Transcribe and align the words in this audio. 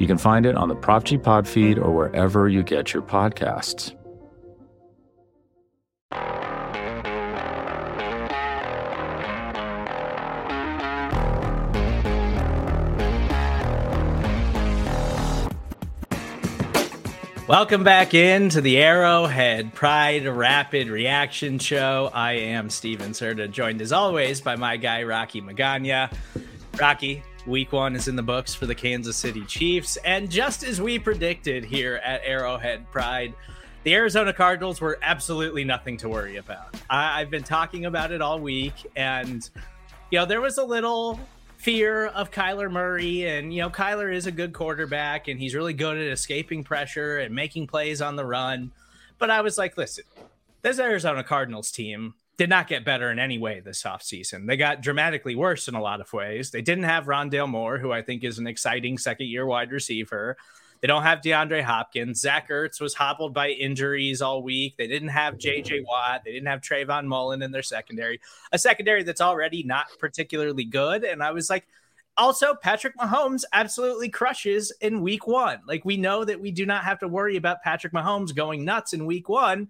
You 0.00 0.06
can 0.06 0.16
find 0.16 0.46
it 0.46 0.56
on 0.56 0.68
the 0.68 0.74
Prop 0.74 1.04
G 1.04 1.18
Pod 1.18 1.46
feed 1.46 1.78
or 1.78 1.94
wherever 1.94 2.48
you 2.48 2.62
get 2.62 2.94
your 2.94 3.02
podcasts. 3.02 3.94
Welcome 17.46 17.84
back 17.84 18.14
into 18.14 18.62
the 18.62 18.78
Arrowhead 18.78 19.74
Pride 19.74 20.26
Rapid 20.26 20.88
Reaction 20.88 21.58
Show. 21.58 22.10
I 22.14 22.32
am 22.32 22.70
Steven 22.70 23.10
Serta, 23.10 23.50
joined 23.50 23.82
as 23.82 23.92
always 23.92 24.40
by 24.40 24.56
my 24.56 24.78
guy 24.78 25.02
Rocky 25.02 25.42
Magana. 25.42 26.10
Rocky, 26.80 27.22
Week 27.46 27.72
one 27.72 27.96
is 27.96 28.08
in 28.08 28.16
the 28.16 28.22
books 28.22 28.54
for 28.54 28.66
the 28.66 28.74
Kansas 28.74 29.16
City 29.16 29.44
Chiefs. 29.46 29.96
And 30.04 30.30
just 30.30 30.62
as 30.62 30.80
we 30.80 30.98
predicted 30.98 31.64
here 31.64 32.00
at 32.04 32.20
Arrowhead 32.24 32.90
Pride, 32.90 33.34
the 33.82 33.94
Arizona 33.94 34.32
Cardinals 34.32 34.80
were 34.80 34.98
absolutely 35.02 35.64
nothing 35.64 35.96
to 35.98 36.08
worry 36.08 36.36
about. 36.36 36.76
I, 36.90 37.18
have 37.20 37.30
been 37.30 37.42
talking 37.42 37.86
about 37.86 38.12
it 38.12 38.20
all 38.20 38.38
week. 38.38 38.74
And, 38.94 39.48
you 40.10 40.18
know, 40.18 40.26
there 40.26 40.40
was 40.40 40.58
a 40.58 40.64
little 40.64 41.18
fear 41.56 42.06
of 42.08 42.30
Kyler 42.30 42.70
Murray. 42.70 43.26
And, 43.26 43.54
you 43.54 43.62
know, 43.62 43.70
Kyler 43.70 44.14
is 44.14 44.26
a 44.26 44.32
good 44.32 44.52
quarterback 44.52 45.28
and 45.28 45.40
he's 45.40 45.54
really 45.54 45.74
good 45.74 45.96
at 45.96 46.06
escaping 46.12 46.62
pressure 46.62 47.18
and 47.18 47.34
making 47.34 47.68
plays 47.68 48.02
on 48.02 48.16
the 48.16 48.24
run. 48.24 48.70
But 49.18 49.30
I 49.30 49.40
was 49.40 49.56
like, 49.56 49.76
listen, 49.78 50.04
this 50.62 50.78
Arizona 50.78 51.24
Cardinals 51.24 51.70
team 51.70 52.14
did 52.40 52.48
not 52.48 52.68
get 52.68 52.86
better 52.86 53.10
in 53.10 53.18
any 53.18 53.36
way 53.36 53.60
this 53.60 53.82
offseason. 53.82 54.46
They 54.46 54.56
got 54.56 54.80
dramatically 54.80 55.36
worse 55.36 55.68
in 55.68 55.74
a 55.74 55.82
lot 55.82 56.00
of 56.00 56.10
ways. 56.10 56.50
They 56.50 56.62
didn't 56.62 56.84
have 56.84 57.04
Rondale 57.04 57.46
Moore, 57.46 57.76
who 57.76 57.92
I 57.92 58.00
think 58.00 58.24
is 58.24 58.38
an 58.38 58.46
exciting 58.46 58.96
second 58.96 59.26
year 59.26 59.44
wide 59.44 59.70
receiver. 59.70 60.38
They 60.80 60.88
don't 60.88 61.02
have 61.02 61.20
DeAndre 61.20 61.62
Hopkins. 61.62 62.18
Zach 62.18 62.48
Ertz 62.48 62.80
was 62.80 62.94
hobbled 62.94 63.34
by 63.34 63.50
injuries 63.50 64.22
all 64.22 64.42
week. 64.42 64.78
They 64.78 64.86
didn't 64.86 65.08
have 65.08 65.36
JJ 65.36 65.84
Watt. 65.84 66.22
They 66.24 66.32
didn't 66.32 66.48
have 66.48 66.62
Trayvon 66.62 67.04
Mullen 67.04 67.42
in 67.42 67.52
their 67.52 67.62
secondary, 67.62 68.22
a 68.52 68.58
secondary 68.58 69.02
that's 69.02 69.20
already 69.20 69.62
not 69.62 69.88
particularly 69.98 70.64
good. 70.64 71.04
And 71.04 71.22
I 71.22 71.32
was 71.32 71.50
like, 71.50 71.66
also, 72.16 72.54
Patrick 72.54 72.96
Mahomes 72.96 73.44
absolutely 73.52 74.08
crushes 74.08 74.72
in 74.80 75.02
week 75.02 75.26
one. 75.26 75.58
Like, 75.68 75.84
we 75.84 75.98
know 75.98 76.24
that 76.24 76.40
we 76.40 76.52
do 76.52 76.64
not 76.64 76.84
have 76.84 77.00
to 77.00 77.08
worry 77.08 77.36
about 77.36 77.62
Patrick 77.62 77.92
Mahomes 77.92 78.34
going 78.34 78.64
nuts 78.64 78.94
in 78.94 79.04
week 79.04 79.28
one. 79.28 79.68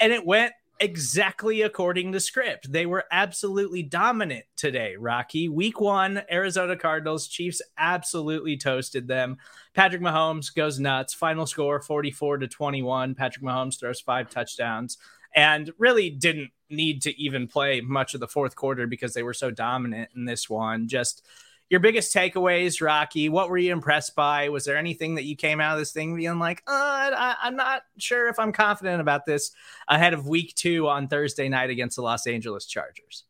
And 0.00 0.14
it 0.14 0.24
went 0.24 0.54
exactly 0.80 1.62
according 1.62 2.12
to 2.12 2.20
script. 2.20 2.70
They 2.70 2.86
were 2.86 3.04
absolutely 3.10 3.82
dominant 3.82 4.44
today, 4.56 4.96
Rocky. 4.98 5.48
Week 5.48 5.80
one, 5.80 6.22
Arizona 6.30 6.76
Cardinals, 6.76 7.28
Chiefs 7.28 7.62
absolutely 7.78 8.56
toasted 8.56 9.08
them. 9.08 9.38
Patrick 9.74 10.02
Mahomes 10.02 10.54
goes 10.54 10.78
nuts. 10.78 11.14
Final 11.14 11.46
score 11.46 11.80
44 11.80 12.38
to 12.38 12.48
21. 12.48 13.14
Patrick 13.14 13.44
Mahomes 13.44 13.78
throws 13.78 14.00
five 14.00 14.30
touchdowns 14.30 14.98
and 15.34 15.70
really 15.78 16.10
didn't 16.10 16.50
need 16.70 17.02
to 17.02 17.20
even 17.20 17.46
play 17.46 17.80
much 17.80 18.14
of 18.14 18.20
the 18.20 18.28
fourth 18.28 18.56
quarter 18.56 18.86
because 18.86 19.14
they 19.14 19.22
were 19.22 19.34
so 19.34 19.50
dominant 19.50 20.10
in 20.16 20.24
this 20.24 20.48
one. 20.48 20.88
Just 20.88 21.26
your 21.68 21.80
biggest 21.80 22.14
takeaways, 22.14 22.80
Rocky. 22.80 23.28
What 23.28 23.50
were 23.50 23.58
you 23.58 23.72
impressed 23.72 24.14
by? 24.14 24.48
Was 24.48 24.64
there 24.64 24.76
anything 24.76 25.16
that 25.16 25.24
you 25.24 25.36
came 25.36 25.60
out 25.60 25.74
of 25.74 25.78
this 25.78 25.92
thing 25.92 26.14
being 26.14 26.38
like, 26.38 26.62
uh, 26.66 26.70
I, 26.72 27.36
I'm 27.42 27.56
not 27.56 27.82
sure 27.98 28.28
if 28.28 28.38
I'm 28.38 28.52
confident 28.52 29.00
about 29.00 29.26
this 29.26 29.50
ahead 29.88 30.14
of 30.14 30.28
week 30.28 30.54
two 30.54 30.88
on 30.88 31.08
Thursday 31.08 31.48
night 31.48 31.70
against 31.70 31.96
the 31.96 32.02
Los 32.02 32.26
Angeles 32.26 32.66
Chargers? 32.66 33.24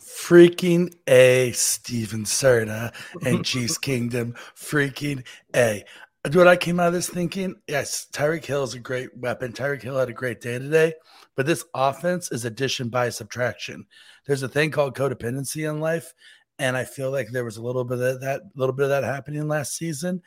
Freaking 0.00 0.94
A, 1.08 1.50
Steven 1.52 2.24
Serta 2.24 2.94
and 3.24 3.44
Chiefs 3.44 3.78
Kingdom. 3.78 4.34
Freaking 4.54 5.26
A. 5.54 5.84
What 6.32 6.48
I 6.48 6.56
came 6.56 6.80
out 6.80 6.88
of 6.88 6.92
this 6.92 7.08
thinking, 7.08 7.54
yes, 7.68 8.06
Tyreek 8.12 8.44
Hill 8.44 8.64
is 8.64 8.74
a 8.74 8.80
great 8.80 9.16
weapon. 9.16 9.52
Tyreek 9.52 9.82
Hill 9.82 9.98
had 9.98 10.08
a 10.08 10.12
great 10.12 10.40
day 10.40 10.58
today, 10.58 10.94
but 11.36 11.46
this 11.46 11.64
offense 11.72 12.32
is 12.32 12.44
addition 12.44 12.88
by 12.88 13.10
subtraction. 13.10 13.86
There's 14.26 14.42
a 14.42 14.48
thing 14.48 14.72
called 14.72 14.96
codependency 14.96 15.68
in 15.68 15.78
life, 15.78 16.14
and 16.58 16.76
I 16.76 16.84
feel 16.84 17.10
like 17.10 17.30
there 17.30 17.44
was 17.44 17.56
a 17.56 17.62
little 17.62 17.84
bit 17.84 17.98
of 17.98 18.20
that, 18.20 18.42
little 18.54 18.74
bit 18.74 18.84
of 18.84 18.90
that 18.90 19.04
happening 19.04 19.46
last 19.48 19.76
season. 19.76 20.22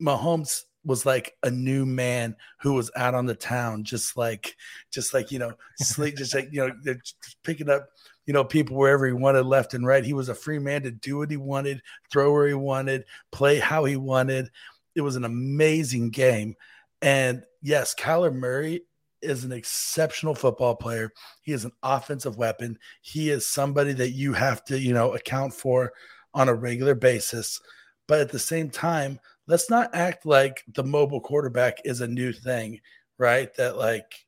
Mahomes 0.00 0.62
was 0.84 1.06
like 1.06 1.36
a 1.42 1.50
new 1.50 1.86
man 1.86 2.34
who 2.60 2.74
was 2.74 2.90
out 2.96 3.14
on 3.14 3.26
the 3.26 3.34
town, 3.34 3.84
just 3.84 4.16
like, 4.16 4.56
just 4.90 5.14
like 5.14 5.30
you 5.30 5.38
know, 5.38 5.52
sleep, 5.78 6.16
just 6.16 6.34
like 6.34 6.48
you 6.50 6.66
know, 6.66 6.74
they're 6.82 7.00
picking 7.44 7.70
up, 7.70 7.88
you 8.26 8.32
know, 8.32 8.44
people 8.44 8.76
wherever 8.76 9.06
he 9.06 9.12
wanted, 9.12 9.46
left 9.46 9.74
and 9.74 9.86
right. 9.86 10.04
He 10.04 10.12
was 10.12 10.28
a 10.28 10.34
free 10.34 10.58
man 10.58 10.82
to 10.82 10.90
do 10.90 11.18
what 11.18 11.30
he 11.30 11.36
wanted, 11.36 11.82
throw 12.10 12.32
where 12.32 12.48
he 12.48 12.54
wanted, 12.54 13.04
play 13.30 13.58
how 13.58 13.84
he 13.84 13.96
wanted. 13.96 14.50
It 14.94 15.02
was 15.02 15.16
an 15.16 15.24
amazing 15.24 16.10
game, 16.10 16.56
and 17.00 17.44
yes, 17.62 17.94
Kyler 17.94 18.34
Murray 18.34 18.82
is 19.22 19.44
an 19.44 19.52
exceptional 19.52 20.34
football 20.34 20.74
player. 20.74 21.10
He 21.42 21.52
is 21.52 21.64
an 21.64 21.72
offensive 21.82 22.36
weapon. 22.36 22.78
He 23.00 23.30
is 23.30 23.46
somebody 23.46 23.92
that 23.94 24.10
you 24.10 24.32
have 24.32 24.64
to, 24.64 24.78
you 24.78 24.92
know, 24.92 25.14
account 25.14 25.54
for 25.54 25.92
on 26.34 26.48
a 26.48 26.54
regular 26.54 26.94
basis. 26.94 27.60
But 28.06 28.20
at 28.20 28.30
the 28.30 28.38
same 28.38 28.70
time, 28.70 29.18
let's 29.46 29.70
not 29.70 29.94
act 29.94 30.26
like 30.26 30.64
the 30.74 30.84
mobile 30.84 31.20
quarterback 31.20 31.78
is 31.84 32.00
a 32.00 32.08
new 32.08 32.32
thing, 32.32 32.80
right? 33.18 33.54
That 33.56 33.76
like 33.76 34.26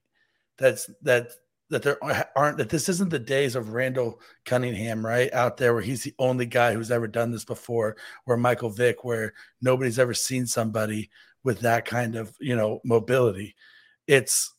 that's 0.58 0.88
that 1.02 1.30
that 1.70 1.82
there 1.82 1.98
aren't 2.36 2.58
that 2.58 2.68
this 2.68 2.88
isn't 2.88 3.10
the 3.10 3.18
days 3.18 3.56
of 3.56 3.70
Randall 3.70 4.20
Cunningham, 4.44 5.04
right? 5.04 5.32
Out 5.32 5.56
there 5.56 5.72
where 5.74 5.82
he's 5.82 6.04
the 6.04 6.14
only 6.18 6.46
guy 6.46 6.72
who's 6.74 6.90
ever 6.90 7.08
done 7.08 7.30
this 7.30 7.44
before, 7.44 7.96
where 8.24 8.36
Michael 8.36 8.70
Vick, 8.70 9.04
where 9.04 9.34
nobody's 9.60 9.98
ever 9.98 10.14
seen 10.14 10.46
somebody 10.46 11.10
with 11.42 11.60
that 11.60 11.84
kind 11.84 12.16
of, 12.16 12.34
you 12.40 12.56
know, 12.56 12.80
mobility. 12.84 13.54
It's 14.06 14.53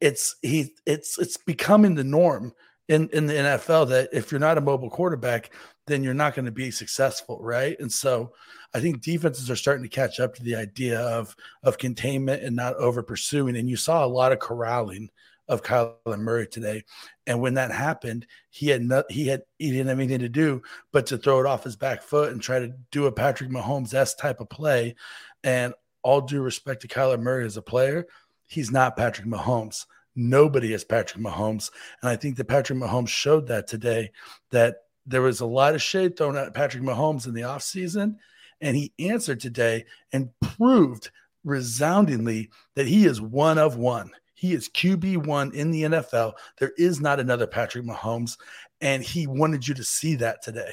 it's 0.00 0.36
he 0.42 0.74
it's 0.86 1.18
it's 1.18 1.36
becoming 1.36 1.94
the 1.94 2.04
norm 2.04 2.52
in 2.88 3.08
in 3.12 3.26
the 3.26 3.34
NFL 3.34 3.88
that 3.90 4.10
if 4.12 4.30
you're 4.30 4.40
not 4.40 4.58
a 4.58 4.62
mobile 4.62 4.90
quarterback, 4.90 5.50
then 5.86 6.02
you're 6.02 6.14
not 6.14 6.34
going 6.34 6.46
to 6.46 6.52
be 6.52 6.70
successful, 6.70 7.38
right? 7.40 7.78
And 7.80 7.92
so 7.92 8.32
I 8.74 8.80
think 8.80 9.02
defenses 9.02 9.50
are 9.50 9.56
starting 9.56 9.82
to 9.82 9.88
catch 9.88 10.20
up 10.20 10.34
to 10.34 10.42
the 10.42 10.56
idea 10.56 11.00
of 11.00 11.34
of 11.62 11.78
containment 11.78 12.42
and 12.42 12.56
not 12.56 12.76
over 12.76 13.02
pursuing. 13.02 13.56
And 13.56 13.68
you 13.68 13.76
saw 13.76 14.04
a 14.04 14.06
lot 14.06 14.32
of 14.32 14.38
corralling 14.38 15.10
of 15.48 15.62
Kyler 15.62 16.18
Murray 16.18 16.46
today. 16.46 16.84
And 17.26 17.40
when 17.40 17.54
that 17.54 17.70
happened, 17.70 18.26
he 18.50 18.68
had 18.68 18.82
no, 18.82 19.02
he 19.08 19.26
had 19.26 19.42
he 19.58 19.70
didn't 19.70 19.88
have 19.88 19.98
anything 19.98 20.20
to 20.20 20.28
do 20.28 20.62
but 20.92 21.06
to 21.06 21.18
throw 21.18 21.40
it 21.40 21.46
off 21.46 21.64
his 21.64 21.76
back 21.76 22.02
foot 22.02 22.32
and 22.32 22.40
try 22.40 22.58
to 22.58 22.72
do 22.90 23.06
a 23.06 23.12
Patrick 23.12 23.50
Mahomes 23.50 23.94
s 23.94 24.14
type 24.14 24.40
of 24.40 24.48
play. 24.48 24.94
And 25.42 25.74
all 26.02 26.20
due 26.20 26.42
respect 26.42 26.82
to 26.82 26.88
Kyler 26.88 27.20
Murray 27.20 27.44
as 27.44 27.56
a 27.56 27.62
player, 27.62 28.06
he's 28.48 28.70
not 28.70 28.96
Patrick 28.96 29.28
Mahomes. 29.28 29.86
Nobody 30.16 30.72
is 30.72 30.82
Patrick 30.82 31.22
Mahomes. 31.22 31.70
And 32.02 32.10
I 32.10 32.16
think 32.16 32.36
that 32.36 32.48
Patrick 32.48 32.78
Mahomes 32.78 33.08
showed 33.08 33.46
that 33.46 33.68
today 33.68 34.10
that 34.50 34.78
there 35.06 35.22
was 35.22 35.40
a 35.40 35.46
lot 35.46 35.76
of 35.76 35.82
shade 35.82 36.16
thrown 36.16 36.36
at 36.36 36.54
Patrick 36.54 36.82
Mahomes 36.82 37.26
in 37.26 37.34
the 37.34 37.42
offseason. 37.42 38.16
And 38.60 38.76
he 38.76 38.92
answered 38.98 39.38
today 39.38 39.84
and 40.12 40.30
proved 40.40 41.10
resoundingly 41.44 42.50
that 42.74 42.88
he 42.88 43.06
is 43.06 43.20
one 43.20 43.58
of 43.58 43.76
one. 43.76 44.10
He 44.34 44.54
is 44.54 44.68
QB1 44.68 45.54
in 45.54 45.70
the 45.70 45.82
NFL. 45.82 46.32
There 46.58 46.72
is 46.76 47.00
not 47.00 47.20
another 47.20 47.46
Patrick 47.46 47.84
Mahomes. 47.84 48.38
And 48.80 49.02
he 49.02 49.26
wanted 49.26 49.68
you 49.68 49.74
to 49.74 49.84
see 49.84 50.16
that 50.16 50.42
today. 50.42 50.70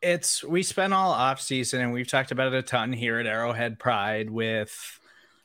It's 0.00 0.42
we 0.42 0.62
spent 0.62 0.92
all 0.92 1.12
off 1.12 1.40
season 1.40 1.80
and 1.80 1.92
we've 1.92 2.08
talked 2.08 2.32
about 2.32 2.48
it 2.52 2.58
a 2.58 2.62
ton 2.62 2.92
here 2.92 3.20
at 3.20 3.26
Arrowhead 3.26 3.78
Pride 3.78 4.30
with 4.30 4.98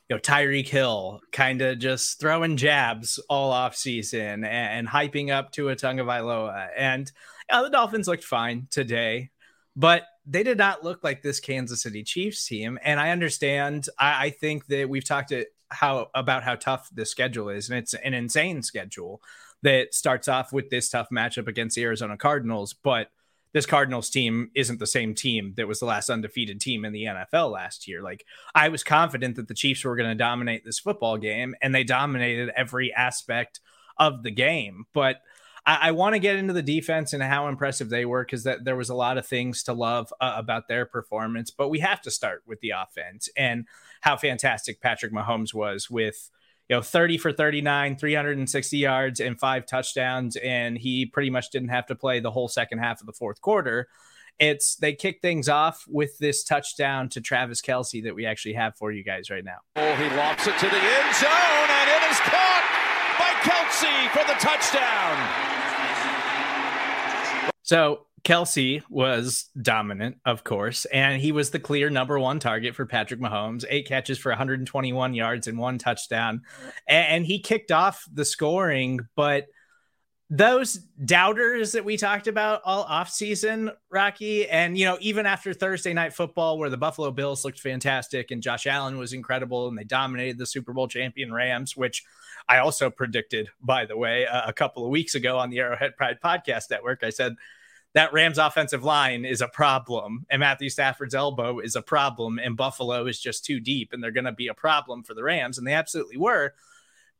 you 0.08 0.16
know 0.16 0.20
Tyreek 0.20 0.68
Hill 0.68 1.20
kind 1.32 1.60
of 1.62 1.78
just 1.78 2.18
throwing 2.20 2.56
jabs 2.56 3.18
all 3.28 3.50
off 3.50 3.76
season 3.76 4.44
and, 4.44 4.44
and 4.44 4.88
hyping 4.88 5.30
up 5.30 5.52
Tua 5.52 5.76
Tagovailoa. 5.76 6.68
And 6.76 7.10
you 7.50 7.56
know, 7.56 7.64
the 7.64 7.70
Dolphins 7.70 8.08
looked 8.08 8.24
fine 8.24 8.68
today, 8.70 9.30
but 9.76 10.04
they 10.26 10.42
did 10.42 10.58
not 10.58 10.84
look 10.84 11.04
like 11.04 11.22
this 11.22 11.40
Kansas 11.40 11.82
City 11.82 12.02
Chiefs 12.02 12.46
team. 12.46 12.78
And 12.82 12.98
I 13.00 13.10
understand. 13.10 13.88
I, 13.98 14.26
I 14.26 14.30
think 14.30 14.66
that 14.66 14.88
we've 14.88 15.04
talked 15.04 15.30
to 15.30 15.46
how 15.70 16.08
about 16.14 16.42
how 16.42 16.54
tough 16.54 16.88
the 16.92 17.04
schedule 17.04 17.50
is, 17.50 17.68
and 17.68 17.78
it's 17.78 17.94
an 17.94 18.14
insane 18.14 18.62
schedule 18.62 19.20
that 19.62 19.92
starts 19.92 20.28
off 20.28 20.52
with 20.52 20.70
this 20.70 20.88
tough 20.88 21.08
matchup 21.12 21.48
against 21.48 21.76
the 21.76 21.82
Arizona 21.84 22.16
Cardinals, 22.16 22.72
but 22.72 23.08
this 23.52 23.66
Cardinals 23.66 24.10
team 24.10 24.50
isn't 24.54 24.78
the 24.78 24.86
same 24.86 25.14
team 25.14 25.54
that 25.56 25.68
was 25.68 25.80
the 25.80 25.86
last 25.86 26.10
undefeated 26.10 26.60
team 26.60 26.84
in 26.84 26.92
the 26.92 27.04
NFL 27.04 27.50
last 27.52 27.88
year. 27.88 28.02
Like 28.02 28.24
I 28.54 28.68
was 28.68 28.84
confident 28.84 29.36
that 29.36 29.48
the 29.48 29.54
Chiefs 29.54 29.84
were 29.84 29.96
going 29.96 30.10
to 30.10 30.14
dominate 30.14 30.64
this 30.64 30.78
football 30.78 31.16
game, 31.16 31.54
and 31.62 31.74
they 31.74 31.84
dominated 31.84 32.50
every 32.56 32.92
aspect 32.92 33.60
of 33.96 34.22
the 34.22 34.30
game. 34.30 34.84
But 34.92 35.22
I, 35.64 35.88
I 35.88 35.90
want 35.92 36.14
to 36.14 36.18
get 36.18 36.36
into 36.36 36.52
the 36.52 36.62
defense 36.62 37.12
and 37.12 37.22
how 37.22 37.48
impressive 37.48 37.90
they 37.90 38.04
were 38.04 38.24
because 38.24 38.44
that 38.44 38.64
there 38.64 38.76
was 38.76 38.90
a 38.90 38.94
lot 38.94 39.18
of 39.18 39.26
things 39.26 39.62
to 39.64 39.72
love 39.72 40.12
uh, 40.20 40.34
about 40.36 40.68
their 40.68 40.86
performance. 40.86 41.50
But 41.50 41.68
we 41.68 41.80
have 41.80 42.00
to 42.02 42.10
start 42.10 42.42
with 42.46 42.60
the 42.60 42.70
offense 42.70 43.28
and 43.36 43.66
how 44.00 44.16
fantastic 44.16 44.80
Patrick 44.80 45.12
Mahomes 45.12 45.54
was 45.54 45.90
with 45.90 46.30
you 46.68 46.76
know 46.76 46.82
30 46.82 47.18
for 47.18 47.32
39 47.32 47.96
360 47.96 48.76
yards 48.76 49.20
and 49.20 49.38
five 49.38 49.66
touchdowns 49.66 50.36
and 50.36 50.78
he 50.78 51.06
pretty 51.06 51.30
much 51.30 51.50
didn't 51.50 51.68
have 51.68 51.86
to 51.86 51.94
play 51.94 52.20
the 52.20 52.30
whole 52.30 52.48
second 52.48 52.78
half 52.78 53.00
of 53.00 53.06
the 53.06 53.12
fourth 53.12 53.40
quarter 53.40 53.88
it's 54.38 54.76
they 54.76 54.92
kick 54.92 55.20
things 55.20 55.48
off 55.48 55.84
with 55.88 56.16
this 56.18 56.44
touchdown 56.44 57.08
to 57.10 57.20
Travis 57.20 57.60
Kelce 57.60 58.04
that 58.04 58.14
we 58.14 58.24
actually 58.24 58.54
have 58.54 58.76
for 58.76 58.92
you 58.92 59.02
guys 59.02 59.30
right 59.30 59.44
now. 59.44 59.58
Oh, 59.74 59.94
he 59.96 60.08
lofts 60.16 60.46
it 60.46 60.56
to 60.58 60.66
the 60.66 60.76
end 60.76 61.14
zone 61.16 61.68
and 61.68 61.88
it 61.90 62.10
is 62.10 62.20
caught 62.20 62.64
by 63.18 63.32
Kelce 63.42 64.08
for 64.10 64.24
the 64.26 64.38
touchdown. 64.38 65.18
So 67.62 68.06
Kelce 68.24 68.82
was 68.88 69.50
dominant, 69.60 70.18
of 70.24 70.44
course, 70.44 70.84
and 70.86 71.20
he 71.20 71.32
was 71.32 71.50
the 71.50 71.58
clear 71.58 71.90
number 71.90 72.18
one 72.18 72.38
target 72.38 72.74
for 72.74 72.86
Patrick 72.86 73.20
Mahomes. 73.20 73.64
Eight 73.68 73.86
catches 73.86 74.18
for 74.18 74.30
121 74.30 75.14
yards 75.14 75.46
and 75.46 75.58
one 75.58 75.78
touchdown. 75.78 76.42
And 76.86 77.24
he 77.24 77.40
kicked 77.40 77.70
off 77.70 78.04
the 78.12 78.24
scoring, 78.24 79.00
but 79.14 79.46
those 80.30 80.74
doubters 81.04 81.72
that 81.72 81.86
we 81.86 81.96
talked 81.96 82.26
about 82.26 82.60
all 82.64 82.84
offseason, 82.84 83.72
Rocky, 83.90 84.46
and 84.46 84.76
you 84.76 84.84
know, 84.84 84.98
even 85.00 85.24
after 85.24 85.54
Thursday 85.54 85.94
night 85.94 86.12
football, 86.12 86.58
where 86.58 86.68
the 86.68 86.76
Buffalo 86.76 87.10
Bills 87.10 87.44
looked 87.44 87.60
fantastic 87.60 88.30
and 88.30 88.42
Josh 88.42 88.66
Allen 88.66 88.98
was 88.98 89.14
incredible 89.14 89.68
and 89.68 89.78
they 89.78 89.84
dominated 89.84 90.36
the 90.36 90.44
Super 90.44 90.74
Bowl 90.74 90.86
champion 90.86 91.32
Rams, 91.32 91.76
which 91.76 92.04
I 92.46 92.58
also 92.58 92.90
predicted, 92.90 93.48
by 93.62 93.86
the 93.86 93.96
way, 93.96 94.24
a, 94.24 94.44
a 94.48 94.52
couple 94.52 94.84
of 94.84 94.90
weeks 94.90 95.14
ago 95.14 95.38
on 95.38 95.48
the 95.48 95.60
Arrowhead 95.60 95.96
Pride 95.96 96.18
Podcast 96.22 96.70
Network. 96.70 97.02
I 97.02 97.10
said 97.10 97.34
that 97.94 98.12
Rams 98.12 98.38
offensive 98.38 98.84
line 98.84 99.24
is 99.24 99.40
a 99.40 99.48
problem, 99.48 100.26
and 100.30 100.40
Matthew 100.40 100.68
Stafford's 100.68 101.14
elbow 101.14 101.58
is 101.58 101.74
a 101.74 101.82
problem, 101.82 102.38
and 102.38 102.56
Buffalo 102.56 103.06
is 103.06 103.20
just 103.20 103.44
too 103.44 103.60
deep, 103.60 103.92
and 103.92 104.02
they're 104.02 104.10
going 104.10 104.24
to 104.24 104.32
be 104.32 104.48
a 104.48 104.54
problem 104.54 105.02
for 105.02 105.14
the 105.14 105.22
Rams, 105.22 105.58
and 105.58 105.66
they 105.66 105.72
absolutely 105.72 106.16
were. 106.16 106.54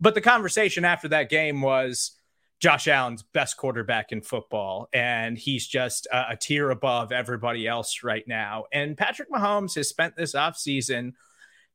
But 0.00 0.14
the 0.14 0.20
conversation 0.20 0.84
after 0.84 1.08
that 1.08 1.30
game 1.30 1.62
was 1.62 2.12
Josh 2.60 2.86
Allen's 2.88 3.22
best 3.22 3.56
quarterback 3.56 4.12
in 4.12 4.20
football, 4.20 4.88
and 4.92 5.38
he's 5.38 5.66
just 5.66 6.06
a, 6.12 6.30
a 6.30 6.36
tier 6.36 6.70
above 6.70 7.12
everybody 7.12 7.66
else 7.66 8.02
right 8.02 8.26
now. 8.26 8.64
And 8.72 8.96
Patrick 8.96 9.30
Mahomes 9.30 9.74
has 9.76 9.88
spent 9.88 10.16
this 10.16 10.34
offseason 10.34 11.14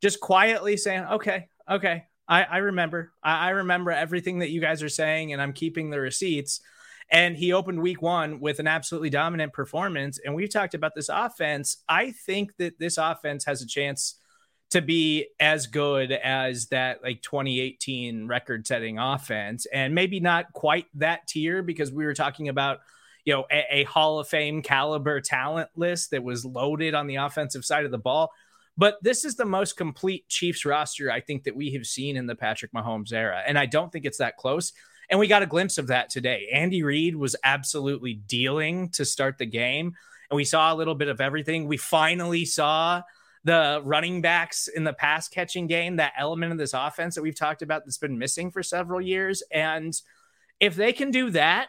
just 0.02 0.20
quietly 0.20 0.78
saying, 0.78 1.06
okay, 1.06 1.48
okay, 1.70 2.06
I, 2.28 2.44
I 2.44 2.58
remember. 2.58 3.12
I, 3.24 3.48
I 3.48 3.50
remember 3.52 3.92
everything 3.92 4.40
that 4.40 4.50
you 4.50 4.62
guys 4.62 4.84
are 4.84 4.90
saying, 4.90 5.34
and 5.34 5.42
I'm 5.42 5.54
keeping 5.54 5.90
the 5.90 6.00
receipts 6.00 6.62
and 7.14 7.38
he 7.38 7.54
opened 7.54 7.80
week 7.80 8.02
one 8.02 8.40
with 8.40 8.60
an 8.60 8.68
absolutely 8.68 9.12
dominant 9.12 9.54
performance. 9.54 10.20
And 10.26 10.34
we've 10.34 10.52
talked 10.52 10.74
about 10.74 10.96
this 10.96 11.10
offense. 11.10 11.78
I 11.88 12.12
think 12.12 12.58
that 12.58 12.80
this 12.80 12.98
offense 12.98 13.46
has 13.46 13.62
a 13.62 13.68
chance 13.68 14.16
to 14.72 14.82
be 14.82 15.28
as 15.40 15.68
good 15.68 16.12
as 16.12 16.66
that 16.70 17.04
like 17.04 17.22
2018 17.22 18.28
record 18.28 18.66
setting 18.66 18.98
offense 18.98 19.68
and 19.72 19.94
maybe 19.94 20.20
not 20.20 20.52
quite 20.54 20.88
that 20.96 21.28
tier 21.28 21.62
because 21.62 21.92
we 21.92 22.04
were 22.04 22.16
talking 22.16 22.50
about 22.50 22.80
you 23.24 23.32
know 23.32 23.46
a, 23.52 23.82
a, 23.82 23.84
hall 23.84 24.18
of 24.18 24.28
fame 24.28 24.64
caliber 24.64 25.22
talent 25.22 25.70
list 25.76 26.10
that 26.10 26.24
was 26.24 26.44
loaded 26.44 26.96
on 26.96 27.06
the 27.06 27.18
offensive 27.18 27.64
side 27.64 27.86
of 27.86 27.92
the 27.92 28.00
ball 28.00 28.32
but 28.76 28.98
this 29.04 29.24
is 29.24 29.36
the 29.36 29.46
most 29.46 29.78
complete 29.78 30.28
chiefs 30.28 30.66
roster 30.66 31.12
i 31.12 31.20
think 31.20 31.44
that 31.44 31.56
we 31.56 31.72
have 31.74 31.86
seen 31.86 32.18
in 32.18 32.26
the 32.26 32.34
patrick 32.34 32.72
mahomes 32.74 33.14
era 33.14 33.44
and 33.46 33.60
i 33.60 33.68
don't 33.68 33.92
think 33.92 34.06
it's 34.06 34.18
that 34.18 34.38
close 34.38 34.74
and 35.10 35.20
we 35.20 35.28
got 35.28 35.44
a 35.44 35.48
glimpse 35.48 35.78
of 35.78 35.88
that 35.88 36.10
today. 36.10 36.50
Andy 36.54 36.84
Reid 36.84 37.16
was 37.16 37.36
absolutely 37.44 38.14
dealing 38.14 38.90
to 38.90 39.06
start 39.06 39.38
the 39.38 39.46
game. 39.46 39.94
And 40.30 40.36
we 40.36 40.46
saw 40.46 40.74
a 40.74 40.76
little 40.76 40.96
bit 40.96 41.10
of 41.10 41.22
everything. 41.22 41.68
We 41.68 41.78
finally 41.78 42.46
saw 42.46 43.02
the 43.44 43.82
running 43.84 44.22
backs 44.22 44.68
in 44.68 44.84
the 44.84 44.94
pass 44.94 45.28
catching 45.28 45.68
game, 45.68 45.98
that 45.98 46.14
element 46.18 46.52
of 46.52 46.58
this 46.58 46.74
offense 46.74 47.16
that 47.16 47.22
we've 47.22 47.38
talked 47.38 47.62
about 47.62 47.84
that's 47.86 47.98
been 47.98 48.18
missing 48.18 48.50
for 48.52 48.64
several 48.64 49.02
years. 49.02 49.44
And 49.52 49.94
if 50.60 50.76
they 50.76 50.94
can 50.94 51.12
do 51.12 51.30
that, 51.32 51.68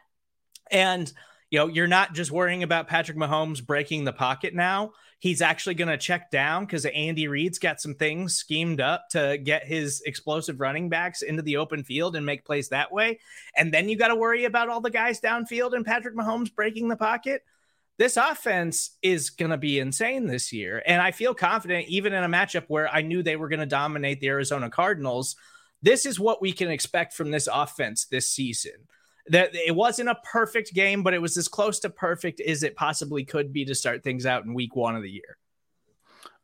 and 0.70 1.12
you 1.50 1.58
know, 1.58 1.66
you're 1.66 1.86
not 1.86 2.14
just 2.14 2.30
worrying 2.30 2.62
about 2.62 2.88
Patrick 2.88 3.16
Mahomes 3.16 3.64
breaking 3.64 4.04
the 4.04 4.12
pocket 4.12 4.54
now 4.54 4.92
he's 5.24 5.40
actually 5.40 5.74
going 5.74 5.88
to 5.88 5.96
check 5.96 6.30
down 6.30 6.66
because 6.66 6.84
Andy 6.84 7.28
Reid's 7.28 7.58
got 7.58 7.80
some 7.80 7.94
things 7.94 8.36
schemed 8.36 8.78
up 8.78 9.08
to 9.08 9.38
get 9.42 9.64
his 9.64 10.02
explosive 10.04 10.60
running 10.60 10.90
backs 10.90 11.22
into 11.22 11.40
the 11.40 11.56
open 11.56 11.82
field 11.82 12.14
and 12.14 12.26
make 12.26 12.44
plays 12.44 12.68
that 12.68 12.92
way. 12.92 13.18
And 13.56 13.72
then 13.72 13.88
you 13.88 13.96
got 13.96 14.08
to 14.08 14.16
worry 14.16 14.44
about 14.44 14.68
all 14.68 14.82
the 14.82 14.90
guys 14.90 15.22
downfield 15.22 15.72
and 15.72 15.82
Patrick 15.82 16.14
Mahomes 16.14 16.54
breaking 16.54 16.88
the 16.88 16.96
pocket. 16.96 17.42
This 17.96 18.18
offense 18.18 18.98
is 19.00 19.30
going 19.30 19.50
to 19.50 19.56
be 19.56 19.78
insane 19.78 20.26
this 20.26 20.52
year. 20.52 20.82
And 20.84 21.00
I 21.00 21.10
feel 21.10 21.32
confident, 21.32 21.88
even 21.88 22.12
in 22.12 22.22
a 22.22 22.28
matchup 22.28 22.64
where 22.68 22.92
I 22.92 23.00
knew 23.00 23.22
they 23.22 23.36
were 23.36 23.48
going 23.48 23.60
to 23.60 23.66
dominate 23.66 24.20
the 24.20 24.28
Arizona 24.28 24.68
Cardinals. 24.68 25.36
This 25.80 26.04
is 26.04 26.20
what 26.20 26.42
we 26.42 26.52
can 26.52 26.68
expect 26.68 27.14
from 27.14 27.30
this 27.30 27.48
offense 27.50 28.04
this 28.04 28.28
season 28.28 28.88
that 29.28 29.54
it 29.54 29.74
wasn't 29.74 30.08
a 30.08 30.18
perfect 30.30 30.74
game, 30.74 31.02
but 31.02 31.14
it 31.14 31.22
was 31.22 31.36
as 31.36 31.48
close 31.48 31.80
to 31.80 31.90
perfect 31.90 32.40
as 32.40 32.62
it 32.62 32.76
possibly 32.76 33.24
could 33.24 33.52
be 33.52 33.64
to 33.64 33.74
start 33.74 34.02
things 34.02 34.26
out 34.26 34.44
in 34.44 34.54
week 34.54 34.76
one 34.76 34.96
of 34.96 35.02
the 35.02 35.10
year. 35.10 35.36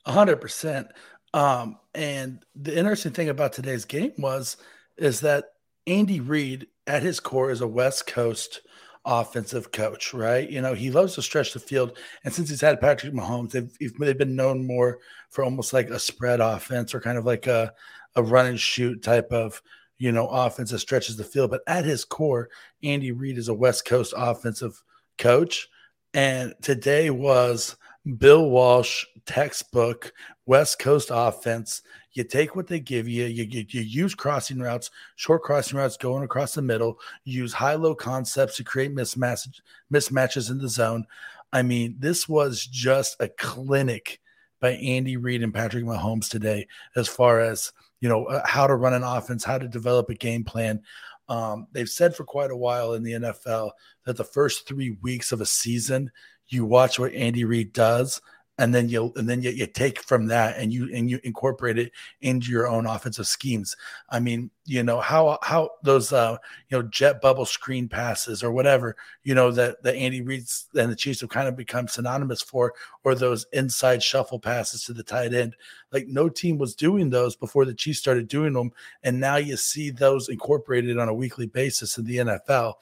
A 0.06 0.12
hundred 0.12 0.40
percent. 0.40 0.88
Um, 1.34 1.78
and 1.94 2.44
the 2.56 2.76
interesting 2.76 3.12
thing 3.12 3.28
about 3.28 3.52
today's 3.52 3.84
game 3.84 4.12
was 4.18 4.56
is 4.96 5.20
that 5.20 5.44
Andy 5.86 6.20
Reid 6.20 6.66
at 6.86 7.02
his 7.02 7.20
core 7.20 7.50
is 7.50 7.60
a 7.60 7.68
West 7.68 8.06
Coast 8.06 8.62
offensive 9.04 9.72
coach, 9.72 10.12
right? 10.12 10.48
You 10.48 10.60
know, 10.60 10.74
he 10.74 10.90
loves 10.90 11.14
to 11.14 11.22
stretch 11.22 11.52
the 11.52 11.60
field. 11.60 11.96
And 12.24 12.32
since 12.32 12.50
he's 12.50 12.60
had 12.60 12.80
Patrick 12.80 13.14
Mahomes, 13.14 13.52
they've, 13.52 13.98
they've 13.98 14.18
been 14.18 14.36
known 14.36 14.66
more 14.66 14.98
for 15.30 15.44
almost 15.44 15.72
like 15.72 15.88
a 15.88 15.98
spread 15.98 16.40
offense 16.40 16.94
or 16.94 17.00
kind 17.00 17.16
of 17.16 17.24
like 17.24 17.46
a, 17.46 17.72
a 18.16 18.22
run 18.22 18.46
and 18.46 18.60
shoot 18.60 19.02
type 19.02 19.32
of 19.32 19.62
you 20.00 20.11
know, 20.11 20.26
offense 20.29 20.70
that 20.70 20.79
stretches 20.79 21.17
the 21.17 21.25
field. 21.25 21.50
But 21.50 21.61
at 21.67 21.85
his 21.85 22.06
core, 22.06 22.49
Andy 22.82 23.12
Reid 23.12 23.37
is 23.37 23.49
a 23.49 23.55
West 23.55 23.85
Coast 23.85 24.14
offensive 24.17 24.82
coach. 25.19 25.69
And 26.14 26.55
today 26.62 27.11
was 27.11 27.76
Bill 28.17 28.49
Walsh 28.49 29.05
textbook 29.26 30.12
West 30.47 30.79
Coast 30.79 31.11
offense. 31.12 31.82
You 32.14 32.25
take 32.25 32.56
what 32.56 32.67
they 32.67 32.81
give 32.81 33.08
you. 33.08 33.26
You, 33.26 33.44
you, 33.44 33.67
you 33.69 33.82
use 33.82 34.14
crossing 34.14 34.58
routes, 34.58 34.90
short 35.16 35.42
crossing 35.42 35.76
routes 35.76 35.99
going 35.99 36.25
across 36.25 36.54
the 36.54 36.62
middle. 36.62 36.99
Use 37.25 37.52
high 37.52 37.75
low 37.75 37.95
concepts 37.95 38.57
to 38.57 38.64
create 38.64 38.95
mismatch, 38.95 39.61
mismatches 39.92 40.50
in 40.50 40.57
the 40.57 40.69
zone. 40.69 41.04
I 41.52 41.61
mean, 41.61 41.97
this 41.99 42.26
was 42.26 42.64
just 42.64 43.16
a 43.21 43.28
clinic 43.28 44.19
by 44.61 44.71
Andy 44.71 45.19
Reid 45.19 45.42
and 45.42 45.52
Patrick 45.52 45.85
Mahomes 45.85 46.30
today 46.30 46.69
as 46.97 47.07
far 47.07 47.40
as– 47.40 47.71
you 48.00 48.09
know, 48.09 48.25
uh, 48.26 48.42
how 48.47 48.66
to 48.66 48.75
run 48.75 48.95
an 48.95 49.02
offense, 49.02 49.45
how 49.45 49.59
to 49.59 49.69
develop 49.69 50.09
a 50.11 50.14
game 50.14 50.45
plan. 50.45 50.83
Um, 51.28 51.66
they've 51.73 51.88
said 51.88 52.16
for 52.16 52.25
quite 52.25 52.50
a 52.50 52.57
while 52.57 52.95
in 52.95 53.02
the 53.02 53.12
NFL 53.12 53.71
that 54.04 54.16
the 54.16 54.25
first 54.25 54.66
three 54.66 54.97
weeks 55.02 55.33
of 55.33 55.40
a 55.40 55.47
season, 55.47 56.11
you 56.49 56.64
watch 56.64 56.99
what 56.99 57.14
Andy 57.14 57.45
Reid 57.45 57.73
does, 57.73 58.21
and 58.61 58.75
then 58.75 58.90
you 58.90 59.11
and 59.17 59.26
then 59.26 59.40
you, 59.40 59.50
you 59.50 59.67
take 59.67 60.02
from 60.02 60.26
that 60.26 60.59
and 60.59 60.71
you 60.71 60.95
and 60.95 61.09
you 61.09 61.19
incorporate 61.25 61.79
it 61.79 61.93
into 62.21 62.50
your 62.50 62.69
own 62.69 62.87
offensive 62.87 63.26
schemes. 63.26 63.75
I 64.11 64.21
mean, 64.21 64.50
you 64.67 64.83
know 64.83 65.00
how 65.00 65.38
how 65.43 65.71
those 65.83 66.12
uh, 66.12 66.37
you 66.69 66.76
know 66.76 66.83
jet 66.83 67.23
bubble 67.23 67.47
screen 67.47 67.88
passes 67.88 68.45
or 68.45 68.52
whatever 68.52 68.97
you 69.23 69.35
know 69.35 69.50
that 69.50 69.83
that 69.83 69.97
Andy 69.97 70.21
Reid's 70.21 70.69
and 70.76 70.93
the 70.93 70.97
Chiefs 70.97 71.23
have 71.23 71.31
kind 71.31 71.49
of 71.49 71.57
become 71.57 71.88
synonymous 71.88 72.43
for, 72.43 72.75
or 73.02 73.14
those 73.14 73.47
inside 73.55 74.02
shuffle 74.02 74.38
passes 74.38 74.85
to 74.85 74.93
the 74.93 75.02
tight 75.02 75.33
end. 75.33 75.57
Like 75.90 76.07
no 76.07 76.29
team 76.29 76.59
was 76.59 76.75
doing 76.75 77.09
those 77.09 77.37
before 77.37 77.64
the 77.64 77.75
Chiefs 77.75 77.99
started 77.99 78.29
doing 78.29 78.52
them, 78.52 78.73
and 79.02 79.19
now 79.19 79.37
you 79.37 79.57
see 79.57 79.90
those 79.90 80.29
incorporated 80.29 80.99
on 80.99 81.09
a 81.09 81.14
weekly 81.14 81.47
basis 81.47 81.97
in 81.97 82.05
the 82.05 82.17
NFL. 82.19 82.75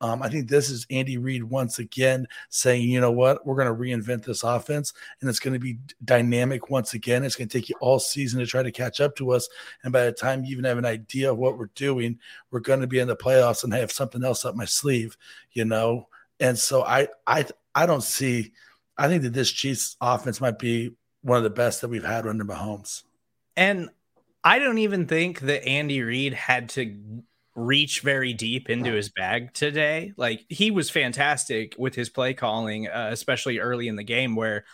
Um, 0.00 0.22
I 0.22 0.28
think 0.28 0.48
this 0.48 0.70
is 0.70 0.86
Andy 0.90 1.18
Reid 1.18 1.44
once 1.44 1.78
again 1.78 2.26
saying, 2.48 2.88
you 2.88 3.00
know 3.00 3.10
what, 3.10 3.46
we're 3.46 3.56
going 3.56 3.68
to 3.68 3.74
reinvent 3.74 4.24
this 4.24 4.42
offense 4.42 4.94
and 5.20 5.28
it's 5.28 5.40
going 5.40 5.52
to 5.52 5.60
be 5.60 5.78
dynamic 6.04 6.70
once 6.70 6.94
again. 6.94 7.22
It's 7.22 7.36
going 7.36 7.48
to 7.48 7.58
take 7.58 7.68
you 7.68 7.76
all 7.80 7.98
season 7.98 8.40
to 8.40 8.46
try 8.46 8.62
to 8.62 8.72
catch 8.72 9.00
up 9.00 9.14
to 9.16 9.32
us. 9.32 9.48
And 9.82 9.92
by 9.92 10.04
the 10.04 10.12
time 10.12 10.44
you 10.44 10.52
even 10.52 10.64
have 10.64 10.78
an 10.78 10.86
idea 10.86 11.30
of 11.30 11.38
what 11.38 11.58
we're 11.58 11.70
doing, 11.74 12.18
we're 12.50 12.60
going 12.60 12.80
to 12.80 12.86
be 12.86 12.98
in 12.98 13.08
the 13.08 13.16
playoffs 13.16 13.62
and 13.62 13.74
have 13.74 13.92
something 13.92 14.24
else 14.24 14.44
up 14.44 14.54
my 14.54 14.64
sleeve, 14.64 15.16
you 15.52 15.64
know? 15.66 16.08
And 16.38 16.58
so 16.58 16.82
I, 16.82 17.08
I, 17.26 17.46
I 17.74 17.84
don't 17.84 18.02
see, 18.02 18.52
I 18.96 19.08
think 19.08 19.22
that 19.22 19.34
this 19.34 19.50
Chiefs 19.50 19.96
offense 20.00 20.40
might 20.40 20.58
be 20.58 20.94
one 21.22 21.36
of 21.36 21.44
the 21.44 21.50
best 21.50 21.82
that 21.82 21.88
we've 21.88 22.04
had 22.04 22.26
under 22.26 22.44
Mahomes. 22.44 23.02
And 23.56 23.90
I 24.42 24.58
don't 24.58 24.78
even 24.78 25.06
think 25.06 25.40
that 25.40 25.66
Andy 25.66 26.00
Reid 26.00 26.32
had 26.32 26.70
to 26.70 26.96
reach 27.56 28.00
very 28.00 28.32
deep 28.32 28.70
into 28.70 28.92
his 28.92 29.08
bag 29.08 29.52
today. 29.52 30.12
Like 30.16 30.44
he 30.48 30.70
was 30.70 30.90
fantastic 30.90 31.74
with 31.78 31.94
his 31.94 32.08
play 32.08 32.34
calling, 32.34 32.88
uh, 32.88 33.08
especially 33.12 33.58
early 33.58 33.88
in 33.88 33.96
the 33.96 34.04
game 34.04 34.36
where 34.36 34.64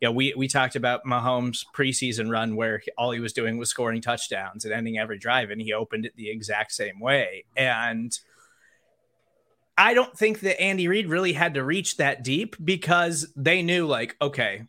you 0.00 0.08
know, 0.08 0.12
we 0.12 0.34
we 0.36 0.46
talked 0.48 0.76
about 0.76 1.04
Mahomes' 1.04 1.64
preseason 1.74 2.30
run 2.30 2.54
where 2.54 2.82
all 2.98 3.12
he 3.12 3.20
was 3.20 3.32
doing 3.32 3.56
was 3.56 3.70
scoring 3.70 4.02
touchdowns 4.02 4.64
and 4.64 4.74
ending 4.74 4.98
every 4.98 5.18
drive, 5.18 5.50
and 5.50 5.60
he 5.60 5.72
opened 5.72 6.04
it 6.04 6.12
the 6.16 6.30
exact 6.30 6.72
same 6.72 7.00
way. 7.00 7.44
And 7.56 8.12
I 9.78 9.94
don't 9.94 10.16
think 10.16 10.40
that 10.40 10.60
Andy 10.60 10.88
Reid 10.88 11.08
really 11.08 11.32
had 11.32 11.54
to 11.54 11.64
reach 11.64 11.96
that 11.96 12.22
deep 12.22 12.56
because 12.62 13.32
they 13.36 13.62
knew, 13.62 13.86
like, 13.86 14.16
okay, 14.20 14.64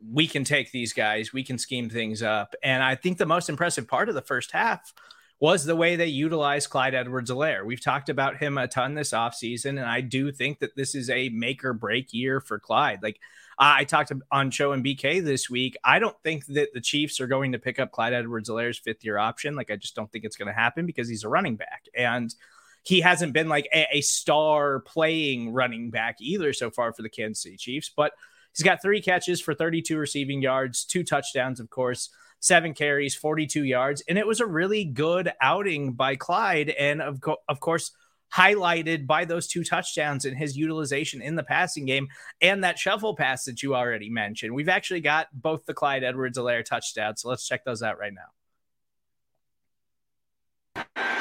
we 0.00 0.26
can 0.26 0.44
take 0.44 0.72
these 0.72 0.92
guys, 0.92 1.32
we 1.32 1.42
can 1.42 1.58
scheme 1.58 1.88
things 1.88 2.22
up. 2.22 2.54
And 2.62 2.82
I 2.82 2.94
think 2.94 3.18
the 3.18 3.26
most 3.26 3.48
impressive 3.48 3.88
part 3.88 4.08
of 4.08 4.14
the 4.14 4.22
first 4.22 4.52
half 4.52 4.92
was 5.38 5.64
the 5.64 5.76
way 5.76 5.96
they 5.96 6.06
utilized 6.06 6.70
Clyde 6.70 6.94
Edwards 6.94 7.30
Helaire. 7.30 7.64
We've 7.64 7.82
talked 7.82 8.08
about 8.08 8.38
him 8.38 8.56
a 8.56 8.66
ton 8.66 8.94
this 8.94 9.10
offseason, 9.10 9.70
and 9.70 9.80
I 9.80 10.00
do 10.00 10.32
think 10.32 10.60
that 10.60 10.76
this 10.76 10.94
is 10.94 11.10
a 11.10 11.28
make 11.28 11.64
or 11.64 11.74
break 11.74 12.14
year 12.14 12.40
for 12.40 12.58
Clyde. 12.58 13.02
Like 13.02 13.20
I 13.58 13.84
talked 13.84 14.12
on 14.30 14.50
show 14.50 14.72
and 14.72 14.84
BK 14.84 15.22
this 15.22 15.50
week. 15.50 15.76
I 15.84 15.98
don't 15.98 16.16
think 16.22 16.46
that 16.46 16.72
the 16.72 16.80
Chiefs 16.80 17.20
are 17.20 17.26
going 17.26 17.52
to 17.52 17.58
pick 17.58 17.78
up 17.78 17.92
Clyde 17.92 18.14
Edwards 18.14 18.48
Helaire's 18.48 18.78
fifth 18.78 19.04
year 19.04 19.18
option. 19.18 19.56
Like 19.56 19.70
I 19.70 19.76
just 19.76 19.94
don't 19.94 20.10
think 20.10 20.24
it's 20.24 20.36
going 20.36 20.48
to 20.48 20.54
happen 20.54 20.86
because 20.86 21.08
he's 21.08 21.24
a 21.24 21.28
running 21.28 21.56
back. 21.56 21.86
And 21.94 22.34
he 22.82 23.00
hasn't 23.00 23.32
been 23.32 23.48
like 23.48 23.68
a, 23.74 23.86
a 23.98 24.00
star 24.00 24.80
playing 24.80 25.52
running 25.52 25.90
back 25.90 26.16
either 26.20 26.52
so 26.52 26.70
far 26.70 26.92
for 26.92 27.02
the 27.02 27.08
Kansas 27.10 27.42
City 27.42 27.56
Chiefs, 27.56 27.90
but 27.94 28.12
he's 28.54 28.64
got 28.64 28.80
three 28.80 29.02
catches 29.02 29.40
for 29.40 29.54
32 29.54 29.98
receiving 29.98 30.40
yards, 30.40 30.84
two 30.84 31.02
touchdowns, 31.02 31.60
of 31.60 31.68
course 31.68 32.10
seven 32.40 32.74
carries, 32.74 33.14
42 33.14 33.64
yards. 33.64 34.02
And 34.08 34.18
it 34.18 34.26
was 34.26 34.40
a 34.40 34.46
really 34.46 34.84
good 34.84 35.32
outing 35.40 35.92
by 35.92 36.16
Clyde. 36.16 36.70
And 36.70 37.02
of, 37.02 37.20
co- 37.20 37.38
of 37.48 37.60
course, 37.60 37.92
highlighted 38.34 39.06
by 39.06 39.24
those 39.24 39.46
two 39.46 39.64
touchdowns 39.64 40.24
and 40.24 40.36
his 40.36 40.56
utilization 40.56 41.22
in 41.22 41.36
the 41.36 41.42
passing 41.42 41.86
game 41.86 42.08
and 42.40 42.64
that 42.64 42.78
shuffle 42.78 43.14
pass 43.16 43.44
that 43.44 43.62
you 43.62 43.74
already 43.74 44.10
mentioned. 44.10 44.54
We've 44.54 44.68
actually 44.68 45.00
got 45.00 45.28
both 45.32 45.64
the 45.64 45.74
Clyde 45.74 46.04
Edwards 46.04 46.36
Helaire 46.38 46.64
touchdowns. 46.64 47.22
So 47.22 47.28
let's 47.28 47.46
check 47.46 47.64
those 47.64 47.82
out 47.82 47.98
right 47.98 48.12
now. 48.12 48.32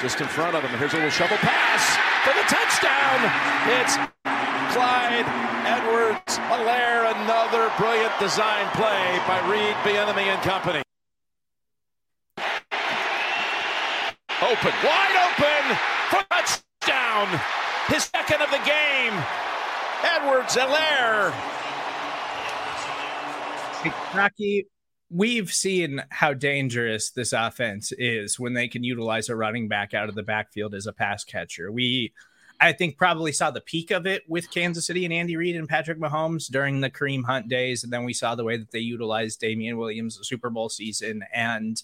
Just 0.01 0.19
in 0.19 0.27
front 0.27 0.55
of 0.55 0.63
him. 0.63 0.77
Here's 0.77 0.93
a 0.93 0.97
little 0.97 1.09
shuffle 1.09 1.37
pass 1.37 1.95
for 2.25 2.33
the 2.33 2.43
touchdown. 2.49 3.31
It's 3.79 3.95
Clyde 4.73 5.25
Edwards 5.65 6.37
Helaire. 6.49 7.11
Another 7.23 7.71
brilliant 7.77 8.11
design 8.19 8.67
play 8.73 9.19
by 9.25 9.39
Reid 9.49 9.75
Bieniemy 9.85 10.27
and 10.27 10.41
company. 10.41 10.84
Open, 14.45 14.73
wide 14.83 15.33
open 15.33 15.77
for 16.11 16.23
touchdown. 16.29 17.41
His 17.87 18.03
second 18.03 18.43
of 18.43 18.51
the 18.51 18.61
game. 18.63 19.13
Edwards 20.03 20.55
Helaire. 20.55 21.33
Rocky, 24.13 24.67
we've 25.09 25.51
seen 25.51 26.03
how 26.11 26.35
dangerous 26.35 27.09
this 27.09 27.33
offense 27.33 27.91
is 27.97 28.39
when 28.39 28.53
they 28.53 28.67
can 28.67 28.83
utilize 28.83 29.29
a 29.29 29.35
running 29.35 29.67
back 29.67 29.95
out 29.95 30.09
of 30.09 30.15
the 30.15 30.21
backfield 30.21 30.75
as 30.75 30.85
a 30.85 30.93
pass 30.93 31.23
catcher. 31.23 31.71
We, 31.71 32.13
I 32.61 32.71
think, 32.71 32.97
probably 32.97 33.31
saw 33.31 33.49
the 33.49 33.61
peak 33.61 33.89
of 33.89 34.05
it 34.05 34.29
with 34.29 34.51
Kansas 34.51 34.85
City 34.85 35.05
and 35.05 35.13
Andy 35.13 35.37
Reid 35.37 35.55
and 35.55 35.67
Patrick 35.67 35.99
Mahomes 35.99 36.51
during 36.51 36.81
the 36.81 36.91
Kareem 36.91 37.25
Hunt 37.25 37.47
days. 37.47 37.83
And 37.83 37.91
then 37.91 38.03
we 38.03 38.13
saw 38.13 38.35
the 38.35 38.43
way 38.43 38.57
that 38.57 38.69
they 38.69 38.77
utilized 38.77 39.39
Damien 39.39 39.77
Williams 39.77 40.19
the 40.19 40.23
Super 40.23 40.51
Bowl 40.51 40.69
season. 40.69 41.23
And 41.33 41.81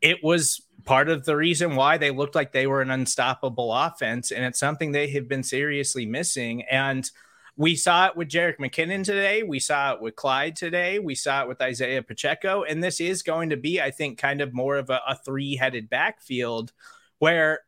it 0.00 0.22
was 0.22 0.60
part 0.84 1.08
of 1.08 1.24
the 1.24 1.36
reason 1.36 1.76
why 1.76 1.98
they 1.98 2.10
looked 2.10 2.34
like 2.34 2.52
they 2.52 2.66
were 2.66 2.80
an 2.80 2.90
unstoppable 2.90 3.74
offense. 3.74 4.30
And 4.30 4.44
it's 4.44 4.58
something 4.58 4.92
they 4.92 5.10
have 5.10 5.28
been 5.28 5.42
seriously 5.42 6.06
missing. 6.06 6.62
And 6.62 7.10
we 7.56 7.74
saw 7.74 8.06
it 8.06 8.16
with 8.16 8.28
Jerick 8.28 8.58
McKinnon 8.58 9.02
today. 9.02 9.42
We 9.42 9.58
saw 9.58 9.94
it 9.94 10.00
with 10.00 10.14
Clyde 10.14 10.56
today. 10.56 10.98
We 10.98 11.14
saw 11.14 11.42
it 11.42 11.48
with 11.48 11.60
Isaiah 11.60 12.02
Pacheco. 12.02 12.62
And 12.62 12.82
this 12.82 13.00
is 13.00 13.22
going 13.22 13.50
to 13.50 13.56
be, 13.56 13.80
I 13.80 13.90
think, 13.90 14.18
kind 14.18 14.40
of 14.40 14.54
more 14.54 14.76
of 14.76 14.90
a, 14.90 15.00
a 15.08 15.16
three 15.16 15.56
headed 15.56 15.90
backfield 15.90 16.72
where 17.18 17.60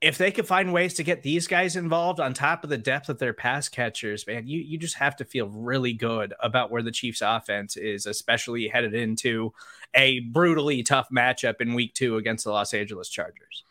if 0.00 0.18
they 0.18 0.30
could 0.30 0.46
find 0.46 0.72
ways 0.72 0.94
to 0.94 1.02
get 1.02 1.22
these 1.22 1.46
guys 1.46 1.74
involved 1.74 2.20
on 2.20 2.34
top 2.34 2.62
of 2.62 2.70
the 2.70 2.76
depth 2.76 3.08
of 3.08 3.18
their 3.18 3.32
pass 3.32 3.68
catchers, 3.68 4.26
man, 4.26 4.46
you, 4.46 4.60
you 4.60 4.76
just 4.76 4.96
have 4.96 5.16
to 5.16 5.24
feel 5.24 5.48
really 5.48 5.94
good 5.94 6.34
about 6.40 6.70
where 6.70 6.82
the 6.82 6.90
Chiefs 6.90 7.22
offense 7.24 7.76
is, 7.76 8.04
especially 8.04 8.68
headed 8.68 8.94
into 8.94 9.52
a 9.94 10.20
brutally 10.20 10.82
tough 10.82 11.08
matchup 11.10 11.60
in 11.60 11.74
week 11.74 11.94
two 11.94 12.16
against 12.16 12.44
the 12.44 12.50
Los 12.50 12.74
Angeles 12.74 13.08
Chargers. 13.08 13.64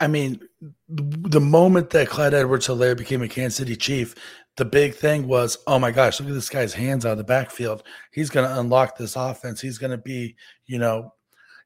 I 0.00 0.08
mean, 0.08 0.40
the 0.88 1.40
moment 1.40 1.90
that 1.90 2.08
Clyde 2.08 2.34
Edwards 2.34 2.66
Helaire 2.66 2.96
became 2.96 3.22
a 3.22 3.28
Kansas 3.28 3.56
City 3.56 3.76
Chief, 3.76 4.16
the 4.56 4.64
big 4.64 4.96
thing 4.96 5.28
was, 5.28 5.56
oh 5.68 5.78
my 5.78 5.92
gosh, 5.92 6.18
look 6.18 6.28
at 6.28 6.34
this 6.34 6.48
guy's 6.48 6.74
hands 6.74 7.06
out 7.06 7.12
of 7.12 7.18
the 7.18 7.24
backfield. 7.24 7.84
He's 8.10 8.28
going 8.28 8.48
to 8.48 8.58
unlock 8.58 8.96
this 8.98 9.14
offense. 9.14 9.60
He's 9.60 9.78
going 9.78 9.92
to 9.92 9.98
be, 9.98 10.34
you 10.66 10.80
know, 10.80 11.14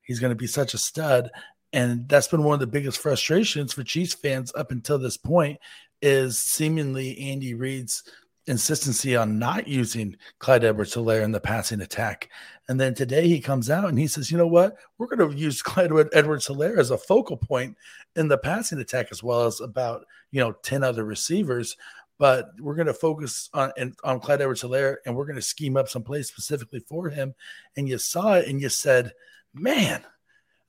he's 0.02 0.20
going 0.20 0.32
to 0.32 0.36
be 0.36 0.46
such 0.46 0.74
a 0.74 0.78
stud. 0.78 1.30
And 1.72 2.08
that's 2.08 2.28
been 2.28 2.44
one 2.44 2.54
of 2.54 2.60
the 2.60 2.66
biggest 2.66 2.98
frustrations 2.98 3.72
for 3.72 3.82
Chiefs 3.82 4.14
fans 4.14 4.52
up 4.54 4.70
until 4.70 4.98
this 4.98 5.16
point 5.16 5.58
is 6.00 6.38
seemingly 6.38 7.18
Andy 7.18 7.54
Reid's 7.54 8.02
insistency 8.46 9.16
on 9.16 9.38
not 9.38 9.66
using 9.66 10.16
Clyde 10.38 10.64
Edwards 10.64 10.94
Helaire 10.94 11.22
in 11.22 11.32
the 11.32 11.40
passing 11.40 11.80
attack. 11.80 12.30
And 12.68 12.80
then 12.80 12.94
today 12.94 13.26
he 13.26 13.40
comes 13.40 13.70
out 13.70 13.88
and 13.88 13.98
he 13.98 14.06
says, 14.06 14.30
you 14.30 14.38
know 14.38 14.46
what? 14.46 14.76
We're 14.98 15.08
going 15.14 15.30
to 15.30 15.36
use 15.36 15.62
Clyde 15.62 15.90
Edwards 16.12 16.46
Helaire 16.46 16.78
as 16.78 16.90
a 16.90 16.98
focal 16.98 17.36
point 17.36 17.76
in 18.14 18.28
the 18.28 18.38
passing 18.38 18.78
attack, 18.78 19.08
as 19.10 19.22
well 19.22 19.44
as 19.44 19.60
about, 19.60 20.04
you 20.30 20.40
know, 20.40 20.52
10 20.62 20.84
other 20.84 21.04
receivers. 21.04 21.76
But 22.18 22.50
we're 22.60 22.76
going 22.76 22.86
to 22.86 22.94
focus 22.94 23.50
on, 23.52 23.72
and, 23.76 23.94
on 24.02 24.20
Clyde 24.20 24.40
Edwards 24.40 24.62
Helaire 24.62 24.96
and 25.04 25.14
we're 25.14 25.26
going 25.26 25.36
to 25.36 25.42
scheme 25.42 25.76
up 25.76 25.88
some 25.88 26.02
plays 26.02 26.28
specifically 26.28 26.80
for 26.80 27.10
him. 27.10 27.34
And 27.76 27.88
you 27.88 27.98
saw 27.98 28.34
it 28.34 28.48
and 28.48 28.60
you 28.60 28.68
said, 28.68 29.12
man, 29.52 30.02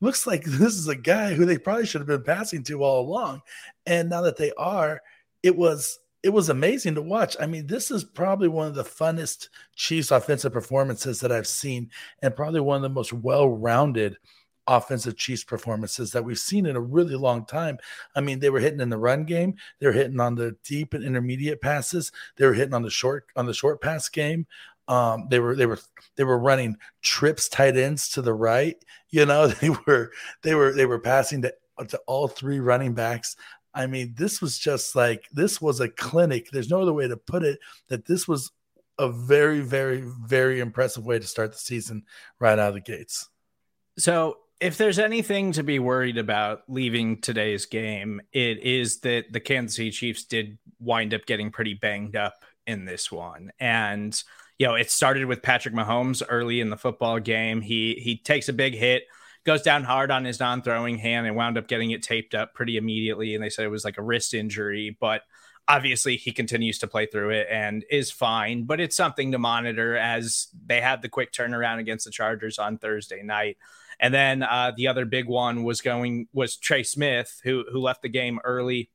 looks 0.01 0.27
like 0.27 0.43
this 0.45 0.73
is 0.73 0.87
a 0.87 0.95
guy 0.95 1.33
who 1.33 1.45
they 1.45 1.57
probably 1.57 1.85
should 1.85 2.01
have 2.01 2.07
been 2.07 2.23
passing 2.23 2.63
to 2.63 2.83
all 2.83 3.01
along. 3.01 3.41
And 3.85 4.09
now 4.09 4.21
that 4.21 4.37
they 4.37 4.51
are, 4.57 5.01
it 5.43 5.55
was 5.55 5.99
it 6.23 6.29
was 6.29 6.49
amazing 6.49 6.95
to 6.95 7.01
watch. 7.01 7.37
I 7.39 7.45
mean, 7.45 7.67
this 7.67 7.91
is 7.91 8.03
probably 8.03 8.47
one 8.47 8.67
of 8.67 8.75
the 8.75 8.83
funnest 8.83 9.49
Chiefs 9.75 10.11
offensive 10.11 10.51
performances 10.51 11.19
that 11.19 11.31
I've 11.31 11.47
seen, 11.47 11.91
and 12.21 12.35
probably 12.35 12.59
one 12.59 12.77
of 12.77 12.81
the 12.81 12.89
most 12.89 13.13
well-rounded 13.13 14.17
offensive 14.67 15.15
Chiefs 15.15 15.43
performances 15.43 16.11
that 16.11 16.25
we've 16.25 16.39
seen 16.39 16.65
in 16.65 16.75
a 16.75 16.81
really 16.81 17.15
long 17.15 17.45
time. 17.45 17.77
I 18.15 18.21
mean, 18.21 18.39
they 18.39 18.49
were 18.49 18.59
hitting 18.59 18.81
in 18.81 18.89
the 18.89 18.97
run 18.97 19.23
game, 19.23 19.55
they 19.79 19.87
were 19.87 19.93
hitting 19.93 20.19
on 20.19 20.35
the 20.35 20.55
deep 20.63 20.93
and 20.93 21.03
intermediate 21.03 21.61
passes, 21.61 22.11
they 22.35 22.45
were 22.45 22.53
hitting 22.53 22.73
on 22.73 22.81
the 22.81 22.89
short 22.89 23.27
on 23.35 23.45
the 23.45 23.53
short 23.53 23.81
pass 23.81 24.09
game. 24.09 24.47
Um, 24.87 25.27
they 25.29 25.39
were 25.39 25.55
they 25.55 25.65
were 25.65 25.79
they 26.15 26.23
were 26.23 26.39
running 26.39 26.77
trips 27.01 27.49
tight 27.49 27.77
ends 27.77 28.09
to 28.09 28.21
the 28.21 28.33
right. 28.33 28.77
You 29.09 29.25
know, 29.25 29.47
they 29.61 29.69
were 29.69 30.11
they 30.43 30.55
were 30.55 30.73
they 30.73 30.85
were 30.85 30.99
passing 30.99 31.41
to 31.43 31.53
to 31.87 31.99
all 32.07 32.27
three 32.27 32.59
running 32.59 32.93
backs. 32.93 33.35
I 33.73 33.85
mean, 33.85 34.15
this 34.17 34.41
was 34.41 34.57
just 34.57 34.95
like 34.95 35.25
this 35.31 35.61
was 35.61 35.79
a 35.79 35.89
clinic. 35.89 36.49
There's 36.51 36.69
no 36.69 36.81
other 36.81 36.93
way 36.93 37.07
to 37.07 37.17
put 37.17 37.43
it. 37.43 37.59
That 37.89 38.05
this 38.05 38.27
was 38.27 38.51
a 38.99 39.09
very, 39.09 39.59
very, 39.59 40.01
very 40.01 40.59
impressive 40.59 41.05
way 41.05 41.19
to 41.19 41.27
start 41.27 41.51
the 41.51 41.57
season 41.57 42.03
right 42.39 42.57
out 42.57 42.69
of 42.69 42.73
the 42.73 42.81
gates. 42.81 43.29
So, 43.97 44.37
if 44.59 44.77
there's 44.77 44.97
anything 44.97 45.51
to 45.51 45.63
be 45.63 45.77
worried 45.77 46.17
about 46.17 46.63
leaving 46.67 47.21
today's 47.21 47.67
game, 47.67 48.19
it 48.31 48.59
is 48.63 49.01
that 49.01 49.25
the 49.31 49.39
Kansas 49.39 49.75
City 49.75 49.91
Chiefs 49.91 50.23
did 50.23 50.57
wind 50.79 51.13
up 51.13 51.27
getting 51.27 51.51
pretty 51.51 51.75
banged 51.75 52.15
up 52.15 52.33
in 52.65 52.83
this 52.83 53.11
one, 53.11 53.51
and 53.59 54.19
you 54.57 54.65
know, 54.65 54.75
it 54.75 54.89
started 54.89 55.25
with 55.25 55.41
Patrick 55.41 55.75
Mahomes 55.75 56.23
early 56.27 56.61
in 56.61 56.69
the 56.69 56.77
football 56.77 57.19
game. 57.19 57.61
He 57.61 57.95
he 57.95 58.17
takes 58.17 58.49
a 58.49 58.53
big 58.53 58.73
hit, 58.73 59.03
goes 59.45 59.61
down 59.61 59.83
hard 59.83 60.11
on 60.11 60.25
his 60.25 60.39
non-throwing 60.39 60.97
hand, 60.97 61.27
and 61.27 61.35
wound 61.35 61.57
up 61.57 61.67
getting 61.67 61.91
it 61.91 62.03
taped 62.03 62.33
up 62.33 62.53
pretty 62.53 62.77
immediately. 62.77 63.35
And 63.35 63.43
they 63.43 63.49
said 63.49 63.65
it 63.65 63.69
was 63.69 63.85
like 63.85 63.97
a 63.97 64.03
wrist 64.03 64.33
injury, 64.33 64.97
but 64.99 65.21
obviously 65.67 66.15
he 66.15 66.31
continues 66.31 66.79
to 66.79 66.87
play 66.87 67.05
through 67.05 67.31
it 67.31 67.47
and 67.51 67.85
is 67.89 68.09
fine. 68.09 68.63
But 68.63 68.79
it's 68.79 68.95
something 68.95 69.31
to 69.31 69.37
monitor 69.37 69.95
as 69.97 70.47
they 70.65 70.81
had 70.81 71.01
the 71.01 71.09
quick 71.09 71.31
turnaround 71.31 71.79
against 71.79 72.05
the 72.05 72.11
Chargers 72.11 72.57
on 72.57 72.77
Thursday 72.77 73.21
night. 73.21 73.57
And 73.99 74.13
then 74.13 74.43
uh, 74.43 74.71
the 74.75 74.87
other 74.87 75.05
big 75.05 75.27
one 75.27 75.63
was 75.63 75.81
going 75.81 76.27
was 76.33 76.55
Trey 76.55 76.83
Smith, 76.83 77.41
who 77.43 77.63
who 77.71 77.79
left 77.79 78.01
the 78.01 78.09
game 78.09 78.39
early 78.43 78.89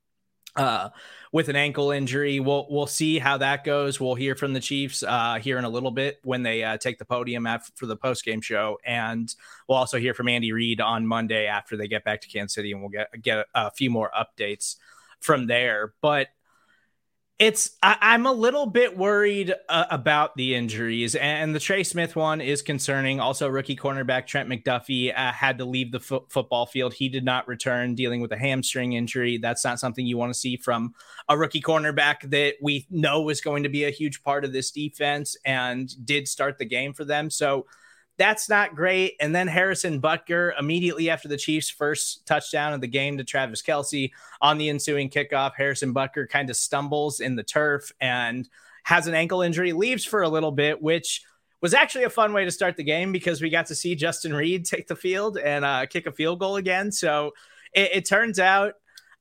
uh, 0.56 0.90
with 1.32 1.48
an 1.48 1.56
ankle 1.56 1.90
injury. 1.90 2.40
We'll 2.40 2.66
we'll 2.70 2.86
see 2.86 3.18
how 3.18 3.38
that 3.38 3.64
goes. 3.64 4.00
We'll 4.00 4.14
hear 4.14 4.34
from 4.34 4.52
the 4.52 4.60
Chiefs 4.60 5.02
uh, 5.02 5.38
here 5.40 5.58
in 5.58 5.64
a 5.64 5.68
little 5.68 5.90
bit 5.90 6.20
when 6.22 6.42
they 6.42 6.62
uh, 6.62 6.76
take 6.76 6.98
the 6.98 7.04
podium 7.04 7.46
for 7.74 7.86
the 7.86 7.96
post 7.96 8.24
game 8.24 8.40
show, 8.40 8.78
and 8.84 9.34
we'll 9.68 9.78
also 9.78 9.98
hear 9.98 10.14
from 10.14 10.28
Andy 10.28 10.52
Reid 10.52 10.80
on 10.80 11.06
Monday 11.06 11.46
after 11.46 11.76
they 11.76 11.88
get 11.88 12.04
back 12.04 12.20
to 12.22 12.28
Kansas 12.28 12.54
City, 12.54 12.72
and 12.72 12.80
we'll 12.80 12.90
get 12.90 13.08
get 13.22 13.46
a 13.54 13.70
few 13.70 13.90
more 13.90 14.10
updates 14.16 14.76
from 15.20 15.46
there. 15.46 15.94
But 16.00 16.28
It's 17.42 17.70
I, 17.82 18.14
am 18.14 18.24
a 18.24 18.32
little 18.32 18.66
bit 18.66 18.96
worried 18.96 19.52
uh, 19.68 19.86
about 19.90 20.36
the 20.36 20.54
injuries, 20.54 21.16
and 21.16 21.52
the 21.52 21.58
Trey 21.58 21.82
Smith 21.82 22.14
one 22.14 22.40
is 22.40 22.62
concerning. 22.62 23.18
Also, 23.18 23.48
rookie 23.48 23.74
cornerback 23.74 24.28
Trent 24.28 24.48
McDuffie 24.48 25.12
uh, 25.12 25.32
had 25.32 25.58
to 25.58 25.64
leave 25.64 25.90
the 25.90 25.98
fo- 25.98 26.24
football 26.28 26.66
field. 26.66 26.94
He 26.94 27.08
did 27.08 27.24
not 27.24 27.48
return, 27.48 27.96
dealing 27.96 28.20
with 28.20 28.30
a 28.30 28.38
hamstring 28.38 28.92
injury. 28.92 29.38
That's 29.38 29.64
not 29.64 29.80
something 29.80 30.06
you 30.06 30.16
want 30.16 30.32
to 30.32 30.38
see 30.38 30.56
from 30.56 30.94
a 31.28 31.36
rookie 31.36 31.60
cornerback 31.60 32.30
that 32.30 32.58
we 32.62 32.86
know 32.90 33.28
is 33.28 33.40
going 33.40 33.64
to 33.64 33.68
be 33.68 33.82
a 33.86 33.90
huge 33.90 34.22
part 34.22 34.44
of 34.44 34.52
this 34.52 34.70
defense 34.70 35.36
and 35.44 35.90
did 36.06 36.28
start 36.28 36.58
the 36.58 36.64
game 36.64 36.92
for 36.92 37.04
them. 37.04 37.28
So 37.28 37.66
that's 38.22 38.48
not 38.48 38.76
great. 38.76 39.16
And 39.18 39.34
then 39.34 39.48
Harrison 39.48 40.00
Butker, 40.00 40.52
immediately 40.56 41.10
after 41.10 41.26
the 41.26 41.36
Chiefs' 41.36 41.68
first 41.68 42.24
touchdown 42.24 42.72
of 42.72 42.80
the 42.80 42.86
game 42.86 43.18
to 43.18 43.24
Travis 43.24 43.62
Kelce 43.62 44.12
on 44.40 44.58
the 44.58 44.68
ensuing 44.68 45.10
kickoff, 45.10 45.54
Harrison 45.56 45.92
Butker 45.92 46.28
kind 46.28 46.48
of 46.48 46.54
stumbles 46.56 47.18
in 47.18 47.34
the 47.34 47.42
turf 47.42 47.90
and 48.00 48.48
has 48.84 49.08
an 49.08 49.14
ankle 49.14 49.42
injury, 49.42 49.72
leaves 49.72 50.04
for 50.04 50.22
a 50.22 50.28
little 50.28 50.52
bit, 50.52 50.80
which 50.80 51.24
was 51.60 51.74
actually 51.74 52.04
a 52.04 52.10
fun 52.10 52.32
way 52.32 52.44
to 52.44 52.52
start 52.52 52.76
the 52.76 52.84
game 52.84 53.10
because 53.10 53.42
we 53.42 53.50
got 53.50 53.66
to 53.66 53.74
see 53.74 53.96
Justin 53.96 54.32
Reid 54.32 54.66
take 54.66 54.86
the 54.86 54.94
field 54.94 55.36
and 55.36 55.64
uh, 55.64 55.86
kick 55.86 56.06
a 56.06 56.12
field 56.12 56.38
goal 56.38 56.54
again. 56.54 56.92
So 56.92 57.32
it, 57.72 57.90
it 57.92 58.06
turns 58.06 58.38
out 58.38 58.74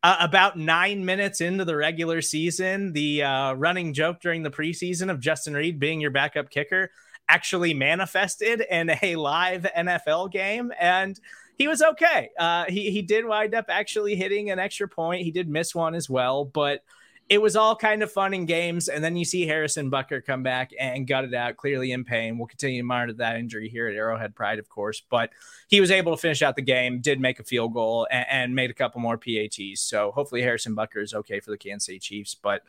uh, 0.04 0.18
about 0.20 0.60
nine 0.60 1.04
minutes 1.04 1.42
into 1.42 1.66
the 1.66 1.76
regular 1.76 2.22
season, 2.22 2.94
the 2.94 3.24
uh, 3.24 3.54
running 3.54 3.96
joke 3.96 4.22
during 4.22 4.44
the 4.44 4.52
preseason 4.52 5.10
of 5.10 5.20
Justin 5.20 5.56
Reid 5.56 5.80
being 5.80 6.00
your 6.00 6.12
backup 6.12 6.52
kicker 6.52 6.92
actually 7.32 7.74
manifested 7.74 8.62
in 8.70 8.92
a 9.02 9.16
live 9.16 9.66
NFL 9.78 10.32
game, 10.32 10.74
and 10.78 11.18
he 11.58 11.68
was 11.68 11.82
okay. 11.82 12.30
Uh, 12.38 12.66
he 12.68 12.92
he 12.92 13.02
did 13.02 13.26
wind 13.26 13.56
up 13.56 13.66
actually 13.70 14.16
hitting 14.16 14.52
an 14.52 14.60
extra 14.60 14.88
point. 14.88 15.24
He 15.24 15.32
did 15.32 15.48
miss 15.48 15.74
one 15.74 15.96
as 15.96 16.10
well, 16.10 16.44
but 16.44 16.84
it 17.30 17.42
was 17.42 17.56
all 17.56 17.78
kind 17.78 18.04
of 18.04 18.12
fun 18.12 18.34
and 18.34 18.46
games. 18.46 18.90
And 18.90 19.02
then 19.02 19.16
you 19.16 19.24
see 19.24 19.48
Harrison 19.48 19.90
Butker 19.90 20.26
come 20.26 20.44
back 20.44 20.72
and 20.78 21.08
gut 21.08 21.24
it 21.24 21.34
out, 21.34 21.56
clearly 21.56 21.94
in 21.94 22.04
pain. 22.04 22.38
We'll 22.38 22.48
continue 22.48 22.82
to 22.82 22.86
monitor 22.86 23.14
that 23.14 23.38
injury 23.38 23.70
here 23.70 23.88
at 23.88 23.96
Arrowhead 23.96 24.36
Pride, 24.36 24.60
of 24.60 24.68
course, 24.68 25.02
but 25.10 25.30
he 25.70 25.80
was 25.80 25.92
able 25.92 26.14
to 26.14 26.22
finish 26.22 26.42
out 26.42 26.58
the 26.58 26.62
game, 26.62 27.00
did 27.00 27.22
make 27.22 27.40
a 27.40 27.46
field 27.46 27.74
goal, 27.74 28.06
and, 28.12 28.26
and 28.30 28.56
made 28.56 28.70
a 28.70 28.74
couple 28.74 29.00
more 29.00 29.18
PATs. 29.18 29.80
So 29.80 30.12
hopefully 30.12 30.42
Harrison 30.42 30.76
Butker 30.76 31.02
is 31.02 31.14
okay 31.14 31.40
for 31.40 31.52
the 31.52 31.58
Kansas 31.58 31.86
City 31.86 32.00
Chiefs, 32.00 32.36
but 32.36 32.64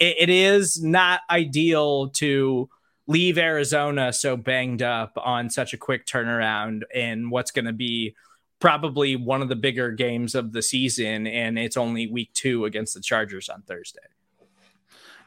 it, 0.00 0.16
it 0.18 0.28
is 0.28 0.82
not 0.82 1.20
ideal 1.30 2.08
to 2.08 2.68
leave 3.10 3.38
Arizona 3.38 4.12
so 4.12 4.36
banged 4.36 4.82
up 4.82 5.12
on 5.16 5.50
such 5.50 5.74
a 5.74 5.76
quick 5.76 6.06
turnaround 6.06 6.82
in 6.94 7.28
what's 7.28 7.50
going 7.50 7.64
to 7.64 7.72
be 7.72 8.14
probably 8.60 9.16
one 9.16 9.42
of 9.42 9.48
the 9.48 9.56
bigger 9.56 9.90
games 9.90 10.36
of 10.36 10.52
the 10.52 10.62
season. 10.62 11.26
And 11.26 11.58
it's 11.58 11.76
only 11.76 12.06
week 12.06 12.32
two 12.34 12.66
against 12.66 12.94
the 12.94 13.00
Chargers 13.00 13.48
on 13.48 13.62
Thursday. 13.62 13.98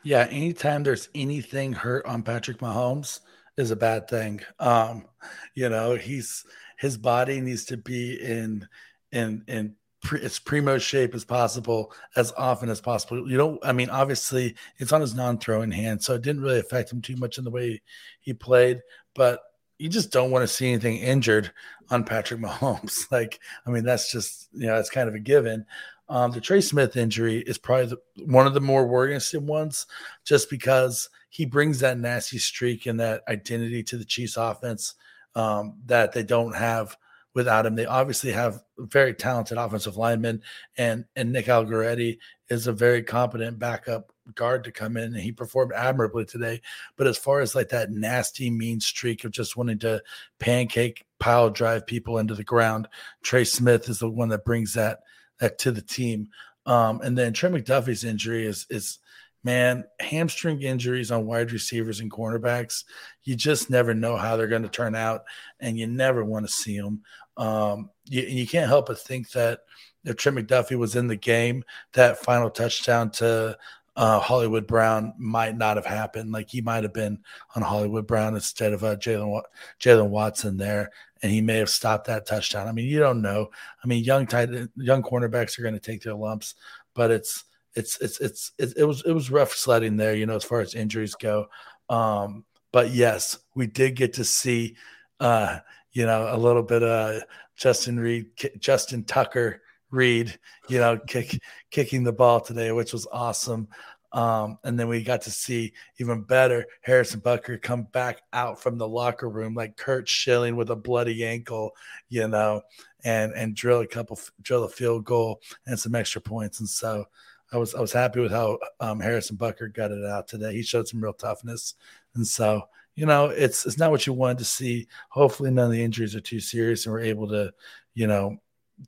Yeah, 0.01 0.27
anytime 0.31 0.83
there's 0.83 1.09
anything 1.13 1.73
hurt 1.73 2.05
on 2.05 2.23
Patrick 2.23 2.59
Mahomes 2.59 3.19
is 3.57 3.69
a 3.69 3.75
bad 3.75 4.07
thing. 4.07 4.39
Um, 4.59 5.05
you 5.53 5.67
know, 5.67 5.95
he's 5.95 6.45
his 6.77 6.97
body 6.97 7.41
needs 7.41 7.65
to 7.65 7.75
be 7.75 8.13
in 8.13 8.65
in 9.11 9.43
in 9.49 9.75
pre, 10.03 10.21
as 10.21 10.37
primo 10.37 10.77
shape 10.77 11.15
as 11.15 11.25
possible 11.25 11.91
as 12.15 12.31
often 12.37 12.69
as 12.69 12.81
possible. 12.81 13.29
You 13.29 13.37
don't, 13.37 13.65
I 13.65 13.71
mean, 13.71 13.89
obviously 13.89 14.55
it's 14.77 14.91
on 14.91 15.01
his 15.01 15.15
non 15.15 15.39
throwing 15.39 15.71
hand, 15.71 16.03
so 16.03 16.13
it 16.13 16.21
didn't 16.21 16.43
really 16.43 16.59
affect 16.59 16.91
him 16.91 17.01
too 17.01 17.15
much 17.15 17.37
in 17.37 17.43
the 17.43 17.49
way 17.49 17.81
he 18.19 18.33
played, 18.33 18.81
but 19.15 19.41
you 19.79 19.89
just 19.89 20.11
don't 20.11 20.31
want 20.31 20.43
to 20.43 20.53
see 20.53 20.69
anything 20.69 20.97
injured 20.97 21.51
on 21.89 22.03
Patrick 22.03 22.39
Mahomes. 22.41 23.11
like, 23.11 23.39
I 23.65 23.71
mean, 23.71 23.83
that's 23.83 24.11
just, 24.11 24.49
you 24.53 24.67
know, 24.67 24.77
it's 24.77 24.89
kind 24.89 25.09
of 25.09 25.15
a 25.15 25.19
given. 25.19 25.65
Um, 26.09 26.31
the 26.31 26.41
Trey 26.41 26.61
Smith 26.61 26.95
injury 26.95 27.39
is 27.39 27.57
probably 27.57 27.87
the, 27.87 28.25
one 28.25 28.45
of 28.45 28.53
the 28.53 28.61
more 28.61 28.85
worrisome 28.85 29.47
ones 29.47 29.87
just 30.25 30.49
because 30.49 31.09
he 31.29 31.45
brings 31.45 31.79
that 31.79 31.97
nasty 31.97 32.37
streak 32.37 32.85
and 32.85 32.99
that 32.99 33.23
identity 33.27 33.81
to 33.83 33.97
the 33.97 34.05
Chiefs 34.05 34.37
offense 34.37 34.95
um, 35.35 35.77
that 35.85 36.11
they 36.11 36.23
don't 36.23 36.55
have 36.55 36.97
without 37.33 37.65
him. 37.65 37.75
They 37.75 37.85
obviously 37.85 38.31
have 38.31 38.63
very 38.77 39.13
talented 39.13 39.57
offensive 39.57 39.97
linemen, 39.97 40.41
and 40.77 41.05
and 41.15 41.31
Nick 41.31 41.49
Allegretti 41.49 42.19
is 42.49 42.67
a 42.67 42.73
very 42.73 43.03
competent 43.03 43.59
backup 43.59 44.11
guard 44.35 44.63
to 44.63 44.71
come 44.71 44.97
in, 44.97 45.05
and 45.05 45.17
he 45.17 45.31
performed 45.31 45.73
admirably 45.73 46.25
today. 46.25 46.61
But 46.95 47.07
as 47.07 47.17
far 47.17 47.41
as 47.41 47.55
like 47.55 47.69
that 47.69 47.91
nasty, 47.91 48.49
mean 48.49 48.79
streak 48.79 49.23
of 49.23 49.31
just 49.31 49.57
wanting 49.57 49.79
to 49.79 50.01
pancake 50.39 51.05
pile 51.19 51.49
drive 51.49 51.87
people 51.87 52.17
into 52.17 52.35
the 52.35 52.43
ground, 52.43 52.87
Trey 53.21 53.43
Smith 53.43 53.89
is 53.89 53.99
the 53.99 54.09
one 54.09 54.29
that 54.29 54.45
brings 54.45 54.73
that 54.73 55.01
that 55.39 55.57
to 55.59 55.71
the 55.71 55.81
team. 55.81 56.29
Um, 56.65 57.01
and 57.01 57.17
then 57.17 57.33
Trey 57.33 57.49
McDuffie's 57.49 58.03
injury 58.03 58.45
is 58.45 58.65
is 58.69 58.99
man, 59.43 59.83
hamstring 59.99 60.61
injuries 60.61 61.11
on 61.11 61.25
wide 61.25 61.51
receivers 61.51 61.99
and 61.99 62.09
cornerbacks, 62.09 62.85
you 63.23 63.35
just 63.35 63.69
never 63.69 63.93
know 63.93 64.15
how 64.15 64.37
they're 64.37 64.47
going 64.47 64.63
to 64.63 64.69
turn 64.69 64.95
out, 64.95 65.23
and 65.59 65.77
you 65.77 65.85
never 65.85 66.23
want 66.23 66.45
to 66.45 66.51
see 66.51 66.79
them. 66.79 67.01
Um, 67.37 67.89
you, 68.05 68.21
you 68.23 68.47
can't 68.47 68.67
help 68.67 68.87
but 68.87 68.99
think 68.99 69.31
that 69.31 69.61
if 70.05 70.17
Trent 70.17 70.37
McDuffie 70.37 70.77
was 70.77 70.95
in 70.95 71.07
the 71.07 71.15
game, 71.15 71.63
that 71.93 72.19
final 72.19 72.49
touchdown 72.49 73.11
to 73.11 73.57
uh, 73.95 74.19
Hollywood 74.19 74.67
Brown 74.67 75.13
might 75.17 75.57
not 75.57 75.77
have 75.77 75.85
happened. 75.85 76.31
Like 76.31 76.49
he 76.49 76.61
might 76.61 76.83
have 76.83 76.93
been 76.93 77.19
on 77.55 77.61
Hollywood 77.61 78.07
Brown 78.07 78.35
instead 78.35 78.73
of 78.73 78.83
uh, 78.83 78.95
Jaylen 78.95 79.41
Jaylen 79.79 80.09
Watson 80.09 80.57
there, 80.57 80.91
and 81.21 81.31
he 81.31 81.41
may 81.41 81.57
have 81.57 81.69
stopped 81.69 82.07
that 82.07 82.25
touchdown. 82.25 82.67
I 82.67 82.71
mean, 82.71 82.87
you 82.87 82.99
don't 82.99 83.21
know. 83.21 83.49
I 83.83 83.87
mean, 83.87 84.03
young 84.03 84.25
tight 84.25 84.49
young 84.75 85.03
cornerbacks 85.03 85.57
are 85.57 85.63
going 85.63 85.75
to 85.75 85.79
take 85.79 86.01
their 86.01 86.15
lumps, 86.15 86.55
but 86.93 87.11
it's 87.11 87.45
it's 87.75 87.99
it's 88.01 88.19
it's 88.19 88.51
it, 88.57 88.73
it 88.77 88.83
was 88.85 89.03
it 89.05 89.13
was 89.13 89.31
rough 89.31 89.53
sledding 89.53 89.97
there, 89.97 90.15
you 90.15 90.25
know, 90.25 90.35
as 90.35 90.43
far 90.43 90.61
as 90.61 90.75
injuries 90.75 91.15
go. 91.15 91.47
Um, 91.89 92.45
but 92.71 92.91
yes, 92.91 93.37
we 93.55 93.67
did 93.67 93.95
get 93.95 94.13
to 94.13 94.23
see 94.23 94.75
uh, 95.19 95.59
you 95.93 96.05
know, 96.05 96.27
a 96.29 96.37
little 96.37 96.63
bit 96.63 96.83
of 96.83 97.23
Justin 97.55 97.99
Reid, 97.99 98.27
Justin 98.59 99.03
Tucker 99.03 99.61
Reid, 99.91 100.37
you 100.69 100.79
know, 100.79 100.97
kick, 100.97 101.39
kicking 101.71 102.03
the 102.03 102.11
ball 102.11 102.41
today, 102.41 102.71
which 102.71 102.93
was 102.93 103.07
awesome. 103.11 103.67
Um, 104.11 104.59
and 104.63 104.79
then 104.79 104.87
we 104.87 105.03
got 105.03 105.23
to 105.23 105.31
see 105.31 105.73
even 105.99 106.21
better 106.21 106.65
Harrison 106.81 107.19
Butker 107.19 107.59
come 107.59 107.83
back 107.83 108.21
out 108.31 108.61
from 108.61 108.77
the 108.77 108.87
locker 108.87 109.27
room 109.27 109.55
like 109.55 109.75
Curt 109.75 110.07
Schilling 110.07 110.55
with 110.55 110.69
a 110.69 110.75
bloody 110.75 111.25
ankle, 111.25 111.71
you 112.09 112.27
know, 112.27 112.61
and 113.03 113.33
and 113.33 113.55
drill 113.55 113.81
a 113.81 113.87
couple, 113.87 114.19
drill 114.41 114.65
a 114.65 114.69
field 114.69 115.03
goal 115.03 115.41
and 115.65 115.79
some 115.79 115.95
extra 115.95 116.21
points. 116.21 116.59
And 116.59 116.69
so 116.69 117.05
I 117.51 117.57
was 117.57 117.73
I 117.73 117.81
was 117.81 117.91
happy 117.91 118.19
with 118.19 118.31
how 118.31 118.59
um, 118.79 118.99
Harrison 118.99 119.35
Butker 119.35 119.73
got 119.73 119.91
it 119.91 120.05
out 120.05 120.27
today. 120.27 120.53
He 120.53 120.61
showed 120.61 120.87
some 120.87 121.03
real 121.03 121.13
toughness, 121.13 121.73
and 122.13 122.25
so 122.25 122.63
you 122.95 123.05
know, 123.05 123.25
it's 123.25 123.65
it's 123.65 123.77
not 123.77 123.91
what 123.91 124.05
you 124.05 124.13
wanted 124.13 124.39
to 124.39 124.45
see. 124.45 124.87
Hopefully, 125.09 125.51
none 125.51 125.65
of 125.65 125.71
the 125.71 125.83
injuries 125.83 126.15
are 126.15 126.21
too 126.21 126.39
serious, 126.39 126.85
and 126.85 126.93
we're 126.93 127.01
able 127.01 127.27
to, 127.29 127.51
you 127.93 128.07
know, 128.07 128.37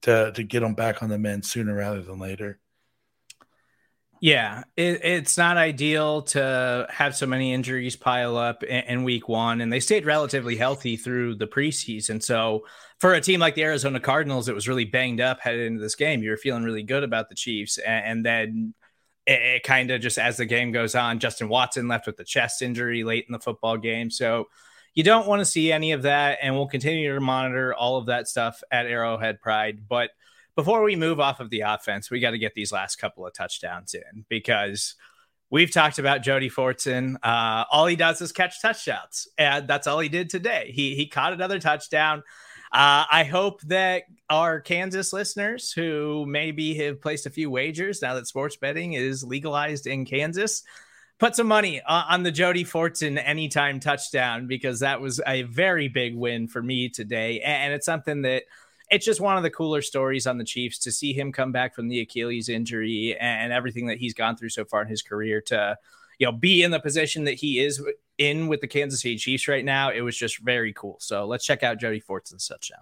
to 0.01 0.31
to 0.33 0.43
get 0.43 0.59
them 0.59 0.75
back 0.75 1.01
on 1.01 1.09
the 1.09 1.17
mend 1.17 1.45
sooner 1.45 1.73
rather 1.75 2.01
than 2.01 2.19
later. 2.19 2.59
Yeah, 4.21 4.63
it, 4.77 5.01
it's 5.03 5.37
not 5.37 5.57
ideal 5.57 6.21
to 6.23 6.87
have 6.89 7.15
so 7.15 7.27
many 7.27 7.53
injuries 7.53 7.95
pile 7.95 8.37
up 8.37 8.63
in, 8.63 8.83
in, 8.85 9.03
week 9.03 9.27
one, 9.27 9.59
and 9.59 9.71
they 9.71 9.81
stayed 9.81 10.05
relatively 10.05 10.55
healthy 10.55 10.95
through 10.95 11.35
the 11.35 11.47
preseason. 11.47 12.23
So, 12.23 12.65
for 12.99 13.13
a 13.13 13.21
team 13.21 13.39
like 13.39 13.55
the 13.55 13.63
Arizona 13.63 13.99
Cardinals, 13.99 14.47
it 14.47 14.55
was 14.55 14.67
really 14.67 14.85
banged 14.85 15.19
up 15.19 15.41
headed 15.41 15.67
into 15.67 15.81
this 15.81 15.95
game. 15.95 16.23
You 16.23 16.29
were 16.29 16.37
feeling 16.37 16.63
really 16.63 16.83
good 16.83 17.03
about 17.03 17.27
the 17.27 17.35
Chiefs, 17.35 17.77
and, 17.77 18.05
and 18.05 18.25
then 18.25 18.73
it, 19.25 19.41
it 19.41 19.63
kind 19.63 19.91
of 19.91 20.01
just 20.01 20.17
as 20.17 20.37
the 20.37 20.45
game 20.45 20.71
goes 20.71 20.95
on, 20.95 21.19
Justin 21.19 21.49
Watson 21.49 21.87
left 21.87 22.07
with 22.07 22.17
the 22.17 22.23
chest 22.23 22.61
injury 22.61 23.03
late 23.03 23.25
in 23.27 23.33
the 23.33 23.39
football 23.39 23.77
game. 23.77 24.09
So 24.09 24.47
you 24.93 25.03
don't 25.03 25.27
want 25.27 25.41
to 25.41 25.45
see 25.45 25.71
any 25.71 25.91
of 25.91 26.03
that. 26.03 26.39
And 26.41 26.55
we'll 26.55 26.67
continue 26.67 27.13
to 27.13 27.19
monitor 27.19 27.73
all 27.73 27.97
of 27.97 28.07
that 28.07 28.27
stuff 28.27 28.63
at 28.71 28.85
Arrowhead 28.85 29.41
Pride. 29.41 29.87
But 29.87 30.11
before 30.55 30.83
we 30.83 30.95
move 30.95 31.19
off 31.19 31.39
of 31.39 31.49
the 31.49 31.61
offense, 31.61 32.09
we 32.09 32.21
got 32.21 32.31
to 32.31 32.37
get 32.37 32.53
these 32.53 32.71
last 32.71 32.95
couple 32.95 33.27
of 33.27 33.33
touchdowns 33.33 33.93
in 33.93 34.25
because 34.29 34.95
we've 35.49 35.71
talked 35.71 35.99
about 35.99 36.23
Jody 36.23 36.49
Fortson. 36.49 37.15
Uh, 37.21 37.65
all 37.71 37.87
he 37.87 37.97
does 37.97 38.21
is 38.21 38.31
catch 38.31 38.61
touchdowns, 38.61 39.27
and 39.37 39.67
that's 39.67 39.85
all 39.85 39.99
he 39.99 40.07
did 40.07 40.29
today. 40.29 40.71
He 40.73 40.95
he 40.95 41.07
caught 41.07 41.33
another 41.33 41.59
touchdown. 41.59 42.23
Uh, 42.71 43.05
I 43.11 43.23
hope 43.23 43.61
that 43.63 44.03
our 44.29 44.59
Kansas 44.59 45.13
listeners 45.13 45.71
who 45.71 46.25
maybe 46.27 46.73
have 46.75 47.01
placed 47.01 47.25
a 47.25 47.29
few 47.29 47.49
wagers 47.49 48.01
now 48.01 48.15
that 48.15 48.27
sports 48.27 48.55
betting 48.55 48.93
is 48.93 49.23
legalized 49.23 49.87
in 49.87 50.05
Kansas 50.05 50.63
put 51.17 51.35
some 51.35 51.47
money 51.47 51.81
on 51.87 52.23
the 52.23 52.31
Jody 52.31 52.63
Fortson 52.63 53.21
anytime 53.23 53.79
touchdown 53.79 54.47
because 54.47 54.81
that 54.81 54.99
was 54.99 55.21
a 55.25 55.43
very 55.43 55.87
big 55.87 56.15
win 56.15 56.47
for 56.47 56.61
me 56.61 56.89
today. 56.89 57.39
And 57.41 57.73
it's 57.73 57.85
something 57.85 58.23
that 58.23 58.43
it's 58.91 59.05
just 59.05 59.21
one 59.21 59.37
of 59.37 59.43
the 59.43 59.49
cooler 59.49 59.81
stories 59.81 60.27
on 60.27 60.37
the 60.37 60.43
Chiefs 60.43 60.79
to 60.79 60.91
see 60.91 61.13
him 61.13 61.31
come 61.31 61.51
back 61.51 61.73
from 61.73 61.87
the 61.87 62.01
Achilles 62.01 62.49
injury 62.49 63.15
and 63.19 63.53
everything 63.53 63.87
that 63.87 63.97
he's 63.97 64.13
gone 64.13 64.35
through 64.35 64.49
so 64.49 64.65
far 64.65 64.81
in 64.81 64.87
his 64.87 65.01
career 65.01 65.41
to 65.41 65.77
you 66.19 66.25
know, 66.25 66.31
be 66.31 66.63
in 66.63 66.71
the 66.71 66.79
position 66.79 67.25
that 67.25 67.35
he 67.35 67.59
is 67.59 67.83
in 68.17 68.47
with 68.47 68.61
the 68.61 68.67
Kansas 68.67 69.01
City 69.01 69.17
Chiefs 69.17 69.47
right 69.47 69.65
now. 69.65 69.91
It 69.91 70.01
was 70.01 70.17
just 70.17 70.39
very 70.39 70.73
cool. 70.73 70.97
So 70.99 71.25
let's 71.25 71.45
check 71.45 71.63
out 71.63 71.79
Jody 71.79 71.99
Fortson's 71.99 72.47
touchdown. 72.47 72.81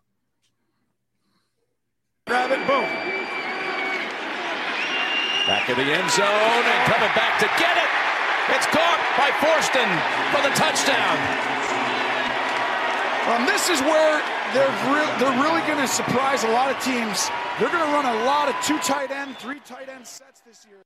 Grab 2.28 2.52
it, 2.52 2.67
boom. 2.67 2.88
Back 5.43 5.67
in 5.69 5.76
the 5.76 5.84
end 5.84 6.10
zone 6.12 6.63
and 6.63 6.82
coming 6.88 7.12
back 7.15 7.39
to 7.39 7.48
get 7.60 7.76
it. 7.76 7.89
It's 8.56 8.67
caught 8.67 9.00
by 9.17 9.32
Fortson 9.43 9.88
for 10.32 10.41
the 10.43 10.54
touchdown. 10.56 11.15
Um, 13.28 13.46
this 13.46 13.69
is 13.69 13.80
where 13.82 14.19
they're 14.54 14.67
re- 14.91 15.15
they're 15.19 15.41
really 15.41 15.65
going 15.67 15.80
to 15.80 15.88
surprise 15.88 16.43
a 16.43 16.52
lot 16.52 16.69
of 16.69 16.82
teams. 16.84 17.30
They're 17.60 17.72
going 17.72 17.86
to 17.86 17.93
run 17.93 18.06
a 18.06 18.26
lot 18.26 18.50
of 18.50 18.56
two 18.65 18.78
tight 18.80 19.12
end, 19.12 19.38
three 19.38 19.60
tight 19.65 19.88
end 19.89 20.06
sets 20.06 20.41
this 20.41 20.65
year. 20.69 20.84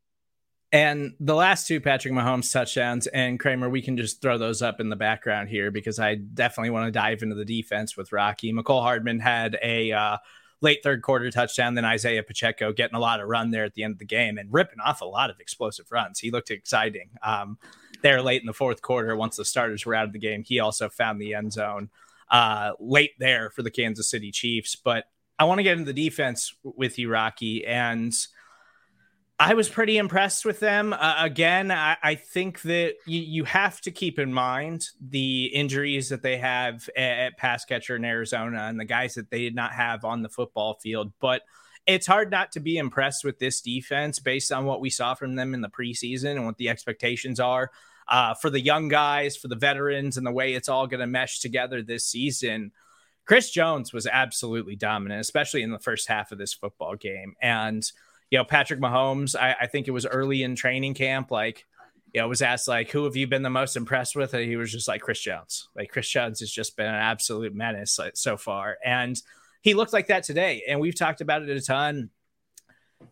And 0.72 1.14
the 1.20 1.36
last 1.36 1.66
two 1.66 1.80
Patrick 1.80 2.14
Mahomes 2.14 2.52
touchdowns 2.52 3.08
and 3.08 3.40
Kramer, 3.40 3.70
we 3.70 3.82
can 3.82 3.96
just 3.96 4.22
throw 4.22 4.38
those 4.38 4.62
up 4.62 4.82
in 4.82 4.90
the 4.90 4.98
background 4.98 5.48
here 5.48 5.72
because 5.72 5.98
I 5.98 6.16
definitely 6.16 6.72
want 6.72 6.88
to 6.88 6.92
dive 6.92 7.24
into 7.24 7.36
the 7.36 7.46
defense 7.46 7.96
with 7.96 8.12
Rocky. 8.12 8.52
Mecole 8.52 8.82
Hardman 8.82 9.20
had 9.20 9.58
a 9.64 9.94
uh, 9.94 10.18
late 10.60 10.80
third 10.84 11.04
quarter 11.04 11.32
touchdown, 11.32 11.76
then 11.76 11.86
Isaiah 11.86 12.22
Pacheco 12.22 12.74
getting 12.74 12.98
a 12.98 13.00
lot 13.00 13.22
of 13.22 13.30
run 13.30 13.52
there 13.52 13.64
at 13.64 13.76
the 13.76 13.84
end 13.84 13.94
of 13.94 14.00
the 14.00 14.06
game 14.06 14.38
and 14.38 14.52
ripping 14.52 14.82
off 14.82 15.00
a 15.00 15.06
lot 15.06 15.30
of 15.30 15.40
explosive 15.40 15.90
runs. 15.90 16.20
He 16.20 16.32
looked 16.32 16.52
exciting 16.52 17.12
um, 17.24 17.58
there 18.02 18.22
late 18.22 18.42
in 18.42 18.48
the 18.48 18.54
fourth 18.54 18.82
quarter 18.82 19.16
once 19.16 19.38
the 19.38 19.46
starters 19.46 19.86
were 19.86 19.96
out 19.96 20.06
of 20.06 20.12
the 20.12 20.20
game. 20.20 20.44
He 20.44 20.60
also 20.60 20.90
found 20.90 21.22
the 21.22 21.34
end 21.34 21.54
zone 21.54 21.90
uh, 22.30 22.74
late 22.78 23.14
there 23.20 23.52
for 23.52 23.64
the 23.64 23.72
Kansas 23.72 24.10
City 24.10 24.32
Chiefs. 24.32 24.76
But 24.76 25.06
I 25.40 25.46
want 25.46 25.60
to 25.60 25.64
get 25.64 25.78
into 25.78 25.94
the 25.94 26.10
defense 26.10 26.54
with 26.62 27.00
you, 27.00 27.10
Rocky, 27.10 27.66
and– 27.66 28.14
I 29.40 29.54
was 29.54 29.70
pretty 29.70 29.98
impressed 29.98 30.46
with 30.46 30.60
them. 30.60 30.94
Uh, 30.94 31.16
again, 31.20 31.70
I, 31.70 31.96
I, 32.02 32.16
think 32.16 32.64
that 32.64 32.96
you, 33.06 33.22
you 33.22 33.44
have 33.44 33.80
to 33.82 33.92
keep 33.92 34.18
in 34.18 34.34
mind 34.34 34.88
the 35.00 35.46
injuries 35.46 36.10
that 36.10 36.24
they 36.24 36.38
have 36.38 36.90
at, 36.98 37.20
at 37.20 37.38
pass 37.38 37.64
catcher 37.64 37.96
in 37.96 38.04
Arizona 38.04 38.64
and 38.64 38.80
the 38.80 38.86
guys 38.86 39.14
that 39.14 39.30
they 39.30 39.42
did 39.42 39.54
not 39.54 39.74
have 39.74 40.04
on 40.04 40.24
the 40.24 40.30
football 40.30 40.80
field. 40.82 41.12
But 41.20 41.44
it's 41.86 42.08
hard 42.08 42.32
not 42.32 42.52
to 42.54 42.60
be 42.60 42.78
impressed 42.78 43.24
with 43.24 43.38
this 43.38 43.62
defense 43.62 44.18
based 44.18 44.52
on 44.52 44.66
what 44.66 44.82
we 44.82 44.90
saw 44.90 45.14
from 45.14 45.36
them 45.36 45.54
in 45.54 45.62
the 45.62 45.70
preseason 45.70 46.32
and 46.32 46.46
what 46.46 46.58
the 46.58 46.70
expectations 46.70 47.40
are 47.40 47.70
uh, 48.08 48.34
for 48.34 48.50
the 48.50 48.60
young 48.60 48.88
guys, 48.88 49.38
for 49.38 49.50
the 49.50 49.56
veterans, 49.56 50.18
and 50.18 50.26
the 50.26 50.32
way 50.32 50.54
it's 50.54 50.70
all 50.70 50.88
going 50.88 51.00
to 51.00 51.08
mesh 51.08 51.40
together 51.40 51.84
this 51.84 52.06
season. 52.06 52.72
Chris 53.26 53.52
Jones 53.52 53.94
was 53.94 54.08
absolutely 54.08 54.76
dominant, 54.76 55.22
especially 55.22 55.62
in 55.62 55.72
the 55.72 55.80
first 55.80 56.08
half 56.08 56.32
of 56.32 56.38
this 56.38 56.54
football 56.54 56.96
game. 56.96 57.36
And 57.42 57.90
you 58.30 58.38
know, 58.38 58.44
Patrick 58.44 58.80
Mahomes, 58.80 59.36
I, 59.40 59.56
I 59.62 59.68
think 59.68 59.88
it 59.88 59.92
was 59.92 60.06
early 60.06 60.44
in 60.44 60.56
training 60.56 60.94
camp, 60.94 61.32
like, 61.32 61.66
you 62.14 62.22
know, 62.22 62.28
was 62.28 62.42
asked 62.42 62.68
like, 62.68 62.90
who 62.90 63.04
have 63.04 63.16
you 63.16 63.28
been 63.28 63.44
the 63.44 63.50
most 63.50 63.76
impressed 63.76 64.16
with? 64.16 64.34
And 64.34 64.44
he 64.44 64.56
was 64.56 64.72
just 64.72 64.88
like 64.88 65.02
Chris 65.02 65.22
Jones. 65.22 65.70
Like 65.76 65.92
Chris 65.92 66.10
Jones 66.10 66.40
has 66.40 66.52
just 66.52 66.76
been 66.76 66.88
an 66.88 66.96
absolute 66.96 67.54
menace 67.54 68.00
like, 68.00 68.18
so 68.18 68.38
far. 68.38 68.78
And 68.84 69.22
he 69.62 69.74
looked 69.74 69.94
like 69.94 70.08
that 70.08 70.24
today. 70.24 70.64
And 70.68 70.80
we've 70.80 70.96
talked 70.96 71.22
about 71.22 71.44
it 71.44 71.50
a 71.50 71.62
ton. 71.62 72.10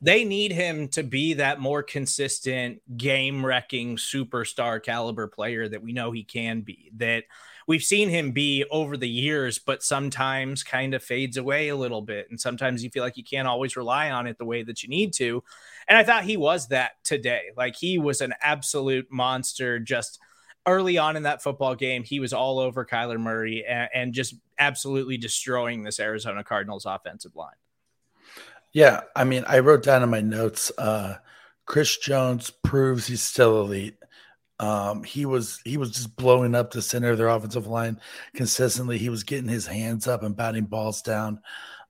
They 0.01 0.23
need 0.23 0.51
him 0.51 0.88
to 0.89 1.04
be 1.04 1.36
that 1.36 1.60
more 1.60 1.84
consistent 1.84 2.82
game 2.97 3.45
wrecking 3.45 3.97
superstar 3.97 4.82
caliber 4.82 5.28
player 5.28 5.67
that 5.67 5.84
we 5.84 5.93
know 5.93 6.12
he 6.12 6.23
can 6.23 6.62
be. 6.62 6.91
That 6.97 7.25
we've 7.67 7.84
seen 7.84 8.10
him 8.10 8.32
be 8.32 8.65
over 8.69 8.97
the 8.97 9.10
years, 9.10 9.60
but 9.60 9.84
sometimes 9.84 10.63
kind 10.63 10.93
of 10.93 11.04
fades 11.04 11.38
away 11.38 11.69
a 11.69 11.75
little 11.75 12.01
bit. 12.01 12.28
And 12.30 12.39
sometimes 12.39 12.84
you 12.84 12.89
feel 12.89 13.04
like 13.04 13.17
you 13.17 13.23
can't 13.23 13.47
always 13.47 13.75
rely 13.75 14.12
on 14.12 14.28
it 14.28 14.38
the 14.38 14.45
way 14.45 14.63
that 14.63 14.84
you 14.84 14.89
need 14.89 15.13
to. 15.13 15.43
And 15.88 15.97
I 15.97 16.04
thought 16.04 16.23
he 16.23 16.38
was 16.38 16.67
that 16.67 17.04
today. 17.04 17.51
Like 17.58 17.75
he 17.75 17.97
was 17.97 18.21
an 18.21 18.34
absolute 18.41 19.08
monster 19.12 19.80
just 19.80 20.19
early 20.67 20.97
on 20.97 21.15
in 21.15 21.23
that 21.23 21.43
football 21.43 21.75
game. 21.75 22.04
He 22.04 22.19
was 22.19 22.34
all 22.34 22.60
over 22.60 22.86
Kyler 22.86 23.19
Murray 23.19 23.65
and, 23.67 23.89
and 23.93 24.13
just 24.13 24.36
absolutely 24.58 25.17
destroying 25.17 25.84
this 25.84 25.99
Arizona 25.99 26.43
Cardinals 26.43 26.86
offensive 26.86 27.36
line. 27.36 27.54
Yeah. 28.73 29.01
I 29.15 29.23
mean, 29.23 29.43
I 29.47 29.60
wrote 29.60 29.84
down 29.84 30.04
in 30.04 30.10
my 30.10 30.21
notes, 30.21 30.71
uh, 30.78 31.15
Chris 31.65 31.97
Jones 31.97 32.51
proves 32.63 33.08
he's 33.08 33.21
still 33.21 33.62
elite. 33.62 33.97
Um, 34.60 35.04
he 35.04 35.26
was 35.26 35.60
he 35.65 35.78
was 35.78 35.91
just 35.91 36.15
blowing 36.15 36.56
up 36.56 36.72
the 36.72 36.82
center 36.82 37.12
of 37.12 37.18
their 37.18 37.28
offensive 37.28 37.68
line 37.68 38.00
consistently. 38.34 38.98
He 38.98 39.10
was 39.10 39.24
getting 39.24 39.50
his 39.50 39.68
hands 39.68 40.08
up 40.08 40.24
and 40.24 40.36
batting 40.36 40.65
balls 40.65 41.02
down. 41.02 41.41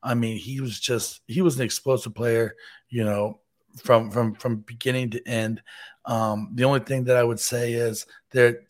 I 0.02 0.16
mean, 0.16 0.38
he 0.38 0.62
was 0.62 0.80
just 0.80 1.22
he 1.28 1.42
was 1.42 1.58
an 1.58 1.66
explosive 1.66 2.16
player, 2.16 2.56
you 2.90 3.04
know, 3.04 3.40
from 3.84 4.10
from 4.12 4.36
from 4.36 4.58
beginning 4.58 5.12
to 5.12 5.28
end. 5.28 5.62
Um, 6.06 6.52
the 6.54 6.64
only 6.64 6.80
thing 6.80 7.06
that 7.06 7.18
I 7.18 7.24
would 7.24 7.40
say 7.40 7.74
is 7.74 8.06
there 8.32 8.62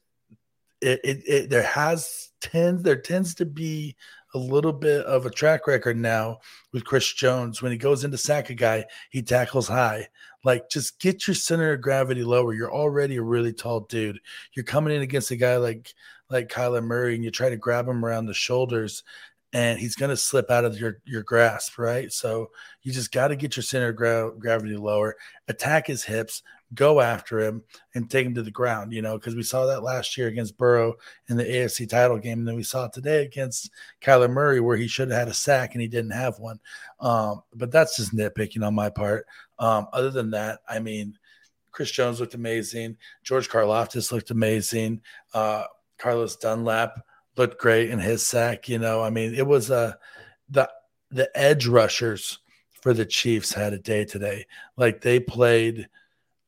it, 0.82 1.00
it, 1.04 1.24
it 1.26 1.50
there 1.50 1.64
has 1.64 2.32
tends 2.42 2.84
there 2.84 2.96
tends 2.96 3.36
to 3.36 3.46
be 3.46 3.96
a 4.34 4.38
little 4.38 4.74
bit 4.74 5.06
of 5.06 5.26
a 5.26 5.30
track 5.30 5.66
record 5.66 5.98
now 5.98 6.40
with 6.74 6.84
Chris 6.84 7.14
Jones. 7.14 7.62
When 7.62 7.72
he 7.72 7.78
goes 7.78 8.04
into 8.04 8.18
sack 8.18 8.50
a 8.50 8.54
guy, 8.54 8.86
he 9.10 9.22
tackles 9.22 9.68
high. 9.68 10.10
Like, 10.46 10.70
just 10.70 11.00
get 11.02 11.28
your 11.28 11.36
center 11.36 11.74
of 11.74 11.82
gravity 11.82 12.24
lower. 12.24 12.54
You're 12.54 12.74
already 12.74 13.18
a 13.18 13.22
really 13.22 13.52
tall 13.52 13.82
dude. 13.82 14.20
You're 14.56 14.64
coming 14.64 14.96
in 14.96 15.02
against 15.02 15.32
a 15.32 15.36
guy 15.36 15.58
like 15.58 15.94
like 16.30 16.50
Kyler 16.50 16.84
Murray, 16.84 17.16
and 17.16 17.24
you 17.24 17.32
try 17.32 17.50
to 17.50 17.58
grab 17.58 17.88
him 17.88 18.06
around 18.06 18.28
the 18.28 18.34
shoulders, 18.34 19.04
and 19.54 19.80
he's 19.80 19.96
going 19.96 20.10
to 20.10 20.18
slip 20.18 20.52
out 20.52 20.64
of 20.64 20.80
your 20.80 21.00
your 21.04 21.24
grasp, 21.24 21.78
right? 21.78 22.14
So 22.14 22.52
you 22.84 22.94
just 22.94 23.12
got 23.12 23.30
to 23.30 23.36
get 23.36 23.58
your 23.58 23.64
center 23.64 23.90
of 23.90 23.96
gra- 23.96 24.32
gravity 24.38 24.78
lower, 24.78 25.16
attack 25.48 25.88
his 25.88 26.04
hips, 26.04 26.44
go 26.76 27.02
after 27.02 27.40
him 27.40 27.64
and 27.94 28.10
take 28.10 28.26
him 28.26 28.36
to 28.36 28.44
the 28.44 28.52
ground, 28.52 28.94
you 28.94 29.02
know, 29.02 29.18
because 29.18 29.36
we 29.36 29.44
saw 29.44 29.66
that 29.66 29.84
last 29.84 30.18
year 30.18 30.28
against 30.28 30.58
Burrow 30.58 30.96
in 31.28 31.38
the 31.38 31.44
AFC 31.44 31.88
title 31.90 32.20
game. 32.20 32.40
And 32.40 32.48
then 32.48 32.56
we 32.56 32.64
saw 32.64 32.86
it 32.86 32.94
today 32.94 33.24
against 33.24 33.72
Kyler 34.02 34.30
Murray, 34.30 34.60
where 34.60 34.78
he 34.78 34.88
should 34.88 35.10
have 35.10 35.20
had 35.20 35.28
a 35.28 35.34
sack 35.34 35.74
and 35.74 35.82
he 35.82 35.88
didn't 35.88 36.12
have 36.12 36.40
one. 36.40 36.60
Um, 37.00 37.42
but 37.54 37.72
that's 37.72 37.98
just 37.98 38.16
nitpicking 38.16 38.66
on 38.66 38.76
my 38.76 38.90
part. 38.90 39.26
Um, 39.58 39.88
other 39.94 40.12
than 40.12 40.32
that, 40.32 40.60
I 40.68 40.80
mean, 40.80 41.18
Chris 41.72 41.92
Jones 41.92 42.20
looked 42.20 42.36
amazing. 42.36 42.98
George 43.24 43.50
Karlaftis 43.50 44.12
looked 44.12 44.32
amazing. 44.32 45.02
Uh, 45.34 45.66
Carlos 45.98 46.36
Dunlap 46.36 47.00
looked 47.38 47.60
great 47.60 47.90
in 47.90 48.00
his 48.00 48.26
sack. 48.26 48.70
You 48.70 48.80
know, 48.80 49.02
I 49.02 49.10
mean, 49.10 49.34
it 49.34 49.48
was 49.48 49.72
uh, 49.72 49.94
the 50.50 50.70
the 51.12 51.30
edge 51.38 51.68
rushers 51.68 52.40
for 52.82 52.94
the 52.94 53.06
Chiefs 53.06 53.54
had 53.54 53.74
a 53.74 53.80
day 53.80 54.06
today. 54.06 54.46
Like 54.78 55.02
they 55.02 55.20
played– 55.20 55.90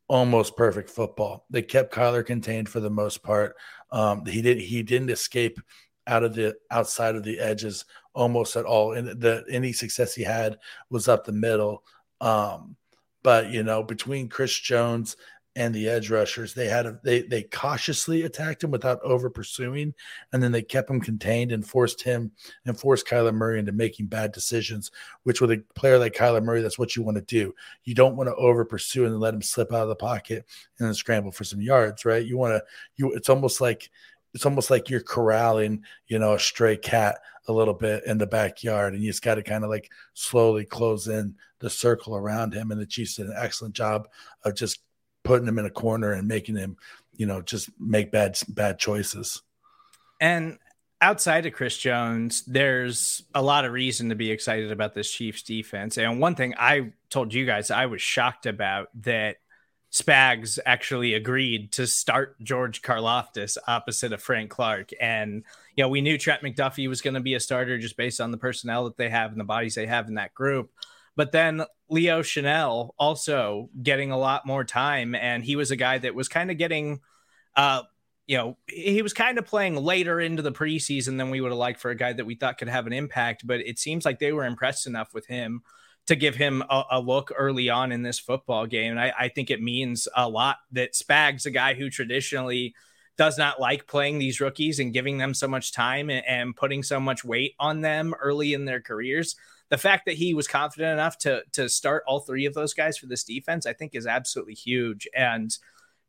almost 0.08 0.56
perfect 0.56 0.90
football. 0.90 1.46
They 1.50 1.62
kept 1.62 1.94
Kyler 1.94 2.26
contained 2.26 2.70
for 2.70 2.80
the 2.80 2.90
most 2.90 3.24
part. 3.24 3.56
Um, 3.92 4.26
he 4.26 4.42
did 4.42 4.58
he 4.58 4.84
didn't 4.84 5.10
escape 5.10 5.60
out 6.06 6.24
of 6.24 6.34
the 6.34 6.56
outside 6.72 7.16
of 7.16 7.24
the 7.24 7.40
edges 7.40 7.86
almost 8.14 8.56
at 8.56 8.66
all. 8.66 8.94
And 8.94 9.08
the 9.20 9.44
any 9.50 9.74
success 9.74 10.16
he 10.16 10.24
had 10.24 10.58
was 10.90 11.08
up 11.08 11.26
the 11.26 11.32
middle. 11.32 11.84
Um, 12.22 12.76
but 13.24 13.52
you 13.52 13.64
know, 13.64 13.84
between 13.84 14.30
Chris 14.30 14.58
Jones 14.58 15.18
and 15.58 15.74
the 15.74 15.90
edge 15.90 16.12
rushers. 16.12 16.54
They 16.54 16.68
had 16.68 16.86
a, 16.86 17.00
they 17.04 17.24
they 17.24 17.42
cautiously 17.42 18.22
attacked 18.22 18.64
him 18.64 18.70
without 18.70 19.02
over 19.02 19.28
pursuing, 19.28 19.96
and 20.32 20.42
then 20.42 20.52
they 20.52 20.62
kept 20.62 20.90
him 20.90 21.02
contained 21.02 21.52
and 21.52 21.68
forced 21.68 22.04
him 22.04 22.32
and 22.66 22.80
forced 22.80 23.08
Kyler 23.08 23.34
Murray 23.34 23.58
into 23.58 23.72
making 23.72 24.06
bad 24.06 24.32
decisions. 24.32 24.92
Which 25.24 25.42
with 25.42 25.52
a 25.52 25.64
player 25.74 25.98
like 25.98 26.14
Kyler 26.14 26.44
Murray, 26.44 26.62
that's 26.62 26.78
what 26.78 26.96
you 26.96 27.02
want 27.02 27.18
to 27.18 27.24
do. 27.24 27.56
You 27.86 27.96
don't 27.96 28.16
want 28.16 28.30
to 28.30 28.36
over 28.36 28.66
pursue 28.66 29.06
and 29.06 29.20
let 29.20 29.34
him 29.34 29.42
slip 29.42 29.74
out 29.74 29.82
of 29.82 29.90
the 29.90 29.96
pocket 29.96 30.46
and 30.78 30.88
then 30.88 30.94
scramble 30.94 31.32
for 31.32 31.44
some 31.44 31.60
yards, 31.60 32.06
right? 32.06 32.24
You 32.24 32.38
want 32.38 32.54
to 32.54 32.64
you. 32.96 33.14
It's 33.14 33.30
almost 33.30 33.60
like 33.60 33.90
it's 34.36 34.46
almost 34.46 34.70
like 34.70 34.92
you're 34.92 35.02
corralling, 35.02 35.84
you 36.06 36.20
know, 36.20 36.34
a 36.34 36.40
stray 36.40 36.78
cat 36.78 37.18
a 37.48 37.52
little 37.54 37.74
bit 37.74 38.06
in 38.06 38.20
the 38.20 38.28
backyard, 38.28 38.94
and 38.94 39.02
you 39.02 39.10
just 39.10 39.24
got 39.24 39.36
to 39.36 39.42
kind 39.42 39.64
of 39.64 39.72
like 39.72 39.90
slowly 40.14 40.66
close 40.66 41.08
in 41.08 41.34
the 41.60 41.70
circle 41.70 42.16
around 42.16 42.54
him. 42.54 42.70
And 42.70 42.80
the 42.80 42.86
Chiefs 42.86 43.16
did 43.16 43.26
an 43.26 43.36
excellent 43.36 43.74
job 43.74 44.08
of 44.44 44.54
just 44.54 44.82
putting 45.28 45.48
him 45.48 45.60
in 45.60 45.66
a 45.66 45.70
corner 45.70 46.14
and 46.14 46.28
making 46.28 46.56
him, 46.56 46.78
you 47.16 47.26
know, 47.26 47.42
just 47.42 47.70
make 47.80 48.12
bad 48.12 48.40
bad 48.48 48.80
choices. 48.80 49.42
And 50.20 50.58
outside 51.02 51.46
of 51.46 51.54
Chris 51.54 51.78
Jones, 51.78 52.44
there's 52.46 53.24
a 53.36 53.42
lot 53.42 53.66
of 53.66 53.72
reason 53.72 54.10
to 54.10 54.16
be 54.16 54.32
excited 54.32 54.72
about 54.72 54.94
this 54.94 55.12
Chiefs 55.12 55.44
defense. 55.44 55.98
And 55.98 56.20
one 56.20 56.36
thing 56.36 56.56
I 56.58 56.94
told 57.10 57.34
you 57.34 57.46
guys 57.46 57.70
I 57.70 57.86
was 57.86 58.02
shocked 58.02 58.46
about 58.46 58.90
that 59.04 59.38
Spags 59.92 60.60
actually 60.66 61.14
agreed 61.14 61.72
to 61.74 61.88
start 61.88 62.36
George 62.42 62.82
Karlaftis 62.82 63.58
opposite 63.68 64.12
of 64.12 64.22
Frank 64.22 64.50
Clark. 64.50 64.92
And, 65.00 65.44
you 65.76 65.84
know, 65.84 65.90
we 65.90 66.02
knew 66.02 66.18
Trent 66.18 66.42
McDuffie 66.42 66.90
was 66.90 67.02
going 67.02 67.14
to 67.14 67.20
be 67.22 67.36
a 67.36 67.40
starter 67.40 67.78
just 67.78 67.96
based 67.96 68.20
on 68.20 68.32
the 68.32 68.38
personnel 68.38 68.86
that 68.86 68.98
they 68.98 69.10
have 69.10 69.32
and 69.32 69.40
the 69.40 69.46
bodies 69.46 69.76
they 69.76 69.88
have 69.88 70.08
in 70.08 70.16
that 70.16 70.34
group. 70.34 70.72
But 71.18 71.32
then 71.32 71.64
Leo 71.90 72.22
Chenal 72.22 72.92
also 72.98 73.70
getting 73.82 74.12
a 74.12 74.18
lot 74.18 74.46
more 74.46 74.64
time, 74.64 75.16
and 75.16 75.44
he 75.44 75.56
was 75.56 75.72
a 75.72 75.76
guy 75.76 75.98
that 75.98 76.14
was 76.16 76.30
kind 76.30 76.52
of 76.52 76.60
getting, 76.60 77.02
uh, 77.56 77.82
you 78.28 78.38
know, 78.38 78.58
he 78.70 79.02
was 79.02 79.14
kind 79.14 79.40
of 79.40 79.46
playing 79.46 79.76
later 79.76 80.20
into 80.22 80.44
the 80.44 80.52
preseason 80.52 81.18
than 81.18 81.32
we 81.32 81.42
would 81.42 81.52
have 81.52 81.58
liked 81.58 81.80
for 81.80 81.90
a 81.90 81.96
guy 81.96 82.14
that 82.14 82.26
we 82.26 82.36
thought 82.36 82.60
could 82.60 82.70
have 82.70 82.86
an 82.86 82.94
impact. 82.94 83.48
But 83.48 83.62
it 83.62 83.80
seems 83.80 84.06
like 84.06 84.20
they 84.20 84.32
were 84.32 84.46
impressed 84.46 84.86
enough 84.86 85.12
with 85.16 85.26
him 85.26 85.64
to 86.06 86.16
give 86.16 86.36
him 86.36 86.64
a, 86.70 86.84
a 86.92 87.00
look 87.02 87.32
early 87.36 87.68
on 87.68 87.92
in 87.92 88.04
this 88.04 88.20
football 88.20 88.68
game. 88.68 88.92
And 88.92 89.00
I, 89.00 89.12
I 89.20 89.28
think 89.30 89.50
it 89.50 89.62
means 89.62 90.08
a 90.16 90.30
lot 90.30 90.58
that 90.74 90.94
Spags, 90.94 91.48
a 91.48 91.52
guy 91.52 91.74
who 91.74 91.90
traditionally 91.90 92.76
does 93.18 93.40
not 93.40 93.60
like 93.60 93.88
playing 93.88 94.20
these 94.20 94.40
rookies 94.40 94.80
and 94.80 94.94
giving 94.94 95.18
them 95.18 95.34
so 95.34 95.48
much 95.48 95.74
time 95.74 96.12
and, 96.12 96.24
and, 96.28 96.56
putting 96.56 96.84
so 96.84 97.00
much 97.00 97.26
weight 97.26 97.56
on 97.60 97.82
them 97.82 98.14
early 98.22 98.54
in 98.54 98.66
their 98.66 98.80
careers 98.80 99.36
the 99.70 99.78
fact 99.78 100.06
that 100.06 100.16
he 100.16 100.34
was 100.34 100.48
confident 100.48 100.94
enough 100.94 101.18
to 101.20 101.44
to 101.54 101.68
start 101.70 102.04
all 102.08 102.20
three 102.20 102.46
of 102.46 102.54
those 102.54 102.74
guys 102.74 102.98
for 102.98 103.06
this 103.08 103.24
defense, 103.24 103.66
I 103.66 103.74
think, 103.74 103.96
is 103.96 104.08
absolutely 104.08 104.54
huge. 104.54 105.08
And 105.16 105.56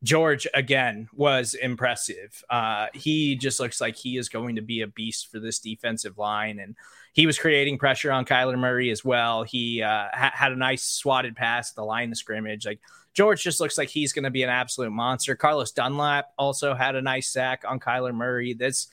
George 0.05 0.47
again 0.55 1.09
was 1.13 1.55
impressive. 1.55 2.45
Uh, 2.49 2.87
he 2.95 3.35
just 3.35 3.59
looks 3.59 3.81
like 3.81 3.97
he 3.97 4.17
is 4.17 4.29
going 4.29 4.57
to 4.57 4.63
be 4.63 4.83
a 4.83 4.87
beast 4.87 5.29
for 5.31 5.41
this 5.41 5.59
defensive 5.59 6.19
line, 6.19 6.61
and 6.61 6.77
he 7.15 7.27
was 7.27 7.39
creating 7.39 7.79
pressure 7.79 8.13
on 8.13 8.25
Kyler 8.25 8.59
Murray 8.59 8.91
as 8.91 9.05
well. 9.05 9.43
He 9.43 9.83
uh, 9.83 10.07
ha- 10.13 10.33
had 10.35 10.53
a 10.53 10.57
nice 10.57 10.85
swatted 10.85 11.35
pass 11.35 11.73
at 11.73 11.77
the 11.77 11.85
line 11.85 12.13
of 12.13 12.17
scrimmage. 12.17 12.65
Like 12.65 12.81
George 13.13 13.43
just 13.43 13.61
looks 13.61 13.77
like 13.77 13.89
he's 13.89 14.13
going 14.13 14.25
to 14.25 14.31
be 14.31 14.45
an 14.45 14.51
absolute 14.51 14.93
monster. 14.93 15.35
Carlos 15.35 15.73
Dunlap 15.73 16.27
also 16.39 16.75
had 16.75 16.95
a 16.95 17.03
nice 17.03 17.33
sack 17.33 17.65
on 17.67 17.81
Kyler 17.81 18.15
Murray. 18.15 18.55
This 18.55 18.87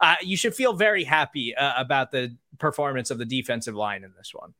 uh, 0.00 0.16
you 0.22 0.36
should 0.36 0.54
feel 0.54 0.72
very 0.72 1.04
happy 1.04 1.54
uh, 1.54 1.74
about 1.76 2.10
the 2.10 2.36
performance 2.58 3.10
of 3.10 3.18
the 3.18 3.24
defensive 3.24 3.74
line 3.74 4.04
in 4.04 4.12
this 4.16 4.32
one. 4.34 4.54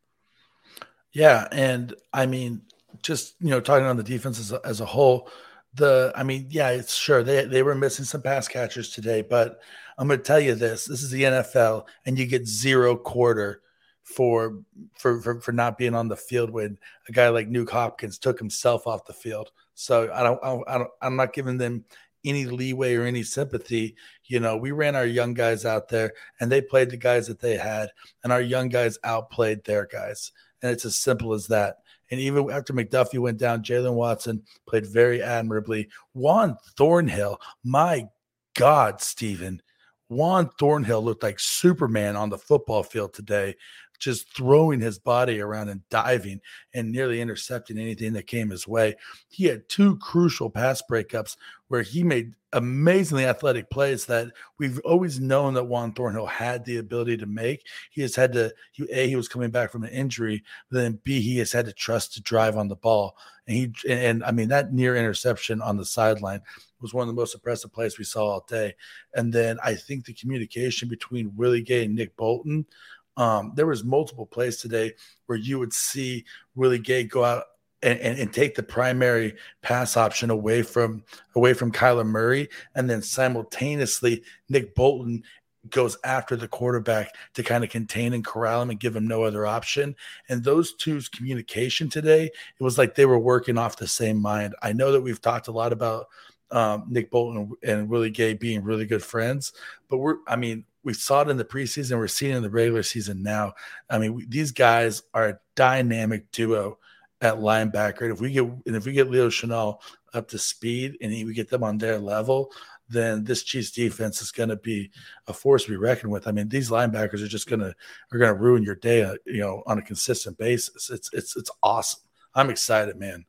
Yeah, 1.13 1.47
and 1.53 1.95
I 2.13 2.27
mean, 2.27 2.63
just 3.03 3.35
you 3.41 3.51
know, 3.51 3.61
talking 3.61 3.87
on 3.87 3.97
the 3.97 4.03
defense 4.03 4.39
as 4.39 4.53
a, 4.53 4.61
as 4.65 4.81
a 4.81 4.87
whole 4.87 5.29
the 5.75 6.13
I 6.15 6.23
mean, 6.23 6.49
yeah, 6.51 6.71
it's 6.71 6.95
sure 6.95 7.23
they 7.23 7.45
they 7.45 7.63
were 7.63 7.75
missing 7.75 8.05
some 8.05 8.23
pass 8.23 8.49
catchers 8.49 8.91
today, 8.91 9.23
but 9.23 9.61
I'm 9.99 10.07
going 10.07 10.21
to 10.21 10.25
tell 10.25 10.41
you 10.41 10.55
this: 10.55 10.85
this 10.85 11.03
is 11.03 11.11
the 11.11 11.23
NFL, 11.23 11.87
and 12.05 12.19
you 12.19 12.27
get 12.27 12.47
zero 12.47 12.97
quarter 12.97 13.63
for 14.03 14.61
for 14.99 15.21
for, 15.21 15.41
for 15.41 15.53
not 15.53 15.79
being 15.79 15.95
on 15.95 16.09
the 16.09 16.17
field 16.17 16.51
when 16.51 16.79
a 17.09 17.13
guy 17.13 17.29
like 17.29 17.49
Nuke 17.49 17.71
Hopkins 17.71 18.19
took 18.19 18.39
himself 18.39 18.87
off 18.87 19.07
the 19.07 19.13
field. 19.13 19.51
So 19.75 20.11
I 20.13 20.23
don't 20.23 20.41
I 20.45 20.79
don't 20.79 20.91
I'm 21.01 21.17
not 21.17 21.33
giving 21.33 21.57
them 21.57 21.85
any 22.25 22.45
leeway 22.45 22.95
or 22.95 23.05
any 23.05 23.23
sympathy. 23.23 23.97
You 24.25 24.41
know, 24.41 24.57
we 24.57 24.71
ran 24.71 24.97
our 24.97 25.07
young 25.07 25.35
guys 25.35 25.65
out 25.65 25.89
there 25.89 26.13
and 26.41 26.51
they 26.51 26.61
played 26.61 26.91
the 26.91 26.97
guys 26.97 27.27
that 27.29 27.41
they 27.41 27.57
had, 27.57 27.91
and 28.23 28.33
our 28.33 28.41
young 28.41 28.69
guys 28.69 28.99
outplayed 29.05 29.65
their 29.65 29.87
guys. 29.87 30.33
And 30.63 30.71
it's 30.71 30.85
as 30.85 30.97
simple 30.97 31.33
as 31.35 31.49
that. 31.49 31.79
And 32.11 32.21
even 32.21 32.51
after 32.51 32.73
McDuffie 32.73 33.19
went 33.19 33.39
down, 33.39 33.63
Jaylen 33.63 33.95
Watson 33.95 34.43
played 34.69 34.87
very 34.87 35.23
admirably. 35.23 35.89
Juan 36.13 36.59
Thornhill, 36.77 37.41
my 37.65 38.09
God, 38.55 39.01
Stephen. 39.01 39.63
Juan 40.09 40.51
Thornhill 40.59 41.03
looked 41.03 41.23
like 41.23 41.41
Superman 41.41 42.17
on 42.17 42.29
the 42.29 42.37
football 42.37 42.83
field 42.83 43.15
today 43.15 43.57
just 44.03 44.35
throwing 44.35 44.81
his 44.81 44.99
body 44.99 45.41
around 45.41 45.69
and 45.69 45.89
diving 45.89 46.41
and 46.75 46.91
nearly 46.91 47.21
intercepting 47.21 47.79
anything 47.79 48.13
that 48.13 48.27
came 48.27 48.51
his 48.51 48.67
way. 48.67 48.97
He 49.29 49.45
had 49.45 49.69
two 49.69 49.97
crucial 49.99 50.51
pass 50.51 50.83
breakups 50.91 51.37
where 51.69 51.83
he 51.83 52.03
made 52.03 52.35
amazingly 52.53 53.25
athletic 53.25 53.71
plays 53.71 54.05
that 54.07 54.27
we've 54.59 54.81
always 54.81 55.21
known 55.21 55.55
that 55.55 55.65
Juan 55.65 55.93
Thornhill 55.93 56.27
had 56.27 56.65
the 56.65 56.79
ability 56.79 57.17
to 57.19 57.27
make. 57.27 57.65
He 57.93 58.03
has 58.03 58.17
had 58.17 58.33
to, 58.33 58.53
he, 58.73 58.87
A, 58.91 59.09
he 59.09 59.17
was 59.17 59.29
coming 59.29 59.51
back 59.51 59.71
from 59.71 59.85
an 59.85 59.91
injury, 59.91 60.43
but 60.69 60.79
then 60.79 60.99
B, 61.05 61.21
he 61.21 61.39
has 61.39 61.53
had 61.53 61.67
to 61.67 61.73
trust 61.73 62.13
to 62.15 62.23
drive 62.23 62.57
on 62.57 62.67
the 62.67 62.77
ball. 62.77 63.17
And 63.47 63.57
he, 63.57 63.73
and 63.89 64.25
I 64.25 64.33
mean, 64.33 64.49
that 64.49 64.73
near 64.73 64.97
interception 64.97 65.63
on 65.63 65.77
the 65.77 65.85
sideline 65.85 66.43
was 66.81 66.93
one 66.93 67.09
of 67.09 67.15
the 67.15 67.21
most 67.21 67.35
impressive 67.35 67.73
plays 67.73 67.99
we 67.99 68.05
saw 68.05 68.27
all 68.27 68.45
day. 68.49 68.75
And 69.15 69.33
then 69.33 69.59
I 69.63 69.75
think 69.75 70.05
the 70.05 70.13
communication 70.13 70.89
between 70.89 71.37
Willie 71.37 71.63
Gay 71.63 71.85
and 71.85 71.95
Nick 71.95 72.17
Bolton 72.17 72.67
um, 73.17 73.53
there 73.55 73.67
was 73.67 73.85
multiple 73.85 74.27
plays 74.27 74.57
today 74.57 74.93
where 75.27 75.39
you 75.39 75.59
would 75.59 75.73
see 75.73 76.25
Willie 76.55 76.79
Gay 76.79 77.05
go 77.05 77.25
out 77.25 77.45
and, 77.83 77.99
and, 77.99 78.19
and, 78.19 78.33
take 78.33 78.55
the 78.55 78.63
primary 78.63 79.35
pass 79.61 79.97
option 79.97 80.31
away 80.31 80.63
from 80.63 81.03
away 81.35 81.53
from 81.53 81.73
Kyler 81.73 82.07
Murray, 82.07 82.49
and 82.77 82.89
then 82.89 83.03
simultaneously 83.03 84.23
Nick 84.49 84.75
Bolton 84.77 85.25
goes 85.69 85.97
after 86.05 86.37
the 86.37 86.49
quarterback 86.49 87.15
to 87.35 87.43
kind 87.43 87.63
of 87.63 87.71
contain 87.71 88.15
and 88.15 88.25
corral 88.25 88.63
him 88.63 88.71
and 88.71 88.81
give 88.81 88.97
him 88.97 89.07
no 89.07 89.23
other 89.23 89.47
option. 89.47 89.95
And 90.29 90.43
those 90.43 90.75
two's 90.75 91.09
communication 91.09 91.89
today, 91.89 92.25
it 92.25 92.63
was 92.63 92.79
like 92.79 92.95
they 92.95 93.07
were 93.07 93.19
working 93.19 93.59
off 93.59 93.77
the 93.77 93.87
same 93.87 94.21
mind. 94.21 94.55
I 94.63 94.73
know 94.73 94.93
that 94.93 95.01
we've 95.01 95.21
talked 95.21 95.49
a 95.49 95.53
lot 95.53 95.73
about 95.73 96.07
um, 96.51 96.87
Nick 96.89 97.11
Bolton 97.11 97.53
and 97.63 97.89
Willie 97.89 98.11
Gay 98.11 98.35
being 98.35 98.63
really 98.63 98.87
good 98.87 99.03
friends, 99.03 99.53
but 99.89 99.99
we're 99.99 100.17
I 100.27 100.37
mean 100.37 100.65
we 100.85 100.95
saw 100.95 101.23
it 101.23 101.29
in 101.29 101.37
the 101.37 101.45
preseason. 101.45 101.99
We're 101.99 102.09
seeing 102.09 102.33
it 102.33 102.37
in 102.37 102.43
the 102.43 102.51
regular 102.51 102.83
season 102.83 103.23
now. 103.23 103.55
I 103.89 103.99
mean, 103.99 104.15
we, 104.15 104.27
these 104.27 104.53
guys 104.53 105.03
are 105.15 105.29
a 105.29 105.39
dynamic 105.55 106.31
duo 106.33 106.79
at 107.21 107.37
linebacker. 107.37 108.03
And 108.03 108.13
if 108.13 108.21
we 108.21 108.33
get 108.33 108.45
and 108.45 108.77
if 108.77 108.85
we 108.85 108.93
get 108.93 109.11
Leo 109.11 109.29
Chenal 109.29 109.81
up 110.13 110.29
to 110.29 110.39
speed 110.39 110.97
and 111.01 111.11
we 111.11 111.33
get 111.35 111.49
them 111.49 111.63
on 111.63 111.79
their 111.79 111.99
level, 111.99 112.53
then 112.89 113.25
this 113.25 113.43
Chiefs 113.43 113.71
defense 113.71 114.21
is 114.21 114.31
going 114.31 114.49
to 114.49 114.57
be 114.57 114.91
a 115.27 115.33
force 115.33 115.65
to 115.65 115.71
be 115.71 115.77
reckoned 115.77 116.13
with. 116.13 116.27
I 116.27 116.33
mean, 116.33 116.49
these 116.49 116.71
linebackers 116.71 117.23
are 117.23 117.29
just 117.29 117.49
going 117.49 117.61
to 117.61 117.75
are 118.13 118.19
going 118.19 118.35
to 118.35 118.41
ruin 118.41 118.63
your 118.63 118.75
day, 118.75 119.05
uh, 119.05 119.15
you 119.25 119.41
know, 119.41 119.63
on 119.67 119.79
a 119.79 119.83
consistent 119.83 120.37
basis. 120.37 120.91
It's 120.91 121.11
it's 121.13 121.37
it's 121.37 121.51
awesome. 121.63 122.01
I'm 122.35 122.51
excited, 122.51 122.99
man. 122.99 123.25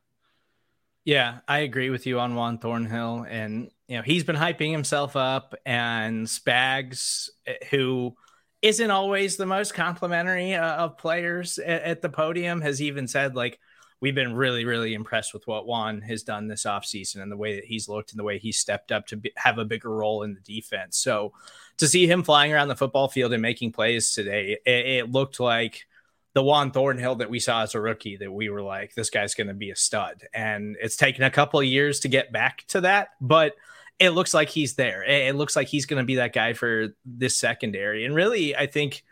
Yeah, 1.04 1.40
I 1.46 1.60
agree 1.60 1.90
with 1.90 2.06
you 2.06 2.18
on 2.18 2.34
Juan 2.34 2.58
Thornhill, 2.58 3.26
and 3.28 3.70
you 3.88 3.96
know 3.96 4.02
he's 4.02 4.24
been 4.24 4.36
hyping 4.36 4.72
himself 4.72 5.16
up, 5.16 5.54
and 5.66 6.26
Spags, 6.26 7.28
eh, 7.46 7.56
who 7.70 8.16
isn't 8.62 8.90
always 8.90 9.36
the 9.36 9.44
most 9.44 9.74
complimentary 9.74 10.54
uh, 10.54 10.76
of 10.76 10.96
players 10.96 11.58
at, 11.58 11.82
at, 11.82 12.02
the 12.02 12.08
podium, 12.08 12.62
has 12.62 12.80
even 12.80 13.06
said 13.06 13.36
like 13.36 13.58
we've 14.00 14.14
been 14.14 14.34
really, 14.34 14.64
really 14.64 14.94
impressed 14.94 15.34
with 15.34 15.46
what 15.46 15.66
Juan 15.66 16.00
has 16.00 16.22
done 16.22 16.48
this 16.48 16.64
offseason 16.64 17.22
and 17.22 17.30
the 17.30 17.36
way 17.36 17.56
that 17.56 17.64
he's 17.64 17.88
looked 17.88 18.12
and 18.12 18.18
the 18.18 18.24
way 18.24 18.38
he 18.38 18.52
stepped 18.52 18.90
up 18.90 19.06
to 19.06 19.16
be, 19.16 19.32
have 19.36 19.58
a 19.58 19.64
bigger 19.64 19.90
role 19.90 20.22
in 20.22 20.34
the 20.34 20.40
defense. 20.40 20.98
So 20.98 21.32
to 21.78 21.86
see 21.86 22.06
him 22.06 22.22
flying 22.22 22.52
around 22.52 22.68
the 22.68 22.76
football 22.76 23.08
field 23.08 23.32
and 23.34 23.42
making 23.42 23.72
plays 23.72 24.12
today, 24.12 24.58
it, 24.66 24.86
it 24.86 25.10
looked 25.10 25.40
like 25.40 25.86
the 26.34 26.42
Juan 26.42 26.72
Thornhill 26.72 27.16
that 27.16 27.30
we 27.30 27.38
saw 27.38 27.62
as 27.62 27.74
a 27.74 27.80
rookie 27.80 28.16
that 28.16 28.30
we 28.30 28.50
were 28.50 28.62
like, 28.62 28.94
this 28.94 29.10
guy's 29.10 29.34
going 29.34 29.46
to 29.46 29.54
be 29.54 29.70
a 29.70 29.76
stud. 29.76 30.26
And 30.34 30.76
it's 30.80 30.96
taken 30.96 31.22
a 31.22 31.30
couple 31.30 31.60
of 31.60 31.66
years 31.66 32.00
to 32.00 32.08
get 32.08 32.32
back 32.32 32.64
to 32.68 32.82
that, 32.82 33.10
but 33.20 33.54
it 34.00 34.10
looks 34.10 34.34
like 34.34 34.48
he's 34.48 34.74
there. 34.74 35.04
It 35.04 35.36
looks 35.36 35.54
like 35.54 35.68
he's 35.68 35.86
going 35.86 36.02
to 36.02 36.06
be 36.06 36.16
that 36.16 36.32
guy 36.32 36.52
for 36.52 36.88
this 37.04 37.36
secondary. 37.36 38.04
And 38.04 38.14
really, 38.14 38.56
I 38.56 38.66
think 38.66 39.04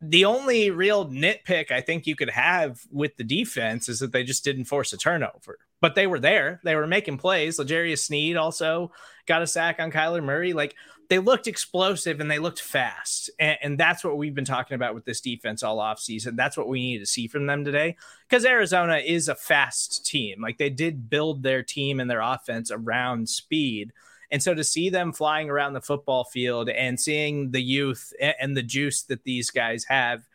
the 0.00 0.24
only 0.24 0.70
real 0.70 1.06
nitpick 1.06 1.70
I 1.70 1.82
think 1.82 2.06
you 2.06 2.16
could 2.16 2.30
have 2.30 2.80
with 2.90 3.16
the 3.16 3.24
defense 3.24 3.88
is 3.88 3.98
that 3.98 4.12
they 4.12 4.24
just 4.24 4.44
didn't 4.44 4.64
force 4.64 4.94
a 4.94 4.96
turnover. 4.96 5.58
But 5.80 5.94
they 5.94 6.06
were 6.06 6.18
there. 6.18 6.60
They 6.64 6.74
were 6.74 6.86
making 6.86 7.18
plays. 7.18 7.58
L'Jarius 7.58 7.98
Sneed 7.98 8.36
also 8.36 8.90
got 9.26 9.42
a 9.42 9.46
sack 9.46 9.80
on 9.80 9.92
Kyler 9.92 10.24
Murray. 10.24 10.52
Like 10.52 10.74
they 11.08 11.18
looked 11.18 11.46
explosive 11.46 12.20
and 12.20 12.30
they 12.30 12.38
looked 12.38 12.60
fast. 12.60 13.30
And, 13.38 13.58
and, 13.62 13.78
that's 13.78 14.04
what 14.04 14.18
we've 14.18 14.34
been 14.34 14.44
talking 14.44 14.74
about 14.74 14.94
with 14.94 15.04
this 15.04 15.20
defense 15.20 15.62
all 15.62 15.78
offseason. 15.78 16.36
That's 16.36 16.56
what 16.56 16.68
we 16.68 16.80
need 16.80 16.98
to 16.98 17.06
see 17.06 17.26
from 17.26 17.46
them 17.46 17.64
today 17.64 17.96
because 18.28 18.44
Arizona 18.44 18.96
is 18.96 19.28
a 19.28 19.34
fast 19.34 20.04
team. 20.04 20.40
Like 20.42 20.58
they 20.58 20.70
did 20.70 21.08
build 21.08 21.42
their 21.42 21.62
team 21.62 22.00
and 22.00 22.10
their 22.10 22.20
offense 22.20 22.70
around 22.70 23.28
speed. 23.28 23.92
And 24.30 24.42
so 24.42 24.54
to 24.54 24.62
see 24.62 24.90
them 24.90 25.12
flying 25.12 25.48
around 25.48 25.72
the 25.72 25.80
football 25.80 26.24
field 26.24 26.68
and 26.68 27.00
seeing 27.00 27.50
the 27.50 27.62
youth 27.62 28.12
and 28.20 28.54
the 28.54 28.62
juice 28.62 29.02
that 29.04 29.24
these 29.24 29.50
guys 29.50 29.84
have 29.84 30.28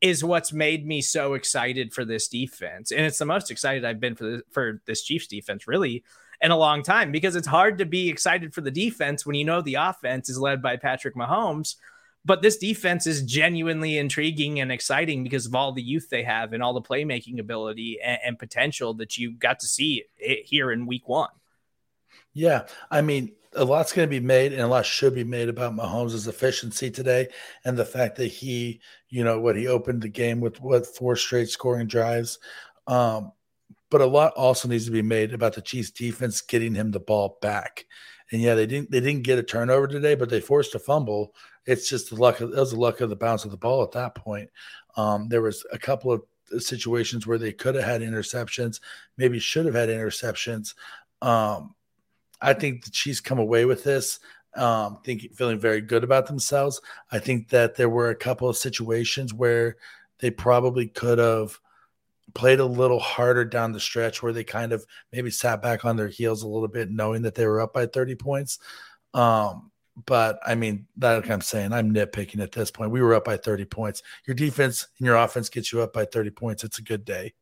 is 0.00 0.24
what's 0.24 0.52
made 0.52 0.86
me 0.86 1.02
so 1.02 1.34
excited 1.34 1.92
for 1.92 2.04
this 2.04 2.28
defense. 2.28 2.90
And 2.92 3.04
it's 3.04 3.18
the 3.18 3.26
most 3.26 3.50
excited 3.50 3.84
I've 3.84 4.00
been 4.00 4.14
for 4.14 4.24
the, 4.24 4.42
for 4.50 4.80
this 4.86 5.02
Chiefs 5.02 5.26
defense 5.26 5.66
really 5.66 6.04
in 6.42 6.50
a 6.50 6.56
long 6.56 6.82
time 6.82 7.12
because 7.12 7.36
it's 7.36 7.46
hard 7.46 7.78
to 7.78 7.84
be 7.84 8.08
excited 8.08 8.54
for 8.54 8.60
the 8.60 8.70
defense 8.70 9.26
when 9.26 9.36
you 9.36 9.44
know 9.44 9.60
the 9.60 9.74
offense 9.74 10.28
is 10.28 10.38
led 10.38 10.62
by 10.62 10.76
Patrick 10.76 11.14
Mahomes. 11.14 11.76
But 12.24 12.42
this 12.42 12.58
defense 12.58 13.06
is 13.06 13.22
genuinely 13.22 13.96
intriguing 13.96 14.60
and 14.60 14.70
exciting 14.70 15.22
because 15.24 15.46
of 15.46 15.54
all 15.54 15.72
the 15.72 15.82
youth 15.82 16.08
they 16.10 16.22
have 16.22 16.52
and 16.52 16.62
all 16.62 16.74
the 16.74 16.82
playmaking 16.82 17.40
ability 17.40 17.98
and, 18.02 18.18
and 18.24 18.38
potential 18.38 18.92
that 18.94 19.16
you 19.16 19.32
got 19.32 19.60
to 19.60 19.66
see 19.66 20.04
here 20.18 20.70
in 20.70 20.86
week 20.86 21.08
one. 21.08 21.30
Yeah. 22.34 22.66
I 22.90 23.00
mean, 23.00 23.32
a 23.54 23.64
lot's 23.64 23.92
going 23.92 24.06
to 24.06 24.10
be 24.10 24.24
made 24.24 24.52
and 24.52 24.60
a 24.60 24.66
lot 24.66 24.86
should 24.86 25.14
be 25.14 25.24
made 25.24 25.48
about 25.48 25.74
Mahomes' 25.74 26.28
efficiency 26.28 26.90
today 26.90 27.28
and 27.64 27.76
the 27.76 27.84
fact 27.84 28.16
that 28.16 28.28
he, 28.28 28.80
you 29.08 29.24
know, 29.24 29.40
what 29.40 29.56
he 29.56 29.66
opened 29.66 30.02
the 30.02 30.08
game 30.08 30.40
with 30.40 30.60
what 30.60 30.86
four 30.86 31.16
straight 31.16 31.48
scoring 31.48 31.86
drives. 31.86 32.38
Um, 32.86 33.32
but 33.90 34.00
a 34.00 34.06
lot 34.06 34.32
also 34.34 34.68
needs 34.68 34.86
to 34.86 34.90
be 34.90 35.02
made 35.02 35.34
about 35.34 35.54
the 35.54 35.62
Chiefs 35.62 35.90
defense 35.90 36.40
getting 36.40 36.74
him 36.74 36.90
the 36.90 37.00
ball 37.00 37.38
back. 37.42 37.86
And 38.32 38.40
yeah, 38.40 38.54
they 38.54 38.66
didn't 38.66 38.90
they 38.90 39.00
didn't 39.00 39.24
get 39.24 39.38
a 39.38 39.42
turnover 39.42 39.88
today, 39.88 40.14
but 40.14 40.30
they 40.30 40.40
forced 40.40 40.74
a 40.74 40.78
fumble. 40.78 41.34
It's 41.66 41.88
just 41.88 42.10
the 42.10 42.16
luck 42.16 42.40
of 42.40 42.50
it 42.50 42.56
was 42.56 42.70
the 42.70 42.78
luck 42.78 43.00
of 43.00 43.10
the 43.10 43.16
bounce 43.16 43.44
of 43.44 43.50
the 43.50 43.56
ball 43.56 43.82
at 43.82 43.92
that 43.92 44.14
point. 44.14 44.48
Um, 44.96 45.28
there 45.28 45.42
was 45.42 45.64
a 45.72 45.78
couple 45.78 46.12
of 46.12 46.22
situations 46.62 47.26
where 47.26 47.38
they 47.38 47.52
could 47.52 47.74
have 47.74 47.84
had 47.84 48.02
interceptions, 48.02 48.80
maybe 49.16 49.38
should 49.38 49.66
have 49.66 49.74
had 49.74 49.88
interceptions. 49.88 50.74
Um, 51.22 51.74
I 52.40 52.54
think 52.54 52.84
the 52.84 52.90
Chiefs 52.90 53.20
come 53.20 53.38
away 53.38 53.64
with 53.64 53.84
this 53.84 54.20
um, 54.54 54.98
thinking 55.04 55.30
feeling 55.30 55.58
very 55.58 55.80
good 55.80 56.04
about 56.04 56.26
themselves. 56.26 56.80
I 57.10 57.18
think 57.18 57.48
that 57.50 57.76
there 57.76 57.88
were 57.88 58.10
a 58.10 58.16
couple 58.16 58.48
of 58.48 58.56
situations 58.56 59.34
where 59.34 59.76
they 60.18 60.30
probably 60.30 60.86
could 60.86 61.18
have 61.18 61.58
played 62.34 62.60
a 62.60 62.64
little 62.64 63.00
harder 63.00 63.44
down 63.44 63.72
the 63.72 63.80
stretch 63.80 64.22
where 64.22 64.32
they 64.32 64.44
kind 64.44 64.72
of 64.72 64.84
maybe 65.12 65.30
sat 65.30 65.62
back 65.62 65.84
on 65.84 65.96
their 65.96 66.08
heels 66.08 66.42
a 66.42 66.48
little 66.48 66.68
bit, 66.68 66.90
knowing 66.90 67.22
that 67.22 67.34
they 67.34 67.46
were 67.46 67.60
up 67.60 67.72
by 67.72 67.86
30 67.86 68.14
points. 68.16 68.58
Um, 69.14 69.70
but 70.06 70.38
I 70.46 70.54
mean, 70.54 70.86
that 70.98 71.30
I'm 71.30 71.40
saying 71.40 71.72
I'm 71.72 71.92
nitpicking 71.92 72.40
at 72.40 72.52
this 72.52 72.70
point. 72.70 72.90
We 72.90 73.02
were 73.02 73.14
up 73.14 73.24
by 73.24 73.36
30 73.36 73.64
points. 73.66 74.02
Your 74.26 74.34
defense 74.34 74.86
and 74.98 75.06
your 75.06 75.16
offense 75.16 75.48
gets 75.48 75.72
you 75.72 75.80
up 75.80 75.92
by 75.92 76.04
30 76.04 76.30
points. 76.30 76.64
It's 76.64 76.78
a 76.78 76.82
good 76.82 77.04
day. 77.04 77.34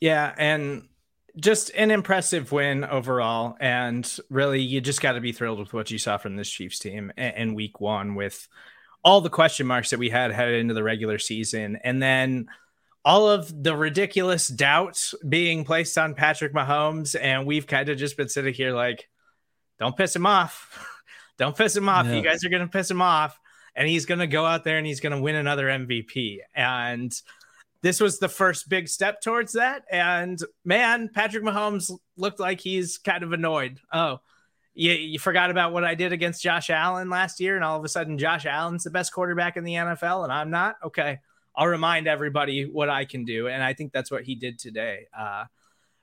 Yeah, 0.00 0.34
and 0.36 0.88
just 1.36 1.70
an 1.74 1.90
impressive 1.90 2.52
win 2.52 2.84
overall. 2.84 3.56
And 3.60 4.10
really, 4.28 4.60
you 4.60 4.80
just 4.80 5.00
got 5.00 5.12
to 5.12 5.20
be 5.20 5.32
thrilled 5.32 5.58
with 5.58 5.72
what 5.72 5.90
you 5.90 5.98
saw 5.98 6.18
from 6.18 6.36
this 6.36 6.50
Chiefs 6.50 6.78
team 6.78 7.12
in 7.16 7.54
week 7.54 7.80
one 7.80 8.14
with 8.14 8.46
all 9.02 9.20
the 9.20 9.30
question 9.30 9.66
marks 9.66 9.90
that 9.90 9.98
we 9.98 10.10
had 10.10 10.32
headed 10.32 10.60
into 10.60 10.74
the 10.74 10.82
regular 10.82 11.18
season. 11.18 11.78
And 11.82 12.02
then 12.02 12.48
all 13.04 13.28
of 13.28 13.62
the 13.62 13.76
ridiculous 13.76 14.48
doubts 14.48 15.14
being 15.28 15.64
placed 15.64 15.98
on 15.98 16.14
Patrick 16.14 16.54
Mahomes. 16.54 17.14
And 17.20 17.46
we've 17.46 17.66
kind 17.66 17.88
of 17.88 17.98
just 17.98 18.16
been 18.16 18.28
sitting 18.28 18.54
here 18.54 18.74
like, 18.74 19.08
don't 19.78 19.96
piss 19.96 20.16
him 20.16 20.26
off. 20.26 20.78
don't 21.38 21.56
piss 21.56 21.76
him 21.76 21.88
off. 21.88 22.06
Yeah. 22.06 22.14
You 22.14 22.22
guys 22.22 22.44
are 22.44 22.48
going 22.48 22.62
to 22.62 22.68
piss 22.68 22.90
him 22.90 23.02
off. 23.02 23.38
And 23.76 23.88
he's 23.88 24.06
going 24.06 24.20
to 24.20 24.26
go 24.26 24.46
out 24.46 24.64
there 24.64 24.78
and 24.78 24.86
he's 24.86 25.00
going 25.00 25.14
to 25.14 25.20
win 25.20 25.34
another 25.34 25.66
MVP. 25.66 26.38
And 26.54 27.12
this 27.82 28.00
was 28.00 28.18
the 28.18 28.28
first 28.28 28.68
big 28.68 28.88
step 28.88 29.20
towards 29.20 29.52
that. 29.54 29.84
And 29.90 30.38
man, 30.64 31.10
Patrick 31.12 31.42
Mahomes 31.42 31.90
looked 32.16 32.40
like 32.40 32.60
he's 32.60 32.96
kind 32.98 33.22
of 33.22 33.32
annoyed. 33.32 33.80
Oh, 33.92 34.20
you, 34.74 34.92
you 34.92 35.18
forgot 35.18 35.50
about 35.50 35.72
what 35.72 35.84
I 35.84 35.94
did 35.94 36.12
against 36.12 36.42
Josh 36.42 36.70
Allen 36.70 37.10
last 37.10 37.40
year, 37.40 37.56
and 37.56 37.64
all 37.64 37.78
of 37.78 37.84
a 37.84 37.88
sudden 37.88 38.18
Josh 38.18 38.46
Allen's 38.46 38.84
the 38.84 38.90
best 38.90 39.12
quarterback 39.12 39.56
in 39.56 39.64
the 39.64 39.74
NFL, 39.74 40.24
and 40.24 40.32
I'm 40.32 40.50
not. 40.50 40.76
Okay, 40.84 41.20
I'll 41.56 41.68
remind 41.68 42.08
everybody 42.08 42.64
what 42.64 42.88
I 42.88 43.04
can 43.04 43.24
do, 43.24 43.48
and 43.48 43.62
I 43.62 43.74
think 43.74 43.92
that's 43.92 44.10
what 44.10 44.24
he 44.24 44.34
did 44.34 44.58
today. 44.58 45.06
Uh, 45.16 45.44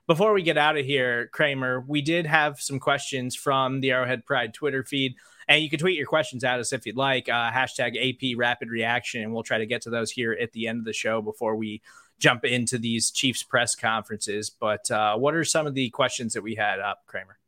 before 0.06 0.32
we 0.32 0.42
get 0.42 0.58
out 0.58 0.76
of 0.76 0.84
here, 0.84 1.28
Kramer, 1.32 1.84
we 1.86 2.02
did 2.02 2.26
have 2.26 2.60
some 2.60 2.80
questions 2.80 3.36
from 3.36 3.80
the 3.80 3.92
Arrowhead 3.92 4.26
Pride 4.26 4.52
Twitter 4.52 4.82
feed. 4.82 5.14
And 5.48 5.62
you 5.62 5.70
can 5.70 5.78
tweet 5.78 5.96
your 5.96 6.06
questions 6.06 6.44
at 6.44 6.60
us 6.60 6.72
if 6.72 6.86
you'd 6.86 6.96
like. 6.96 7.28
Uh, 7.28 7.50
hashtag 7.50 7.96
AP 7.96 8.36
Rapid 8.38 8.70
Reaction, 8.70 9.22
and 9.22 9.32
we'll 9.32 9.42
try 9.42 9.58
to 9.58 9.66
get 9.66 9.82
to 9.82 9.90
those 9.90 10.10
here 10.10 10.36
at 10.40 10.52
the 10.52 10.66
end 10.68 10.78
of 10.78 10.84
the 10.84 10.92
show 10.92 11.22
before 11.22 11.56
we 11.56 11.82
jump 12.18 12.44
into 12.44 12.78
these 12.78 13.10
Chiefs 13.10 13.42
press 13.42 13.74
conferences. 13.74 14.50
But 14.50 14.90
uh, 14.90 15.16
what 15.16 15.34
are 15.34 15.44
some 15.44 15.66
of 15.66 15.74
the 15.74 15.90
questions 15.90 16.34
that 16.34 16.42
we 16.42 16.54
had 16.54 16.80
up, 16.80 17.02
Kramer? 17.06 17.38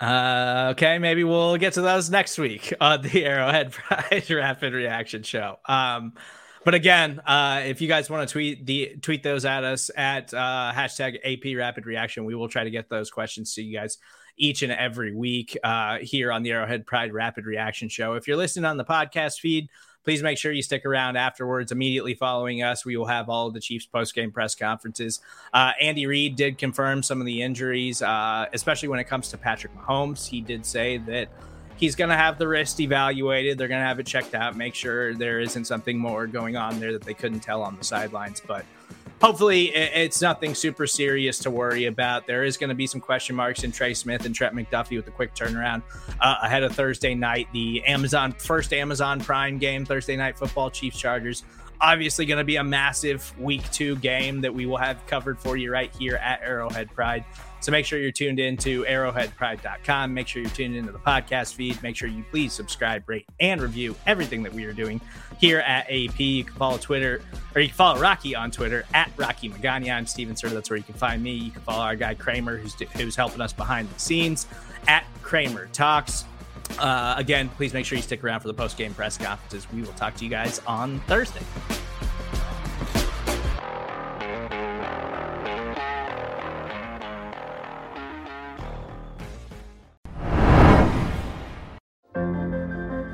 Uh, 0.00 0.70
okay, 0.72 0.98
maybe 0.98 1.22
we'll 1.22 1.56
get 1.58 1.74
to 1.74 1.80
those 1.80 2.10
next 2.10 2.38
week 2.38 2.74
on 2.80 3.02
the 3.02 3.24
Arrowhead 3.24 3.72
Pride 3.72 4.28
Rapid 4.30 4.72
Reaction 4.72 5.22
Show. 5.22 5.58
Um, 5.66 6.14
but 6.64 6.74
again, 6.74 7.20
uh, 7.26 7.62
if 7.64 7.80
you 7.80 7.88
guys 7.88 8.08
want 8.08 8.28
to 8.28 8.32
tweet 8.32 8.66
the 8.66 8.96
tweet 9.02 9.22
those 9.22 9.44
at 9.44 9.64
us 9.64 9.90
at 9.96 10.32
uh, 10.32 10.72
hashtag 10.74 11.18
AP 11.24 11.56
Rapid 11.56 11.86
Reaction, 11.86 12.24
we 12.24 12.34
will 12.34 12.48
try 12.48 12.64
to 12.64 12.70
get 12.70 12.88
those 12.88 13.10
questions 13.10 13.54
to 13.54 13.62
you 13.62 13.78
guys 13.78 13.98
each 14.36 14.62
and 14.62 14.72
every 14.72 15.14
week 15.14 15.56
uh, 15.62 15.98
here 15.98 16.32
on 16.32 16.42
the 16.42 16.52
Arrowhead 16.52 16.86
Pride 16.86 17.12
Rapid 17.12 17.46
Reaction 17.46 17.88
Show. 17.88 18.14
If 18.14 18.26
you're 18.26 18.36
listening 18.36 18.64
on 18.64 18.76
the 18.76 18.84
podcast 18.84 19.40
feed, 19.40 19.68
please 20.04 20.22
make 20.22 20.38
sure 20.38 20.52
you 20.52 20.62
stick 20.62 20.84
around 20.84 21.16
afterwards. 21.16 21.72
Immediately 21.72 22.14
following 22.14 22.62
us, 22.62 22.84
we 22.84 22.96
will 22.96 23.06
have 23.06 23.28
all 23.28 23.48
of 23.48 23.54
the 23.54 23.60
Chiefs 23.60 23.86
post 23.86 24.14
game 24.14 24.32
press 24.32 24.54
conferences. 24.54 25.20
Uh, 25.52 25.72
Andy 25.80 26.06
Reid 26.06 26.36
did 26.36 26.58
confirm 26.58 27.02
some 27.02 27.20
of 27.20 27.26
the 27.26 27.42
injuries, 27.42 28.02
uh, 28.02 28.46
especially 28.52 28.88
when 28.88 29.00
it 29.00 29.04
comes 29.04 29.28
to 29.28 29.38
Patrick 29.38 29.74
Mahomes. 29.76 30.26
He 30.26 30.40
did 30.40 30.64
say 30.64 30.98
that 30.98 31.28
he's 31.82 31.96
going 31.96 32.10
to 32.10 32.16
have 32.16 32.38
the 32.38 32.46
wrist 32.46 32.78
evaluated. 32.78 33.58
They're 33.58 33.66
going 33.66 33.80
to 33.80 33.86
have 33.86 33.98
it 33.98 34.06
checked 34.06 34.36
out, 34.36 34.56
make 34.56 34.72
sure 34.72 35.14
there 35.14 35.40
isn't 35.40 35.64
something 35.64 35.98
more 35.98 36.28
going 36.28 36.56
on 36.56 36.78
there 36.78 36.92
that 36.92 37.02
they 37.02 37.12
couldn't 37.12 37.40
tell 37.40 37.60
on 37.60 37.76
the 37.76 37.82
sidelines. 37.82 38.40
But 38.46 38.64
hopefully 39.20 39.74
it's 39.74 40.22
nothing 40.22 40.54
super 40.54 40.86
serious 40.86 41.40
to 41.40 41.50
worry 41.50 41.86
about. 41.86 42.28
There 42.28 42.44
is 42.44 42.56
going 42.56 42.68
to 42.68 42.76
be 42.76 42.86
some 42.86 43.00
question 43.00 43.34
marks 43.34 43.64
in 43.64 43.72
Trey 43.72 43.94
Smith 43.94 44.24
and 44.26 44.32
Trent 44.32 44.54
McDuffie 44.54 44.94
with 44.94 45.08
a 45.08 45.10
quick 45.10 45.34
turnaround 45.34 45.82
uh, 46.20 46.36
ahead 46.40 46.62
of 46.62 46.72
Thursday 46.72 47.16
night, 47.16 47.48
the 47.52 47.82
Amazon 47.82 48.30
first 48.30 48.72
Amazon 48.72 49.18
Prime 49.18 49.58
game, 49.58 49.84
Thursday 49.84 50.14
night 50.14 50.38
football, 50.38 50.70
Chiefs 50.70 51.00
Chargers. 51.00 51.42
Obviously, 51.80 52.26
going 52.26 52.38
to 52.38 52.44
be 52.44 52.56
a 52.56 52.64
massive 52.64 53.36
week 53.40 53.68
two 53.72 53.96
game 53.96 54.40
that 54.42 54.54
we 54.54 54.66
will 54.66 54.76
have 54.76 55.04
covered 55.08 55.40
for 55.40 55.56
you 55.56 55.72
right 55.72 55.92
here 55.98 56.14
at 56.14 56.42
Arrowhead 56.42 56.92
Pride. 56.94 57.24
So 57.62 57.70
make 57.70 57.86
sure 57.86 58.00
you're 58.00 58.10
tuned 58.10 58.40
in 58.40 58.56
to 58.58 58.82
arrowheadpride.com. 58.84 60.12
Make 60.12 60.26
sure 60.26 60.42
you're 60.42 60.50
tuned 60.50 60.74
into 60.74 60.90
the 60.90 60.98
podcast 60.98 61.54
feed. 61.54 61.80
Make 61.80 61.94
sure 61.94 62.08
you 62.08 62.24
please 62.28 62.52
subscribe, 62.52 63.08
rate, 63.08 63.26
and 63.38 63.62
review 63.62 63.94
everything 64.04 64.42
that 64.42 64.52
we 64.52 64.64
are 64.64 64.72
doing 64.72 65.00
here 65.38 65.60
at 65.60 65.86
AP. 65.88 66.18
You 66.18 66.42
can 66.42 66.56
follow 66.56 66.76
Twitter, 66.76 67.22
or 67.54 67.60
you 67.60 67.68
can 67.68 67.76
follow 67.76 68.00
Rocky 68.00 68.34
on 68.34 68.50
Twitter 68.50 68.84
at 68.94 69.12
Rocky 69.16 69.48
Magana. 69.48 69.94
I'm 69.94 70.06
Steven 70.06 70.34
Sir. 70.34 70.48
That's 70.48 70.70
where 70.70 70.76
you 70.76 70.82
can 70.82 70.94
find 70.94 71.22
me. 71.22 71.34
You 71.34 71.50
can 71.52 71.62
follow 71.62 71.84
our 71.84 71.94
guy 71.94 72.14
Kramer, 72.14 72.56
who's, 72.56 72.74
who's 72.96 73.14
helping 73.14 73.40
us 73.40 73.52
behind 73.52 73.88
the 73.90 73.98
scenes 74.00 74.48
at 74.88 75.04
Kramer 75.22 75.68
Talks. 75.72 76.24
Uh, 76.80 77.14
again, 77.16 77.48
please 77.50 77.72
make 77.72 77.86
sure 77.86 77.94
you 77.94 78.02
stick 78.02 78.24
around 78.24 78.40
for 78.40 78.48
the 78.48 78.54
post 78.54 78.76
game 78.76 78.92
press 78.92 79.16
conferences. 79.16 79.70
We 79.72 79.82
will 79.82 79.92
talk 79.92 80.16
to 80.16 80.24
you 80.24 80.30
guys 80.30 80.60
on 80.66 80.98
Thursday. 81.00 81.42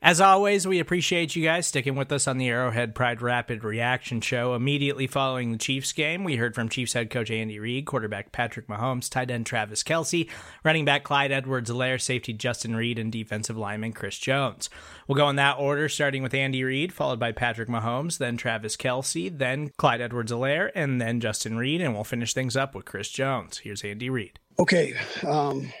As 0.00 0.20
always, 0.20 0.64
we 0.64 0.78
appreciate 0.78 1.34
you 1.34 1.42
guys 1.42 1.66
sticking 1.66 1.96
with 1.96 2.12
us 2.12 2.28
on 2.28 2.38
the 2.38 2.48
Arrowhead 2.48 2.94
Pride 2.94 3.20
Rapid 3.20 3.64
Reaction 3.64 4.20
Show. 4.20 4.54
Immediately 4.54 5.08
following 5.08 5.50
the 5.50 5.58
Chiefs 5.58 5.90
game, 5.90 6.22
we 6.22 6.36
heard 6.36 6.54
from 6.54 6.68
Chiefs 6.68 6.92
head 6.92 7.10
coach 7.10 7.32
Andy 7.32 7.58
Reid, 7.58 7.84
quarterback 7.84 8.30
Patrick 8.30 8.68
Mahomes, 8.68 9.10
tight 9.10 9.28
end 9.28 9.46
Travis 9.46 9.82
Kelce, 9.82 10.30
running 10.62 10.84
back 10.84 11.02
Clyde 11.02 11.32
Edwards-Helaire, 11.32 12.00
safety 12.00 12.32
Justin 12.32 12.76
Reid, 12.76 12.96
and 12.96 13.10
defensive 13.10 13.56
lineman 13.56 13.92
Chris 13.92 14.16
Jones. 14.18 14.70
We'll 15.08 15.16
go 15.16 15.28
in 15.30 15.36
that 15.36 15.58
order, 15.58 15.88
starting 15.88 16.22
with 16.22 16.32
Andy 16.32 16.62
Reid, 16.62 16.92
followed 16.92 17.18
by 17.18 17.32
Patrick 17.32 17.68
Mahomes, 17.68 18.18
then 18.18 18.36
Travis 18.36 18.76
Kelce, 18.76 19.36
then 19.36 19.70
Clyde 19.78 20.00
Edwards-Helaire, 20.00 20.70
and 20.76 21.00
then 21.00 21.18
Justin 21.18 21.58
Reid, 21.58 21.80
and 21.80 21.92
we'll 21.92 22.04
finish 22.04 22.34
things 22.34 22.56
up 22.56 22.72
with 22.72 22.84
Chris 22.84 23.08
Jones. 23.08 23.58
Here's 23.58 23.82
Andy 23.82 24.10
Reid. 24.10 24.38
Okay. 24.60 24.94
Um, 25.26 25.72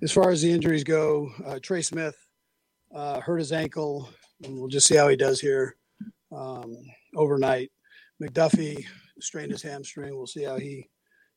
as 0.00 0.12
far 0.12 0.30
as 0.30 0.42
the 0.42 0.52
injuries 0.52 0.84
go, 0.84 1.32
uh, 1.44 1.58
Trey 1.60 1.82
Smith 1.82 2.21
uh, 2.94 3.20
hurt 3.20 3.38
his 3.38 3.52
ankle. 3.52 4.08
And 4.44 4.58
we'll 4.58 4.68
just 4.68 4.86
see 4.86 4.96
how 4.96 5.08
he 5.08 5.16
does 5.16 5.40
here 5.40 5.76
um, 6.32 6.76
overnight. 7.16 7.70
McDuffie 8.22 8.84
strained 9.20 9.52
his 9.52 9.62
hamstring. 9.62 10.16
We'll 10.16 10.26
see 10.26 10.44
how 10.44 10.58
he 10.58 10.88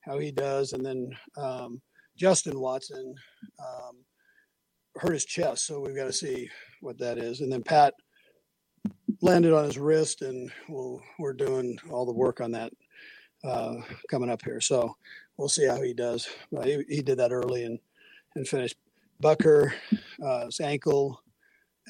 how 0.01 0.19
he 0.19 0.31
does. 0.31 0.73
And 0.73 0.85
then 0.85 1.09
um, 1.37 1.81
Justin 2.15 2.59
Watson 2.59 3.15
um, 3.59 4.05
hurt 4.97 5.13
his 5.13 5.25
chest, 5.25 5.65
so 5.65 5.79
we've 5.79 5.95
got 5.95 6.05
to 6.05 6.13
see 6.13 6.49
what 6.81 6.97
that 6.99 7.17
is. 7.17 7.41
And 7.41 7.51
then 7.51 7.63
Pat 7.63 7.93
landed 9.21 9.51
on 9.51 9.65
his 9.65 9.77
wrist, 9.77 10.21
and 10.21 10.51
we'll, 10.69 11.01
we're 11.17 11.33
doing 11.33 11.77
all 11.89 12.05
the 12.05 12.13
work 12.13 12.39
on 12.39 12.51
that 12.51 12.71
uh, 13.43 13.75
coming 14.09 14.29
up 14.29 14.43
here. 14.43 14.61
So 14.61 14.95
we'll 15.37 15.49
see 15.49 15.67
how 15.67 15.81
he 15.81 15.93
does. 15.93 16.27
he, 16.63 16.83
he 16.87 17.01
did 17.01 17.17
that 17.19 17.31
early 17.31 17.63
and 17.63 17.79
and 18.35 18.47
finished. 18.47 18.75
Butker, 19.23 19.71
uh, 20.21 20.45
his 20.45 20.59
ankle 20.59 21.21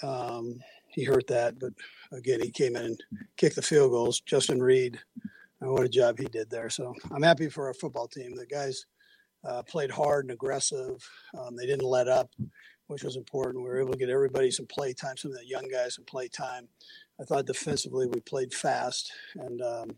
um, 0.04 0.60
he 0.88 1.04
hurt 1.04 1.28
that, 1.28 1.60
but 1.60 1.74
again, 2.12 2.42
he 2.42 2.50
came 2.50 2.76
in 2.76 2.86
and 2.86 3.04
kicked 3.38 3.56
the 3.56 3.62
field 3.62 3.92
goals. 3.92 4.22
Justin 4.22 4.62
Reid, 4.62 5.00
uh, 5.62 5.72
what 5.72 5.84
a 5.84 5.90
job 5.90 6.18
he 6.18 6.26
did 6.26 6.50
there. 6.50 6.70
So 6.70 6.94
I'm 7.12 7.24
happy 7.24 7.50
for 7.50 7.68
our 7.68 7.74
football 7.74 8.08
team. 8.08 8.36
The 8.36 8.46
guys 8.46 8.86
uh, 9.44 9.62
played 9.64 9.92
hard 9.92 10.26
and 10.26 10.32
aggressive. 10.32 11.08
Um, 11.38 11.56
they 11.56 11.66
didn't 11.66 11.88
let 11.88 12.08
up, 12.08 12.32
which 12.88 13.04
was 13.04 13.16
important. 13.16 13.64
We 13.64 13.70
were 13.70 13.82
able 13.82 13.92
to 13.92 13.98
get 13.98 14.10
everybody 14.10 14.52
some 14.52 14.68
play 14.68 14.94
time, 14.94 15.18
some 15.18 15.32
of 15.32 15.38
the 15.38 15.48
young 15.48 15.68
guys 15.72 15.96
some 15.96 16.06
play 16.06 16.28
time. 16.28 16.68
I 17.20 17.24
thought 17.24 17.46
defensively 17.46 18.08
we 18.08 18.20
played 18.22 18.54
fast 18.54 19.12
and 19.36 19.62
um, 19.62 19.92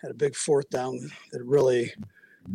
had 0.00 0.10
a 0.10 0.14
big 0.14 0.34
fourth 0.34 0.68
down 0.70 0.98
that 1.32 1.44
really 1.44 1.92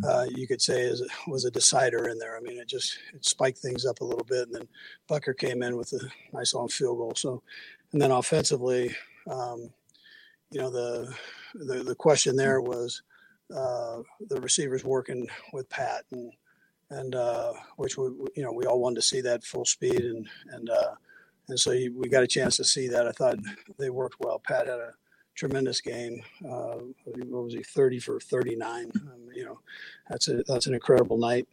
uh, 0.06 0.26
you 0.34 0.46
could 0.46 0.62
say 0.62 0.82
is, 0.82 1.02
was 1.26 1.44
a 1.44 1.50
decider 1.50 2.08
in 2.08 2.18
there. 2.18 2.36
I 2.36 2.40
mean, 2.40 2.58
it 2.58 2.68
just 2.68 2.98
it 3.14 3.24
spiked 3.24 3.58
things 3.58 3.84
up 3.86 4.00
a 4.00 4.04
little 4.04 4.24
bit, 4.24 4.48
and 4.48 4.54
then 4.54 4.68
Butker 5.08 5.36
came 5.36 5.62
in 5.62 5.76
with 5.76 5.92
a 5.92 6.08
nice 6.32 6.54
long 6.54 6.68
field 6.68 6.98
goal. 6.98 7.12
So, 7.16 7.42
and 7.92 8.00
then 8.00 8.10
offensively, 8.10 8.94
um, 9.30 9.70
you 10.50 10.60
know, 10.60 10.70
the, 10.70 11.14
the 11.54 11.82
the 11.82 11.94
question 11.94 12.36
there 12.36 12.60
was 12.60 13.02
uh, 13.54 14.02
the 14.28 14.40
receivers 14.40 14.84
working 14.84 15.26
with 15.52 15.68
Pat, 15.68 16.04
and 16.12 16.32
and 16.90 17.14
uh, 17.14 17.52
which 17.76 17.96
we 17.96 18.04
you 18.36 18.42
know 18.42 18.52
we 18.52 18.64
all 18.64 18.80
wanted 18.80 18.96
to 18.96 19.02
see 19.02 19.20
that 19.22 19.44
full 19.44 19.64
speed 19.64 20.00
and 20.00 20.28
and 20.52 20.70
uh, 20.70 20.94
and 21.48 21.58
so 21.58 21.70
we 21.70 22.08
got 22.08 22.22
a 22.22 22.28
chance 22.28 22.56
to 22.56 22.64
see 22.64 22.88
that. 22.88 23.06
I 23.06 23.12
thought 23.12 23.38
they 23.78 23.90
worked 23.90 24.16
well. 24.20 24.38
Pat 24.38 24.66
had 24.66 24.78
a 24.78 24.92
tremendous 25.38 25.80
game. 25.80 26.20
Uh, 26.44 26.78
what 27.04 27.44
was 27.44 27.54
he? 27.54 27.62
Thirty 27.62 27.98
for 28.00 28.18
thirty-nine. 28.20 28.90
Um, 28.96 29.28
you 29.34 29.44
know, 29.44 29.60
that's 30.10 30.28
a 30.28 30.42
that's 30.42 30.66
an 30.66 30.74
incredible 30.74 31.16
night. 31.16 31.48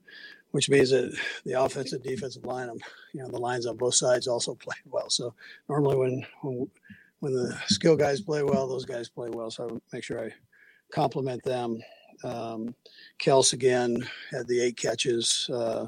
Which 0.52 0.70
means 0.70 0.90
that 0.92 1.14
the 1.46 1.62
offensive 1.62 2.02
defensive 2.02 2.46
line, 2.46 2.70
um, 2.70 2.80
you 3.14 3.22
know, 3.22 3.28
the 3.28 3.38
lines 3.38 3.66
on 3.66 3.76
both 3.76 3.96
sides 3.96 4.28
also 4.28 4.56
played 4.66 4.78
well. 4.86 5.10
So 5.10 5.34
normally 5.70 5.96
when 5.96 6.26
when 6.42 6.68
when 7.20 7.34
the 7.34 7.58
skill 7.68 7.96
guys 7.96 8.22
play 8.22 8.44
well, 8.44 8.68
those 8.68 8.86
guys 8.86 9.08
play 9.08 9.30
well. 9.30 9.52
So 9.52 9.70
I 9.70 9.96
make 9.96 10.04
sure 10.04 10.26
I 10.26 10.34
compliment 10.92 11.44
them. 11.44 11.82
Um, 12.24 12.74
Kels 13.20 13.54
again 13.54 14.08
had 14.32 14.48
the 14.48 14.62
eight 14.62 14.78
catches 14.78 15.50
uh, 15.52 15.88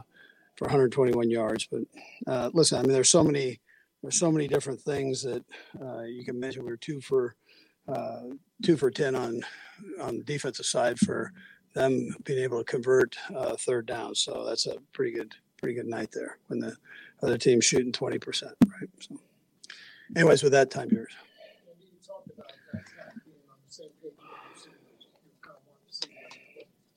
for 0.55 0.65
121 0.65 1.29
yards. 1.29 1.67
But 1.71 1.81
uh, 2.27 2.49
listen, 2.53 2.77
I 2.77 2.81
mean, 2.81 2.91
there's 2.91 3.09
so 3.09 3.23
many 3.23 3.59
there's 4.01 4.19
so 4.19 4.31
many 4.31 4.47
different 4.47 4.81
things 4.81 5.23
that 5.23 5.43
uh, 5.81 6.03
you 6.03 6.23
can 6.23 6.39
mention. 6.39 6.65
We 6.65 6.71
are 6.71 6.77
two 6.77 7.01
for 7.01 7.35
uh, 7.87 8.21
two 8.63 8.77
for 8.77 8.91
ten 8.91 9.15
on 9.15 9.41
on 10.01 10.17
the 10.17 10.23
defensive 10.23 10.65
side 10.65 10.99
for 10.99 11.31
them 11.73 12.15
being 12.23 12.39
able 12.39 12.57
to 12.57 12.63
convert 12.63 13.15
uh, 13.35 13.55
third 13.55 13.85
down. 13.85 14.15
So 14.15 14.45
that's 14.45 14.65
a 14.65 14.77
pretty 14.93 15.11
good 15.11 15.35
pretty 15.57 15.75
good 15.75 15.87
night 15.87 16.09
there 16.11 16.37
when 16.47 16.59
the 16.59 16.75
other 17.21 17.37
team's 17.37 17.65
shooting 17.65 17.91
20 17.91 18.19
percent, 18.19 18.53
right? 18.67 18.89
So, 18.99 19.19
anyways, 20.15 20.43
with 20.43 20.51
that 20.53 20.71
time 20.71 20.89
yours. 20.91 21.13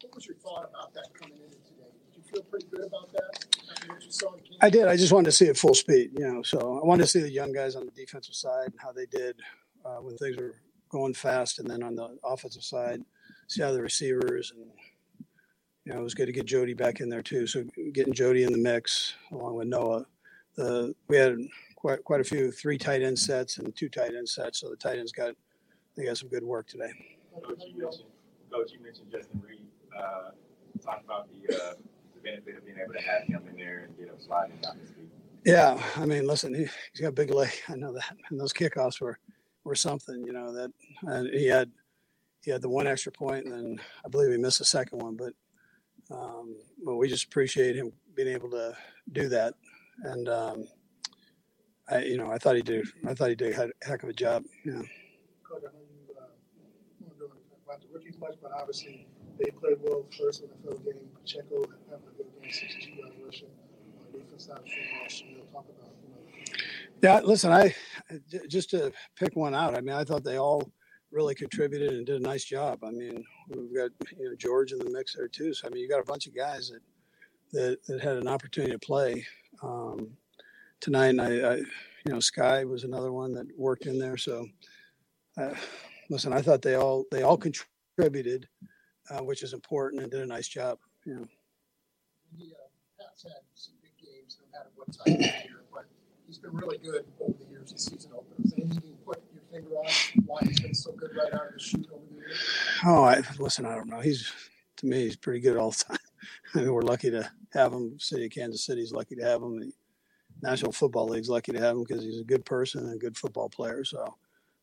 What 0.03 0.15
was 0.15 0.27
your 0.27 0.37
thought 0.37 0.69
about 0.69 0.93
that 0.95 1.09
coming 1.15 1.39
in 1.39 1.51
today? 1.51 1.91
I 4.61 4.71
did. 4.71 4.89
I 4.89 4.97
just 4.97 5.13
wanted 5.13 5.27
to 5.27 5.33
see 5.33 5.47
it 5.47 5.57
full 5.57 5.75
speed, 5.75 6.11
you 6.19 6.27
know. 6.27 6.43
So 6.43 6.81
I 6.83 6.87
wanted 6.87 7.05
to 7.05 7.09
see 7.09 7.21
the 7.21 7.31
young 7.31 7.53
guys 7.53 7.77
on 7.77 7.87
the 7.87 7.93
defensive 7.93 8.35
side 8.35 8.67
and 8.67 8.75
how 8.79 8.93
they 8.93 9.07
did 9.07 9.37
uh, 9.85 9.97
when 9.97 10.17
things 10.17 10.37
were 10.37 10.55
going 10.91 11.15
fast, 11.15 11.59
and 11.59 11.71
then 11.71 11.83
on 11.83 11.95
the 11.95 12.19
offensive 12.23 12.63
side, 12.63 13.03
see 13.49 13.63
how 13.63 13.73
the 13.73 13.83
receivers 13.83 14.53
and 14.55 14.67
you 15.85 15.93
know 15.93 16.01
it 16.01 16.03
was 16.03 16.15
good 16.15 16.27
to 16.27 16.33
get 16.33 16.45
Jody 16.45 16.75
back 16.75 17.01
in 17.01 17.09
there 17.09 17.23
too. 17.23 17.47
So 17.47 17.65
getting 17.93 18.13
Jody 18.13 18.45
in 18.45 18.53
the 18.53 18.59
mix 18.59 19.15
along 19.33 19.57
with 19.57 19.69
Noah, 19.69 20.05
the 20.57 20.95
we 21.09 21.17
had 21.17 21.37
quite 21.77 22.05
quite 22.05 22.21
a 22.21 22.25
few 22.25 22.51
three 22.53 22.77
tight 22.77 23.03
end 23.03 23.19
sets 23.19 23.59
and 23.59 23.75
two 23.75 23.89
tight 23.89 24.15
end 24.15 24.29
sets. 24.29 24.61
So 24.61 24.69
the 24.69 24.77
tight 24.77 24.99
ends 24.99 25.13
got 25.13 25.35
they 25.97 26.05
got 26.05 26.19
some 26.19 26.29
good 26.29 26.45
work 26.45 26.67
today. 26.67 26.93
Coach, 27.43 27.63
you 27.67 27.83
mentioned, 27.83 28.09
Coach, 28.53 28.73
you 28.73 28.83
mentioned 28.83 29.11
Justin 29.11 29.43
Reid. 29.47 29.67
Uh, 29.97 30.31
talk 30.85 31.03
about 31.05 31.29
the 31.31 31.55
uh, 31.55 31.75
the 32.15 32.21
benefit 32.23 32.57
of 32.57 32.65
being 32.65 32.79
able 32.83 32.93
to 32.93 33.01
have 33.01 33.23
him 33.23 33.43
in 33.49 33.57
there 33.57 33.87
and 33.87 33.97
get 33.97 34.09
him 34.09 34.15
sliding 34.19 34.57
down 34.63 34.79
his 34.79 34.91
feet. 34.91 35.09
Yeah, 35.45 35.83
I 35.97 36.05
mean, 36.05 36.27
listen, 36.27 36.53
he, 36.53 36.65
has 36.65 37.01
got 37.01 37.09
a 37.09 37.13
big 37.13 37.31
leg. 37.31 37.51
I 37.69 37.77
know 37.77 37.93
that, 37.95 38.17
and 38.29 38.39
those 38.39 38.53
kickoffs 38.53 39.01
were 39.01 39.19
were 39.65 39.75
something. 39.75 40.25
You 40.27 40.33
know 40.33 40.53
that, 40.53 40.73
and 41.03 41.29
he 41.33 41.47
had 41.47 41.71
he 42.43 42.51
had 42.51 42.63
the 42.63 42.69
one 42.69 42.87
extra 42.87 43.13
point, 43.13 43.45
and 43.45 43.53
then 43.55 43.81
I 44.05 44.09
believe 44.09 44.31
he 44.31 44.39
missed 44.39 44.59
the 44.59 44.65
second 44.65 45.01
one. 45.01 45.17
But 45.17 45.35
um, 46.11 46.57
but 46.85 46.97
we 46.97 47.09
just 47.09 47.27
appreciate 47.27 47.77
him 47.77 47.93
being 48.15 48.29
able 48.29 48.51
to 48.51 48.77
do 49.13 49.29
that, 49.29 49.55
and 50.05 50.29
um, 50.29 50.69
I 51.89 52.01
you 52.01 52.17
know 52.17 52.31
I 52.31 52.39
thought 52.39 52.57
he 52.57 52.63
did 52.63 52.87
I 53.07 53.15
thought 53.15 53.29
he 53.29 53.35
did 53.35 53.57
a 53.57 53.71
heck 53.87 54.03
of 54.03 54.09
a 54.09 54.13
job. 54.13 54.45
Yeah. 54.65 54.83
Coach, 55.43 55.63
I 55.63 55.73
know 55.73 55.83
you 55.83 56.15
uh, 56.19 56.25
don't 57.19 57.29
know 57.29 57.37
about 57.65 57.81
the 57.81 57.89
rookies 57.93 58.19
much, 58.19 58.35
but 58.43 58.53
obviously 58.53 59.07
they 59.39 59.51
played 59.51 59.79
well 59.83 60.07
first 60.19 60.45
NFL 60.45 60.85
game. 60.85 60.95
Pacheco 61.21 61.65
having 61.91 62.07
a 62.09 62.17
good 62.17 62.27
game, 62.41 62.51
62 62.51 62.91
yards 62.93 63.15
rushing. 63.25 63.49
On 63.99 64.13
defense 64.13 64.47
side 64.47 64.59
of 64.59 64.65
football, 64.65 65.35
we'll 65.37 65.47
talk 65.53 65.67
about. 65.69 65.90
Yeah, 67.03 67.21
listen, 67.21 67.53
I 67.53 67.75
just 68.49 68.71
to 68.71 68.93
pick 69.19 69.37
one 69.37 69.55
out. 69.55 69.77
I 69.77 69.81
mean, 69.81 69.95
I 69.95 70.05
thought 70.05 70.25
they 70.25 70.39
all 70.39 70.71
really 71.13 71.35
contributed 71.35 71.93
and 71.93 72.07
did 72.07 72.21
a 72.21 72.25
nice 72.25 72.45
job. 72.45 72.85
I 72.85 72.91
mean, 72.91 73.25
we've 73.49 73.75
got 73.75 73.91
you 74.19 74.31
know 74.31 74.37
George 74.37 74.73
in 74.73 74.79
the 74.79 74.91
mix 74.91 75.17
there 75.17 75.29
too. 75.29 75.55
So 75.55 75.67
I 75.67 75.71
mean, 75.71 75.83
you 75.83 75.89
got 75.89 76.01
a 76.01 76.05
bunch 76.05 76.27
of 76.27 76.37
guys 76.37 76.71
that 76.71 76.81
that, 77.53 77.79
that 77.87 78.01
had 78.03 78.17
an 78.17 78.29
opportunity 78.29 78.73
to 78.73 78.79
play 78.79 79.25
um, 79.63 80.11
tonight. 80.81 81.09
And 81.09 81.21
I, 81.21 81.27
I, 81.27 81.57
you 81.57 81.65
know, 82.13 82.21
Sky 82.21 82.65
was 82.65 82.85
another 82.85 83.13
one 83.13 83.35
that 83.35 83.47
worked 83.57 83.87
in 83.87 83.99
there. 83.99 84.17
So, 84.17 84.47
uh, 85.41 85.55
listen, 86.11 86.33
I 86.33 86.43
thought 86.43 86.63
they 86.63 86.77
all 86.77 87.05
they 87.11 87.23
all 87.23 87.39
contributed 87.39 88.47
uh, 89.11 89.23
which 89.23 89.43
is 89.43 89.53
important, 89.53 90.03
and 90.03 90.11
did 90.11 90.21
a 90.21 90.27
nice 90.27 90.49
job. 90.49 90.79
You 91.05 91.15
know. 91.15 91.27
Uh, 92.41 92.45
Pat's 92.99 93.25
had 93.25 93.43
some 93.55 93.75
big 93.83 93.93
games, 93.99 94.39
no 94.41 94.59
matter 94.59 94.71
what 94.77 95.50
he's 96.31 96.39
been 96.39 96.53
really 96.53 96.79
good 96.79 97.05
over 97.21 97.35
the 97.41 97.51
years. 97.51 97.73
The 97.73 97.79
season 97.79 98.13
openers. 98.17 98.53
You 98.57 98.81
can 98.81 98.93
put 99.05 99.21
your 99.35 99.43
finger 99.51 99.75
on 99.75 99.87
why 100.27 100.39
he's 100.45 100.61
been 100.61 100.75
so 100.75 100.93
good 100.93 101.11
right 101.17 101.35
out 101.35 101.49
of 101.49 101.55
the 101.59 101.87
over 101.93 102.05
the 102.09 102.17
years? 102.17 102.39
Oh, 102.87 103.03
I, 103.03 103.23
listen, 103.41 103.67
I 103.67 103.75
don't 103.75 103.89
know. 103.89 103.99
He's 103.99 104.33
to 104.77 104.87
me, 104.87 105.01
he's 105.01 105.17
pretty 105.17 105.41
good 105.41 105.57
all 105.57 105.73
the 105.73 105.85
time. 105.89 105.99
I 106.55 106.59
mean, 106.59 106.73
we're 106.73 106.83
lucky 106.83 107.11
to 107.11 107.29
have 107.53 107.73
him. 107.73 107.99
City 107.99 108.27
of 108.27 108.31
Kansas 108.31 108.65
City's 108.65 108.93
lucky 108.93 109.17
to 109.17 109.25
have 109.25 109.43
him. 109.43 109.59
The 109.59 109.73
National 110.41 110.71
Football 110.71 111.09
League's 111.09 111.29
lucky 111.29 111.51
to 111.51 111.59
have 111.59 111.77
him 111.77 111.83
because 111.83 112.05
he's 112.05 112.21
a 112.21 112.25
good 112.25 112.45
person 112.45 112.85
and 112.85 112.95
a 112.95 112.99
good 112.99 113.17
football 113.17 113.49
player. 113.49 113.83
So, 113.85 114.15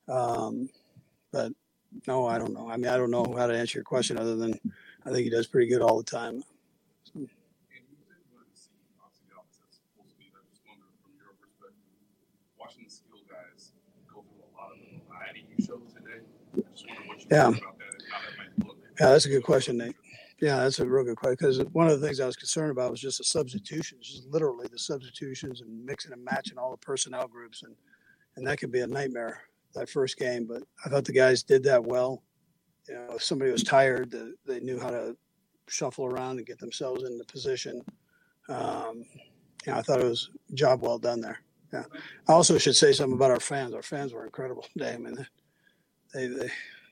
um, 0.07 0.69
but 1.33 1.51
no, 2.07 2.27
I 2.27 2.37
don't 2.37 2.53
know. 2.53 2.69
I 2.69 2.77
mean, 2.77 2.87
I 2.87 2.95
don't 2.95 3.11
know 3.11 3.35
how 3.37 3.47
to 3.47 3.57
answer 3.57 3.79
your 3.79 3.83
question 3.83 4.17
other 4.17 4.37
than 4.37 4.57
I 5.05 5.11
think 5.11 5.25
he 5.25 5.29
does 5.29 5.47
pretty 5.47 5.67
good 5.67 5.81
all 5.81 5.97
the 5.97 6.03
time. 6.03 6.45
So. 7.03 7.27
Yeah. 17.29 17.51
Yeah, 18.99 19.09
that's 19.09 19.25
a 19.25 19.29
good 19.29 19.43
question, 19.43 19.77
Nate. 19.77 19.95
Yeah, 20.41 20.57
that's 20.57 20.79
a 20.79 20.85
real 20.85 21.03
good 21.03 21.17
question 21.17 21.37
because 21.39 21.59
one 21.73 21.87
of 21.87 21.99
the 21.99 22.05
things 22.05 22.19
I 22.19 22.25
was 22.25 22.35
concerned 22.35 22.71
about 22.71 22.91
was 22.91 23.01
just 23.01 23.17
the 23.17 23.23
substitutions, 23.23 24.07
just 24.07 24.27
literally 24.27 24.67
the 24.71 24.79
substitutions 24.79 25.61
and 25.61 25.85
mixing 25.85 26.13
and 26.13 26.23
matching 26.23 26.57
all 26.57 26.71
the 26.71 26.77
personnel 26.77 27.27
groups, 27.27 27.63
and 27.63 27.75
and 28.35 28.45
that 28.45 28.59
could 28.59 28.71
be 28.71 28.81
a 28.81 28.87
nightmare 28.87 29.41
that 29.77 29.89
first 29.89 30.17
game, 30.17 30.45
but 30.45 30.63
I 30.85 30.89
thought 30.89 31.05
the 31.05 31.13
guys 31.13 31.43
did 31.43 31.63
that 31.63 31.83
well. 31.83 32.23
You 32.87 32.95
know, 32.95 33.15
if 33.15 33.23
somebody 33.23 33.51
was 33.51 33.63
tired, 33.63 34.15
they 34.45 34.59
knew 34.59 34.79
how 34.79 34.89
to 34.89 35.15
shuffle 35.67 36.05
around 36.05 36.37
and 36.37 36.47
get 36.47 36.59
themselves 36.59 37.03
into 37.03 37.23
position. 37.25 37.81
Um, 38.49 39.03
you 39.65 39.71
know, 39.71 39.77
I 39.77 39.81
thought 39.81 39.99
it 39.99 40.05
was 40.05 40.29
job 40.53 40.81
well 40.81 40.97
done 40.97 41.21
there. 41.21 41.39
Yeah. 41.73 41.83
I 42.29 42.33
also 42.33 42.57
should 42.57 42.75
say 42.75 42.93
something 42.93 43.15
about 43.15 43.31
our 43.31 43.39
fans. 43.39 43.73
Our 43.73 43.81
fans 43.81 44.13
were 44.13 44.25
incredible 44.25 44.65
today. 44.73 44.93
I 44.93 44.97
mean, 44.97 45.27
they 46.13 46.27
they 46.27 46.49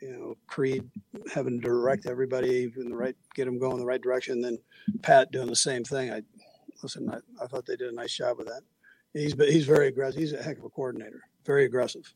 you 0.00 0.12
know, 0.12 0.36
Creed 0.46 0.88
having 1.32 1.60
to 1.60 1.66
direct 1.66 2.06
everybody 2.06 2.70
in 2.76 2.90
the 2.90 2.96
right, 2.96 3.16
get 3.34 3.44
them 3.44 3.58
going 3.58 3.78
the 3.78 3.86
right 3.86 4.00
direction. 4.00 4.40
Then 4.40 4.58
Pat 5.02 5.30
doing 5.32 5.48
the 5.48 5.56
same 5.56 5.84
thing. 5.84 6.12
I 6.12 6.22
listen. 6.82 7.10
I, 7.10 7.18
I 7.42 7.46
thought 7.46 7.66
they 7.66 7.76
did 7.76 7.92
a 7.92 7.94
nice 7.94 8.14
job 8.14 8.38
with 8.38 8.46
that. 8.46 8.62
He's 9.12 9.34
but 9.34 9.50
he's 9.50 9.66
very 9.66 9.88
aggressive. 9.88 10.20
He's 10.20 10.32
a 10.32 10.42
heck 10.42 10.58
of 10.58 10.64
a 10.64 10.70
coordinator. 10.70 11.22
Very 11.44 11.64
aggressive 11.64 12.14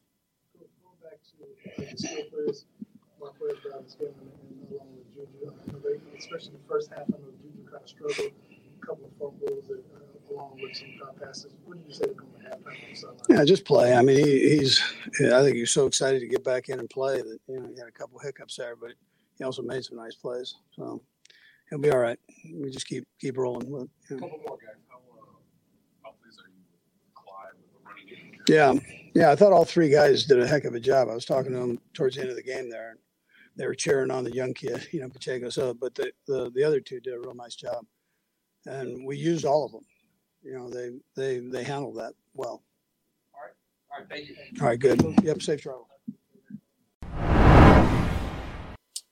especially 6.24 6.53
the 6.53 6.68
first 6.68 6.91
half, 6.91 7.05
I 7.09 7.18
know 7.20 7.30
Juju 7.43 7.70
kind 7.70 7.82
of 7.82 7.89
struggled, 7.89 8.32
a 8.82 8.87
couple 8.87 9.07
of 9.07 9.12
fumbles 9.18 9.68
and, 9.70 9.85
uh, 9.95 10.14
along 10.35 10.59
with 10.61 10.76
some 10.76 10.89
drop 10.99 11.18
passes. 11.20 11.53
What 11.64 11.78
do 11.78 11.85
you 11.87 11.95
say 11.95 12.07
to 12.07 12.14
going 12.14 12.30
to 12.43 12.49
halftime 12.49 13.20
Yeah, 13.28 13.45
just 13.45 13.64
play. 13.64 13.95
I 13.95 14.03
mean, 14.03 14.24
he, 14.24 14.57
he's. 14.57 14.82
I 15.20 15.43
think 15.43 15.57
he's 15.57 15.70
so 15.70 15.87
excited 15.87 16.20
to 16.20 16.26
get 16.26 16.45
back 16.45 16.68
in 16.68 16.78
and 16.78 16.91
play 16.91 17.22
that 17.22 17.39
you 17.49 17.61
know 17.61 17.68
he 17.68 17.78
had 17.78 17.89
a 17.89 17.93
couple 17.93 18.18
hiccups 18.18 18.57
there, 18.57 18.76
but 18.76 18.91
he 19.39 19.45
also 19.45 19.62
made 19.62 19.85
some 19.85 19.97
nice 19.97 20.14
plays. 20.14 20.57
So 20.72 21.03
he'll 21.70 21.78
be 21.78 21.91
all 21.91 21.99
right. 21.99 22.18
We 22.53 22.70
just 22.70 22.87
keep 22.87 23.07
keep 23.20 23.37
rolling 23.37 23.70
with. 23.70 23.89
You 24.11 24.16
know. 24.16 24.28
Couple 24.28 24.41
more 24.47 24.59
guys. 24.59 24.76
How, 24.89 24.97
uh, 24.97 25.26
how 26.03 26.11
are 26.11 26.14
you 26.24 26.62
with 26.72 27.14
Clyde 27.14 27.53
with 27.61 27.72
the 27.72 27.89
running 27.89 28.07
game? 28.07 28.43
Yeah. 28.49 29.01
Yeah, 29.14 29.30
I 29.30 29.37
thought 29.37 29.53
all 29.53 29.64
three 29.64 29.91
guys 29.91 30.24
did 30.24 30.41
a 30.41 30.47
heck 30.47 30.64
of 30.64 30.74
a 30.74 30.80
job. 30.80 31.09
I 31.09 31.14
was 31.14 31.24
talking 31.24 31.53
to 31.53 31.59
them 31.59 31.78
towards 31.93 32.16
the 32.16 32.22
end 32.22 32.30
of 32.30 32.37
the 32.37 32.43
game 32.43 32.68
there, 32.68 32.91
and 32.91 32.99
they 33.55 33.64
were 33.64 33.74
cheering 33.74 34.11
on 34.11 34.24
the 34.24 34.35
young 34.35 34.53
kid, 34.55 34.89
you 34.91 35.01
know, 35.01 35.09
Pacheco. 35.09 35.51
So, 35.51 35.72
but 35.72 35.95
the, 35.95 36.11
the, 36.26 36.51
the 36.53 36.64
other 36.64 36.80
two 36.80 36.99
did 36.99 37.14
a 37.14 37.20
real 37.20 37.35
nice 37.35 37.55
job, 37.55 37.87
and 38.66 39.07
we 39.07 39.16
used 39.16 39.45
all 39.45 39.64
of 39.64 39.70
them. 39.70 39.85
You 40.45 40.59
know, 40.59 40.68
they 40.68 40.92
they 41.16 41.38
they 41.38 41.64
handled 41.64 41.97
that 41.97 42.14
well. 42.34 42.62
All 43.34 43.40
right. 43.42 43.53
All 43.90 43.99
right. 43.99 44.09
Thank 44.09 44.28
you. 44.28 44.36
All 44.61 44.68
right, 44.68 44.78
good. 44.78 45.03
Yep, 45.22 45.42
safe 45.42 45.62
travel. 45.62 45.88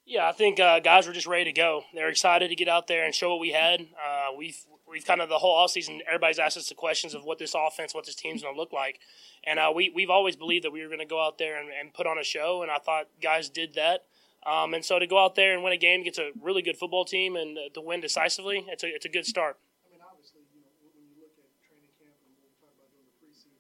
Yeah, 0.05 0.29
I 0.29 0.33
think 0.33 0.61
uh, 0.61 0.81
guys 0.81 1.07
were 1.07 1.15
just 1.15 1.27
ready 1.27 1.45
to 1.45 1.53
go. 1.53 1.85
They're 1.95 2.11
excited 2.11 2.49
to 2.49 2.55
get 2.55 2.69
out 2.69 2.87
there 2.87 3.05
and 3.05 3.15
show 3.15 3.31
what 3.31 3.41
we 3.41 3.51
had. 3.51 3.81
Uh, 3.81 4.37
we've 4.37 4.59
we've 4.93 5.07
kind 5.07 5.23
of 5.23 5.29
the 5.31 5.39
whole 5.39 5.57
offseason, 5.57 6.01
everybody's 6.07 6.39
asked 6.39 6.59
us 6.59 6.69
the 6.69 6.75
questions 6.75 7.15
of 7.15 7.25
what 7.25 7.39
this 7.39 7.57
offense, 7.57 7.95
what 7.95 8.05
this 8.05 8.15
team's 8.15 8.43
going 8.43 8.55
to 8.55 8.61
look 8.61 8.73
like, 8.73 9.01
and 9.43 9.59
uh, 9.59 9.73
we 9.75 9.89
we've 9.89 10.11
always 10.11 10.37
believed 10.37 10.65
that 10.65 10.71
we 10.71 10.83
were 10.83 10.89
going 10.89 11.01
to 11.01 11.09
go 11.09 11.25
out 11.25 11.39
there 11.39 11.59
and, 11.59 11.71
and, 11.73 11.95
put 11.95 12.07
on 12.07 12.19
a 12.19 12.25
show, 12.25 12.63
and 12.63 12.71
I 12.71 12.77
thought 12.77 13.09
guys 13.21 13.49
did 13.49 13.75
that. 13.75 14.05
Um, 14.45 14.75
and 14.75 14.85
so 14.85 14.99
to 14.99 15.07
go 15.07 15.23
out 15.23 15.35
there 15.35 15.55
and 15.55 15.63
win 15.63 15.73
a 15.73 15.81
game 15.81 16.03
against 16.03 16.19
a 16.19 16.33
really 16.43 16.63
good 16.63 16.77
football 16.77 17.05
team 17.05 17.37
and 17.37 17.57
to 17.75 17.81
win 17.81 18.01
decisively, 18.01 18.67
it's 18.69 18.85
a 18.85 18.89
it's 18.93 19.07
a 19.07 19.09
good 19.09 19.25
start. 19.25 19.57
I 19.87 19.95
mean, 19.95 20.03
obviously, 20.05 20.45
you 20.53 20.61
know, 20.61 20.71
when 20.83 21.07
you 21.09 21.17
look 21.23 21.33
at 21.41 21.47
training 21.63 21.95
camp 21.97 22.19
and 22.27 22.35
what 22.37 22.51
we 22.51 22.55
talk 22.61 22.75
about 22.77 22.91
during 22.91 23.07
the 23.07 23.17
preseason, 23.23 23.55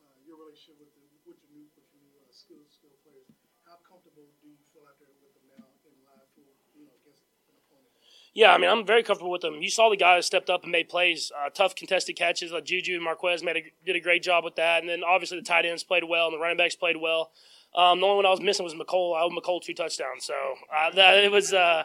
uh, 0.00 0.14
your 0.24 0.38
relationship 0.40 0.78
with 0.78 0.94
the, 0.94 1.04
with 1.26 1.42
your 1.42 1.50
new 1.52 1.66
with 1.74 1.90
your 1.90 2.00
new 2.06 2.16
uh, 2.22 2.30
skilled 2.30 2.70
skilled 2.70 2.96
players, 3.02 3.28
how 3.66 3.82
comfortable 3.82 4.30
do 4.40 4.46
you 4.46 4.62
feel 4.70 4.86
out 4.86 4.96
there 5.02 5.10
with 5.20 5.34
them 5.34 5.58
now 5.58 5.66
in 5.84 5.94
live 6.06 6.30
full, 6.38 6.54
you 6.78 6.86
know, 6.86 6.94
against 7.02 7.26
an 7.50 7.58
opponent? 7.58 7.90
Yeah, 8.34 8.52
I 8.52 8.58
mean, 8.58 8.70
I'm 8.70 8.86
very 8.86 9.02
comfortable 9.02 9.30
with 9.30 9.42
them. 9.42 9.60
You 9.60 9.68
saw 9.68 9.90
the 9.90 9.96
guys 9.96 10.24
stepped 10.24 10.48
up 10.48 10.62
and 10.62 10.72
made 10.72 10.88
plays, 10.88 11.30
uh, 11.38 11.50
tough 11.50 11.74
contested 11.74 12.16
catches. 12.16 12.50
Like 12.50 12.64
Juju 12.64 12.94
and 12.94 13.04
Marquez 13.04 13.42
made 13.42 13.56
a, 13.56 13.62
did 13.84 13.94
a 13.94 14.00
great 14.00 14.22
job 14.22 14.42
with 14.42 14.56
that, 14.56 14.80
and 14.80 14.88
then 14.88 15.02
obviously 15.04 15.38
the 15.38 15.44
tight 15.44 15.66
ends 15.66 15.84
played 15.84 16.04
well 16.04 16.26
and 16.28 16.34
the 16.34 16.38
running 16.38 16.56
backs 16.56 16.74
played 16.74 16.96
well. 16.96 17.32
Um, 17.74 18.00
the 18.00 18.06
only 18.06 18.16
one 18.16 18.26
I 18.26 18.30
was 18.30 18.40
missing 18.40 18.64
was 18.64 18.74
Mecole. 18.74 19.16
I 19.16 19.22
owed 19.22 19.32
Mecole 19.32 19.62
two 19.62 19.74
touchdowns, 19.74 20.24
so 20.24 20.34
uh, 20.74 20.90
that 20.94 21.24
it 21.24 21.30
was. 21.30 21.52
Uh, 21.52 21.84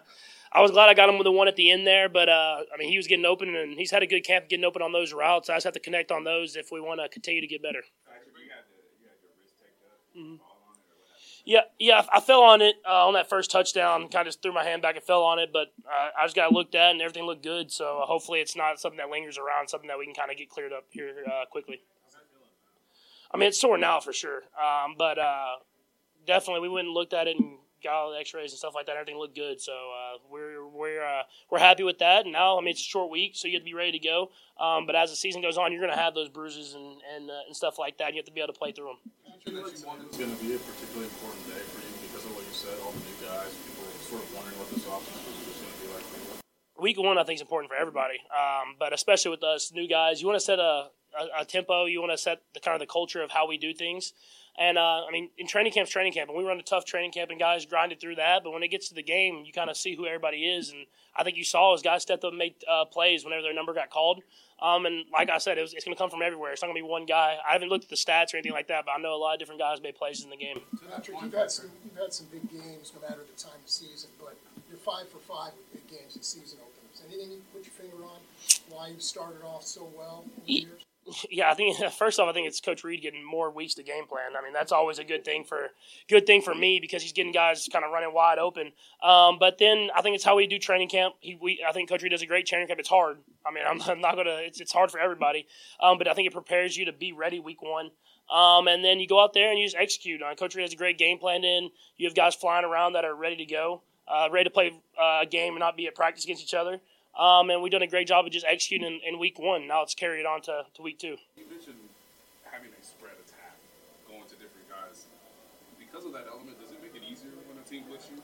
I 0.54 0.62
was 0.62 0.72
glad 0.72 0.88
I 0.88 0.94
got 0.94 1.10
him 1.10 1.18
with 1.18 1.26
the 1.26 1.32
one 1.32 1.50
at 1.50 1.58
the 1.58 1.70
end 1.70 1.86
there, 1.86 2.08
but 2.08 2.30
uh, 2.30 2.64
I 2.74 2.78
mean 2.78 2.90
he 2.90 2.98
was 2.98 3.08
getting 3.08 3.26
open 3.26 3.54
and 3.54 3.78
he's 3.78 3.92
had 3.92 4.02
a 4.02 4.08
good 4.08 4.24
camp 4.24 4.48
getting 4.48 4.64
open 4.64 4.82
on 4.82 4.94
those 4.94 5.12
routes. 5.12 5.50
I 5.50 5.56
just 5.56 5.66
have 5.66 5.74
to 5.74 5.80
connect 5.80 6.12
on 6.12 6.24
those 6.24 6.56
if 6.56 6.72
we 6.72 6.80
want 6.80 7.02
to 7.02 7.10
continue 7.10 7.42
to 7.42 7.48
get 7.48 7.62
better. 7.62 7.84
Mm-hmm. 10.18 10.47
Yeah, 11.48 11.62
yeah, 11.80 12.02
I 12.14 12.20
fell 12.20 12.42
on 12.42 12.62
it 12.62 12.76
uh, 12.86 13.08
on 13.08 13.14
that 13.14 13.30
first 13.30 13.50
touchdown. 13.50 14.10
Kind 14.10 14.28
of 14.28 14.36
threw 14.36 14.52
my 14.52 14.66
hand 14.66 14.82
back 14.82 14.98
and 14.98 15.04
fell 15.06 15.24
on 15.24 15.40
it, 15.40 15.52
but 15.54 15.68
uh, 15.86 16.10
I 16.20 16.26
just 16.26 16.36
got 16.36 16.52
looked 16.52 16.76
at 16.76 16.92
and 16.92 17.02
everything 17.02 17.24
looked 17.24 17.42
good. 17.42 17.72
So 17.72 18.02
hopefully 18.04 18.42
it's 18.42 18.54
not 18.58 18.82
something 18.82 18.98
that 18.98 19.10
lingers 19.10 19.38
around, 19.38 19.70
something 19.70 19.88
that 19.88 19.98
we 19.98 20.04
can 20.04 20.14
kind 20.14 20.30
of 20.30 20.36
get 20.36 20.50
cleared 20.50 20.74
up 20.74 20.84
here 20.90 21.14
uh, 21.26 21.46
quickly. 21.50 21.80
I 23.34 23.38
mean, 23.38 23.48
it's 23.48 23.62
sore 23.62 23.78
now 23.78 24.02
for 24.02 24.12
sure, 24.12 24.42
um, 24.62 24.96
but 24.98 25.18
definitely 26.26 26.68
we 26.68 26.70
went 26.70 26.88
and 26.88 26.94
looked 26.94 27.14
at 27.14 27.28
it 27.28 27.38
and 27.40 27.60
got 27.84 27.94
all 27.94 28.12
the 28.12 28.18
X-rays 28.18 28.52
and 28.52 28.58
stuff 28.58 28.74
like 28.76 28.86
that. 28.88 28.96
Everything 28.96 29.18
looked 29.18 29.36
good, 29.36 29.62
so 29.62 29.74
uh, 29.74 30.18
we're 30.30 30.66
we're 30.68 31.04
uh, 31.04 31.24
we're 31.50 31.60
happy 31.60 31.84
with 31.84 32.00
that. 32.00 32.26
And 32.26 32.34
now, 32.34 32.58
I 32.58 32.62
mean, 32.62 32.72
it's 32.72 32.82
a 32.82 32.84
short 32.84 33.10
week, 33.10 33.36
so 33.36 33.48
you 33.48 33.56
have 33.56 33.62
to 33.62 33.66
be 33.66 33.74
ready 33.74 33.92
to 33.92 34.00
go. 34.00 34.32
Um, 34.60 34.86
but 34.86 34.96
as 34.96 35.10
the 35.10 35.16
season 35.16 35.42
goes 35.42 35.58
on, 35.58 35.72
you're 35.72 35.82
going 35.82 35.94
to 35.94 36.00
have 36.00 36.14
those 36.16 36.30
bruises 36.30 36.74
and 36.74 36.98
and, 37.16 37.30
uh, 37.30 37.48
and 37.48 37.56
stuff 37.56 37.78
like 37.78 37.98
that. 37.98 38.08
And 38.08 38.16
you 38.16 38.20
have 38.20 38.26
to 38.26 38.32
be 38.32 38.42
able 38.42 38.54
to 38.54 38.60
play 38.60 38.72
through 38.72 38.96
them. 38.96 39.00
You 39.46 39.64
that 39.64 39.80
you 39.80 39.86
wanted 39.86 40.12
going 40.18 40.36
to 40.36 40.44
be 40.44 40.56
a 40.56 40.60
particularly 40.60 41.08
important 41.08 41.48
day 41.48 41.62
for 41.72 41.80
you 41.80 41.94
because 42.08 42.26
of 42.26 42.36
what 42.36 42.44
you 42.44 42.52
said, 42.52 42.76
all 42.84 42.92
the 42.92 43.00
new 43.00 43.18
guys, 43.24 43.54
people 43.64 43.86
sort 44.02 44.24
of 44.24 44.34
wondering 44.36 44.58
what 44.60 44.70
this 44.70 44.84
offense 44.86 45.24
was 45.24 45.38
just 45.46 45.62
going 45.62 45.74
to 45.74 45.82
be 45.82 45.94
like. 45.94 46.04
Week 46.80 47.00
one, 47.00 47.18
I 47.18 47.24
think, 47.24 47.38
is 47.38 47.42
important 47.42 47.72
for 47.72 47.78
everybody, 47.78 48.20
um, 48.30 48.76
but 48.78 48.94
especially 48.94 49.32
with 49.32 49.44
us 49.44 49.72
new 49.74 49.88
guys. 49.88 50.22
You 50.22 50.28
want 50.28 50.40
to 50.40 50.46
set 50.46 50.60
a, 50.60 50.90
a, 51.18 51.42
a 51.42 51.46
tempo. 51.46 51.86
You 51.86 52.02
want 52.02 52.12
to 52.12 52.18
set 52.18 52.42
the 52.54 52.60
kind 52.60 52.76
of 52.76 52.80
the 52.80 52.92
culture 52.92 53.24
of 53.24 53.32
how 53.32 53.48
we 53.48 53.58
do 53.58 53.74
things. 53.74 54.14
And 54.58 54.78
uh, 54.78 55.06
I 55.08 55.12
mean, 55.12 55.30
in 55.38 55.48
training 55.48 55.72
camp's 55.72 55.92
training 55.92 56.14
camp, 56.14 56.30
and 56.30 56.38
we 56.38 56.44
run 56.44 56.60
a 56.60 56.64
tough 56.64 56.84
training 56.84 57.12
camp, 57.12 57.30
and 57.30 57.40
guys 57.40 57.66
grinded 57.66 58.00
through 58.00 58.16
that. 58.16 58.44
But 58.44 58.52
when 58.52 58.64
it 58.64 58.70
gets 58.70 58.90
to 58.90 58.96
the 58.96 59.04
game, 59.04 59.44
you 59.46 59.54
kind 59.54 59.70
of 59.70 59.78
see 59.78 59.96
who 59.96 60.08
everybody 60.08 60.46
is. 60.46 60.72
And 60.72 60.86
I 61.16 61.24
think 61.24 61.38
you 61.38 61.44
saw 61.44 61.74
as 61.76 61.82
guys 61.82 62.02
stepped 62.02 62.24
up 62.24 62.32
and 62.32 62.40
made 62.40 62.56
uh, 62.68 62.86
plays 62.86 63.24
whenever 63.24 63.44
their 63.44 63.54
number 63.54 63.74
got 63.74 63.90
called. 63.92 64.24
Um, 64.60 64.88
and 64.88 65.06
like 65.14 65.30
I 65.30 65.38
said, 65.38 65.60
it 65.60 65.62
was, 65.62 65.74
it's 65.76 65.86
going 65.86 65.96
to 65.96 66.02
come 66.02 66.10
from 66.10 66.24
everywhere. 66.24 66.52
It's 66.52 66.64
not 66.64 66.70
going 66.70 66.82
to 66.82 66.84
be 66.84 66.90
one 66.90 67.06
guy. 67.06 67.38
I 67.48 67.54
haven't 67.54 67.70
looked 67.70 67.84
at 67.84 67.92
the 67.92 67.96
stats 67.96 68.34
or 68.34 68.38
anything 68.38 68.54
like 68.54 68.68
that, 68.70 68.86
but 68.86 68.94
I 68.98 68.98
know 68.98 69.14
a 69.14 69.22
lot 69.22 69.34
of 69.34 69.40
different 69.40 69.62
guys 69.62 69.80
made 69.82 69.96
plays 69.96 70.24
in 70.24 70.32
the 70.32 70.38
game. 70.38 70.62
Patrick, 70.90 71.18
you've 71.22 71.34
had 71.34 71.52
some 71.52 71.70
you've 71.86 71.96
had 71.98 72.12
some 72.12 72.26
big 72.32 72.50
games, 72.50 72.92
no 72.96 73.08
matter 73.08 73.22
the 73.22 73.40
time 73.40 73.62
of 73.64 73.70
season. 73.70 74.10
But 74.20 74.36
you're 74.70 74.80
five 74.80 75.08
for 75.10 75.20
five 75.20 75.54
with 75.54 75.74
big 75.74 76.00
games 76.00 76.18
at 76.18 76.26
season 76.26 76.58
openers. 76.58 77.04
Anything 77.08 77.32
you 77.32 77.42
put 77.54 77.64
your 77.64 77.74
finger 77.74 78.04
on 78.04 78.18
why 78.70 78.88
you 78.88 79.00
started 79.00 79.44
off 79.46 79.64
so 79.64 79.88
well 79.96 80.26
in 80.26 80.44
the 80.46 80.52
years? 80.52 80.86
yeah, 81.30 81.50
I 81.50 81.54
think 81.54 81.78
first 81.94 82.20
off, 82.20 82.30
I 82.30 82.34
think 82.34 82.48
it's 82.48 82.60
Coach 82.60 82.84
Reid 82.84 83.02
getting 83.02 83.24
more 83.24 83.50
weeks 83.50 83.76
to 83.76 83.84
game 83.84 84.06
plan. 84.08 84.32
I 84.38 84.44
mean, 84.44 84.54
that's 84.54 84.72
always 84.72 85.00
a 85.00 85.04
good 85.04 85.24
thing 85.24 85.44
for 85.44 85.70
good 86.10 86.26
thing 86.26 86.42
for 86.42 86.54
me 86.54 86.80
because 86.80 87.02
he's 87.02 87.14
getting 87.14 87.32
guys 87.32 87.68
kind 87.72 87.86
of 87.86 87.92
running 87.92 88.14
wide 88.14 88.40
open. 88.40 88.72
Um, 89.02 89.38
but 89.40 89.58
then 89.58 89.90
I 89.96 90.02
think 90.02 90.16
it's 90.16 90.24
how 90.24 90.36
we 90.36 90.48
do 90.48 90.60
training 90.60 90.90
camp. 90.90 91.16
He, 91.20 91.38
we, 91.40 91.64
I 91.68 91.72
think 91.72 91.90
Coach 91.90 92.04
Reid 92.04 92.12
does 92.12 92.22
a 92.22 92.28
great 92.28 92.46
training 92.46 92.68
camp. 92.68 92.80
It's 92.80 92.90
hard. 92.90 93.18
I 93.46 93.52
mean, 93.52 93.64
I'm, 93.68 93.82
I'm 93.90 94.02
not 94.02 94.16
gonna. 94.16 94.38
It's, 94.42 94.60
it's 94.60 94.72
hard 94.72 94.92
for 94.92 95.00
everybody. 95.00 95.48
Um, 95.80 95.98
but 95.98 96.08
I 96.08 96.14
think 96.14 96.28
it 96.28 96.34
prepares 96.34 96.76
you 96.78 96.86
to 96.86 96.94
be 96.94 97.12
ready 97.12 97.40
week 97.40 97.62
one. 97.62 97.92
Um, 98.30 98.68
and 98.68 98.84
then 98.84 99.00
you 99.00 99.08
go 99.08 99.24
out 99.24 99.34
there 99.34 99.50
and 99.50 99.58
you 99.58 99.66
just 99.66 99.78
execute. 99.78 100.22
Uh, 100.22 100.36
Coach 100.36 100.54
Reid 100.56 100.64
has 100.64 100.74
a 100.74 100.78
great 100.78 100.98
game 100.98 101.18
plan 101.18 101.44
in. 101.46 101.70
You 101.98 102.08
have 102.08 102.16
guys 102.16 102.36
flying 102.36 102.66
around 102.66 102.94
that 102.94 103.06
are 103.06 103.16
ready 103.16 103.38
to 103.38 103.46
go, 103.46 103.84
uh, 104.06 104.28
ready 104.30 104.44
to 104.44 104.50
play 104.50 104.74
uh, 105.02 105.20
a 105.22 105.26
game 105.26 105.54
and 105.54 105.60
not 105.60 105.78
be 105.78 105.88
at 105.88 105.96
practice 105.96 106.26
against 106.26 106.44
each 106.44 106.54
other. 106.54 106.82
Um, 107.18 107.50
and 107.50 107.62
we've 107.64 107.72
done 107.72 107.82
a 107.82 107.88
great 107.88 108.08
job 108.08 108.26
of 108.26 108.32
just 108.32 108.46
executing 108.46 108.88
in, 108.88 109.16
in, 109.16 109.20
week 109.20 109.40
one. 109.40 109.68
Now 109.68 109.82
it's 109.82 109.96
carried 109.96 110.26
on 110.26 110.42
to, 110.44 110.66
to 110.76 110.82
week 110.84 111.00
two. 111.00 111.18
You 111.36 111.50
mentioned 111.50 111.78
having 112.44 112.70
a 112.70 112.84
spread 112.86 113.14
attack, 113.14 113.58
going 114.08 114.22
to 114.24 114.36
different 114.36 114.70
guys. 114.70 115.06
Because 115.80 116.06
of 116.06 116.14
that 116.14 116.28
element, 116.32 116.62
does 116.62 116.72
it 116.72 116.78
make 116.82 116.96
it 116.96 117.02
easier 117.04 117.32
when 117.50 117.58
a 117.58 117.68
team 117.68 117.86
blitz 117.90 118.08
you? 118.14 118.22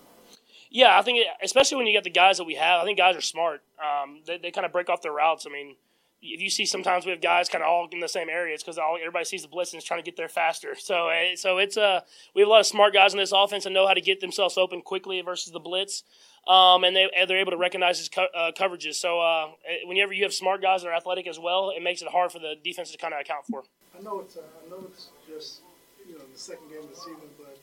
Yeah, 0.69 0.97
I 0.97 1.01
think, 1.01 1.19
it, 1.19 1.27
especially 1.41 1.77
when 1.77 1.87
you 1.87 1.93
get 1.93 2.03
the 2.03 2.11
guys 2.11 2.37
that 2.37 2.45
we 2.45 2.55
have, 2.55 2.81
I 2.81 2.85
think 2.85 2.99
guys 2.99 3.15
are 3.15 3.21
smart. 3.21 3.61
Um, 3.81 4.21
they, 4.27 4.37
they 4.37 4.51
kind 4.51 4.65
of 4.65 4.71
break 4.71 4.89
off 4.89 5.01
their 5.01 5.11
routes. 5.11 5.47
I 5.47 5.51
mean, 5.51 5.75
if 6.23 6.39
you 6.39 6.49
see 6.49 6.65
sometimes 6.65 7.05
we 7.05 7.11
have 7.11 7.21
guys 7.21 7.49
kind 7.49 7.63
of 7.63 7.69
all 7.69 7.87
in 7.91 7.99
the 7.99 8.07
same 8.07 8.29
area, 8.29 8.53
it's 8.53 8.63
because 8.63 8.79
everybody 8.79 9.25
sees 9.25 9.41
the 9.41 9.47
blitz 9.47 9.73
and 9.73 9.81
is 9.81 9.83
trying 9.83 9.99
to 10.01 10.05
get 10.05 10.17
there 10.17 10.29
faster. 10.29 10.75
So, 10.83 11.07
eh, 11.09 11.35
so 11.35 11.57
it's 11.57 11.77
uh, 11.77 12.01
we 12.35 12.41
have 12.41 12.47
a 12.47 12.51
lot 12.51 12.59
of 12.59 12.65
smart 12.65 12.93
guys 12.93 13.13
in 13.13 13.19
this 13.19 13.31
offense 13.31 13.65
and 13.65 13.73
know 13.73 13.87
how 13.87 13.93
to 13.93 14.01
get 14.01 14.19
themselves 14.19 14.57
open 14.57 14.81
quickly 14.81 15.21
versus 15.21 15.51
the 15.51 15.59
blitz 15.59 16.03
um, 16.47 16.83
and 16.83 16.95
they 16.95 17.07
they're 17.27 17.39
able 17.39 17.51
to 17.51 17.57
recognize 17.57 17.99
his 17.99 18.09
co- 18.09 18.31
uh, 18.35 18.51
coverages. 18.51 18.95
So 18.95 19.19
uh, 19.19 19.51
whenever 19.85 20.11
you 20.11 20.23
have 20.23 20.33
smart 20.33 20.61
guys 20.61 20.83
that 20.83 20.89
are 20.89 20.95
athletic 20.95 21.27
as 21.27 21.39
well, 21.39 21.71
it 21.71 21.81
makes 21.81 22.01
it 22.01 22.09
hard 22.09 22.31
for 22.31 22.39
the 22.39 22.55
defense 22.63 22.91
to 22.91 22.97
kind 22.97 23.13
of 23.13 23.21
account 23.21 23.45
for. 23.49 23.63
I 23.97 24.01
know 24.03 24.19
it's 24.19 24.35
uh, 24.35 24.41
I 24.41 24.69
know 24.69 24.83
it's 24.91 25.09
just 25.23 25.61
you 26.07 26.15
know 26.15 26.25
the 26.27 26.39
second 26.39 26.67
game 26.67 26.83
of 26.83 26.89
the 26.89 26.99
season, 26.99 27.31
but 27.39 27.55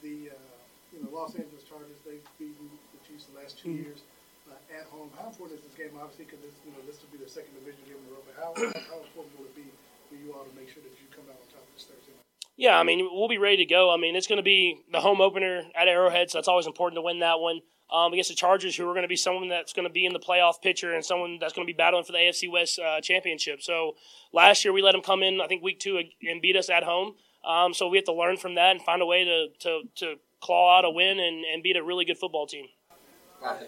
the 0.00 0.32
uh, 0.32 0.48
you 0.96 1.04
know 1.04 1.12
Los 1.12 1.36
Angeles 1.36 1.60
Chargers 1.68 2.00
they've 2.08 2.24
beaten 2.38 2.72
the 2.96 3.00
Chiefs 3.04 3.28
the 3.28 3.36
last 3.36 3.60
2 3.60 3.68
mm-hmm. 3.68 3.84
years 3.84 4.00
uh, 4.48 4.56
at 4.80 4.88
home. 4.88 5.12
How 5.20 5.28
important 5.28 5.60
is 5.60 5.68
this 5.68 5.76
game? 5.76 5.92
Obviously, 6.00 6.24
because 6.24 6.40
you 6.64 6.72
know 6.72 6.80
this 6.88 7.04
will 7.04 7.12
be 7.12 7.20
the 7.20 7.28
second 7.28 7.52
division 7.60 7.84
game 7.84 8.00
in 8.00 8.08
a 8.08 8.12
row. 8.16 8.24
But 8.24 8.40
how 8.40 8.56
how 8.88 9.04
important 9.12 9.36
will 9.36 9.52
it 9.52 9.56
be 9.56 9.68
for 10.08 10.16
you 10.16 10.32
all 10.32 10.48
to 10.48 10.54
make 10.56 10.72
sure 10.72 10.80
that 10.80 10.96
you 10.96 11.04
come 11.12 11.28
out 11.28 11.36
on 11.36 11.46
top 11.52 11.68
this 11.76 11.84
Thursday 11.84 12.16
night? 12.16 12.24
Yeah, 12.56 12.80
I 12.80 12.84
mean, 12.84 13.04
we'll 13.12 13.28
be 13.28 13.40
ready 13.40 13.60
to 13.60 13.68
go. 13.68 13.92
I 13.92 14.00
mean, 14.00 14.16
it's 14.16 14.28
going 14.28 14.40
to 14.40 14.46
be 14.46 14.80
the 14.92 15.00
home 15.00 15.20
opener 15.20 15.68
at 15.76 15.88
Arrowhead, 15.88 16.30
so 16.30 16.38
that's 16.38 16.48
always 16.48 16.66
important 16.66 16.96
to 16.96 17.02
win 17.04 17.20
that 17.20 17.40
one 17.40 17.60
um, 17.92 18.12
against 18.12 18.30
the 18.30 18.36
Chargers, 18.36 18.74
who 18.74 18.88
are 18.88 18.94
going 18.94 19.02
to 19.02 19.08
be 19.08 19.16
someone 19.16 19.48
that's 19.48 19.74
going 19.74 19.86
to 19.86 19.92
be 19.92 20.06
in 20.06 20.14
the 20.14 20.18
playoff 20.18 20.62
picture 20.62 20.94
and 20.94 21.04
someone 21.04 21.38
that's 21.38 21.52
going 21.52 21.66
to 21.66 21.72
be 21.72 21.76
battling 21.76 22.04
for 22.04 22.12
the 22.12 22.18
AFC 22.18 22.50
West 22.50 22.78
uh, 22.78 23.00
championship. 23.00 23.62
So 23.62 23.96
last 24.32 24.64
year 24.64 24.72
we 24.72 24.80
let 24.80 24.92
them 24.92 25.02
come 25.02 25.22
in, 25.22 25.40
I 25.40 25.46
think 25.46 25.62
week 25.62 25.78
two, 25.78 26.00
and 26.28 26.40
beat 26.40 26.56
us 26.56 26.70
at 26.70 26.84
home. 26.84 27.14
Um, 27.44 27.74
so 27.74 27.88
we 27.88 27.98
have 27.98 28.06
to 28.06 28.14
learn 28.14 28.38
from 28.38 28.54
that 28.54 28.70
and 28.70 28.80
find 28.80 29.02
a 29.02 29.06
way 29.06 29.24
to, 29.24 29.48
to, 29.60 29.82
to 29.96 30.14
claw 30.40 30.78
out 30.78 30.84
a 30.84 30.90
win 30.90 31.20
and, 31.20 31.44
and 31.44 31.62
beat 31.62 31.76
a 31.76 31.82
really 31.82 32.04
good 32.04 32.16
football 32.16 32.46
team. 32.46 32.66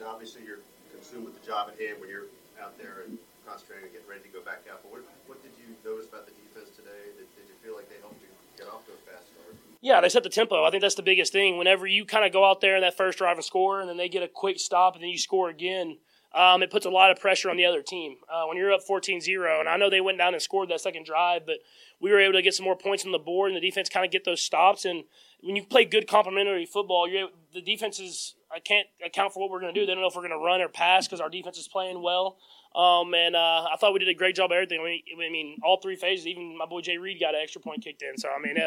obviously 0.07 0.43
you're 0.47 0.65
consumed 0.91 1.27
with 1.27 1.39
the 1.39 1.45
job 1.45 1.69
at 1.69 1.77
hand 1.77 2.01
when 2.01 2.09
you're 2.09 2.31
out 2.63 2.79
there 2.79 3.05
and 3.05 3.19
concentrating 3.45 3.85
and 3.85 3.93
getting 3.93 4.09
ready 4.09 4.23
to 4.23 4.33
go 4.33 4.41
back 4.41 4.65
out. 4.71 4.81
But 4.83 4.93
what, 4.93 5.03
what 5.27 5.43
did 5.43 5.53
you 5.61 5.77
notice 5.85 6.09
about 6.09 6.25
the 6.25 6.33
defense 6.41 6.73
today? 6.73 7.13
Did, 7.19 7.29
did 7.37 7.45
you 7.45 7.57
feel 7.61 7.77
like 7.77 7.91
they 7.93 8.01
helped 8.01 8.23
you 8.23 8.31
get 8.57 8.73
off 8.73 8.87
to 8.87 8.97
a 8.97 9.01
fast 9.05 9.29
start? 9.35 9.53
Yeah, 9.85 10.01
they 10.01 10.09
set 10.09 10.23
the 10.23 10.31
tempo. 10.31 10.65
I 10.65 10.71
think 10.71 10.81
that's 10.81 10.95
the 10.95 11.03
biggest 11.03 11.31
thing. 11.31 11.59
Whenever 11.59 11.87
you 11.87 12.07
kind 12.07 12.25
of 12.25 12.33
go 12.33 12.43
out 12.49 12.63
there 12.63 12.75
in 12.75 12.81
that 12.81 12.97
first 12.97 13.19
drive 13.19 13.37
and 13.37 13.45
score, 13.45 13.81
and 13.81 13.89
then 13.89 13.99
they 13.99 14.09
get 14.09 14.23
a 14.23 14.29
quick 14.29 14.59
stop, 14.59 14.95
and 14.95 15.03
then 15.03 15.11
you 15.11 15.19
score 15.19 15.51
again, 15.51 15.99
um, 16.35 16.63
it 16.63 16.71
puts 16.71 16.87
a 16.87 16.91
lot 16.91 17.11
of 17.11 17.21
pressure 17.21 17.51
on 17.51 17.59
the 17.59 17.67
other 17.67 17.83
team. 17.83 18.17
Uh, 18.33 18.47
when 18.47 18.57
you're 18.57 18.73
up 18.73 18.83
14 18.83 19.21
0, 19.21 19.61
and 19.61 19.69
I 19.69 19.77
know 19.77 19.91
they 19.91 20.01
went 20.01 20.17
down 20.17 20.33
and 20.33 20.43
scored 20.43 20.71
that 20.71 20.81
second 20.81 21.05
drive, 21.05 21.45
but 21.45 21.57
we 22.01 22.11
were 22.11 22.19
able 22.19 22.33
to 22.33 22.41
get 22.41 22.55
some 22.55 22.65
more 22.65 22.79
points 22.79 23.05
on 23.05 23.13
the 23.13 23.19
board, 23.19 23.53
and 23.53 23.57
the 23.59 23.61
defense 23.61 23.91
kind 23.91 24.07
of 24.07 24.11
get 24.11 24.25
those 24.25 24.41
stops. 24.41 24.87
And 24.87 25.05
when 25.43 25.55
you 25.55 25.63
play 25.63 25.85
good 25.85 26.09
complementary 26.09 26.65
football, 26.65 27.07
you're, 27.07 27.29
the 27.53 27.61
defenses 27.61 28.37
I 28.51 28.61
can't 28.61 28.89
account 29.05 29.35
for 29.35 29.41
what 29.41 29.51
we're 29.51 29.61
going 29.61 29.75
to 29.75 29.79
do. 29.79 29.85
They 29.85 29.93
don't 29.93 30.01
know 30.01 30.09
if 30.09 30.17
we're 30.17 30.27
going 30.27 30.41
to 30.41 30.43
run 30.43 30.63
or 30.63 30.69
pass 30.69 31.07
because 31.07 31.21
our 31.21 31.29
defense 31.29 31.59
is 31.59 31.69
playing 31.69 32.01
well. 32.03 32.39
Um, 32.75 33.15
and 33.15 33.37
uh, 33.37 33.69
I 33.73 33.77
thought 33.79 33.93
we 33.93 34.01
did 34.01 34.09
a 34.09 34.15
great 34.15 34.35
job 34.35 34.51
of 34.51 34.57
everything. 34.57 34.81
I 34.81 34.85
mean, 34.85 35.03
I 35.15 35.31
mean, 35.31 35.61
all 35.63 35.79
three 35.81 35.95
phases. 35.95 36.27
Even 36.27 36.59
my 36.59 36.67
boy 36.67 36.81
Jay 36.81 36.99
Reid 36.99 37.21
got 37.21 37.35
an 37.35 37.41
extra 37.41 37.61
point 37.61 37.85
kicked 37.85 38.03
in. 38.03 38.19
So 38.19 38.29
I 38.29 38.41
mean, 38.43 38.59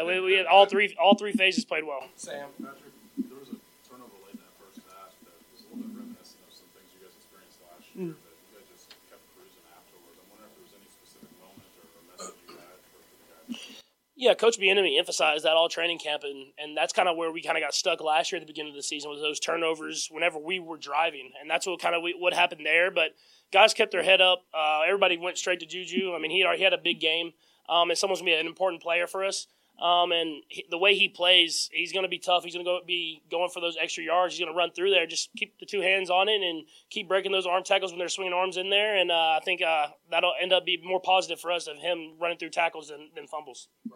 all 0.50 0.64
three 0.66 0.96
all 1.00 1.14
three 1.14 1.32
phases 1.32 1.64
played 1.66 1.84
well. 1.84 2.04
Sam, 2.16 2.48
Patrick, 2.56 2.96
there 3.28 3.36
was 3.36 3.52
a 3.52 3.60
turnover 3.84 4.16
late 4.24 4.32
in 4.32 4.40
that 4.40 4.56
first 4.56 4.80
half 4.88 5.12
that 5.28 5.36
was 5.52 5.60
a 5.60 5.76
little 5.76 5.84
bit 5.84 5.92
reminiscent 5.92 6.40
of 6.48 6.56
some 6.56 6.72
things 6.72 6.88
you 6.96 7.04
guys 7.04 7.12
experienced 7.20 7.60
last 7.68 7.84
year. 7.92 8.16
Mm. 8.16 8.16
That 8.16 8.32
you 8.32 8.52
guys 8.56 8.66
just 8.72 8.88
kept 9.12 9.20
cruising 9.36 9.64
afterwards. 9.76 10.16
I'm 10.16 10.28
wondering 10.32 10.56
if 10.56 10.56
there 10.56 10.64
was 10.72 10.74
any 10.80 10.88
specific 10.88 11.28
moment 11.36 11.68
or 11.76 11.84
a 11.84 12.04
message 12.08 12.40
you 12.48 12.56
had 12.56 12.80
for 12.88 13.00
the 13.04 13.28
guys. 13.28 13.84
Yeah, 14.20 14.34
Coach 14.34 14.58
Bieniemy 14.58 14.98
emphasized 14.98 15.44
that 15.44 15.52
all 15.52 15.68
training 15.68 16.00
camp, 16.00 16.24
and, 16.24 16.48
and 16.58 16.76
that's 16.76 16.92
kind 16.92 17.08
of 17.08 17.16
where 17.16 17.30
we 17.30 17.40
kind 17.40 17.56
of 17.56 17.62
got 17.62 17.72
stuck 17.72 18.00
last 18.00 18.32
year 18.32 18.40
at 18.40 18.42
the 18.44 18.52
beginning 18.52 18.72
of 18.72 18.76
the 18.76 18.82
season 18.82 19.12
was 19.12 19.20
those 19.20 19.38
turnovers 19.38 20.08
whenever 20.10 20.40
we 20.40 20.58
were 20.58 20.76
driving, 20.76 21.30
and 21.40 21.48
that's 21.48 21.68
what 21.68 21.80
kind 21.80 21.94
of 21.94 22.02
what 22.18 22.34
happened 22.34 22.66
there. 22.66 22.90
But 22.90 23.12
guys 23.52 23.74
kept 23.74 23.92
their 23.92 24.02
head 24.02 24.20
up. 24.20 24.42
Uh, 24.52 24.80
everybody 24.84 25.16
went 25.18 25.38
straight 25.38 25.60
to 25.60 25.66
Juju. 25.66 26.14
I 26.16 26.18
mean, 26.18 26.32
he 26.32 26.44
he 26.56 26.62
had 26.64 26.72
a 26.72 26.78
big 26.78 26.98
game, 26.98 27.30
um, 27.68 27.90
and 27.90 27.96
someone's 27.96 28.18
gonna 28.18 28.32
be 28.32 28.34
an 28.34 28.48
important 28.48 28.82
player 28.82 29.06
for 29.06 29.24
us. 29.24 29.46
Um, 29.80 30.10
and 30.10 30.42
he, 30.48 30.66
the 30.68 30.78
way 30.78 30.96
he 30.96 31.08
plays, 31.08 31.70
he's 31.72 31.92
going 31.92 32.02
to 32.02 32.08
be 32.08 32.18
tough. 32.18 32.42
He's 32.42 32.52
going 32.52 32.64
to 32.64 32.68
go 32.68 32.80
be 32.84 33.22
going 33.30 33.48
for 33.48 33.60
those 33.60 33.76
extra 33.80 34.02
yards. 34.02 34.34
He's 34.34 34.44
going 34.44 34.52
to 34.52 34.56
run 34.56 34.72
through 34.72 34.90
there. 34.90 35.06
Just 35.06 35.30
keep 35.36 35.56
the 35.60 35.66
two 35.66 35.80
hands 35.80 36.10
on 36.10 36.28
it 36.28 36.42
and 36.42 36.66
keep 36.90 37.06
breaking 37.06 37.30
those 37.30 37.46
arm 37.46 37.62
tackles 37.62 37.92
when 37.92 38.00
they're 38.00 38.08
swinging 38.08 38.32
arms 38.32 38.56
in 38.56 38.70
there. 38.70 38.96
And 38.96 39.12
uh, 39.12 39.38
I 39.38 39.40
think 39.44 39.62
uh, 39.62 39.86
that'll 40.10 40.34
end 40.40 40.52
up 40.52 40.66
being 40.66 40.80
more 40.84 41.00
positive 41.00 41.38
for 41.38 41.52
us 41.52 41.68
of 41.68 41.78
him 41.78 42.14
running 42.20 42.38
through 42.38 42.50
tackles 42.50 42.88
than, 42.88 43.10
than 43.14 43.28
fumbles. 43.28 43.68
We 43.84 43.92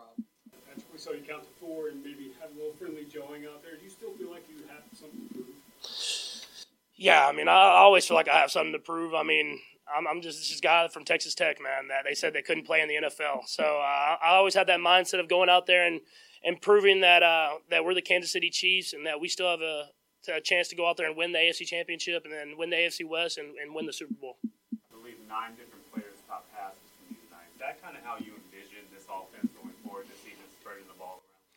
saw 1.02 1.10
you 1.10 1.22
count 1.28 1.42
to 1.42 1.48
four 1.58 1.88
and 1.88 2.02
maybe 2.02 2.32
have 2.40 2.50
a 2.50 2.54
little 2.54 2.72
friendly 2.74 3.04
joeing 3.04 3.44
out 3.44 3.62
there. 3.62 3.76
Do 3.76 3.84
you 3.84 3.90
still 3.90 4.12
feel 4.12 4.30
like 4.30 4.44
you 4.48 4.62
have 4.68 4.82
something 4.96 5.28
to 5.28 5.34
prove? 5.34 6.46
Yeah, 6.94 7.26
I 7.26 7.32
mean, 7.32 7.48
I, 7.48 7.52
I 7.52 7.78
always 7.78 8.06
feel 8.06 8.16
like 8.16 8.28
I 8.28 8.38
have 8.38 8.52
something 8.52 8.72
to 8.72 8.78
prove. 8.78 9.12
I 9.12 9.24
mean, 9.24 9.58
I'm, 9.92 10.06
I'm 10.06 10.22
just 10.22 10.38
this 10.38 10.60
guy 10.60 10.86
from 10.88 11.04
Texas 11.04 11.34
Tech, 11.34 11.60
man. 11.60 11.88
That 11.88 12.04
they 12.04 12.14
said 12.14 12.32
they 12.32 12.42
couldn't 12.42 12.66
play 12.66 12.80
in 12.80 12.88
the 12.88 13.08
NFL, 13.08 13.46
so 13.46 13.64
uh, 13.64 14.16
I 14.22 14.34
always 14.34 14.54
had 14.54 14.68
that 14.68 14.78
mindset 14.78 15.18
of 15.18 15.28
going 15.28 15.48
out 15.48 15.66
there 15.66 15.86
and 15.86 16.00
and 16.44 16.60
proving 16.60 17.00
that 17.00 17.24
uh, 17.24 17.54
that 17.70 17.84
we're 17.84 17.94
the 17.94 18.02
Kansas 18.02 18.30
City 18.30 18.50
Chiefs 18.50 18.92
and 18.92 19.04
that 19.06 19.20
we 19.20 19.28
still 19.28 19.50
have 19.50 19.60
a, 19.60 19.86
a, 20.32 20.40
chance 20.40 20.68
to 20.68 20.76
go 20.76 20.88
out 20.88 20.96
there 20.96 21.08
and 21.08 21.16
win 21.16 21.32
the 21.32 21.38
AFC 21.38 21.66
Championship 21.66 22.24
and 22.24 22.32
then 22.32 22.56
win 22.56 22.70
the 22.70 22.76
AFC 22.76 23.08
West 23.08 23.38
and, 23.38 23.56
and 23.58 23.74
win 23.74 23.86
the 23.86 23.92
Super 23.92 24.14
Bowl. 24.14 24.36
I 24.44 24.94
believe 24.94 25.16
nine 25.28 25.50
different 25.56 25.81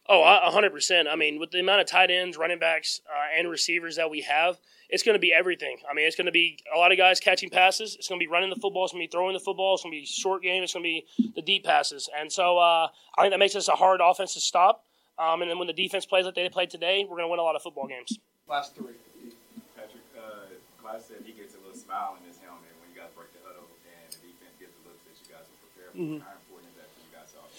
Oh, 0.07 0.21
100%. 0.21 1.07
I 1.07 1.15
mean, 1.15 1.39
with 1.39 1.49
the 1.51 1.59
amount 1.59 1.81
of 1.81 1.87
tight 1.87 2.11
ends, 2.11 2.37
running 2.37 2.59
backs, 2.59 3.01
uh, 3.09 3.39
and 3.39 3.49
receivers 3.49 3.95
that 3.95 4.09
we 4.09 4.21
have, 4.21 4.59
it's 4.87 5.01
going 5.01 5.15
to 5.15 5.19
be 5.19 5.33
everything. 5.33 5.77
I 5.89 5.95
mean, 5.95 6.05
it's 6.05 6.15
going 6.15 6.27
to 6.27 6.31
be 6.31 6.59
a 6.73 6.77
lot 6.77 6.91
of 6.91 6.97
guys 6.97 7.19
catching 7.19 7.49
passes. 7.49 7.95
It's 7.95 8.07
going 8.07 8.19
to 8.19 8.23
be 8.23 8.29
running 8.29 8.51
the 8.51 8.55
football. 8.55 8.85
It's 8.85 8.93
going 8.93 9.01
to 9.01 9.09
be 9.09 9.11
throwing 9.11 9.33
the 9.33 9.39
football. 9.39 9.73
It's 9.73 9.83
going 9.83 9.93
to 9.93 9.99
be 9.99 10.05
short 10.05 10.43
game. 10.43 10.61
It's 10.61 10.73
going 10.73 10.83
to 10.83 10.89
be 10.89 11.31
the 11.33 11.41
deep 11.41 11.65
passes. 11.65 12.07
And 12.15 12.31
so 12.31 12.59
uh, 12.59 12.87
I 13.17 13.21
think 13.21 13.33
that 13.33 13.39
makes 13.39 13.55
us 13.55 13.67
a 13.67 13.73
hard 13.73 13.99
offense 13.99 14.35
to 14.35 14.39
stop. 14.39 14.85
Um, 15.17 15.41
and 15.41 15.49
then 15.49 15.57
when 15.57 15.67
the 15.67 15.73
defense 15.73 16.05
plays 16.05 16.25
like 16.25 16.35
they 16.35 16.47
played 16.49 16.69
today, 16.69 17.01
we're 17.01 17.17
going 17.17 17.25
to 17.25 17.31
win 17.31 17.39
a 17.39 17.43
lot 17.43 17.55
of 17.55 17.63
football 17.63 17.87
games. 17.87 18.19
Last 18.47 18.75
three. 18.75 18.93
Patrick, 19.75 20.05
uh, 20.13 20.53
Glass 20.83 21.05
said 21.09 21.25
he 21.25 21.33
gets 21.33 21.55
a 21.55 21.59
little 21.65 21.73
smile 21.73 22.15
in 22.21 22.27
his 22.29 22.37
helmet 22.45 22.69
when 22.77 22.93
you 22.93 23.01
guys 23.01 23.09
break 23.17 23.33
the 23.33 23.41
huddle 23.41 23.65
and 23.89 24.13
the 24.13 24.21
defense 24.21 24.53
gets 24.61 24.75
the 24.77 24.85
looks 24.85 25.01
that 25.01 25.17
you 25.17 25.33
guys 25.33 25.49
are 25.49 25.59
prepared 25.65 25.91
for. 25.97 25.97
Mm-hmm. 25.97 26.21
How 26.21 26.37
important 26.37 26.69
is 26.69 26.77
that 26.77 26.89
for 26.93 27.01
you 27.01 27.11
guys 27.15 27.33
all? 27.33 27.49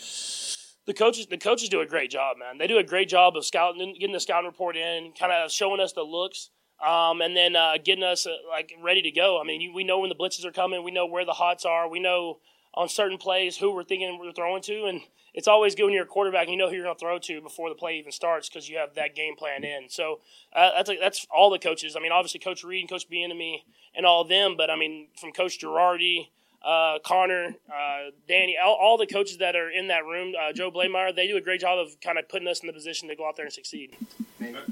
The 0.86 0.94
coaches, 0.94 1.26
the 1.26 1.36
coaches 1.36 1.68
do 1.68 1.80
a 1.80 1.86
great 1.86 2.10
job, 2.10 2.36
man. 2.38 2.58
They 2.58 2.68
do 2.68 2.78
a 2.78 2.84
great 2.84 3.08
job 3.08 3.36
of 3.36 3.44
scouting, 3.44 3.96
getting 3.98 4.12
the 4.12 4.20
scouting 4.20 4.46
report 4.46 4.76
in, 4.76 5.12
kind 5.18 5.32
of 5.32 5.50
showing 5.50 5.80
us 5.80 5.92
the 5.92 6.02
looks, 6.02 6.50
um, 6.84 7.20
and 7.20 7.36
then 7.36 7.56
uh, 7.56 7.74
getting 7.84 8.04
us 8.04 8.26
uh, 8.26 8.36
like 8.48 8.72
ready 8.80 9.02
to 9.02 9.10
go. 9.10 9.40
I 9.40 9.44
mean, 9.44 9.60
you, 9.60 9.74
we 9.74 9.82
know 9.82 9.98
when 9.98 10.10
the 10.10 10.14
blitzes 10.14 10.44
are 10.44 10.52
coming. 10.52 10.84
We 10.84 10.92
know 10.92 11.06
where 11.06 11.24
the 11.24 11.32
hots 11.32 11.64
are. 11.64 11.90
We 11.90 11.98
know 11.98 12.38
on 12.74 12.88
certain 12.88 13.18
plays 13.18 13.56
who 13.56 13.74
we're 13.74 13.84
thinking 13.84 14.18
we're 14.20 14.32
throwing 14.32 14.62
to, 14.62 14.84
and 14.84 15.00
it's 15.34 15.48
always 15.48 15.74
good 15.74 15.84
when 15.84 15.92
you're 15.92 16.04
a 16.04 16.06
quarterback 16.06 16.44
and 16.44 16.52
you 16.52 16.56
know 16.56 16.68
who 16.68 16.74
you're 16.74 16.84
going 16.84 16.96
to 16.96 17.00
throw 17.00 17.18
to 17.18 17.40
before 17.40 17.68
the 17.68 17.74
play 17.74 17.98
even 17.98 18.12
starts 18.12 18.48
because 18.48 18.68
you 18.68 18.78
have 18.78 18.94
that 18.94 19.14
game 19.14 19.34
plan 19.36 19.64
in. 19.64 19.88
So 19.88 20.20
uh, 20.54 20.70
that's 20.76 20.90
that's 21.00 21.26
all 21.34 21.50
the 21.50 21.58
coaches. 21.58 21.96
I 21.96 22.00
mean, 22.00 22.12
obviously 22.12 22.40
Coach 22.40 22.62
Reid 22.62 22.80
and 22.80 22.88
Coach 22.88 23.08
Bieniemy 23.10 23.58
and 23.94 24.06
all 24.06 24.22
of 24.22 24.28
them, 24.28 24.54
but 24.56 24.70
I 24.70 24.76
mean 24.76 25.08
from 25.20 25.32
Coach 25.32 25.60
Girardi, 25.60 26.28
uh, 26.66 26.98
Connor, 27.04 27.54
uh, 27.70 28.10
Danny, 28.26 28.56
all, 28.58 28.74
all, 28.74 28.98
the 28.98 29.06
coaches 29.06 29.38
that 29.38 29.54
are 29.54 29.70
in 29.70 29.86
that 29.86 30.04
room, 30.04 30.34
uh, 30.34 30.52
Joe 30.52 30.70
Bleymaier, 30.70 31.14
they 31.14 31.28
do 31.28 31.36
a 31.36 31.40
great 31.40 31.60
job 31.60 31.78
of 31.78 32.00
kind 32.00 32.18
of 32.18 32.28
putting 32.28 32.48
us 32.48 32.58
in 32.58 32.66
the 32.66 32.72
position 32.72 33.08
to 33.08 33.14
go 33.14 33.26
out 33.28 33.36
there 33.36 33.46
and 33.46 33.54
succeed. 33.54 33.94
you 34.40 34.50
got 34.50 34.66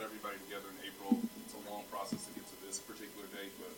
everybody 0.00 0.40
together 0.48 0.72
in 0.72 0.88
April. 0.88 1.20
It's 1.44 1.52
a 1.52 1.70
long 1.70 1.84
process 1.92 2.24
to 2.24 2.32
get 2.32 2.48
to 2.48 2.56
this 2.64 2.78
particular 2.78 3.28
date, 3.36 3.52
but 3.60 3.68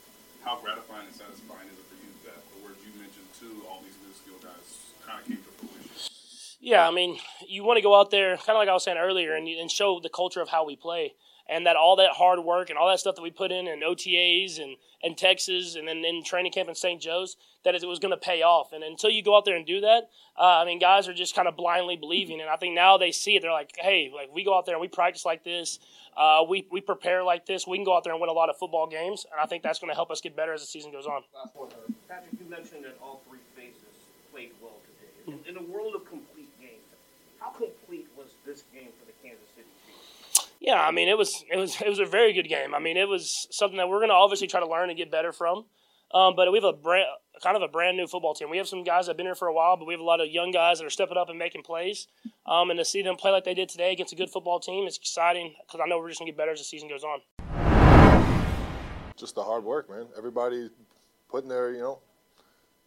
how 0.46 0.62
gratifying 0.62 1.06
and 1.10 1.14
satisfying 1.14 1.66
is 1.66 1.74
it 1.74 1.86
for 1.90 1.98
you 1.98 2.10
that 2.30 2.38
the 2.54 2.62
words 2.62 2.78
you 2.86 2.94
mentioned 3.02 3.26
too, 3.34 3.66
all 3.66 3.82
these 3.82 3.98
new 3.98 4.14
skill 4.14 4.38
guys 4.38 4.94
kind 5.02 5.18
of 5.18 5.26
came 5.26 5.42
to 5.42 5.50
fruition? 5.58 6.06
Yeah, 6.62 6.86
I 6.86 6.94
mean, 6.94 7.18
you 7.48 7.64
want 7.64 7.78
to 7.78 7.82
go 7.82 7.98
out 7.98 8.12
there, 8.12 8.36
kind 8.36 8.54
of 8.54 8.62
like 8.62 8.68
I 8.68 8.74
was 8.74 8.84
saying 8.84 8.96
earlier, 8.96 9.34
and, 9.34 9.48
and 9.48 9.68
show 9.68 9.98
the 9.98 10.08
culture 10.08 10.40
of 10.40 10.50
how 10.50 10.64
we 10.64 10.76
play 10.76 11.18
and 11.50 11.66
that 11.66 11.74
all 11.76 11.96
that 11.96 12.12
hard 12.12 12.38
work 12.38 12.70
and 12.70 12.78
all 12.78 12.88
that 12.88 13.00
stuff 13.00 13.16
that 13.16 13.22
we 13.22 13.30
put 13.30 13.50
in 13.50 13.66
in 13.66 13.80
OTAs 13.80 14.60
and, 14.60 14.76
and 15.02 15.18
Texas 15.18 15.74
and 15.74 15.88
then 15.88 16.04
in 16.04 16.22
training 16.22 16.52
camp 16.52 16.68
in 16.68 16.76
St. 16.76 17.02
Joe's, 17.02 17.36
that 17.64 17.74
it 17.74 17.86
was 17.86 17.98
going 17.98 18.12
to 18.12 18.16
pay 18.16 18.42
off. 18.42 18.72
And 18.72 18.84
until 18.84 19.10
you 19.10 19.22
go 19.22 19.36
out 19.36 19.44
there 19.44 19.56
and 19.56 19.66
do 19.66 19.80
that, 19.80 20.08
uh, 20.38 20.62
I 20.62 20.64
mean, 20.64 20.78
guys 20.78 21.08
are 21.08 21.12
just 21.12 21.34
kind 21.34 21.48
of 21.48 21.56
blindly 21.56 21.96
believing. 21.96 22.40
And 22.40 22.48
I 22.48 22.54
think 22.54 22.74
now 22.74 22.96
they 22.96 23.10
see 23.10 23.34
it. 23.34 23.42
They're 23.42 23.50
like, 23.50 23.72
hey, 23.76 24.12
like 24.14 24.32
we 24.32 24.44
go 24.44 24.56
out 24.56 24.64
there 24.64 24.76
and 24.76 24.80
we 24.80 24.86
practice 24.86 25.24
like 25.24 25.42
this, 25.42 25.80
uh, 26.16 26.44
we, 26.48 26.66
we 26.70 26.80
prepare 26.80 27.24
like 27.24 27.46
this, 27.46 27.66
we 27.66 27.76
can 27.76 27.84
go 27.84 27.96
out 27.96 28.04
there 28.04 28.12
and 28.12 28.20
win 28.20 28.30
a 28.30 28.32
lot 28.34 28.48
of 28.48 28.56
football 28.56 28.86
games. 28.86 29.26
And 29.30 29.40
I 29.40 29.46
think 29.46 29.64
that's 29.64 29.80
going 29.80 29.90
to 29.90 29.96
help 29.96 30.12
us 30.12 30.20
get 30.20 30.36
better 30.36 30.52
as 30.52 30.60
the 30.60 30.68
season 30.68 30.92
goes 30.92 31.06
on. 31.06 31.22
One, 31.54 31.68
Patrick, 32.08 32.30
you 32.38 32.48
mentioned 32.48 32.84
that 32.84 32.96
all 33.02 33.22
three 33.28 33.40
phases 33.56 33.74
played 34.32 34.52
well 34.62 34.78
today. 34.86 35.40
In, 35.44 35.56
in 35.56 35.62
a 35.62 35.66
world 35.66 35.96
of 35.96 36.08
complete 36.08 36.48
games, 36.60 36.84
how 37.40 37.50
complete 37.50 38.06
was 38.16 38.28
this 38.46 38.62
game 38.72 38.90
for 39.00 39.06
the 39.06 39.16
Kansas 39.22 39.48
City 39.56 39.66
Chiefs? 39.86 40.49
Yeah, 40.60 40.80
I 40.80 40.90
mean 40.90 41.08
it 41.08 41.16
was 41.16 41.44
it 41.50 41.56
was 41.56 41.80
it 41.80 41.88
was 41.88 41.98
a 41.98 42.04
very 42.04 42.32
good 42.32 42.48
game. 42.48 42.74
I 42.74 42.78
mean 42.78 42.96
it 42.96 43.08
was 43.08 43.48
something 43.50 43.78
that 43.78 43.88
we're 43.88 43.98
going 43.98 44.10
to 44.10 44.14
obviously 44.14 44.46
try 44.46 44.60
to 44.60 44.68
learn 44.68 44.90
and 44.90 44.96
get 44.98 45.10
better 45.10 45.32
from. 45.32 45.64
Um, 46.12 46.34
but 46.34 46.50
we 46.50 46.58
have 46.58 46.64
a 46.64 46.72
brand, 46.72 47.06
kind 47.40 47.56
of 47.56 47.62
a 47.62 47.68
brand 47.68 47.96
new 47.96 48.06
football 48.06 48.34
team. 48.34 48.50
We 48.50 48.58
have 48.58 48.66
some 48.66 48.82
guys 48.82 49.06
that've 49.06 49.16
been 49.16 49.26
here 49.26 49.36
for 49.36 49.46
a 49.46 49.54
while, 49.54 49.76
but 49.76 49.86
we 49.86 49.94
have 49.94 50.00
a 50.00 50.04
lot 50.04 50.20
of 50.20 50.28
young 50.28 50.50
guys 50.50 50.78
that 50.78 50.84
are 50.84 50.90
stepping 50.90 51.16
up 51.16 51.28
and 51.28 51.38
making 51.38 51.62
plays. 51.62 52.08
Um, 52.46 52.70
and 52.70 52.78
to 52.78 52.84
see 52.84 53.00
them 53.00 53.14
play 53.14 53.30
like 53.30 53.44
they 53.44 53.54
did 53.54 53.68
today 53.68 53.92
against 53.92 54.12
a 54.12 54.16
good 54.16 54.28
football 54.28 54.58
team, 54.58 54.88
it's 54.88 54.96
exciting 54.96 55.54
because 55.64 55.80
I 55.82 55.88
know 55.88 55.98
we're 55.98 56.08
just 56.08 56.18
gonna 56.18 56.32
get 56.32 56.36
better 56.36 56.50
as 56.50 56.58
the 56.58 56.64
season 56.64 56.88
goes 56.88 57.04
on. 57.04 57.20
Just 59.16 59.36
the 59.36 59.44
hard 59.44 59.62
work, 59.62 59.88
man. 59.88 60.06
Everybody 60.18 60.68
putting 61.28 61.48
their, 61.48 61.72
you 61.72 61.80
know, 61.80 62.00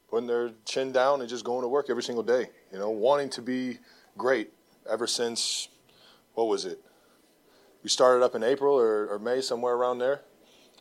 putting 0.09 0.27
their 0.27 0.51
chin 0.65 0.91
down 0.91 1.21
and 1.21 1.29
just 1.29 1.45
going 1.45 1.61
to 1.61 1.67
work 1.67 1.87
every 1.89 2.03
single 2.03 2.23
day. 2.23 2.49
You 2.71 2.79
know, 2.79 2.89
wanting 2.89 3.29
to 3.31 3.41
be 3.41 3.79
great 4.17 4.51
ever 4.89 5.07
since 5.07 5.69
what 6.33 6.47
was 6.47 6.65
it? 6.65 6.79
We 7.83 7.89
started 7.89 8.23
up 8.23 8.33
in 8.33 8.43
April 8.43 8.73
or, 8.73 9.07
or 9.07 9.19
May, 9.19 9.41
somewhere 9.41 9.73
around 9.73 9.99
there. 9.99 10.21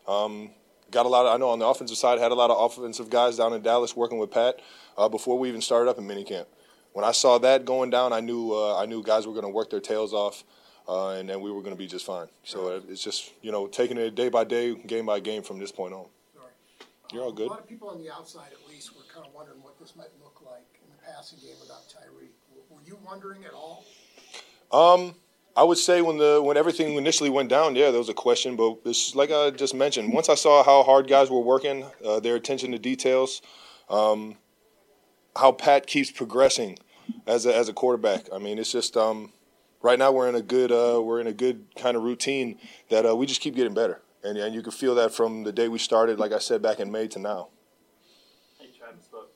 Um, 0.07 0.51
got 0.91 1.05
a 1.05 1.09
lot 1.09 1.27
of, 1.27 1.35
I 1.35 1.37
know 1.37 1.51
on 1.51 1.59
the 1.59 1.67
offensive 1.67 1.97
side, 1.97 2.21
had 2.21 2.31
a 2.31 2.37
lot 2.37 2.51
of 2.51 2.61
offensive 2.61 3.11
guys 3.11 3.37
down 3.37 3.53
in 3.53 3.63
Dallas 3.63 3.97
working 3.97 4.19
with 4.19 4.31
Pat 4.31 4.61
uh, 4.97 5.09
before 5.09 5.39
we 5.39 5.49
even 5.49 5.61
started 5.61 5.91
up 5.91 5.99
in 5.99 6.05
minicamp. 6.05 6.47
When 6.93 7.05
I 7.05 7.13
saw 7.13 7.39
that 7.39 7.65
going 7.65 7.91
down, 7.91 8.13
I 8.13 8.21
knew 8.21 8.53
uh, 8.53 8.79
I 8.79 8.85
knew 8.85 9.03
guys 9.03 9.27
were 9.27 9.33
going 9.33 9.47
to 9.47 9.51
work 9.51 9.71
their 9.71 9.81
tails 9.81 10.13
off, 10.13 10.45
uh, 10.87 11.13
and 11.13 11.27
then 11.27 11.41
we 11.41 11.51
were 11.51 11.63
going 11.63 11.75
to 11.75 11.79
be 11.79 11.87
just 11.87 12.05
fine. 12.05 12.27
So 12.45 12.83
it's 12.87 13.03
just 13.03 13.33
you 13.41 13.51
know 13.51 13.67
taking 13.67 13.97
it 13.97 14.15
day 14.15 14.29
by 14.29 14.45
day, 14.45 14.75
game 14.75 15.07
by 15.07 15.19
game 15.19 15.43
from 15.43 15.59
this 15.59 15.73
point 15.73 15.95
on. 15.95 16.05
Sorry. 16.35 16.53
You're 17.11 17.23
all 17.23 17.33
good. 17.33 17.47
A 17.47 17.51
lot 17.51 17.61
of 17.61 17.69
people 17.69 17.89
on 17.89 17.99
the 17.99 18.13
outside, 18.13 18.51
at 18.53 18.69
least, 18.71 18.95
were 18.95 19.05
kind 19.13 19.27
of 19.27 19.33
wondering 19.33 19.63
what 19.63 19.79
this 19.81 19.97
might 19.97 20.11
look 20.23 20.43
like 20.45 20.81
in 20.85 20.91
the 20.91 21.03
passing 21.03 21.39
game 21.39 21.57
without 21.63 21.89
Tyreek. 21.89 22.29
Were 22.69 22.83
you 22.85 22.99
wondering 23.03 23.47
at 23.47 23.55
all? 23.55 23.87
Um, 24.71 25.15
I 25.55 25.65
would 25.65 25.79
say 25.79 26.01
when 26.01 26.17
the 26.17 26.41
when 26.43 26.57
everything 26.57 26.95
initially 26.95 27.29
went 27.29 27.51
down, 27.51 27.77
yeah, 27.77 27.91
there 27.91 27.99
was 27.99 28.09
a 28.09 28.15
question. 28.15 28.57
But 28.57 28.79
it's 28.87 29.15
like 29.15 29.31
I 29.31 29.51
just 29.51 29.75
mentioned. 29.75 30.13
Once 30.13 30.29
I 30.29 30.35
saw 30.35 30.63
how 30.63 30.83
hard 30.83 31.09
guys 31.09 31.31
were 31.31 31.41
working, 31.41 31.85
uh, 32.05 32.21
their 32.21 32.37
attention 32.37 32.73
to 32.73 32.79
details, 32.79 33.43
um, 33.91 34.37
how 35.37 35.53
Pat 35.53 35.87
keeps 35.87 36.11
progressing 36.11 36.79
as 37.27 37.45
a, 37.45 37.55
as 37.55 37.69
a 37.69 37.73
quarterback. 37.75 38.29
I 38.33 38.39
mean, 38.39 38.59
it's 38.59 38.73
just 38.73 38.97
um, 38.97 39.33
right 39.83 39.99
now 39.99 40.11
we're 40.11 40.29
in 40.29 40.35
a 40.35 40.43
good 40.43 40.73
uh, 40.73 41.03
we're 41.03 41.21
in 41.21 41.27
a 41.27 41.33
good 41.33 41.67
kind 41.77 41.97
of 41.97 42.03
routine 42.03 42.59
that 42.89 43.05
uh, 43.05 43.15
we 43.15 43.27
just 43.27 43.43
keep 43.43 43.55
getting 43.55 43.75
better, 43.75 44.01
and 44.25 44.39
and 44.39 44.55
you 44.55 44.63
can 44.63 44.73
feel 44.73 44.95
that 44.95 45.13
from 45.13 45.45
the 45.45 45.53
day 45.53 45.69
we 45.69 45.79
started, 45.79 46.19
like 46.19 46.33
I 46.33 46.39
said 46.39 46.63
back 46.63 46.81
in 46.81 46.91
May 46.91 47.09
to 47.09 47.19
now. 47.19 47.49
Hey 48.59 48.71
Travis, 48.79 49.09
look, 49.13 49.33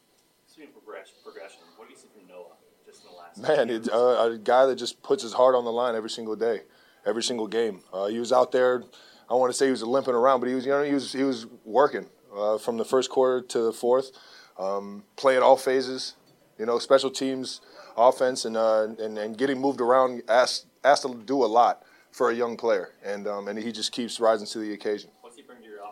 speaking 0.47 0.71
of 0.75 0.83
progression, 1.25 1.61
what 1.77 1.89
do 1.89 1.95
you 1.95 2.01
see 2.01 2.09
from 2.17 2.27
Noah 2.27 2.57
just 2.87 3.05
in 3.05 3.11
the 3.11 3.17
last? 3.17 3.26
Man, 3.37 3.69
it, 3.69 3.93
uh, 3.93 4.31
a 4.33 4.39
guy 4.39 4.67
that 4.67 4.77
just 4.77 5.03
puts 5.03 5.23
his 5.23 5.35
heart 5.35 5.55
on 5.55 5.65
the 5.65 5.73
line 5.73 5.95
every 5.95 6.09
single 6.11 6.37
day, 6.37 6.63
every 7.05 7.23
single 7.23 7.47
game. 7.47 7.83
Uh, 7.93 8.07
he 8.07 8.19
was 8.19 8.33
out 8.33 8.51
there. 8.51 8.83
I 9.29 9.35
want 9.35 9.53
to 9.53 9.57
say 9.57 9.67
he 9.67 9.71
was 9.71 9.83
limping 9.83 10.15
around, 10.15 10.41
but 10.41 10.49
he 10.49 10.55
was 10.55 10.65
you 10.65 10.73
know 10.73 10.83
he 10.83 10.95
was 10.95 11.13
he 11.13 11.23
was 11.23 11.47
working 11.65 12.07
uh, 12.35 12.59
from 12.59 12.79
the 12.79 12.85
first 12.85 13.11
quarter 13.11 13.43
to 13.43 13.61
the 13.61 13.73
fourth, 13.73 14.13
um, 14.59 15.05
playing 15.17 15.43
all 15.43 15.57
phases. 15.57 16.15
You 16.59 16.65
know, 16.65 16.79
special 16.79 17.11
teams, 17.11 17.61
offense, 17.99 18.47
and 18.47 18.57
uh, 18.57 18.89
and, 18.99 19.19
and 19.19 19.37
getting 19.37 19.61
moved 19.61 19.83
around 19.83 20.23
asked 20.29 20.67
asked 20.83 21.03
to 21.03 21.15
do 21.15 21.45
a 21.45 21.47
lot 21.47 21.83
for 22.13 22.31
a 22.31 22.35
young 22.35 22.57
player, 22.57 22.95
and 23.05 23.27
um, 23.27 23.49
and 23.49 23.59
he 23.59 23.71
just 23.73 23.93
keeps 23.93 24.19
rising 24.19 24.47
to 24.47 24.59
the 24.59 24.73
occasion. 24.73 25.11
What's 25.21 25.37
he 25.37 25.43
bring 25.43 25.59
to 25.59 25.65
your 25.65 25.83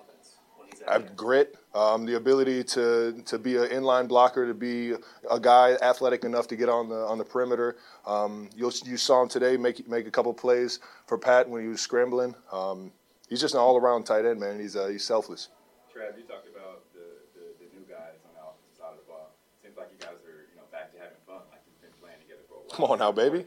offense 0.87 1.03
when 1.03 1.03
he's 1.03 1.07
out 1.07 1.07
I 1.07 1.07
have 1.07 1.17
grit, 1.17 1.57
um, 1.75 2.07
the 2.07 2.17
ability 2.17 2.65
to 2.65 3.23
to 3.25 3.39
be 3.39 3.57
an 3.57 3.69
inline 3.69 4.09
blocker, 4.09 4.47
to 4.47 4.55
be 4.55 4.95
a 5.31 5.41
guy 5.41 5.77
athletic 5.83 6.25
enough 6.25 6.47
to 6.49 6.57
get 6.57 6.69
on 6.69 6.89
the 6.89 6.97
on 6.97 7.19
the 7.19 7.25
perimeter. 7.25 7.77
Um, 8.07 8.49
you 8.57 8.71
you 8.85 8.97
saw 8.97 9.23
him 9.23 9.29
today 9.29 9.57
make 9.57 9.87
make 9.89 10.07
a 10.07 10.11
couple 10.11 10.33
plays 10.35 10.81
for 11.07 11.19
Pat 11.19 11.49
when 11.49 11.63
he 11.63 11.69
was 11.69 11.81
scrambling. 11.81 12.35
Um, 12.53 12.93
he's 13.29 13.41
just 13.41 13.55
an 13.55 13.61
all 13.61 13.77
around 13.77 14.05
tight 14.05 14.25
end, 14.25 14.41
man. 14.41 14.61
He's 14.61 14.77
uh, 14.77 14.87
he's 14.89 15.05
selfless. 15.05 15.49
Trav, 15.95 16.17
you 16.17 16.25
talked 16.25 16.49
about 16.49 16.83
the, 16.93 17.07
the, 17.35 17.47
the 17.59 17.67
new 17.75 17.87
guys 17.87 18.19
on 18.27 18.35
the 18.35 18.43
offensive 18.43 18.77
side 18.77 18.93
of 18.93 18.99
the 18.99 19.07
ball. 19.07 19.31
Seems 19.63 19.77
like 19.77 19.89
you 19.93 19.99
guys 19.99 20.19
are 20.27 20.47
you 20.51 20.57
know 20.57 20.67
back 20.73 20.93
to 20.93 20.99
having 20.99 21.19
fun, 21.27 21.43
like 21.51 21.63
you've 21.67 21.81
been 21.81 21.95
playing 22.03 22.19
together 22.21 22.43
for 22.49 22.55
a 22.55 22.67
while. 22.67 22.75
Come 22.75 22.85
on 22.91 22.99
now, 22.99 23.13
baby. 23.13 23.47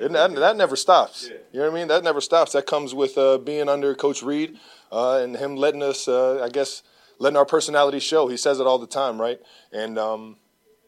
It, 0.00 0.12
that, 0.12 0.34
that 0.34 0.56
never 0.56 0.76
stops. 0.76 1.28
You 1.52 1.60
know 1.60 1.66
what 1.66 1.72
I 1.72 1.74
mean? 1.74 1.88
That 1.88 2.04
never 2.04 2.20
stops. 2.20 2.52
That 2.52 2.66
comes 2.66 2.94
with 2.94 3.16
uh, 3.16 3.38
being 3.38 3.68
under 3.68 3.94
Coach 3.94 4.22
Reid 4.22 4.58
uh, 4.90 5.18
and 5.18 5.36
him 5.36 5.56
letting 5.56 5.82
us, 5.82 6.08
uh, 6.08 6.42
I 6.42 6.48
guess, 6.48 6.82
letting 7.18 7.36
our 7.36 7.46
personality 7.46 8.00
show. 8.00 8.28
He 8.28 8.36
says 8.36 8.60
it 8.60 8.66
all 8.66 8.78
the 8.78 8.86
time, 8.86 9.20
right? 9.20 9.40
And 9.72 9.98
um, 9.98 10.36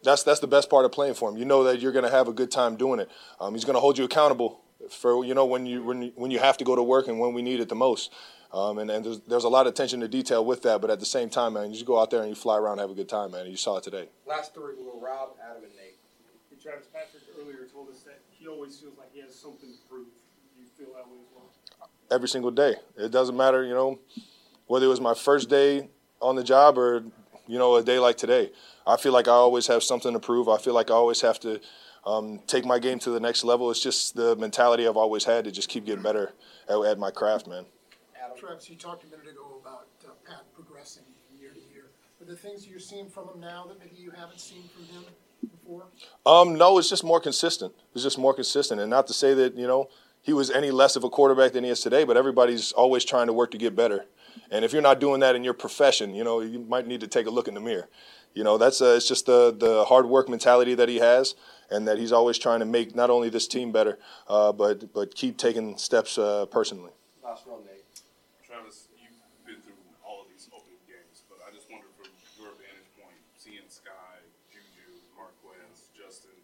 that's 0.03 0.22
that's 0.22 0.41
the 0.41 0.47
best 0.47 0.70
part 0.70 0.84
of 0.84 0.93
playing 0.93 1.14
for 1.14 1.30
him. 1.30 1.37
You 1.37 1.45
know 1.45 1.64
that 1.64 1.80
you're 1.80 1.93
going 1.93 2.05
to 2.05 2.11
have 2.11 2.28
a 2.28 2.32
good 2.32 2.51
time 2.51 2.76
doing 2.76 3.01
it. 3.01 3.11
Um, 3.41 3.55
he's 3.55 3.64
going 3.64 3.74
to 3.74 3.80
hold 3.80 3.99
you 3.99 4.05
accountable 4.05 4.61
for 4.91 5.24
you 5.24 5.34
know 5.34 5.47
when 5.47 5.66
you 5.66 5.82
when 5.82 6.12
when 6.14 6.30
you 6.30 6.39
have 6.39 6.57
to 6.59 6.64
go 6.64 6.76
to 6.76 6.82
work 6.82 7.09
and 7.09 7.18
when 7.18 7.32
we 7.34 7.43
need 7.43 7.61
it 7.61 7.68
the 7.68 7.74
most. 7.74 8.12
Um, 8.53 8.78
and 8.78 8.91
and 8.91 9.05
there's, 9.05 9.20
there's 9.20 9.45
a 9.45 9.49
lot 9.49 9.66
of 9.66 9.72
attention 9.72 10.01
to 10.01 10.09
detail 10.09 10.45
with 10.45 10.62
that, 10.62 10.80
but 10.80 10.91
at 10.91 11.01
the 11.01 11.07
same 11.07 11.28
time, 11.28 11.55
man, 11.55 11.68
you 11.68 11.74
just 11.74 11.87
go 11.87 12.01
out 12.01 12.11
there 12.11 12.20
and 12.20 12.28
you 12.28 12.34
fly 12.34 12.57
around 12.57 12.78
and 12.78 12.80
have 12.82 12.91
a 12.91 12.95
good 12.95 13.09
time, 13.09 13.32
man. 13.32 13.47
You 13.47 13.57
saw 13.57 13.78
it 13.78 13.84
today. 13.84 14.09
Last 14.26 14.55
three 14.55 14.74
were 14.78 14.99
Rob, 15.01 15.30
Adam, 15.43 15.64
and 15.64 15.74
Nate. 15.76 15.97
Travis 16.66 16.87
Patrick 16.93 17.22
earlier 17.39 17.62
told 17.72 17.91
us 17.91 18.03
that 18.03 18.18
he 18.47 18.53
always 18.53 18.78
feels 18.78 18.97
like 18.97 19.12
he 19.12 19.20
has 19.20 19.34
something 19.34 19.68
to 19.68 19.88
prove. 19.88 20.07
Do 20.55 20.62
you 20.62 20.68
feel 20.76 20.94
that 20.94 21.09
way 21.09 21.18
as 21.20 21.26
well? 21.34 21.51
Every 22.11 22.28
single 22.28 22.53
day. 22.53 22.76
It 22.97 23.11
doesn't 23.11 23.36
matter, 23.36 23.64
you 23.64 23.74
know, 23.74 23.99
whether 24.66 24.86
it 24.86 24.88
was 24.88 25.01
my 25.01 25.14
first 25.14 25.49
day 25.49 25.88
on 26.22 26.36
the 26.36 26.44
job 26.44 26.78
or 26.78 27.05
you 27.49 27.59
know 27.59 27.76
a 27.76 27.82
day 27.82 27.99
like 27.99 28.16
today. 28.16 28.53
I 28.86 28.97
feel 28.97 29.12
like 29.12 29.26
I 29.26 29.32
always 29.32 29.66
have 29.66 29.82
something 29.82 30.12
to 30.12 30.20
prove. 30.20 30.49
I 30.49 30.59
feel 30.59 30.74
like 30.74 30.90
I 30.90 30.94
always 30.94 31.20
have 31.22 31.40
to 31.40 31.61
um, 32.05 32.40
take 32.47 32.64
my 32.64 32.78
game 32.78 33.01
to 33.01 33.11
the 33.11 33.20
next 33.20 33.42
level. 33.42 33.70
It's 33.70 33.82
just 33.82 34.14
the 34.14 34.36
mentality 34.36 34.86
I've 34.86 34.97
always 34.97 35.24
had 35.24 35.44
to 35.44 35.51
just 35.51 35.68
keep 35.68 35.84
getting 35.84 36.03
better 36.03 36.32
at, 36.68 36.78
at 36.78 36.99
my 36.99 37.11
craft, 37.11 37.49
man. 37.49 37.66
Travis, 38.38 38.68
you 38.68 38.76
talked 38.76 39.03
a 39.03 39.07
minute 39.07 39.28
ago 39.28 39.59
about 39.62 39.86
uh, 40.05 40.11
Pat 40.28 40.44
progressing 40.55 41.05
year 41.40 41.51
to 41.51 41.74
year. 41.74 41.86
Are 42.20 42.26
the 42.26 42.36
things 42.36 42.68
you're 42.68 42.78
seeing 42.78 43.09
from 43.09 43.28
him 43.28 43.40
now 43.40 43.64
that 43.66 43.78
maybe 43.78 43.97
you 43.97 44.11
haven't 44.11 44.40
seen 44.40 44.62
from 44.74 44.84
him 44.84 45.05
before? 45.41 45.84
Um, 46.24 46.57
no, 46.57 46.78
it's 46.78 46.89
just 46.89 47.05
more 47.05 47.20
consistent. 47.20 47.74
It's 47.95 48.03
just 48.03 48.18
more 48.18 48.34
consistent, 48.34 48.80
and 48.80 48.91
not 48.91 49.07
to 49.09 49.14
say 49.14 49.34
that 49.34 49.57
you 49.57 49.66
know 49.66 49.89
he 50.22 50.32
was 50.32 50.51
any 50.51 50.70
less 50.70 50.97
of 50.97 51.05
a 51.05 51.11
quarterback 51.11 51.53
than 51.53 51.64
he 51.64 51.70
is 51.70 51.80
today, 51.80 52.05
but 52.05 52.16
everybody's 52.16 52.72
always 52.72 53.05
trying 53.05 53.26
to 53.28 53.32
work 53.32 53.51
to 53.53 53.59
get 53.59 53.76
better. 53.76 54.07
And 54.51 54.64
if 54.64 54.72
you're 54.72 54.82
not 54.82 55.01
doing 55.01 55.20
that 55.20 55.34
in 55.34 55.45
your 55.45 55.55
profession, 55.55 56.14
you 56.14 56.24
know 56.24 56.41
you 56.41 56.61
might 56.61 56.87
need 56.87 57.01
to 57.01 57.07
take 57.07 57.26
a 57.26 57.30
look 57.30 57.49
in 57.49 57.55
the 57.55 57.61
mirror. 57.61 57.89
You 58.34 58.45
know 58.45 58.59
that's 58.59 58.82
uh, 58.82 58.95
it's 58.97 59.09
just 59.09 59.26
the 59.26 59.55
the 59.57 59.84
hard 59.87 60.07
work 60.07 60.28
mentality 60.28 60.74
that 60.74 60.89
he 60.89 60.99
has, 60.99 61.34
and 61.70 61.89
that 61.89 61.99
he's 61.99 62.12
always 62.12 62.39
trying 62.39 62.61
to 62.61 62.66
make 62.66 62.95
not 62.95 63.09
only 63.09 63.30
this 63.30 63.49
team 63.49 63.72
better, 63.72 63.99
uh, 64.28 64.53
but 64.53 64.93
but 64.93 65.14
keep 65.14 65.39
taking 65.39 65.78
steps 65.78 66.18
uh, 66.18 66.45
personally. 66.47 66.93
Last 67.24 67.47
one, 67.47 67.64
Nate. 67.64 67.82
Travis, 68.45 68.89
you've 69.01 69.16
been 69.49 69.59
through 69.64 69.80
all 70.05 70.20
of 70.22 70.28
these 70.28 70.53
opening 70.53 70.78
games, 70.84 71.24
but 71.32 71.41
I 71.43 71.51
just 71.51 71.66
wonder 71.72 71.89
from 71.97 72.12
your 72.37 72.53
vantage 72.61 72.93
point, 73.01 73.16
seeing 73.41 73.64
Sky, 73.72 74.20
Juju, 74.53 75.01
Marquez, 75.16 75.89
Justin, 75.97 76.37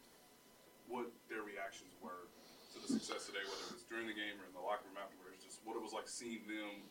what 0.88 1.12
their 1.28 1.44
reactions 1.44 1.92
were 2.00 2.26
to 2.72 2.76
the 2.82 2.88
success 2.88 3.28
today, 3.28 3.44
whether 3.46 3.68
it 3.68 3.76
was 3.78 3.84
during 3.86 4.08
the 4.08 4.16
game 4.16 4.40
or 4.40 4.48
in 4.48 4.54
the 4.56 4.64
locker 4.64 4.88
room 4.88 4.96
afterwards, 4.96 5.44
just 5.44 5.60
what 5.68 5.76
it 5.76 5.82
was 5.84 5.91
like 6.02 6.08
seeing 6.08 6.40
them 6.48 6.82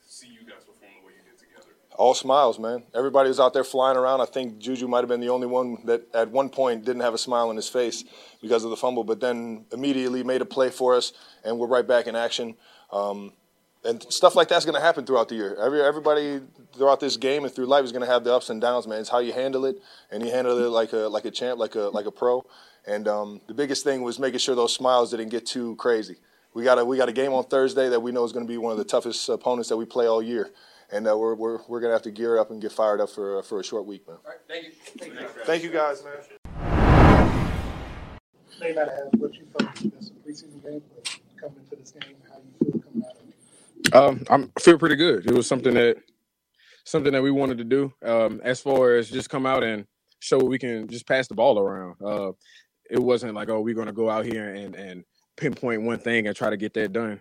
see 0.00 0.28
you 0.28 0.40
guys 0.40 0.64
perform 0.64 0.90
the 1.00 1.06
way 1.06 1.12
you 1.12 1.30
did 1.30 1.38
together. 1.38 1.74
All 1.96 2.14
smiles, 2.14 2.58
man. 2.58 2.84
Everybody 2.94 3.28
was 3.28 3.38
out 3.38 3.52
there 3.52 3.64
flying 3.64 3.98
around. 3.98 4.22
I 4.22 4.24
think 4.24 4.58
Juju 4.58 4.88
might 4.88 5.00
have 5.00 5.08
been 5.08 5.20
the 5.20 5.28
only 5.28 5.46
one 5.46 5.76
that 5.84 6.02
at 6.14 6.30
one 6.30 6.48
point 6.48 6.86
didn't 6.86 7.02
have 7.02 7.12
a 7.12 7.18
smile 7.18 7.50
on 7.50 7.56
his 7.56 7.68
face 7.68 8.04
because 8.40 8.64
of 8.64 8.70
the 8.70 8.76
fumble, 8.76 9.04
but 9.04 9.20
then 9.20 9.66
immediately 9.70 10.22
made 10.22 10.40
a 10.40 10.46
play 10.46 10.70
for 10.70 10.94
us, 10.94 11.12
and 11.44 11.58
we're 11.58 11.66
right 11.66 11.86
back 11.86 12.06
in 12.06 12.16
action. 12.16 12.54
Um, 12.90 13.32
and 13.84 14.02
stuff 14.10 14.34
like 14.34 14.48
that's 14.48 14.64
going 14.64 14.76
to 14.76 14.80
happen 14.80 15.04
throughout 15.04 15.28
the 15.28 15.34
year. 15.34 15.54
Every 15.60 15.82
everybody 15.82 16.40
throughout 16.74 17.00
this 17.00 17.18
game 17.18 17.44
and 17.44 17.52
through 17.54 17.66
life 17.66 17.84
is 17.84 17.92
going 17.92 18.04
to 18.04 18.10
have 18.10 18.24
the 18.24 18.32
ups 18.32 18.48
and 18.48 18.62
downs, 18.62 18.86
man. 18.86 19.00
It's 19.00 19.10
how 19.10 19.18
you 19.18 19.34
handle 19.34 19.66
it, 19.66 19.76
and 20.10 20.24
you 20.24 20.30
handle 20.30 20.56
it 20.56 20.68
like 20.68 20.94
a 20.94 21.08
like 21.08 21.26
a 21.26 21.30
champ, 21.30 21.58
like 21.58 21.74
a 21.74 21.90
like 21.92 22.06
a 22.06 22.12
pro. 22.12 22.46
And 22.86 23.06
um, 23.08 23.42
the 23.46 23.54
biggest 23.54 23.84
thing 23.84 24.02
was 24.02 24.18
making 24.18 24.38
sure 24.38 24.54
those 24.54 24.74
smiles 24.74 25.10
didn't 25.10 25.28
get 25.28 25.44
too 25.44 25.76
crazy. 25.76 26.16
We 26.54 26.64
got 26.64 26.78
a 26.78 26.84
we 26.84 26.98
got 26.98 27.08
a 27.08 27.12
game 27.12 27.32
on 27.32 27.44
Thursday 27.44 27.88
that 27.88 28.00
we 28.00 28.12
know 28.12 28.24
is 28.24 28.32
going 28.32 28.46
to 28.46 28.50
be 28.50 28.58
one 28.58 28.72
of 28.72 28.78
the 28.78 28.84
toughest 28.84 29.28
opponents 29.28 29.70
that 29.70 29.76
we 29.76 29.86
play 29.86 30.06
all 30.06 30.22
year, 30.22 30.50
and 30.90 31.08
uh, 31.08 31.16
we're 31.16 31.34
we're 31.34 31.58
we're 31.66 31.80
going 31.80 31.88
to 31.88 31.94
have 31.94 32.02
to 32.02 32.10
gear 32.10 32.38
up 32.38 32.50
and 32.50 32.60
get 32.60 32.72
fired 32.72 33.00
up 33.00 33.08
for 33.08 33.42
for 33.42 33.60
a 33.60 33.64
short 33.64 33.86
week, 33.86 34.06
man. 34.06 34.18
All 34.18 34.30
right, 34.30 34.38
thank 34.46 34.66
you. 34.66 34.72
Thank 34.98 35.14
you, 35.14 35.28
Thank 35.44 35.62
you 35.62 35.70
guys, 35.70 36.04
man. 36.04 36.12
May 38.60 38.72
not 38.74 38.88
have 38.88 39.08
what 39.18 39.34
you 39.34 39.46
felt 39.58 39.82
was 39.94 40.10
the 40.10 40.30
preseason 40.30 40.62
game, 40.62 40.82
but 40.94 41.18
coming 41.40 41.56
into 41.64 41.76
this 41.76 41.92
game, 41.92 42.16
how 42.28 42.36
you 42.36 42.72
feel 42.72 42.82
coming 42.82 43.04
out 43.08 43.16
of 43.16 43.28
it? 43.86 43.94
Um, 43.94 44.26
I'm 44.28 44.52
I 44.54 44.60
feel 44.60 44.78
pretty 44.78 44.96
good. 44.96 45.26
It 45.26 45.34
was 45.34 45.46
something 45.46 45.72
that 45.72 45.96
something 46.84 47.14
that 47.14 47.22
we 47.22 47.30
wanted 47.30 47.58
to 47.58 47.64
do. 47.64 47.92
Um, 48.04 48.42
as 48.44 48.60
far 48.60 48.96
as 48.96 49.08
just 49.10 49.30
come 49.30 49.46
out 49.46 49.62
and 49.64 49.86
show 50.20 50.38
we 50.38 50.58
can 50.58 50.86
just 50.86 51.08
pass 51.08 51.28
the 51.28 51.34
ball 51.34 51.58
around. 51.58 51.96
Uh, 52.04 52.32
it 52.90 52.98
wasn't 52.98 53.32
like, 53.34 53.48
oh, 53.48 53.62
we're 53.62 53.74
gonna 53.74 53.90
go 53.90 54.10
out 54.10 54.26
here 54.26 54.52
and 54.52 54.74
and 54.74 55.04
pinpoint 55.36 55.82
one 55.82 55.98
thing 55.98 56.26
and 56.26 56.36
try 56.36 56.50
to 56.50 56.56
get 56.56 56.74
that 56.74 56.92
done. 56.92 57.20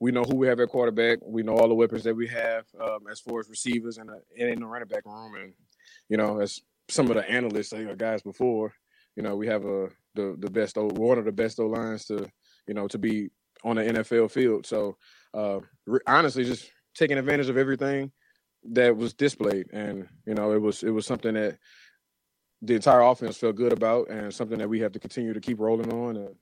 We 0.00 0.12
know 0.12 0.22
who 0.22 0.36
we 0.36 0.46
have 0.48 0.60
at 0.60 0.68
quarterback. 0.68 1.18
We 1.24 1.42
know 1.42 1.56
all 1.56 1.68
the 1.68 1.74
weapons 1.74 2.04
that 2.04 2.14
we 2.14 2.28
have 2.28 2.64
um, 2.80 3.00
as 3.10 3.20
far 3.20 3.40
as 3.40 3.48
receivers 3.48 3.98
and, 3.98 4.10
uh, 4.10 4.14
and 4.38 4.50
in 4.50 4.60
the 4.60 4.66
running 4.66 4.88
back 4.88 5.04
room. 5.06 5.34
And 5.34 5.52
you 6.08 6.16
know, 6.16 6.40
as 6.40 6.60
some 6.88 7.08
of 7.10 7.16
the 7.16 7.28
analysts 7.28 7.70
say, 7.70 7.86
guys 7.96 8.22
before, 8.22 8.72
you 9.16 9.22
know, 9.22 9.36
we 9.36 9.46
have 9.48 9.64
a 9.64 9.88
the 10.14 10.36
the 10.38 10.50
best 10.50 10.76
one 10.76 11.18
of 11.18 11.24
the 11.24 11.32
best 11.32 11.58
O 11.60 11.66
lines 11.66 12.04
to 12.06 12.28
you 12.66 12.74
know 12.74 12.86
to 12.88 12.98
be 12.98 13.30
on 13.64 13.76
the 13.76 13.82
NFL 13.82 14.30
field. 14.30 14.66
So 14.66 14.96
uh, 15.34 15.60
re- 15.86 16.00
honestly, 16.06 16.44
just 16.44 16.70
taking 16.94 17.18
advantage 17.18 17.48
of 17.48 17.56
everything 17.56 18.12
that 18.72 18.96
was 18.96 19.14
displayed, 19.14 19.66
and 19.72 20.08
you 20.26 20.34
know, 20.34 20.52
it 20.52 20.60
was 20.60 20.82
it 20.82 20.90
was 20.90 21.06
something 21.06 21.34
that 21.34 21.58
the 22.62 22.74
entire 22.74 23.00
offense 23.02 23.36
felt 23.36 23.56
good 23.56 23.72
about, 23.72 24.10
and 24.10 24.32
something 24.32 24.58
that 24.58 24.68
we 24.68 24.80
have 24.80 24.92
to 24.92 25.00
continue 25.00 25.32
to 25.32 25.40
keep 25.40 25.58
rolling 25.60 25.92
on. 25.92 26.16
And 26.16 26.34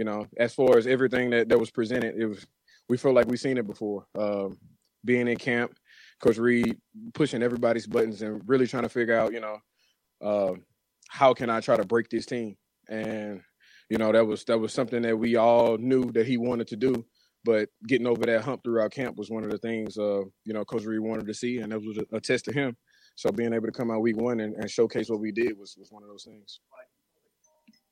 you 0.00 0.04
know, 0.04 0.26
as 0.38 0.54
far 0.54 0.78
as 0.78 0.86
everything 0.86 1.28
that 1.28 1.50
that 1.50 1.58
was 1.60 1.70
presented, 1.70 2.14
it 2.16 2.24
was 2.24 2.46
we 2.88 2.96
felt 2.96 3.14
like 3.14 3.26
we've 3.26 3.38
seen 3.38 3.58
it 3.58 3.66
before. 3.66 4.06
Um, 4.18 4.56
being 5.04 5.28
in 5.28 5.36
camp, 5.36 5.78
Coach 6.22 6.38
Reid 6.38 6.74
pushing 7.12 7.42
everybody's 7.42 7.86
buttons 7.86 8.22
and 8.22 8.40
really 8.46 8.66
trying 8.66 8.84
to 8.84 8.88
figure 8.88 9.18
out, 9.18 9.34
you 9.34 9.40
know, 9.40 9.58
uh, 10.22 10.54
how 11.10 11.34
can 11.34 11.50
I 11.50 11.60
try 11.60 11.76
to 11.76 11.84
break 11.84 12.08
this 12.08 12.24
team? 12.24 12.56
And 12.88 13.42
you 13.90 13.98
know, 13.98 14.10
that 14.10 14.24
was 14.24 14.42
that 14.44 14.58
was 14.58 14.72
something 14.72 15.02
that 15.02 15.18
we 15.18 15.36
all 15.36 15.76
knew 15.76 16.10
that 16.12 16.26
he 16.26 16.38
wanted 16.38 16.68
to 16.68 16.76
do. 16.76 17.04
But 17.44 17.68
getting 17.86 18.06
over 18.06 18.24
that 18.24 18.42
hump 18.42 18.64
throughout 18.64 18.92
camp 18.92 19.18
was 19.18 19.28
one 19.28 19.44
of 19.44 19.50
the 19.50 19.58
things, 19.58 19.98
uh, 19.98 20.22
you 20.46 20.54
know, 20.54 20.64
Coach 20.64 20.84
Reid 20.84 21.00
wanted 21.00 21.26
to 21.26 21.34
see, 21.34 21.58
and 21.58 21.72
that 21.72 21.82
was 21.82 21.98
a, 21.98 22.16
a 22.16 22.20
test 22.22 22.46
to 22.46 22.54
him. 22.54 22.74
So 23.16 23.30
being 23.30 23.52
able 23.52 23.66
to 23.66 23.72
come 23.72 23.90
out 23.90 24.00
week 24.00 24.16
one 24.16 24.40
and, 24.40 24.54
and 24.54 24.70
showcase 24.70 25.10
what 25.10 25.20
we 25.20 25.30
did 25.30 25.58
was, 25.58 25.76
was 25.78 25.92
one 25.92 26.02
of 26.02 26.08
those 26.08 26.24
things. 26.24 26.60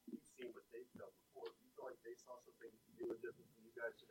You've 0.09 0.25
seen 0.41 0.49
what 0.57 0.65
they've 0.73 0.89
done 0.97 1.13
before. 1.21 1.53
Do 1.53 1.61
you 1.61 1.69
feel 1.77 1.85
like 1.85 2.01
they 2.01 2.17
saw 2.17 2.33
something 2.41 2.73
you 2.97 3.05
were 3.05 3.21
different 3.21 3.45
from 3.53 3.61
you 3.61 3.77
guys 3.77 3.93
today 4.01 4.08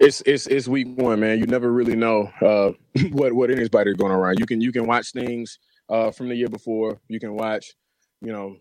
It's 0.00 0.22
it's 0.26 0.46
it's 0.46 0.68
week 0.68 0.88
one, 0.96 1.20
man. 1.20 1.38
You 1.38 1.46
never 1.46 1.72
really 1.72 1.96
know 1.96 2.30
uh, 2.42 2.72
what 3.12 3.32
what 3.32 3.50
anybody's 3.50 3.94
going 3.94 4.12
around. 4.12 4.38
You 4.38 4.46
can 4.46 4.60
you 4.60 4.72
can 4.72 4.86
watch 4.86 5.12
things 5.12 5.58
uh, 5.88 6.10
from 6.10 6.28
the 6.28 6.34
year 6.34 6.48
before. 6.48 7.00
You 7.08 7.20
can 7.20 7.34
watch, 7.34 7.74
you 8.20 8.32
know, 8.32 8.56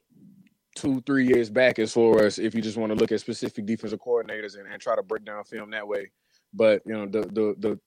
two 0.75 1.01
three 1.05 1.27
years 1.27 1.49
back 1.49 1.79
as 1.79 1.93
far 1.93 2.23
as 2.23 2.39
if 2.39 2.53
you 2.53 2.61
just 2.61 2.77
want 2.77 2.91
to 2.91 2.97
look 2.97 3.11
at 3.11 3.19
specific 3.19 3.65
defensive 3.65 3.99
coordinators 3.99 4.57
and, 4.57 4.71
and 4.71 4.81
try 4.81 4.95
to 4.95 5.03
break 5.03 5.25
down 5.25 5.43
film 5.43 5.71
that 5.71 5.87
way. 5.87 6.11
But 6.53 6.81
you 6.85 6.93
know 6.93 7.07
the 7.07 7.21
the 7.21 7.55
the 7.59 7.79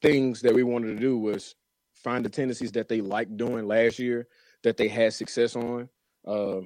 things 0.00 0.40
that 0.42 0.54
we 0.54 0.62
wanted 0.62 0.88
to 0.88 1.00
do 1.00 1.18
was 1.18 1.54
find 1.94 2.24
the 2.24 2.28
tendencies 2.30 2.72
that 2.72 2.88
they 2.88 3.00
liked 3.00 3.36
doing 3.36 3.66
last 3.66 3.98
year 3.98 4.26
that 4.62 4.76
they 4.76 4.88
had 4.88 5.12
success 5.12 5.56
on. 5.56 5.88
Uh, 6.26 6.60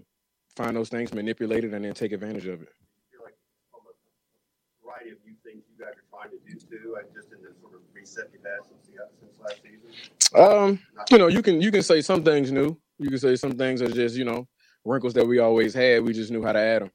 find 0.57 0.77
those 0.77 0.89
things, 0.89 1.13
manipulate 1.13 1.65
it, 1.65 1.73
and 1.73 1.85
then 1.85 1.95
take 1.95 2.13
advantage 2.13 2.47
of 2.47 2.63
it. 2.63 2.69
feel 3.11 3.23
like 3.25 3.37
from 3.71 3.81
a 3.89 4.85
variety 4.87 5.11
of 5.11 5.19
new 5.25 5.35
things 5.45 5.65
you 5.71 5.85
guys 5.85 5.95
are 5.95 6.12
trying 6.23 6.33
to 6.33 6.53
do 6.53 6.59
too, 6.59 6.97
and 6.99 7.09
just 7.15 7.33
in 7.33 7.43
the 7.43 7.55
sort 7.61 7.75
of 7.75 7.81
reset 7.95 8.27
had 8.45 8.65
since, 8.65 8.87
the, 8.87 8.99
since 9.21 9.39
last 9.41 9.63
season? 9.63 9.91
Um, 10.35 10.81
you 11.11 11.19
know, 11.19 11.29
you 11.29 11.43
can 11.43 11.61
you 11.61 11.71
can 11.73 11.83
say 11.83 12.01
some 12.03 12.25
things 12.25 12.53
new. 12.53 12.77
You 12.99 13.09
can 13.11 13.19
say 13.19 13.37
some 13.37 13.53
things 13.53 13.83
are 13.83 13.89
just 13.91 14.17
you 14.17 14.25
know 14.25 14.47
wrinkles 14.85 15.15
that 15.15 15.27
we 15.27 15.39
always 15.41 15.75
had. 15.75 16.05
We 16.05 16.13
just 16.13 16.31
knew 16.31 16.43
how 16.43 16.53
to 16.53 16.61
add 16.61 16.83
them. 16.83 16.91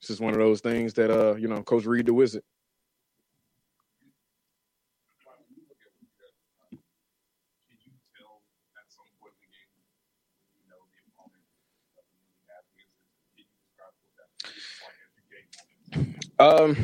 It's 0.00 0.08
just 0.08 0.20
one 0.20 0.32
of 0.34 0.40
those 0.40 0.60
things 0.60 0.94
that 0.94 1.10
uh 1.10 1.34
you 1.36 1.48
know 1.48 1.62
Coach 1.62 1.84
Reid 1.86 2.06
the 2.06 2.14
Wizard. 2.14 2.42
Um, 16.38 16.76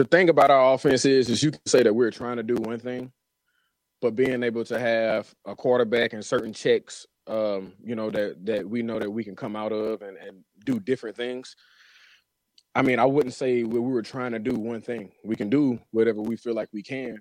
the 0.00 0.08
thing 0.08 0.30
about 0.30 0.50
our 0.50 0.72
offense 0.72 1.04
is, 1.04 1.28
is 1.28 1.42
you 1.42 1.50
can 1.50 1.60
say 1.66 1.82
that 1.82 1.94
we're 1.94 2.10
trying 2.10 2.38
to 2.38 2.42
do 2.42 2.54
one 2.54 2.78
thing, 2.78 3.12
but 4.00 4.16
being 4.16 4.42
able 4.42 4.64
to 4.64 4.78
have 4.78 5.32
a 5.44 5.54
quarterback 5.54 6.14
and 6.14 6.24
certain 6.24 6.54
checks, 6.54 7.06
um, 7.26 7.74
you 7.84 7.94
know 7.94 8.10
that 8.10 8.44
that 8.46 8.68
we 8.68 8.82
know 8.82 8.98
that 8.98 9.10
we 9.10 9.22
can 9.22 9.36
come 9.36 9.54
out 9.54 9.72
of 9.72 10.00
and, 10.00 10.16
and 10.16 10.42
do 10.64 10.80
different 10.80 11.16
things. 11.16 11.54
I 12.74 12.80
mean, 12.80 12.98
I 12.98 13.04
wouldn't 13.04 13.34
say 13.34 13.62
we 13.62 13.78
we 13.78 13.92
were 13.92 14.00
trying 14.00 14.32
to 14.32 14.38
do 14.38 14.54
one 14.54 14.80
thing. 14.80 15.12
We 15.22 15.36
can 15.36 15.50
do 15.50 15.78
whatever 15.90 16.22
we 16.22 16.36
feel 16.36 16.54
like 16.54 16.70
we 16.72 16.82
can, 16.82 17.20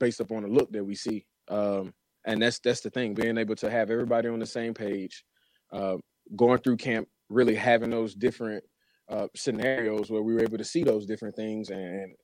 based 0.00 0.18
upon 0.18 0.42
the 0.42 0.48
look 0.48 0.72
that 0.72 0.84
we 0.84 0.96
see. 0.96 1.26
Um, 1.46 1.94
and 2.24 2.42
that's 2.42 2.58
that's 2.58 2.80
the 2.80 2.90
thing, 2.90 3.14
being 3.14 3.38
able 3.38 3.54
to 3.56 3.70
have 3.70 3.88
everybody 3.88 4.28
on 4.28 4.40
the 4.40 4.46
same 4.46 4.74
page, 4.74 5.24
uh, 5.72 5.98
going 6.34 6.58
through 6.58 6.78
camp, 6.78 7.06
really 7.28 7.54
having 7.54 7.90
those 7.90 8.16
different 8.16 8.64
uh, 9.08 9.28
scenarios 9.34 10.10
where 10.10 10.22
we 10.22 10.34
were 10.34 10.42
able 10.42 10.58
to 10.58 10.64
see 10.64 10.82
those 10.82 11.06
different 11.06 11.36
things, 11.36 11.70
and 11.70 12.14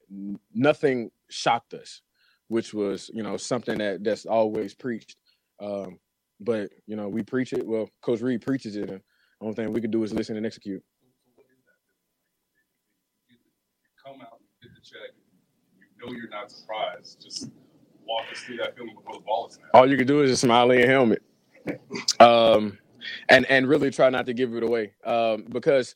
nothing 0.55 1.11
shocked 1.31 1.75
us, 1.75 2.03
which 2.49 2.75
was 2.75 3.11
you 3.15 3.23
know 3.23 3.37
something 3.37 3.79
that 3.79 4.05
that's 4.05 4.27
always 4.27 4.75
preached. 4.75 5.17
Um, 5.61 5.99
but 6.41 6.71
you 6.87 6.97
know 6.97 7.09
we 7.09 7.23
preach 7.23 7.53
it. 7.53 7.67
Well, 7.67 7.89
Coach 8.03 8.21
Reid 8.21 8.43
preaches 8.43 8.77
it, 8.77 8.91
and 8.91 9.01
the 9.01 9.03
only 9.41 9.55
thing 9.55 9.73
we 9.73 9.81
could 9.81 9.91
do 9.91 10.03
is 10.03 10.13
listen 10.13 10.37
and 10.37 10.47
execute. 10.47 10.83
come 14.05 14.21
out, 14.21 14.41
get 14.63 14.73
the 14.75 14.81
check, 14.81 15.15
you 15.79 16.07
know 16.07 16.13
you're 16.13 16.29
not 16.29 16.51
surprised. 16.51 17.23
Just 17.23 17.51
walk 18.07 18.25
us 18.33 18.41
through 18.41 18.57
that 18.59 18.77
feeling 18.77 18.95
before 18.95 19.15
the 19.15 19.21
ball 19.21 19.47
is. 19.49 19.59
All 19.75 19.89
you 19.89 19.97
can 19.97 20.07
do 20.07 20.23
is 20.23 20.31
just 20.31 20.43
smile 20.43 20.71
in 20.71 20.81
your 20.81 20.89
helmet, 20.89 21.23
um, 22.21 22.79
and 23.29 23.47
and 23.47 23.69
really 23.69 23.91
try 23.91 24.11
not 24.11 24.27
to 24.27 24.35
give 24.35 24.55
it 24.55 24.63
away. 24.63 24.93
Um, 25.05 25.47
because 25.49 25.95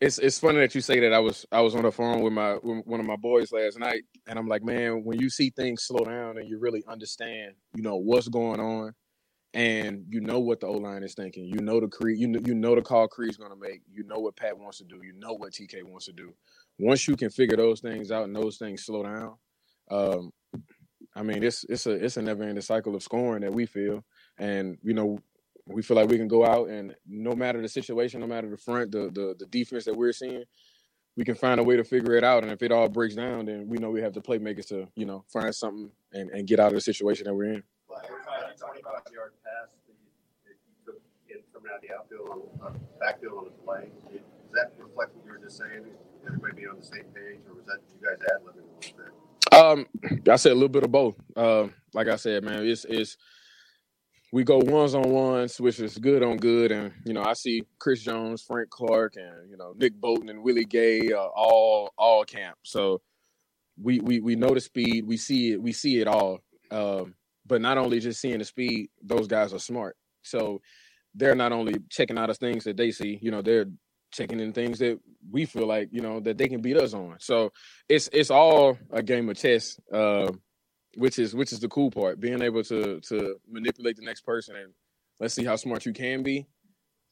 it's 0.00 0.18
it's 0.18 0.38
funny 0.38 0.58
that 0.58 0.74
you 0.74 0.80
say 0.80 1.00
that. 1.00 1.12
I 1.12 1.18
was 1.18 1.44
I 1.50 1.60
was 1.60 1.74
on 1.74 1.82
the 1.82 1.92
phone 1.92 2.22
with 2.22 2.32
my 2.32 2.54
with 2.62 2.86
one 2.86 3.00
of 3.00 3.06
my 3.06 3.16
boys 3.16 3.50
last 3.50 3.78
night, 3.78 4.02
and 4.26 4.38
I'm 4.38 4.46
like, 4.46 4.62
man, 4.62 5.02
when 5.04 5.20
you 5.20 5.28
see 5.28 5.50
things 5.50 5.82
slow 5.84 6.04
down 6.04 6.38
and 6.38 6.48
you 6.48 6.58
really 6.58 6.84
understand, 6.86 7.54
you 7.74 7.82
know 7.82 7.96
what's 7.96 8.28
going 8.28 8.60
on, 8.60 8.94
and 9.54 10.04
you 10.08 10.20
know 10.20 10.38
what 10.38 10.60
the 10.60 10.68
O 10.68 10.72
line 10.72 11.02
is 11.02 11.14
thinking. 11.14 11.46
You 11.46 11.60
know 11.60 11.80
the 11.80 11.88
Creed. 11.88 12.18
You 12.20 12.28
know, 12.28 12.40
you 12.44 12.54
know 12.54 12.76
the 12.76 12.82
call 12.82 13.08
Creed's 13.08 13.36
going 13.36 13.50
to 13.50 13.56
make. 13.56 13.82
You 13.92 14.04
know 14.04 14.18
what 14.20 14.36
Pat 14.36 14.56
wants 14.56 14.78
to 14.78 14.84
do. 14.84 15.00
You 15.02 15.14
know 15.14 15.32
what 15.32 15.52
TK 15.52 15.82
wants 15.82 16.06
to 16.06 16.12
do. 16.12 16.32
Once 16.78 17.08
you 17.08 17.16
can 17.16 17.30
figure 17.30 17.56
those 17.56 17.80
things 17.80 18.12
out 18.12 18.24
and 18.24 18.36
those 18.36 18.56
things 18.56 18.84
slow 18.84 19.02
down, 19.02 19.34
um, 19.90 20.32
I 21.16 21.22
mean, 21.22 21.42
it's 21.42 21.64
it's 21.64 21.86
a 21.86 21.92
it's 21.92 22.16
a 22.16 22.22
never 22.22 22.44
ending 22.44 22.62
cycle 22.62 22.94
of 22.94 23.02
scoring 23.02 23.42
that 23.42 23.52
we 23.52 23.66
feel, 23.66 24.04
and 24.38 24.78
you 24.82 24.94
know, 24.94 25.18
we 25.68 25.82
feel 25.82 25.96
like 25.96 26.08
we 26.08 26.16
can 26.16 26.28
go 26.28 26.44
out 26.44 26.68
and 26.68 26.94
no 27.06 27.34
matter 27.34 27.60
the 27.60 27.68
situation, 27.68 28.20
no 28.20 28.26
matter 28.26 28.48
the 28.48 28.56
front, 28.56 28.92
the 28.92 29.10
the, 29.12 29.34
the 29.38 29.46
defense 29.46 29.84
that 29.84 29.96
we're 29.96 30.12
seeing, 30.12 30.44
we 31.16 31.24
can 31.24 31.34
find 31.34 31.60
a 31.60 31.64
way 31.64 31.76
to 31.76 31.84
figure 31.84 32.14
it 32.14 32.24
out. 32.24 32.42
And 32.42 32.52
if 32.52 32.62
it 32.62 32.72
all 32.72 32.88
breaks 32.88 33.14
down, 33.14 33.46
then 33.46 33.68
we 33.68 33.78
know 33.78 33.90
we 33.90 34.00
have 34.00 34.14
the 34.14 34.20
playmakers 34.20 34.66
to 34.68 34.88
you 34.94 35.04
know 35.04 35.24
find 35.28 35.54
something 35.54 35.90
and, 36.12 36.30
and 36.30 36.46
get 36.46 36.60
out 36.60 36.68
of 36.68 36.74
the 36.74 36.80
situation 36.80 37.24
that 37.26 37.34
we're 37.34 37.52
in. 37.52 37.62
Twenty-five 37.88 39.12
yard 39.12 39.32
pass 39.44 39.70
that 39.86 39.94
you, 39.94 39.94
you 40.48 40.54
took 40.84 41.00
in 41.28 41.42
coming 41.52 41.70
out 41.72 41.78
of 41.78 41.88
the 41.88 41.94
outfield 41.94 42.50
on 42.60 42.74
uh, 42.74 42.78
backfield 42.98 43.38
on 43.38 43.44
the 43.44 43.50
play. 43.64 43.88
Does 44.10 44.20
that 44.54 44.72
reflect 44.78 45.14
what 45.14 45.24
you 45.26 45.32
were 45.32 45.38
just 45.38 45.58
saying? 45.58 45.84
Everybody 46.26 46.62
be 46.62 46.66
on 46.66 46.76
the 46.76 46.84
same 46.84 47.04
page, 47.14 47.38
or 47.48 47.54
was 47.54 47.64
that 47.66 47.78
you 47.94 48.04
guys 48.04 48.18
ad 48.32 48.42
libbing 48.42 48.64
a 48.64 48.80
little 48.80 48.98
bit? 48.98 49.12
Um, 49.52 50.32
I 50.32 50.36
said 50.36 50.52
a 50.52 50.54
little 50.54 50.68
bit 50.68 50.82
of 50.84 50.92
both. 50.92 51.14
Um, 51.36 51.72
like 51.94 52.08
I 52.08 52.16
said, 52.16 52.44
man, 52.44 52.66
it's 52.66 52.84
it's 52.84 53.16
we 54.32 54.44
go 54.44 54.58
ones 54.58 54.94
on 54.94 55.10
ones, 55.10 55.60
which 55.60 55.80
is 55.80 55.96
good 55.98 56.22
on 56.22 56.36
good, 56.36 56.70
and 56.70 56.92
you 57.04 57.12
know 57.12 57.22
I 57.22 57.32
see 57.32 57.62
Chris 57.78 58.02
Jones, 58.02 58.42
Frank 58.42 58.70
Clark, 58.70 59.14
and 59.16 59.50
you 59.50 59.56
know 59.56 59.74
Nick 59.76 59.94
Bolton 59.94 60.28
and 60.28 60.42
Willie 60.42 60.64
Gay 60.64 61.12
uh, 61.12 61.18
all 61.18 61.92
all 61.96 62.24
camp. 62.24 62.58
So 62.62 63.00
we 63.80 64.00
we 64.00 64.20
we 64.20 64.36
know 64.36 64.54
the 64.54 64.60
speed, 64.60 65.06
we 65.06 65.16
see 65.16 65.52
it, 65.52 65.62
we 65.62 65.72
see 65.72 66.00
it 66.00 66.08
all. 66.08 66.40
Um, 66.70 67.14
but 67.46 67.62
not 67.62 67.78
only 67.78 67.98
just 68.00 68.20
seeing 68.20 68.38
the 68.38 68.44
speed, 68.44 68.90
those 69.02 69.26
guys 69.26 69.54
are 69.54 69.58
smart. 69.58 69.96
So 70.22 70.60
they're 71.14 71.34
not 71.34 71.52
only 71.52 71.74
checking 71.88 72.18
out 72.18 72.28
the 72.28 72.34
things 72.34 72.64
that 72.64 72.76
they 72.76 72.90
see, 72.90 73.18
you 73.22 73.30
know, 73.30 73.40
they're 73.40 73.66
checking 74.12 74.40
in 74.40 74.52
things 74.52 74.78
that 74.80 75.00
we 75.30 75.46
feel 75.46 75.66
like, 75.66 75.88
you 75.90 76.02
know, 76.02 76.20
that 76.20 76.36
they 76.36 76.48
can 76.48 76.60
beat 76.60 76.76
us 76.76 76.92
on. 76.92 77.16
So 77.20 77.52
it's 77.88 78.08
it's 78.12 78.30
all 78.30 78.78
a 78.90 79.02
game 79.02 79.28
of 79.28 79.38
chess, 79.38 79.78
uh, 79.92 80.30
which 80.98 81.18
is 81.18 81.34
which 81.34 81.52
is 81.52 81.60
the 81.60 81.68
cool 81.68 81.90
part, 81.90 82.20
being 82.20 82.42
able 82.42 82.62
to 82.64 83.00
to 83.00 83.36
manipulate 83.48 83.96
the 83.96 84.02
next 84.02 84.22
person 84.22 84.56
and 84.56 84.72
let's 85.20 85.32
see 85.32 85.44
how 85.44 85.56
smart 85.56 85.86
you 85.86 85.92
can 85.92 86.22
be, 86.22 86.46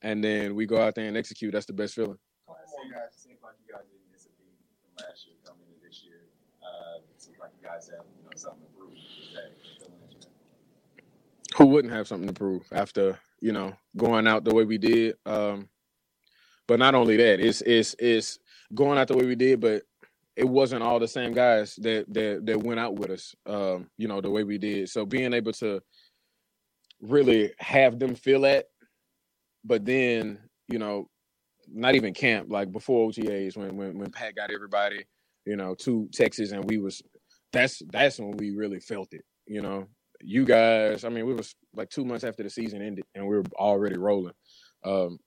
and 0.02 0.22
then 0.22 0.54
we 0.54 0.66
go 0.66 0.80
out 0.80 0.94
there 0.94 1.06
and 1.06 1.16
execute. 1.16 1.52
That's 1.52 1.66
the 1.66 1.72
best 1.72 1.94
feeling. 1.94 2.18
Couple 2.46 2.64
more 2.70 2.92
guys. 2.92 3.14
It 3.14 3.20
seems 3.20 3.38
like 3.42 3.54
you 3.64 3.72
guys 3.72 3.84
didn't 3.84 4.10
miss 4.10 4.26
a 4.26 4.30
beat 4.38 4.58
from 4.82 5.06
last 5.06 5.26
year 5.26 5.36
coming 5.44 5.62
into 5.68 5.86
this 5.86 6.02
year. 6.04 6.26
Uh, 6.62 6.98
it 6.98 7.22
seems 7.22 7.38
like 7.40 7.50
you 7.60 7.66
guys 7.66 7.88
have 7.88 8.04
you 8.16 8.24
know 8.24 8.30
something 8.34 8.62
to 8.62 8.72
prove. 8.76 8.92
Is 8.92 9.34
that 9.34 9.54
the 9.54 9.84
feeling 9.84 10.00
that 10.02 10.12
you 10.12 10.18
have? 10.20 11.58
Who 11.58 11.66
wouldn't 11.66 11.94
have 11.94 12.08
something 12.08 12.28
to 12.28 12.34
prove 12.34 12.64
after 12.72 13.18
you 13.40 13.52
know 13.52 13.76
going 13.96 14.26
out 14.26 14.44
the 14.44 14.54
way 14.54 14.64
we 14.64 14.78
did? 14.78 15.14
Um, 15.24 15.68
but 16.66 16.80
not 16.80 16.96
only 16.96 17.16
that, 17.16 17.38
it's 17.38 17.60
it's 17.62 17.94
it's 18.00 18.40
going 18.74 18.98
out 18.98 19.06
the 19.06 19.16
way 19.16 19.26
we 19.26 19.36
did, 19.36 19.60
but 19.60 19.82
it 20.36 20.48
wasn't 20.48 20.82
all 20.82 20.98
the 20.98 21.08
same 21.08 21.32
guys 21.32 21.74
that 21.76 22.12
that 22.12 22.44
that 22.44 22.62
went 22.62 22.80
out 22.80 22.96
with 22.96 23.10
us. 23.10 23.34
Um, 23.46 23.88
you 23.96 24.08
know 24.08 24.20
the 24.20 24.30
way 24.30 24.44
we 24.44 24.58
did. 24.58 24.88
So 24.88 25.06
being 25.06 25.32
able 25.32 25.52
to 25.54 25.80
really 27.00 27.52
have 27.58 27.98
them 27.98 28.14
feel 28.14 28.42
that, 28.42 28.66
but 29.64 29.84
then 29.84 30.38
you 30.68 30.78
know 30.78 31.08
not 31.68 31.94
even 31.94 32.14
camp 32.14 32.48
like 32.50 32.70
before 32.70 33.10
OTAs 33.10 33.56
when 33.56 33.76
when 33.76 33.98
when 33.98 34.10
Pat 34.10 34.36
got 34.36 34.50
everybody 34.52 35.04
you 35.44 35.56
know 35.56 35.74
to 35.76 36.08
Texas 36.12 36.52
and 36.52 36.64
we 36.64 36.78
was 36.78 37.02
that's 37.52 37.82
that's 37.90 38.18
when 38.18 38.36
we 38.36 38.50
really 38.50 38.80
felt 38.80 39.12
it. 39.12 39.24
You 39.46 39.62
know, 39.62 39.86
you 40.20 40.44
guys. 40.44 41.04
I 41.04 41.08
mean, 41.08 41.26
we 41.26 41.34
was 41.34 41.54
like 41.74 41.88
two 41.88 42.04
months 42.04 42.24
after 42.24 42.42
the 42.42 42.50
season 42.50 42.82
ended 42.82 43.04
and 43.14 43.26
we 43.26 43.36
were 43.36 43.44
already 43.54 43.96
rolling. 43.96 44.34
Um, 44.84 45.18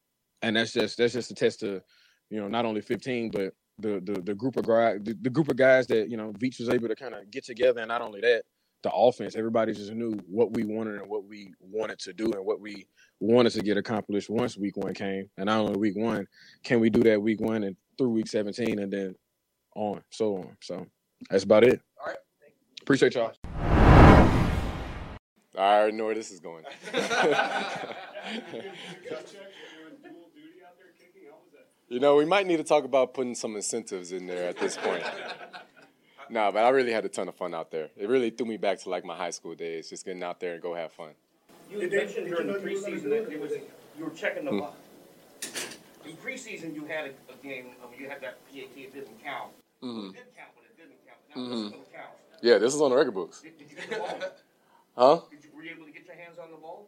and 0.41 0.55
that's 0.55 0.73
just 0.73 0.97
that's 0.97 1.13
just 1.13 1.31
a 1.31 1.35
test 1.35 1.61
to 1.61 1.81
you 2.29 2.39
know 2.39 2.47
not 2.47 2.65
only 2.65 2.81
15 2.81 3.31
but 3.31 3.53
the 3.79 4.01
the, 4.01 4.21
the 4.21 4.35
group 4.35 4.57
of 4.57 4.67
guys 4.67 4.99
the, 5.03 5.15
the 5.21 5.29
group 5.29 5.49
of 5.49 5.57
guys 5.57 5.87
that 5.87 6.09
you 6.09 6.17
know 6.17 6.31
Veach 6.33 6.59
was 6.59 6.69
able 6.69 6.87
to 6.87 6.95
kind 6.95 7.13
of 7.13 7.29
get 7.31 7.45
together. 7.45 7.81
And 7.81 7.89
not 7.89 8.01
only 8.01 8.21
that 8.21 8.43
the 8.81 8.91
offense 8.91 9.35
everybody 9.35 9.73
just 9.73 9.91
knew 9.91 10.13
what 10.27 10.53
we 10.53 10.63
wanted 10.63 11.01
and 11.01 11.09
what 11.09 11.25
we 11.25 11.53
wanted 11.59 11.99
to 11.99 12.13
do 12.13 12.31
and 12.31 12.45
what 12.45 12.61
we 12.61 12.87
wanted 13.19 13.51
to 13.51 13.61
get 13.61 13.77
accomplished 13.77 14.29
once 14.29 14.57
week 14.57 14.77
one 14.77 14.93
came. 14.93 15.29
And 15.37 15.47
not 15.47 15.59
only 15.59 15.77
week 15.77 15.97
one 15.97 16.27
can 16.63 16.79
we 16.79 16.89
do 16.89 17.03
that 17.03 17.21
week 17.21 17.41
one 17.41 17.63
and 17.63 17.75
through 17.97 18.09
week 18.09 18.27
17 18.27 18.79
and 18.79 18.91
then 18.91 19.15
on 19.75 20.01
so 20.11 20.37
on. 20.37 20.57
So 20.61 20.85
that's 21.29 21.43
about 21.43 21.63
it. 21.63 21.81
All 21.99 22.07
right. 22.07 22.17
Appreciate 22.81 23.15
y'all. 23.15 23.33
I 25.57 25.79
already 25.79 25.97
know 25.97 26.05
where 26.05 26.15
this 26.15 26.31
is 26.31 26.39
going. 26.39 26.63
you 31.89 31.99
know, 31.99 32.15
we 32.15 32.25
might 32.25 32.45
need 32.47 32.57
to 32.57 32.63
talk 32.63 32.83
about 32.83 33.13
putting 33.13 33.35
some 33.35 33.55
incentives 33.55 34.11
in 34.11 34.27
there 34.27 34.47
at 34.47 34.57
this 34.57 34.77
point. 34.77 35.03
no, 36.29 36.51
but 36.51 36.63
I 36.63 36.69
really 36.69 36.91
had 36.91 37.03
a 37.05 37.09
ton 37.09 37.27
of 37.27 37.35
fun 37.35 37.53
out 37.53 37.71
there. 37.71 37.89
It 37.97 38.07
really 38.07 38.29
threw 38.29 38.45
me 38.45 38.57
back 38.57 38.79
to 38.81 38.89
like 38.89 39.03
my 39.03 39.15
high 39.15 39.31
school 39.31 39.55
days, 39.55 39.89
just 39.89 40.05
getting 40.05 40.23
out 40.23 40.39
there 40.39 40.53
and 40.53 40.61
go 40.61 40.75
have 40.75 40.91
fun. 40.93 41.09
You 41.69 41.79
had 41.81 41.91
mentioned 41.91 42.27
during 42.27 42.47
the 42.47 42.53
preseason 42.59 43.03
that 43.09 43.31
it 43.31 43.41
was 43.41 43.51
you 43.97 44.05
were 44.05 44.11
checking 44.11 44.45
the 44.45 44.51
box. 44.51 44.77
In 46.05 46.15
preseason, 46.17 46.73
you 46.73 46.85
had 46.85 47.05
a, 47.05 47.33
a 47.33 47.43
game. 47.43 47.67
Um, 47.83 47.89
you 47.99 48.07
had 48.09 48.21
that 48.21 48.37
PAT. 48.51 48.63
It 48.75 48.93
didn't 48.93 49.23
count. 49.23 49.51
Mhm. 49.83 50.09
It 50.09 50.13
did 50.13 50.23
count, 50.37 50.51
but 50.55 50.65
it 50.65 50.77
didn't 50.77 50.97
count. 51.05 51.19
Now 51.29 51.41
Mhm. 51.41 51.49
this 51.49 51.59
is 51.65 51.71
gonna 51.71 51.83
count. 51.93 52.09
Yeah, 52.41 52.57
this 52.57 52.73
is 52.73 52.81
on 52.81 52.89
the 52.91 52.95
record 52.95 53.13
books. 53.13 53.41
Did, 53.41 53.57
did 53.57 53.69
you 53.69 53.75
get 53.77 53.89
the 53.89 53.95
ball? 53.97 54.19
Huh? 54.97 55.21
Did 55.31 55.43
you, 55.43 55.49
were 55.55 55.63
you 55.63 55.71
able 55.71 55.85
to 55.85 55.91
get 55.91 56.05
your 56.05 56.15
hands 56.15 56.37
on 56.39 56.51
the 56.51 56.57
ball? 56.57 56.87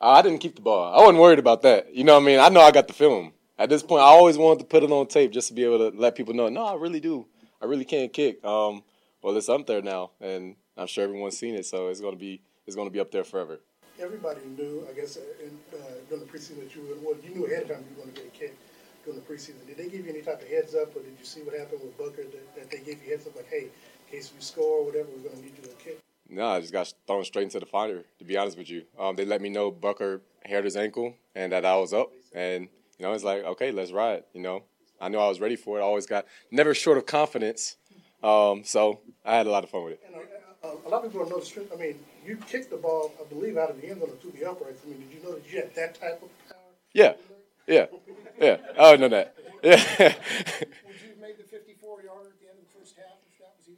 Uh, 0.00 0.10
I 0.10 0.22
didn't 0.22 0.38
keep 0.38 0.54
the 0.54 0.62
ball. 0.62 0.94
I 0.94 0.98
wasn't 1.00 1.18
worried 1.18 1.40
about 1.40 1.62
that. 1.62 1.92
You 1.92 2.04
know 2.04 2.14
what 2.14 2.22
I 2.22 2.26
mean? 2.26 2.38
I 2.38 2.48
know 2.50 2.60
I 2.60 2.70
got 2.70 2.86
the 2.86 2.94
film. 2.94 3.32
At 3.58 3.68
this 3.68 3.82
point, 3.82 4.02
I 4.02 4.06
always 4.06 4.38
wanted 4.38 4.60
to 4.60 4.64
put 4.66 4.84
it 4.84 4.92
on 4.92 5.08
tape 5.08 5.32
just 5.32 5.48
to 5.48 5.54
be 5.54 5.64
able 5.64 5.90
to 5.90 5.98
let 5.98 6.14
people 6.14 6.32
know, 6.32 6.48
no, 6.48 6.64
I 6.64 6.74
really 6.74 7.00
do. 7.00 7.26
I 7.60 7.64
really 7.64 7.84
can't 7.84 8.12
kick. 8.12 8.44
Um, 8.44 8.84
well, 9.20 9.36
it's 9.36 9.48
up 9.48 9.66
there 9.66 9.82
now, 9.82 10.12
and 10.20 10.54
I'm 10.76 10.86
sure 10.86 11.02
everyone's 11.02 11.36
seen 11.36 11.56
it, 11.56 11.66
so 11.66 11.88
it's 11.88 12.00
gonna 12.00 12.16
be 12.16 12.40
it's 12.66 12.76
gonna 12.76 12.90
be 12.90 13.00
up 13.00 13.10
there 13.10 13.24
forever. 13.24 13.58
Everybody 14.00 14.42
knew, 14.56 14.86
I 14.88 14.92
guess, 14.92 15.16
in, 15.16 15.58
uh, 15.74 15.82
during 16.08 16.24
the 16.24 16.30
preseason 16.30 16.60
that 16.60 16.72
you 16.76 16.82
were, 16.82 16.94
well, 17.02 17.18
you 17.20 17.34
knew 17.34 17.46
ahead 17.46 17.62
of 17.62 17.70
time 17.70 17.84
you 17.90 17.96
were 17.96 18.02
going 18.04 18.14
to 18.14 18.20
get 18.22 18.32
a 18.32 18.38
kick 18.38 18.56
during 19.04 19.18
the 19.18 19.26
preseason. 19.26 19.66
Did 19.66 19.76
they 19.76 19.88
give 19.88 20.06
you 20.06 20.12
any 20.12 20.22
type 20.22 20.40
of 20.40 20.46
heads 20.46 20.76
up, 20.76 20.94
or 20.94 21.00
did 21.00 21.16
you 21.18 21.24
see 21.24 21.40
what 21.40 21.58
happened 21.58 21.80
with 21.82 21.98
Butker 21.98 22.30
that, 22.30 22.54
that 22.54 22.70
they 22.70 22.78
gave 22.78 23.02
you 23.02 23.10
heads 23.10 23.26
up, 23.26 23.34
like, 23.34 23.48
hey, 23.50 23.62
in 23.64 23.70
case 24.08 24.30
we 24.32 24.40
score 24.40 24.82
or 24.82 24.84
whatever, 24.84 25.08
we're 25.16 25.28
going 25.28 25.34
to 25.34 25.42
need 25.42 25.54
you 25.60 25.68
to 25.68 25.74
kick? 25.82 25.98
No, 26.28 26.46
I 26.46 26.60
just 26.60 26.72
got 26.72 26.92
thrown 27.08 27.24
straight 27.24 27.42
into 27.42 27.58
the 27.58 27.66
fire. 27.66 28.04
To 28.20 28.24
be 28.24 28.36
honest 28.36 28.56
with 28.56 28.70
you, 28.70 28.84
um, 28.96 29.16
they 29.16 29.24
let 29.24 29.40
me 29.40 29.48
know 29.48 29.72
Butker 29.72 30.20
hurt 30.48 30.64
his 30.64 30.76
ankle 30.76 31.14
and 31.34 31.50
that 31.50 31.64
I 31.64 31.76
was 31.76 31.92
up, 31.92 32.12
and 32.32 32.68
you 32.98 33.06
know 33.06 33.12
it's 33.12 33.24
like 33.24 33.44
okay, 33.44 33.70
let's 33.70 33.92
ride. 33.92 34.24
You 34.34 34.42
know, 34.42 34.64
I 35.00 35.08
knew 35.08 35.18
I 35.18 35.28
was 35.28 35.40
ready 35.40 35.56
for 35.56 35.78
it. 35.78 35.82
I 35.82 35.84
always 35.84 36.06
got 36.06 36.26
never 36.50 36.74
short 36.74 36.98
of 36.98 37.06
confidence, 37.06 37.76
um, 38.22 38.64
so 38.64 39.00
I 39.24 39.36
had 39.36 39.46
a 39.46 39.50
lot 39.50 39.64
of 39.64 39.70
fun 39.70 39.84
with 39.84 39.94
it. 39.94 40.00
And 40.06 40.16
uh, 40.16 40.68
uh, 40.68 40.74
a 40.86 40.88
lot 40.88 41.04
of 41.04 41.12
people 41.12 41.20
don't 41.20 41.30
know 41.30 41.40
the 41.40 41.46
strength. 41.46 41.72
I 41.72 41.76
mean, 41.76 41.96
you 42.26 42.36
kicked 42.36 42.70
the 42.70 42.76
ball, 42.76 43.12
I 43.20 43.28
believe, 43.28 43.56
out 43.56 43.70
of 43.70 43.80
the 43.80 43.88
end 43.88 44.00
zone 44.00 44.10
to 44.20 44.30
the 44.36 44.48
uprights. 44.48 44.82
I 44.84 44.90
mean, 44.90 45.00
did 45.00 45.16
you 45.16 45.22
know 45.22 45.34
that 45.34 45.50
you 45.50 45.60
had 45.60 45.74
that 45.74 45.94
type 45.94 46.22
of 46.22 46.28
power? 46.48 46.58
Yeah, 46.92 47.12
yeah, 47.66 47.86
yeah. 48.40 48.56
I 48.78 48.90
would 48.90 49.00
know 49.00 49.08
that. 49.08 49.34
Yeah. 49.62 49.74
Would 49.98 51.00
you 51.02 51.08
have 51.08 51.18
made 51.20 51.38
the 51.38 51.44
54 51.44 52.02
yarder 52.02 52.28
at 52.28 52.40
the 52.40 52.48
end 52.48 52.58
of 52.58 52.72
the 52.72 52.78
first 52.78 52.96
half 52.96 53.18
if 53.32 53.38
that 53.40 53.54
was 53.58 53.66
you? 53.68 53.74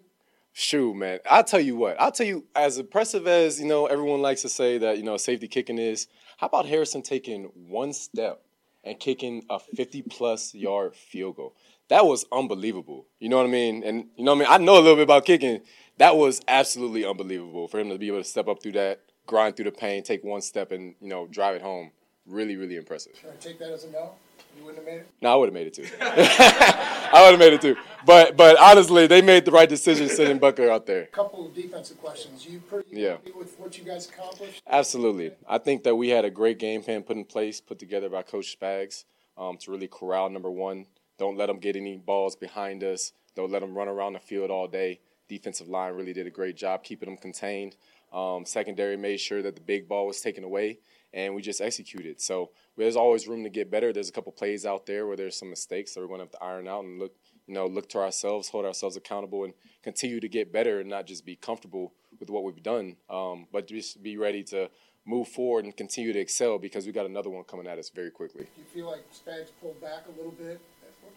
Shoot, 0.52 0.94
man. 0.94 1.20
I'll 1.28 1.44
tell 1.44 1.60
you 1.60 1.76
what. 1.76 2.00
I'll 2.00 2.12
tell 2.12 2.26
you, 2.26 2.44
as 2.54 2.78
impressive 2.78 3.26
as, 3.26 3.60
you 3.60 3.66
know, 3.66 3.86
everyone 3.86 4.20
likes 4.20 4.42
to 4.42 4.48
say 4.48 4.78
that, 4.78 4.98
you 4.98 5.04
know, 5.04 5.16
safety 5.16 5.48
kicking 5.48 5.78
is, 5.78 6.06
how 6.38 6.48
about 6.48 6.66
Harrison 6.66 7.02
taking 7.02 7.44
one 7.54 7.92
step 7.92 8.42
and 8.84 8.98
kicking 8.98 9.44
a 9.50 9.58
50 9.58 10.02
plus 10.02 10.54
yard 10.54 10.94
field 10.94 11.36
goal? 11.36 11.54
That 11.88 12.06
was 12.06 12.24
unbelievable. 12.30 13.06
You 13.18 13.28
know 13.28 13.36
what 13.36 13.46
I 13.46 13.50
mean? 13.50 13.82
And, 13.84 14.06
you 14.16 14.24
know 14.24 14.34
what 14.34 14.46
I 14.46 14.56
mean? 14.56 14.62
I 14.62 14.64
know 14.64 14.74
a 14.74 14.80
little 14.80 14.94
bit 14.96 15.02
about 15.02 15.24
kicking. 15.24 15.60
That 15.98 16.16
was 16.16 16.40
absolutely 16.48 17.04
unbelievable 17.04 17.68
for 17.68 17.80
him 17.80 17.88
to 17.90 17.98
be 17.98 18.08
able 18.08 18.18
to 18.18 18.24
step 18.24 18.48
up 18.48 18.62
through 18.62 18.72
that, 18.72 19.00
grind 19.26 19.56
through 19.56 19.66
the 19.66 19.72
pain, 19.72 20.02
take 20.02 20.22
one 20.24 20.40
step 20.40 20.70
and, 20.72 20.94
you 21.00 21.08
know, 21.08 21.26
drive 21.26 21.56
it 21.56 21.62
home. 21.62 21.90
really, 22.26 22.56
really 22.56 22.76
impressive. 22.76 23.12
Should 23.20 23.30
I 23.30 23.36
take 23.36 23.58
that 23.58 23.72
as 23.72 23.84
a 23.84 23.90
no? 23.90 24.12
You 24.60 24.66
wouldn't 24.66 24.84
have 24.84 24.94
made 24.94 25.00
it? 25.00 25.08
No, 25.22 25.32
I 25.32 25.36
would 25.36 25.46
have 25.46 25.54
made 25.54 25.66
it 25.68 25.74
too. 25.74 25.86
I 26.00 27.22
would 27.24 27.30
have 27.30 27.38
made 27.38 27.54
it 27.54 27.62
too. 27.62 27.76
But 28.04 28.36
but 28.36 28.58
honestly, 28.60 29.06
they 29.06 29.22
made 29.22 29.46
the 29.46 29.50
right 29.50 29.68
decision 29.68 30.08
sending 30.10 30.38
Butker 30.38 30.68
out 30.70 30.84
there. 30.86 31.02
A 31.04 31.06
couple 31.06 31.46
of 31.46 31.54
defensive 31.54 31.98
questions. 31.98 32.46
You 32.46 32.60
pretty 32.60 32.90
Yeah. 33.00 33.12
happy 33.12 33.32
with 33.32 33.58
what 33.58 33.76
you 33.78 33.84
guys 33.84 34.06
accomplished? 34.08 34.62
Absolutely. 34.68 35.32
I 35.48 35.56
think 35.58 35.82
that 35.84 35.96
we 35.96 36.10
had 36.10 36.24
a 36.26 36.30
great 36.30 36.58
game 36.58 36.82
plan 36.82 37.02
put 37.02 37.16
in 37.16 37.24
place, 37.24 37.60
put 37.60 37.78
together 37.78 38.10
by 38.10 38.22
Coach 38.22 38.54
Spags 38.60 39.04
um, 39.38 39.56
to 39.58 39.70
really 39.70 39.88
corral 39.88 40.28
number 40.28 40.50
one. 40.50 40.84
Don't 41.18 41.38
let 41.38 41.46
them 41.46 41.58
get 41.58 41.74
any 41.76 41.96
balls 41.96 42.36
behind 42.36 42.84
us. 42.84 43.12
Don't 43.34 43.50
let 43.50 43.60
them 43.60 43.74
run 43.74 43.88
around 43.88 44.12
the 44.12 44.20
field 44.20 44.50
all 44.50 44.68
day. 44.68 45.00
Defensive 45.28 45.68
line 45.68 45.94
really 45.94 46.12
did 46.12 46.26
a 46.26 46.30
great 46.30 46.56
job 46.56 46.82
keeping 46.84 47.08
them 47.08 47.16
contained. 47.16 47.76
Um, 48.12 48.44
secondary 48.44 48.96
made 48.96 49.20
sure 49.20 49.40
that 49.42 49.54
the 49.54 49.60
big 49.62 49.88
ball 49.88 50.06
was 50.06 50.20
taken 50.20 50.42
away, 50.44 50.80
and 51.12 51.34
we 51.34 51.42
just 51.42 51.60
executed. 51.60 52.20
So 52.20 52.50
there's 52.76 52.96
always 52.96 53.26
room 53.26 53.42
to 53.44 53.50
get 53.50 53.70
better. 53.70 53.92
There's 53.92 54.08
a 54.08 54.12
couple 54.12 54.32
plays 54.32 54.64
out 54.64 54.86
there 54.86 55.06
where 55.06 55.16
there's 55.16 55.36
some 55.36 55.50
mistakes 55.50 55.94
that 55.94 56.00
we're 56.00 56.06
going 56.06 56.20
to 56.20 56.24
have 56.24 56.32
to 56.32 56.42
iron 56.42 56.68
out 56.68 56.84
and 56.84 56.98
look, 56.98 57.14
you 57.46 57.54
know, 57.54 57.66
look 57.66 57.88
to 57.90 57.98
ourselves, 57.98 58.48
hold 58.48 58.64
ourselves 58.64 58.96
accountable, 58.96 59.44
and 59.44 59.54
continue 59.82 60.20
to 60.20 60.28
get 60.28 60.52
better 60.52 60.80
and 60.80 60.88
not 60.88 61.06
just 61.06 61.24
be 61.24 61.36
comfortable 61.36 61.92
with 62.18 62.30
what 62.30 62.44
we've 62.44 62.62
done, 62.62 62.96
um, 63.08 63.46
but 63.52 63.66
just 63.66 64.02
be 64.02 64.16
ready 64.16 64.42
to 64.44 64.70
move 65.06 65.28
forward 65.28 65.64
and 65.64 65.76
continue 65.76 66.12
to 66.12 66.18
excel 66.18 66.58
because 66.58 66.86
we 66.86 66.92
got 66.92 67.06
another 67.06 67.30
one 67.30 67.42
coming 67.44 67.66
at 67.66 67.78
us 67.78 67.90
very 67.90 68.10
quickly. 68.10 68.44
Do 68.44 68.50
you 68.60 68.82
feel 68.82 68.90
like 68.90 69.04
Spags 69.12 69.48
pulled 69.60 69.80
back 69.80 70.04
a 70.08 70.16
little 70.16 70.32
bit 70.32 70.60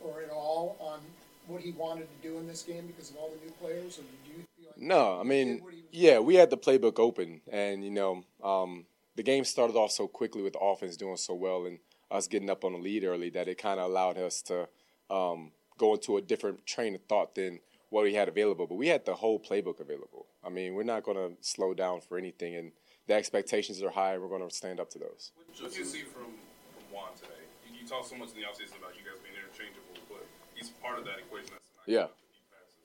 or 0.04 0.22
at 0.22 0.30
all 0.30 0.76
on 0.80 1.00
what 1.48 1.62
he 1.62 1.72
wanted 1.72 2.08
to 2.08 2.28
do 2.28 2.38
in 2.38 2.48
this 2.48 2.64
game 2.64 2.88
because 2.88 3.10
of 3.10 3.18
all 3.18 3.30
the 3.30 3.46
new 3.46 3.52
players? 3.54 4.00
Or 4.00 4.02
did 4.02 4.38
you 4.38 4.44
feel 4.58 4.70
like 4.70 4.78
No, 4.78 5.20
I 5.20 5.24
mean, 5.24 5.62
yeah, 5.92 6.20
we 6.20 6.36
had 6.36 6.50
the 6.50 6.58
playbook 6.58 7.00
open, 7.00 7.42
and 7.52 7.84
you 7.84 7.92
know, 7.92 8.24
um, 8.44 8.86
the 9.16 9.24
game 9.24 9.44
started 9.44 9.76
off 9.76 9.92
so 9.92 10.08
quickly 10.08 10.42
with 10.42 10.54
the 10.54 10.60
offense 10.60 10.98
doing 10.98 11.18
so 11.18 11.34
well 11.34 11.66
and 11.66 11.80
us 12.12 12.28
getting 12.28 12.50
up 12.50 12.64
on 12.64 12.74
the 12.74 12.80
lead 12.80 13.04
early 13.04 13.30
that 13.32 13.48
it 13.48 13.58
kind 13.58 13.80
of 13.80 13.90
allowed 13.90 14.18
us 14.18 14.42
to 14.44 14.68
um, 15.10 15.52
go 15.78 15.94
into 15.94 16.18
a 16.18 16.22
different 16.22 16.66
train 16.66 16.96
of 16.96 17.02
thought 17.10 17.36
than 17.36 17.60
what 17.90 18.04
we 18.04 18.14
had 18.14 18.28
available. 18.28 18.68
But 18.68 18.76
we 18.76 18.88
had 18.88 19.06
the 19.06 19.16
whole 19.16 19.40
playbook 19.40 19.80
available. 19.80 20.28
I 20.44 20.50
mean, 20.50 20.74
we're 20.74 20.84
not 20.84 21.04
going 21.04 21.18
to 21.18 21.36
slow 21.42 21.74
down 21.74 22.02
for 22.02 22.18
anything, 22.18 22.56
and 22.56 22.72
the 23.08 23.14
expectations 23.14 23.82
are 23.82 23.90
high, 23.90 24.14
and 24.14 24.22
we're 24.22 24.30
going 24.30 24.48
to 24.48 24.54
stand 24.54 24.80
up 24.80 24.90
to 24.92 25.00
those. 25.00 25.32
What 25.60 25.72
do 25.72 25.80
you 25.80 25.86
see 25.86 26.02
from, 26.02 26.24
from 26.24 26.84
Juan 26.92 27.10
today? 27.16 27.30
You, 27.68 27.82
you 27.82 27.88
talk 27.88 28.06
so 28.06 28.16
much 28.16 28.30
in 28.30 28.36
the 28.36 28.42
offseason 28.42 28.78
about 28.80 28.94
you 28.98 29.04
guys 29.04 29.20
being 29.24 29.36
interchangeable, 29.36 30.02
but 30.10 30.26
he's 30.56 30.70
part 30.70 31.00
of 31.00 31.06
that 31.06 31.20
equation. 31.20 31.56
Yeah. 31.86 32.08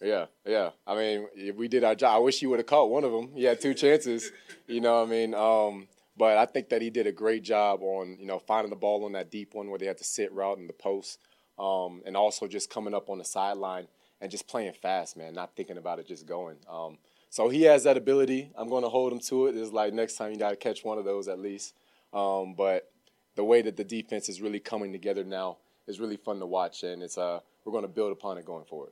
Yeah, 0.00 0.26
yeah. 0.46 0.70
I 0.86 0.94
mean, 0.94 1.26
if 1.34 1.56
we 1.56 1.66
did 1.66 1.82
our 1.82 1.96
job. 1.96 2.14
I 2.14 2.18
wish 2.18 2.38
he 2.38 2.46
would 2.46 2.60
have 2.60 2.66
caught 2.66 2.88
one 2.88 3.02
of 3.02 3.10
them. 3.10 3.30
He 3.34 3.44
had 3.44 3.60
two 3.60 3.74
chances. 3.82 4.30
You 4.68 4.80
know, 4.80 5.00
what 5.00 5.08
I 5.08 5.10
mean, 5.10 5.34
um, 5.34 5.88
but 6.18 6.36
I 6.36 6.46
think 6.46 6.68
that 6.70 6.82
he 6.82 6.90
did 6.90 7.06
a 7.06 7.12
great 7.12 7.42
job 7.42 7.82
on 7.82 8.16
you 8.18 8.26
know 8.26 8.38
finding 8.38 8.70
the 8.70 8.76
ball 8.76 9.04
on 9.04 9.12
that 9.12 9.30
deep 9.30 9.54
one 9.54 9.70
where 9.70 9.78
they 9.78 9.86
had 9.86 9.98
to 9.98 10.04
sit 10.04 10.32
route 10.32 10.58
in 10.58 10.66
the 10.66 10.72
post, 10.72 11.18
um, 11.58 12.02
and 12.04 12.16
also 12.16 12.46
just 12.46 12.70
coming 12.70 12.94
up 12.94 13.08
on 13.08 13.18
the 13.18 13.24
sideline 13.24 13.88
and 14.20 14.30
just 14.30 14.48
playing 14.48 14.72
fast, 14.72 15.16
man. 15.16 15.34
Not 15.34 15.54
thinking 15.56 15.78
about 15.78 15.98
it, 15.98 16.08
just 16.08 16.26
going. 16.26 16.56
Um, 16.68 16.98
so 17.30 17.48
he 17.48 17.62
has 17.62 17.84
that 17.84 17.96
ability. 17.96 18.50
I'm 18.56 18.68
going 18.68 18.82
to 18.82 18.88
hold 18.88 19.12
him 19.12 19.20
to 19.20 19.46
it. 19.46 19.56
It's 19.56 19.72
like 19.72 19.92
next 19.92 20.16
time 20.16 20.32
you 20.32 20.38
got 20.38 20.50
to 20.50 20.56
catch 20.56 20.82
one 20.82 20.98
of 20.98 21.04
those 21.04 21.28
at 21.28 21.38
least. 21.38 21.74
Um, 22.12 22.54
but 22.54 22.90
the 23.36 23.44
way 23.44 23.62
that 23.62 23.76
the 23.76 23.84
defense 23.84 24.28
is 24.28 24.40
really 24.40 24.60
coming 24.60 24.92
together 24.92 25.24
now 25.24 25.58
is 25.86 26.00
really 26.00 26.16
fun 26.16 26.40
to 26.40 26.46
watch, 26.46 26.82
and 26.82 27.02
it's 27.02 27.18
uh 27.18 27.40
we're 27.64 27.72
going 27.72 27.84
to 27.84 27.88
build 27.88 28.12
upon 28.12 28.38
it 28.38 28.44
going 28.44 28.64
forward. 28.64 28.90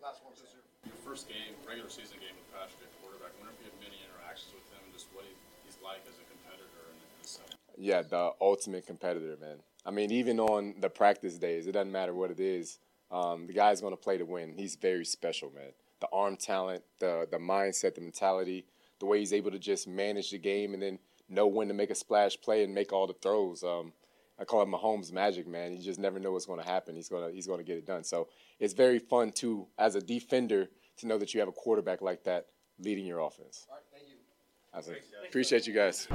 Your 0.85 0.95
first 1.03 1.27
game, 1.29 1.57
regular 1.67 1.89
season 1.91 2.21
game 2.21 2.37
with 2.39 2.47
Patrick 2.55 2.87
at 2.87 2.93
quarterback. 3.03 3.35
I 3.35 3.43
wonder 3.43 3.57
if 3.57 3.65
you 3.65 3.73
had 3.73 3.79
many 3.83 3.99
interactions 4.07 4.55
with 4.55 4.69
him 4.71 4.79
and 4.85 4.93
just 4.95 5.11
what 5.11 5.27
he, 5.27 5.35
he's 5.67 5.81
like 5.83 6.05
as 6.07 6.15
a 6.15 6.27
competitor 6.31 6.93
and 6.93 6.99
in 7.01 7.19
a 7.19 7.27
setting. 7.27 7.59
Yeah, 7.79 8.03
the 8.03 8.33
ultimate 8.41 8.87
competitor, 8.87 9.37
man. 9.41 9.59
I 9.85 9.91
mean, 9.91 10.11
even 10.11 10.41
on 10.41 10.75
the 10.81 10.91
practice 10.91 11.39
days, 11.39 11.67
it 11.67 11.73
doesn't 11.73 11.93
matter 11.93 12.15
what 12.15 12.31
it 12.31 12.41
is. 12.41 12.79
Um, 13.11 13.47
the 13.47 13.53
guy's 13.53 13.81
going 13.81 13.93
to 13.93 13.97
play 13.97 14.19
to 14.19 14.25
win. 14.25 14.53
He's 14.53 14.75
very 14.77 15.05
special, 15.05 15.53
man. 15.55 15.71
The 16.01 16.09
arm 16.13 16.37
talent, 16.37 16.83
the 16.99 17.27
the 17.31 17.39
mindset, 17.39 17.95
the 17.95 18.01
mentality, 18.01 18.67
the 18.99 19.07
way 19.07 19.21
he's 19.21 19.33
able 19.33 19.51
to 19.51 19.59
just 19.59 19.87
manage 19.87 20.31
the 20.31 20.39
game 20.39 20.75
and 20.75 20.83
then 20.83 20.99
know 21.29 21.47
when 21.47 21.69
to 21.69 21.75
make 21.75 21.91
a 21.91 21.95
splash 21.95 22.41
play 22.41 22.65
and 22.65 22.75
make 22.75 22.93
all 22.93 23.07
the 23.07 23.15
throws. 23.15 23.63
Um, 23.63 23.93
I 24.39 24.45
call 24.45 24.63
it 24.63 24.69
Mahomes 24.69 25.13
magic, 25.13 25.47
man. 25.47 25.73
You 25.73 25.83
just 25.83 25.99
never 25.99 26.19
know 26.19 26.33
what's 26.33 26.47
going 26.47 26.61
to 26.61 26.69
happen. 26.69 26.95
He's 26.95 27.09
gonna 27.09 27.31
he's 27.31 27.47
gonna 27.47 27.63
get 27.63 27.79
it 27.79 27.87
done. 27.87 28.05
So 28.05 28.29
it's 28.59 28.75
very 28.75 28.99
fun 28.99 29.33
too, 29.33 29.67
as 29.79 29.95
a 29.95 30.01
defender, 30.01 30.69
to 30.99 31.07
know 31.07 31.19
that 31.19 31.33
you 31.33 31.41
have 31.41 31.49
a 31.49 31.53
quarterback 31.53 32.03
like 32.03 32.25
that 32.25 32.47
leading 32.79 33.07
your 33.07 33.21
offense. 33.21 33.67
All 33.71 33.77
right, 33.77 33.85
thank 33.93 34.09
you. 34.11 34.17
I 35.23 35.27
Appreciate 35.27 35.67
you 35.67 35.73
guys. 35.73 36.07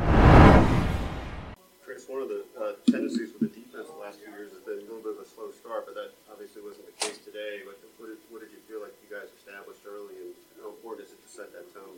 Chris, 1.83 2.05
one 2.07 2.21
of 2.21 2.29
the 2.29 2.45
uh, 2.59 2.73
tendencies 2.89 3.33
with 3.33 3.49
the 3.49 3.59
defense 3.59 3.89
the 3.89 3.99
last 3.99 4.19
few 4.19 4.29
years 4.33 4.51
has 4.53 4.61
been 4.61 4.79
a 4.79 4.85
little 4.85 5.01
bit 5.01 5.17
of 5.17 5.25
a 5.25 5.27
slow 5.27 5.49
start, 5.51 5.85
but 5.85 5.95
that 5.95 6.13
obviously 6.31 6.61
wasn't 6.61 6.85
the 6.85 6.93
case 7.05 7.17
today. 7.25 7.65
What, 7.65 7.77
what, 7.97 8.07
did, 8.07 8.17
what 8.29 8.39
did 8.41 8.51
you 8.53 8.61
feel 8.69 8.81
like 8.81 8.93
you 9.01 9.09
guys 9.09 9.29
established 9.33 9.81
early, 9.89 10.13
and 10.21 10.33
how 10.61 10.69
important 10.69 11.07
is 11.07 11.13
it 11.13 11.21
to 11.25 11.29
set 11.29 11.51
that 11.53 11.73
tone? 11.73 11.97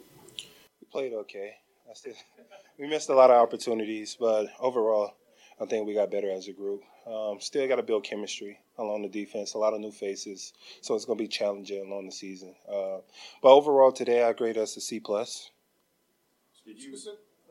We 0.79 0.87
played 0.91 1.13
okay. 1.27 1.55
Still, 1.93 2.13
we 2.79 2.87
missed 2.87 3.09
a 3.09 3.15
lot 3.15 3.29
of 3.29 3.37
opportunities, 3.37 4.15
but 4.17 4.47
overall, 4.59 5.15
I 5.59 5.65
think 5.65 5.85
we 5.85 5.93
got 5.93 6.11
better 6.11 6.31
as 6.31 6.47
a 6.47 6.53
group. 6.53 6.81
Um, 7.05 7.37
still 7.39 7.67
got 7.67 7.75
to 7.75 7.83
build 7.83 8.05
chemistry 8.05 8.59
along 8.77 9.03
the 9.03 9.09
defense. 9.09 9.53
A 9.53 9.57
lot 9.57 9.73
of 9.73 9.81
new 9.81 9.91
faces, 9.91 10.53
so 10.81 10.95
it's 10.95 11.05
going 11.05 11.17
to 11.17 11.23
be 11.23 11.27
challenging 11.27 11.85
along 11.85 12.05
the 12.05 12.11
season. 12.11 12.55
Uh, 12.67 12.99
but 13.41 13.53
overall, 13.53 13.91
today 13.91 14.23
I 14.23 14.31
grade 14.33 14.57
us 14.57 14.77
a 14.77 14.81
C 14.81 14.99
plus. 14.99 15.51
Did 16.65 16.81
you? 16.81 16.95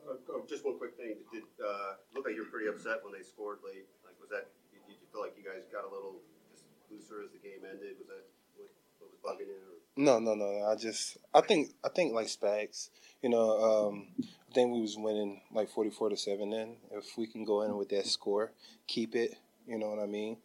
Uh, 0.03 0.15
oh, 0.31 0.43
just 0.47 0.65
one 0.65 0.77
quick 0.77 0.95
thing. 0.97 1.15
Did 1.31 1.43
uh, 1.63 1.95
look 2.13 2.25
like 2.25 2.35
you 2.35 2.43
were 2.43 2.51
pretty 2.51 2.67
upset 2.67 2.99
when 3.03 3.13
they 3.13 3.23
scored 3.23 3.59
late? 3.65 3.87
Like, 4.05 4.19
was 4.19 4.29
that? 4.29 4.51
Did 4.71 4.81
you 4.87 5.07
feel 5.11 5.21
like 5.21 5.35
you 5.37 5.43
guys 5.43 5.63
got 5.71 5.83
a 5.83 5.91
little 5.91 6.19
just 6.51 6.65
looser 6.91 7.23
as 7.23 7.31
the 7.31 7.39
game 7.39 7.63
ended? 7.63 7.95
Was 7.99 8.07
that 8.07 8.23
what, 8.55 8.69
what 8.99 9.09
was 9.11 9.19
bugging 9.23 9.47
you? 9.47 9.79
No, 9.95 10.19
no. 10.19 10.35
no. 10.35 10.67
I 10.67 10.75
just, 10.75 11.17
I 11.33 11.41
think, 11.41 11.71
I 11.83 11.89
think 11.89 12.13
like 12.13 12.27
Spags. 12.27 12.89
You 13.21 13.29
know, 13.29 13.89
um, 13.89 14.07
I 14.19 14.53
think 14.53 14.73
we 14.73 14.81
was 14.81 14.97
winning 14.97 15.41
like 15.53 15.69
forty-four 15.69 16.09
to 16.09 16.17
seven. 16.17 16.49
Then, 16.49 16.75
if 16.91 17.17
we 17.17 17.27
can 17.27 17.45
go 17.45 17.61
in 17.61 17.77
with 17.77 17.89
that 17.89 18.05
score, 18.07 18.51
keep 18.87 19.15
it. 19.15 19.35
You 19.65 19.77
know 19.79 19.89
what 19.89 19.99
I 19.99 20.07
mean? 20.07 20.37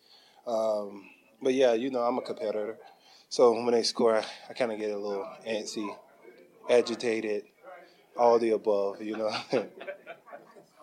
Um, 0.47 1.11
but 1.43 1.55
yeah, 1.55 1.73
you 1.75 1.91
know, 1.91 2.01
I'm 2.01 2.19
a 2.19 2.23
competitor, 2.23 2.79
so 3.29 3.53
when 3.53 3.73
they 3.73 3.83
score, 3.83 4.17
I, 4.17 4.25
I 4.49 4.53
kind 4.55 4.73
of 4.73 4.79
get 4.79 4.91
a 4.91 4.97
little 4.97 5.29
antsy, 5.47 5.87
agitated, 6.71 7.45
all 8.19 8.39
the 8.39 8.51
above. 8.51 9.03
You 9.03 9.17
know. 9.17 9.31
How 9.51 9.59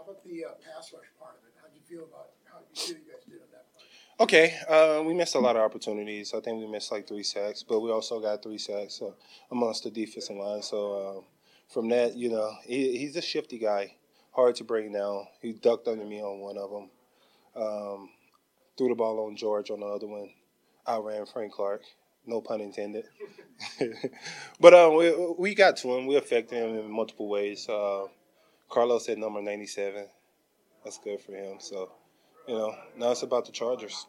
about 0.03 0.23
the 0.23 0.45
uh, 0.45 0.49
pass 0.63 0.93
rush 0.93 1.05
part 1.19 1.35
of 1.37 1.47
it? 1.47 1.53
How 1.59 1.67
did 1.67 1.75
you 1.75 1.97
feel 1.97 2.05
about 2.05 2.29
how 2.45 2.59
you 2.69 2.75
feel 2.75 2.97
you 2.97 3.11
guys 3.11 3.23
did 3.25 3.41
on 3.41 3.49
that 3.51 3.65
part? 3.73 3.85
Okay, 4.19 4.55
uh, 4.69 5.03
we 5.03 5.13
missed 5.13 5.35
a 5.35 5.39
lot 5.39 5.55
of 5.55 5.61
opportunities. 5.61 6.33
I 6.33 6.39
think 6.39 6.59
we 6.59 6.67
missed 6.67 6.91
like 6.91 7.07
three 7.07 7.23
sacks, 7.23 7.63
but 7.63 7.79
we 7.81 7.91
also 7.91 8.19
got 8.19 8.43
three 8.43 8.57
sacks 8.57 9.01
uh, 9.01 9.11
amongst 9.51 9.83
the 9.83 9.91
defensive 9.91 10.35
line. 10.35 10.61
So 10.61 11.17
um, 11.17 11.23
from 11.69 11.89
that, 11.89 12.15
you 12.15 12.29
know, 12.29 12.51
he, 12.65 12.97
he's 12.97 13.15
a 13.15 13.21
shifty 13.21 13.57
guy, 13.57 13.95
hard 14.31 14.55
to 14.55 14.63
bring 14.63 14.93
down. 14.93 15.27
He 15.41 15.53
ducked 15.53 15.87
under 15.87 16.05
me 16.05 16.21
on 16.21 16.39
one 16.39 16.57
of 16.57 16.69
them, 16.71 16.89
um, 17.55 18.09
threw 18.77 18.89
the 18.89 18.95
ball 18.95 19.25
on 19.27 19.35
George 19.35 19.71
on 19.71 19.81
the 19.81 19.85
other 19.87 20.07
one. 20.07 20.29
I 20.85 20.97
ran 20.97 21.25
Frank 21.25 21.53
Clark, 21.53 21.81
no 22.27 22.41
pun 22.41 22.61
intended. 22.61 23.05
but 24.59 24.73
uh, 24.73 24.91
we, 24.91 25.13
we 25.37 25.55
got 25.55 25.77
to 25.77 25.95
him. 25.95 26.07
We 26.07 26.15
affected 26.17 26.57
him 26.57 26.77
in 26.77 26.91
multiple 26.91 27.29
ways. 27.29 27.67
Uh, 27.69 28.05
Carlos 28.69 29.07
at 29.09 29.17
number 29.17 29.41
97. 29.41 30.07
That's 30.83 30.97
good 30.99 31.21
for 31.21 31.33
him. 31.33 31.57
So, 31.59 31.91
you 32.47 32.55
know, 32.55 32.75
now 32.97 33.11
it's 33.11 33.23
about 33.23 33.45
the 33.45 33.51
Chargers. 33.51 34.07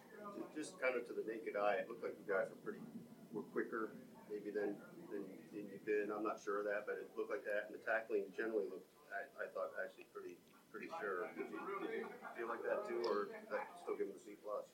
Just 0.55 0.81
kind 0.81 0.97
of 0.97 1.07
to 1.09 1.12
the 1.12 1.25
naked 1.29 1.57
eye, 1.57 1.85
it 1.85 1.89
looked 1.89 2.03
like 2.03 2.17
you 2.17 2.33
guys 2.33 2.49
were 2.49 2.61
pretty 2.64 2.85
were 3.33 3.45
quicker 3.53 3.93
maybe 4.33 4.49
than 4.49 4.73
than, 5.12 5.21
than 5.53 5.69
you've 5.69 5.85
been. 5.85 6.09
I'm 6.09 6.25
not 6.25 6.41
sure 6.41 6.64
of 6.64 6.67
that, 6.69 6.89
but 6.89 6.97
it 6.97 7.12
looked 7.12 7.29
like 7.29 7.45
that. 7.45 7.69
And 7.69 7.77
the 7.77 7.83
tackling 7.85 8.25
generally 8.33 8.64
looked, 8.73 8.89
I, 9.12 9.29
I 9.45 9.47
thought, 9.53 9.77
actually 9.77 10.09
pretty 10.17 10.41
pretty 10.73 10.89
sure. 10.97 11.29
Did 11.37 11.53
you, 11.53 11.61
did 11.85 11.93
you 12.01 12.09
feel 12.37 12.49
like 12.49 12.64
that 12.64 12.89
too, 12.89 13.05
or 13.05 13.29
is 13.33 13.49
that 13.53 13.69
still 13.85 13.97
giving 14.01 14.17
the 14.17 14.23
C 14.25 14.37
plus? 14.41 14.64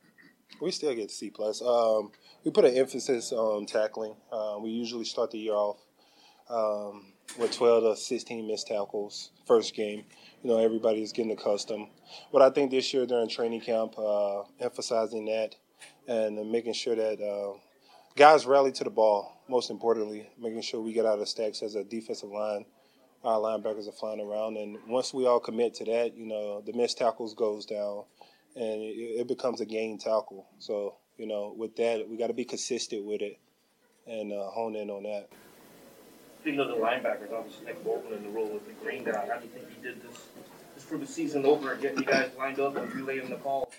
We 0.62 0.70
still 0.70 0.94
get 0.94 1.10
C 1.10 1.28
plus. 1.28 1.60
Um, 1.60 2.12
we 2.44 2.52
put 2.52 2.64
an 2.64 2.76
emphasis 2.76 3.32
on 3.32 3.66
tackling. 3.66 4.14
Uh, 4.30 4.58
we 4.60 4.70
usually 4.70 5.04
start 5.04 5.32
the 5.32 5.38
year 5.38 5.54
off 5.54 5.78
um, 6.48 7.06
with 7.36 7.50
12 7.50 7.82
to 7.82 8.00
16 8.00 8.46
missed 8.46 8.68
tackles 8.68 9.32
first 9.44 9.74
game. 9.74 10.04
You 10.44 10.50
know, 10.50 10.58
everybody's 10.58 11.12
getting 11.12 11.32
accustomed. 11.32 11.88
But 12.32 12.42
I 12.42 12.50
think 12.50 12.70
this 12.70 12.94
year 12.94 13.06
during 13.06 13.28
training 13.28 13.62
camp, 13.62 13.98
uh, 13.98 14.42
emphasizing 14.60 15.24
that 15.24 15.56
and 16.06 16.48
making 16.52 16.74
sure 16.74 16.94
that 16.94 17.20
uh, 17.20 17.58
guys 18.14 18.46
rally 18.46 18.70
to 18.70 18.84
the 18.84 18.90
ball. 18.90 19.42
Most 19.48 19.68
importantly, 19.68 20.30
making 20.38 20.62
sure 20.62 20.80
we 20.80 20.92
get 20.92 21.06
out 21.06 21.18
of 21.18 21.28
stacks 21.28 21.60
as 21.64 21.74
a 21.74 21.82
defensive 21.82 22.30
line. 22.30 22.66
Our 23.24 23.40
linebackers 23.40 23.88
are 23.88 23.92
flying 23.92 24.20
around, 24.20 24.56
and 24.56 24.78
once 24.86 25.12
we 25.12 25.26
all 25.26 25.40
commit 25.40 25.74
to 25.74 25.84
that, 25.86 26.16
you 26.16 26.26
know, 26.26 26.60
the 26.60 26.72
missed 26.72 26.98
tackles 26.98 27.34
goes 27.34 27.66
down, 27.66 28.04
and 28.56 28.82
it, 28.82 29.20
it 29.20 29.28
becomes 29.28 29.60
a 29.60 29.66
game 29.66 29.98
tackle. 29.98 30.46
So, 30.58 30.96
you 31.16 31.26
know, 31.26 31.54
with 31.56 31.76
that, 31.76 32.08
we 32.08 32.16
got 32.16 32.28
to 32.28 32.34
be 32.34 32.44
consistent 32.44 33.04
with 33.04 33.22
it 33.22 33.38
and 34.06 34.32
uh, 34.32 34.50
hone 34.50 34.76
in 34.76 34.90
on 34.90 35.04
that. 35.04 35.28
Speaking 36.40 36.60
of 36.60 36.68
the 36.68 36.74
linebackers, 36.74 37.32
obviously 37.32 37.66
Nick 37.66 37.84
Bolton 37.84 38.14
in 38.14 38.24
the 38.24 38.28
role 38.30 38.48
with 38.48 38.66
the 38.66 38.72
green 38.84 39.04
guy. 39.04 39.26
How 39.28 39.38
do 39.38 39.44
you 39.44 39.50
think 39.50 39.68
he 39.68 39.80
did 39.80 40.02
this 40.02 40.26
his 40.74 40.82
for 40.82 40.98
the 40.98 41.06
season 41.06 41.46
over 41.46 41.72
and 41.72 41.80
getting 41.80 41.98
you 41.98 42.04
guys 42.04 42.30
lined 42.36 42.58
up 42.58 42.76
and 42.76 42.92
relaying 42.92 43.30
the 43.30 43.36
call? 43.36 43.70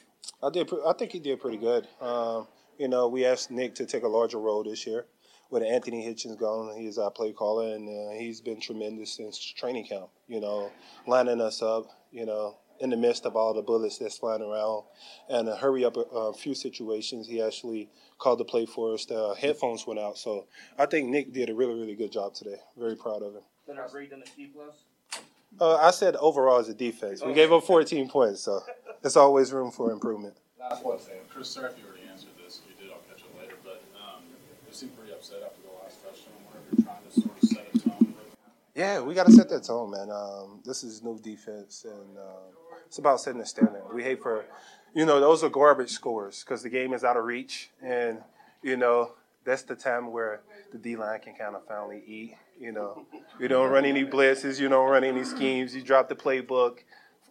I 0.42 0.50
did. 0.50 0.68
pre- 0.68 0.84
I 0.88 0.94
think 0.94 1.12
he 1.12 1.20
did 1.20 1.42
pretty 1.42 1.58
good. 1.58 1.88
Um, 2.00 2.48
you 2.78 2.88
know, 2.88 3.08
we 3.08 3.26
asked 3.26 3.52
Nick 3.52 3.76
to 3.76 3.86
take 3.86 4.04
a 4.04 4.08
larger 4.08 4.40
role 4.40 4.64
this 4.64 4.88
year. 4.88 5.06
With 5.50 5.62
Anthony 5.62 6.08
Hitchens 6.08 6.40
gone, 6.40 6.76
he's 6.76 6.98
our 6.98 7.12
play 7.12 7.32
caller, 7.32 7.76
and 7.76 7.88
uh, 7.88 8.18
he's 8.18 8.42
been 8.42 8.60
tremendous 8.60 9.12
since 9.12 9.38
training 9.38 9.86
camp. 9.86 10.08
You 10.28 10.40
know, 10.40 10.72
lining 11.06 11.42
us 11.42 11.62
up. 11.62 11.86
You 12.12 12.26
know, 12.26 12.58
in 12.80 12.90
the 12.90 12.98
midst 12.98 13.26
of 13.26 13.36
all 13.36 13.54
the 13.54 13.62
bullets 13.62 13.98
that's 13.98 14.18
flying 14.18 14.42
around, 14.42 14.84
and 15.30 15.48
uh, 15.48 15.56
hurry 15.56 15.86
up 15.86 15.98
a, 15.98 16.02
a 16.02 16.34
few 16.34 16.54
situations. 16.54 17.28
He 17.28 17.42
actually 17.42 17.90
called 18.18 18.40
the 18.40 18.46
play 18.46 18.66
for 18.66 18.94
us. 18.94 19.06
The 19.06 19.36
headphones 19.40 19.86
went 19.88 20.00
out, 20.00 20.18
so 20.18 20.48
I 20.78 20.86
think 20.86 21.10
Nick 21.10 21.34
did 21.34 21.50
a 21.50 21.56
really, 21.56 21.80
really 21.80 21.96
good 21.96 22.12
job 22.12 22.34
today. 22.34 22.58
Very 22.78 22.96
proud 22.96 23.22
of 23.22 23.36
him. 23.36 23.42
Then 23.68 23.78
I 23.78 23.86
rate 23.94 24.10
them 24.10 24.22
a 24.24 24.28
C 24.28 24.52
plus. 24.54 24.84
Uh, 25.60 25.76
I 25.76 25.92
said 25.92 26.16
overall 26.16 26.60
as 26.60 26.68
a 26.70 26.74
defense, 26.74 27.24
we 27.24 27.34
gave 27.34 27.54
up 27.54 27.64
14 27.64 28.10
points, 28.10 28.42
so 28.42 28.62
there's 29.02 29.16
always 29.16 29.54
room 29.54 29.72
for 29.72 29.92
improvement. 29.92 30.36
Last 30.60 30.84
one, 30.84 31.00
Sam. 31.00 31.16
Chris, 31.30 31.50
sorry 31.50 31.72
if 31.72 31.78
you 31.78 31.86
already 31.86 32.08
answered 32.10 32.30
this. 32.44 32.62
If 32.64 32.80
you 32.80 32.86
did, 32.86 32.94
I'll 32.94 33.02
catch 33.02 33.24
it 33.24 33.40
later. 33.40 33.56
But 33.64 33.84
um, 33.96 34.24
you 34.68 34.74
seemed 34.74 34.98
pretty 34.98 35.14
upset 35.14 35.44
after 35.46 35.62
the 35.62 35.74
last 35.84 36.02
touchdown. 36.02 36.34
I 36.40 36.46
wonder 36.46 36.60
if 36.72 36.80
you're 36.80 36.88
trying 36.88 37.04
to 37.04 37.22
sort 37.22 37.44
of 37.44 37.50
set 37.50 37.68
a 37.76 37.90
tone. 37.90 38.16
Yeah, 38.74 39.02
we 39.02 39.14
got 39.14 39.28
to 39.28 39.32
set 39.32 39.50
that 39.50 39.64
tone, 39.66 39.92
man. 39.92 40.10
Um, 40.10 40.62
this 40.66 40.84
is 40.84 41.04
new 41.04 41.20
defense, 41.20 41.86
and 41.86 42.18
um, 42.18 42.50
it's 42.94 43.00
about 43.00 43.20
setting 43.20 43.40
the 43.40 43.46
standard. 43.48 43.82
We 43.92 44.04
hate 44.04 44.22
for, 44.22 44.46
you 44.94 45.04
know, 45.04 45.20
those 45.20 45.44
are 45.44 45.50
garbage 45.50 45.90
scores 45.90 46.44
because 46.44 46.62
the 46.62 46.70
game 46.70 46.94
is 46.94 47.04
out 47.04 47.18
of 47.18 47.24
reach, 47.24 47.72
and 47.82 48.20
you 48.62 48.78
know 48.78 49.14
that's 49.44 49.64
the 49.64 49.74
time 49.74 50.12
where 50.12 50.42
the 50.72 50.78
D 50.78 50.96
line 50.96 51.20
can 51.20 51.34
kind 51.34 51.56
of 51.56 51.66
finally 51.66 52.04
eat. 52.06 52.36
You 52.60 52.72
know, 52.72 53.08
you 53.40 53.48
don't 53.48 53.72
run 53.72 53.86
any 53.86 54.06
blitzes, 54.06 54.60
you 54.60 54.70
don't 54.70 54.88
run 54.88 55.04
any 55.04 55.24
schemes, 55.24 55.74
you 55.74 55.82
drop 55.82 56.08
the 56.08 56.14
playbook. 56.14 56.82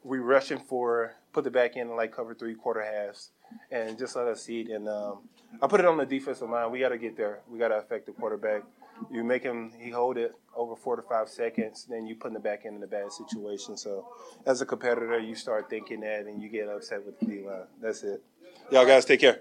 We 0.03 0.19
rushing 0.19 0.59
for 0.59 1.15
put 1.33 1.45
the 1.45 1.51
back 1.53 1.77
in 1.77 1.95
like 1.95 2.11
cover 2.11 2.35
three 2.35 2.57
quarter 2.57 2.83
halves, 2.83 3.31
and 3.71 3.97
just 3.97 4.17
let 4.17 4.27
us 4.27 4.51
eat. 4.51 4.69
And 4.69 4.89
um, 4.89 5.21
I 5.63 5.69
put 5.69 5.79
it 5.79 5.87
on 5.87 5.97
the 5.97 6.05
defensive 6.07 6.51
line. 6.51 6.73
We 6.73 6.81
got 6.81 6.89
to 6.89 6.99
get 6.99 7.17
there. 7.17 7.39
We 7.49 7.61
got 7.61 7.69
to 7.69 7.77
affect 7.77 8.07
the 8.07 8.13
quarterback. 8.13 8.65
You 9.11 9.25
make 9.25 9.43
him 9.43 9.73
he 9.79 9.91
hold 9.91 10.17
it 10.17 10.33
over 10.55 10.77
four 10.77 10.97
to 10.97 11.03
five 11.03 11.29
seconds, 11.29 11.87
then 11.89 12.07
you 12.07 12.15
put 12.15 12.33
the 12.33 12.41
back 12.41 12.65
end 12.67 12.77
in 12.77 12.83
a 12.83 12.87
bad 12.87 13.13
situation. 13.13 13.77
So 13.77 14.07
as 14.47 14.61
a 14.61 14.67
competitor, 14.67 15.19
you 15.19 15.35
start 15.35 15.71
thinking 15.71 16.01
that, 16.01 16.27
and 16.27 16.43
you 16.43 16.49
get 16.49 16.69
upset 16.69 17.05
with 17.05 17.19
the 17.21 17.27
D 17.27 17.41
line. 17.43 17.67
That's 17.81 18.03
it. 18.03 18.23
Y'all 18.71 18.87
guys 18.87 19.05
take 19.05 19.21
care. 19.21 19.41